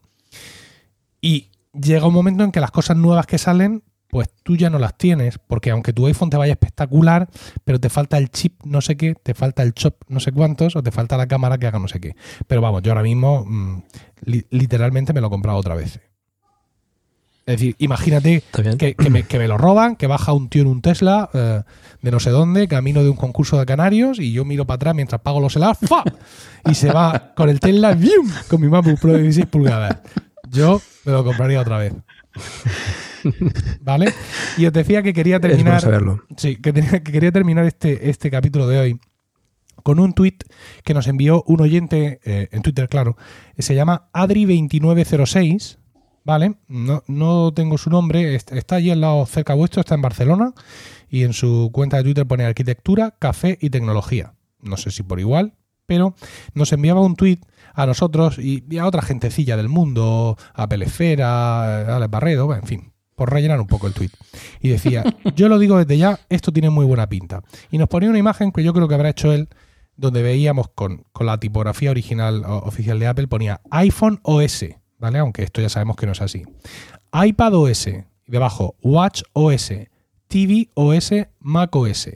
y 1.27 1.51
llega 1.73 2.07
un 2.07 2.15
momento 2.15 2.45
en 2.45 2.53
que 2.53 2.61
las 2.61 2.71
cosas 2.71 2.97
nuevas 2.97 3.27
que 3.27 3.37
salen, 3.37 3.83
pues 4.07 4.29
tú 4.45 4.55
ya 4.55 4.71
no 4.71 4.79
las 4.79 4.97
tienes, 4.97 5.39
porque 5.39 5.73
aunque 5.73 5.93
tu 5.93 6.07
iPhone 6.07 6.31
te 6.31 6.37
vaya 6.37 6.53
espectacular, 6.53 7.29
pero 7.65 7.81
te 7.81 7.89
falta 7.89 8.17
el 8.17 8.31
chip 8.31 8.63
no 8.65 8.81
sé 8.81 8.97
qué, 8.97 9.17
te 9.21 9.35
falta 9.35 9.65
el 9.65 9.75
chop 9.75 9.97
no 10.07 10.21
sé 10.21 10.31
cuántos, 10.31 10.77
o 10.77 10.85
te 10.85 10.93
falta 10.93 11.17
la 11.17 11.27
cámara 11.27 11.59
que 11.59 11.67
haga 11.67 11.81
no 11.81 11.89
sé 11.89 11.99
qué. 11.99 12.15
Pero 12.47 12.61
vamos, 12.61 12.83
yo 12.83 12.93
ahora 12.93 13.03
mismo 13.03 13.45
mm, 13.45 13.83
literalmente 14.51 15.13
me 15.13 15.21
lo 15.21 15.27
he 15.27 15.31
comprado 15.31 15.59
otra 15.59 15.75
vez. 15.75 16.01
Es 17.45 17.59
decir, 17.59 17.75
imagínate 17.79 18.45
que, 18.53 19.39
me, 19.39 19.49
lo 19.49 19.59
roban, 19.59 19.97
que 19.97 20.07
baja 20.07 20.33
un 20.33 20.49
tío 20.49 20.63
en 20.63 20.69
un 20.69 20.81
Tesla 20.81 21.29
eh, 21.35 21.63
de 22.03 22.11
no 22.13 22.21
sé 22.21 22.31
dónde, 22.31 22.69
camino 22.69 23.03
de 23.03 23.11
un 23.11 23.17
concurso 23.17 23.59
de 23.59 23.67
canarios, 23.67 24.21
y 24.21 24.33
yo 24.33 24.45
miro 24.45 24.65
para 24.65 24.77
atrás 24.77 24.95
mientras 24.95 25.21
pago 25.23 25.41
los 25.41 25.57
helados, 25.57 25.79
y 26.71 26.75
se 26.75 26.93
va 26.93 27.33
con 27.35 27.49
el 27.49 27.59
Tesla, 27.59 27.99
con 28.49 28.61
mi 28.61 28.69
MacBook 28.69 29.01
Pro 29.01 29.13
de 29.13 29.23
16 29.23 29.47
pulgadas. 29.47 29.99
Yo 30.51 30.81
me 31.05 31.13
lo 31.13 31.25
compraría 31.25 31.61
otra 31.61 31.79
vez. 31.79 31.95
¿Vale? 33.81 34.13
Y 34.57 34.67
os 34.67 34.73
decía 34.73 35.03
que 35.03 35.13
quería 35.13 35.41
terminar. 35.41 35.83
Sí, 36.37 36.57
que, 36.57 36.73
quería 36.73 37.33
terminar 37.33 37.65
este, 37.65 38.11
este 38.11 38.31
capítulo 38.31 38.67
de 38.69 38.79
hoy 38.79 39.01
con 39.83 40.01
un 40.01 40.15
tuit 40.15 40.45
que 40.85 40.95
nos 40.95 41.07
envió 41.07 41.45
un 41.47 41.61
oyente 41.61 42.21
eh, 42.25 42.49
en 42.51 42.63
Twitter, 42.63 42.89
claro. 42.89 43.17
Se 43.59 43.75
llama 43.75 44.09
Adri2906. 44.13 45.79
¿Vale? 46.25 46.57
No, 46.67 47.05
no 47.07 47.53
tengo 47.55 47.79
su 47.79 47.89
nombre. 47.89 48.35
Está 48.35 48.75
allí 48.75 48.91
al 48.91 49.01
lado 49.01 49.25
cerca 49.27 49.55
vuestro, 49.55 49.79
está 49.79 49.95
en 49.95 50.03
Barcelona. 50.03 50.55
Y 51.09 51.23
en 51.23 51.33
su 51.33 51.71
cuenta 51.73 51.99
de 51.99 52.03
Twitter 52.03 52.27
pone 52.27 52.45
arquitectura, 52.45 53.15
café 53.17 53.59
y 53.61 53.71
tecnología. 53.71 54.35
No 54.61 54.77
sé 54.77 54.91
si 54.91 55.05
por 55.05 55.21
igual, 55.21 55.55
pero 55.87 56.17
nos 56.53 56.73
enviaba 56.73 57.01
un 57.01 57.15
tuit 57.15 57.45
a 57.77 57.87
nosotros 57.87 58.39
y, 58.39 58.65
a 58.79 58.87
otra 58.87 59.03
gentecilla 59.03 59.57
del 59.57 59.69
mundo, 59.69 60.37
a 60.55 60.69
Pelefera, 60.69 61.93
a 61.93 61.97
Alex 61.97 62.11
Barredo, 62.11 62.55
en 62.55 62.63
fin, 62.65 62.93
por 63.15 63.31
rellenar 63.31 63.61
un 63.61 63.67
poco 63.67 63.87
el 63.87 63.93
tuit. 63.93 64.13
Y 64.61 64.71
decía, 64.71 65.05
yo 65.37 65.49
lo 65.49 65.59
digo 65.59 65.77
desde 65.77 65.99
ya, 65.99 66.19
esto 66.31 66.53
tiene 66.53 66.71
muy 66.71 66.87
buena 66.87 67.07
pinta. 67.09 67.43
Y 67.71 67.79
nos 67.79 67.89
ponía 67.89 68.09
una 68.09 68.19
imagen 68.19 68.51
que 68.51 68.65
yo 68.65 68.73
creo 68.73 68.89
que 68.89 68.95
habrá 68.95 69.11
hecho 69.11 69.31
él, 69.31 69.49
donde 69.95 70.23
veíamos 70.23 70.69
con, 70.75 71.05
la 71.21 71.39
tipografía 71.39 71.91
original 71.91 72.45
oficial 72.47 72.99
de 72.99 73.07
Apple, 73.07 73.29
ponía 73.29 73.61
iPhone 73.71 74.21
OS, 74.23 74.65
¿vale? 74.99 75.19
Aunque 75.19 75.43
esto 75.43 75.61
ya 75.61 75.69
sabemos 75.69 75.97
que 75.97 76.07
no 76.07 76.13
es 76.13 76.23
así. 76.23 76.45
iPad 77.13 77.55
OS, 77.55 77.89
y 77.89 78.05
debajo 78.27 78.75
Watch 78.83 79.23
OS, 79.35 79.73
TV 80.29 80.71
OS, 80.75 81.13
Mac 81.41 81.77
OS. 81.77 82.09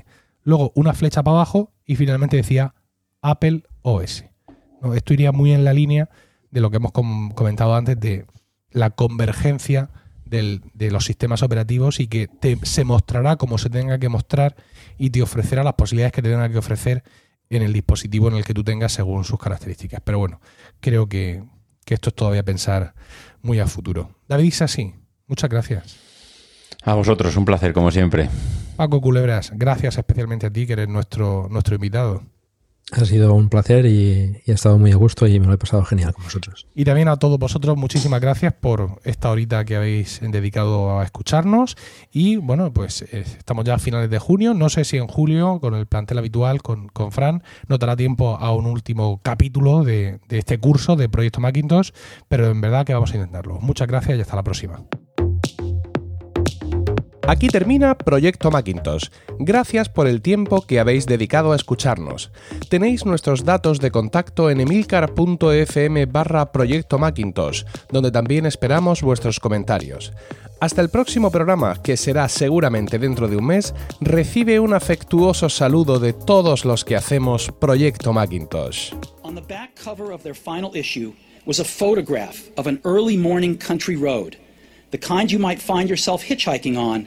Luego 0.43 0.73
una 0.75 0.95
flecha 0.95 1.23
para 1.23 1.37
abajo 1.37 1.71
y 1.85 1.97
finalmente 1.97 2.39
decía 2.39 2.75
Apple 3.21 3.63
OS. 3.83 4.25
Esto 4.95 5.13
iría 5.13 5.33
muy 5.33 5.53
en 5.53 5.65
la 5.65 5.73
línea 5.73 6.09
de 6.51 6.61
lo 6.61 6.71
que 6.71 6.77
hemos 6.77 6.93
comentado 6.93 7.75
antes 7.75 7.99
de 7.99 8.27
la 8.71 8.91
convergencia 8.91 9.91
de 10.25 10.91
los 10.91 11.05
sistemas 11.05 11.43
operativos 11.43 11.99
y 11.99 12.07
que 12.07 12.29
se 12.63 12.85
mostrará 12.85 13.37
como 13.37 13.59
se 13.59 13.69
tenga 13.69 13.99
que 13.99 14.09
mostrar 14.09 14.55
y 14.97 15.11
te 15.11 15.23
ofrecerá 15.23 15.65
las 15.65 15.75
posibilidades 15.75 16.13
que 16.13 16.23
te 16.23 16.31
tenga 16.31 16.49
que 16.49 16.59
ofrecer 16.59 17.03
en 17.49 17.63
el 17.63 17.73
dispositivo 17.73 18.29
en 18.29 18.37
el 18.37 18.45
que 18.45 18.55
tú 18.55 18.63
tengas 18.63 18.93
según 18.93 19.25
sus 19.25 19.41
características. 19.41 20.01
Pero 20.05 20.21
bueno, 20.21 20.41
creo 20.79 21.09
que, 21.09 21.43
esto 21.87 22.11
es 22.11 22.15
todavía 22.15 22.45
pensar 22.45 22.95
muy 23.43 23.59
a 23.59 23.67
futuro. 23.67 24.11
David 24.29 24.55
así 24.61 24.95
muchas 25.27 25.51
gracias. 25.51 25.97
A 26.85 26.95
vosotros, 26.95 27.37
un 27.37 27.45
placer 27.45 27.73
como 27.73 27.91
siempre. 27.91 28.31
Paco 28.77 29.01
Culebras, 29.01 29.53
gracias 29.57 29.99
especialmente 29.99 30.47
a 30.47 30.51
ti 30.51 30.69
que 30.69 30.75
eres 30.75 30.89
nuestro, 30.89 31.49
nuestro 31.51 31.75
invitado. 31.75 32.23
Ha 32.93 33.05
sido 33.05 33.35
un 33.35 33.49
placer 33.49 33.87
y, 33.87 34.43
he 34.47 34.53
estado 34.53 34.79
muy 34.79 34.93
a 34.93 34.97
gusto 34.97 35.27
y 35.27 35.39
me 35.39 35.47
lo 35.47 35.53
he 35.53 35.59
pasado 35.59 35.85
genial 35.85 36.13
con 36.13 36.25
vosotros. 36.25 36.67
Y 36.75 36.85
también 36.85 37.09
a 37.09 37.17
todos 37.17 37.39
vosotros, 37.39 37.77
muchísimas 37.77 38.21
gracias 38.21 38.53
por 38.53 39.01
esta 39.05 39.31
horita 39.31 39.65
que 39.65 39.77
habéis 39.77 40.21
dedicado 40.21 40.99
a 40.99 41.05
escucharnos. 41.05 41.77
Y 42.11 42.37
bueno, 42.37 42.73
pues 42.73 43.03
eh, 43.03 43.25
estamos 43.39 43.65
ya 43.65 43.75
a 43.75 43.79
finales 43.79 44.11
de 44.11 44.19
junio. 44.19 44.55
No 44.55 44.69
sé 44.69 44.85
si 44.85 44.97
en 44.97 45.07
julio, 45.07 45.61
con 45.61 45.75
el 45.75 45.87
plantel 45.87 46.19
habitual, 46.19 46.63
con, 46.63 46.89
con 46.89 47.13
Fran, 47.13 47.43
nos 47.69 47.79
dará 47.79 47.97
tiempo 47.97 48.37
a 48.37 48.53
un 48.55 48.67
último 48.67 49.21
capítulo 49.23 49.85
de, 49.85 50.21
de 50.29 50.39
este 50.39 50.59
curso 50.59 50.97
de 50.97 51.09
Proyecto 51.09 51.41
Macintosh, 51.41 51.91
pero 52.29 52.51
en 52.51 52.61
verdad 52.61 52.85
que 52.85 52.95
vamos 52.95 53.13
a 53.13 53.17
intentarlo. 53.17 53.59
Muchas 53.61 53.89
gracias 53.89 54.19
y 54.19 54.21
hasta 54.21 54.37
la 54.37 54.43
próxima. 54.43 54.83
Aquí 57.31 57.47
termina 57.47 57.97
Proyecto 57.97 58.51
Macintosh. 58.51 59.05
Gracias 59.39 59.89
por 59.89 60.09
el 60.09 60.21
tiempo 60.21 60.63
que 60.63 60.81
habéis 60.81 61.07
dedicado 61.07 61.53
a 61.53 61.57
escucharnos. 61.57 62.33
Tenéis 62.69 63.07
nuestros 63.07 63.45
datos 63.45 63.79
de 63.79 63.93
contacto 63.93 64.51
en 64.51 64.61
emilcar.fm 64.61 66.07
barra 66.07 66.51
Proyecto 66.51 66.99
Macintosh, 66.99 67.63
donde 67.93 68.11
también 68.11 68.47
esperamos 68.47 69.03
vuestros 69.03 69.39
comentarios. 69.39 70.13
Hasta 70.59 70.83
el 70.83 70.89
próximo 70.89 71.31
programa, 71.31 71.81
que 71.81 71.97
será 71.97 72.29
seguramente 72.29 72.99
dentro 72.99 73.29
de 73.29 73.37
un 73.37 73.47
mes, 73.47 73.77
recibe 74.01 74.59
un 74.59 74.75
afectuoso 74.75 75.49
saludo 75.49 76.01
de 76.01 76.13
todos 76.13 76.65
los 76.65 76.85
que 76.85 76.97
hacemos 76.97 77.53
Proyecto 77.61 78.13
Macintosh. 78.13 78.93
On 79.23 79.37
the 79.37 79.41
back 79.41 79.79
cover 79.81 80.13
of 80.13 80.25
their 80.25 80.35
final 80.35 80.75
issue 80.75 81.13
was 81.47 81.61
a 81.61 81.65
photograph 81.65 82.51
of 82.57 82.67
an 82.67 82.81
early 82.83 83.17
morning 83.17 83.57
country 83.57 83.95
road, 83.95 84.37
the 84.91 84.99
kind 84.99 85.31
you 85.31 85.39
might 85.39 85.63
find 85.63 85.89
yourself 85.89 86.25
hitchhiking 86.25 86.77
on 86.77 87.07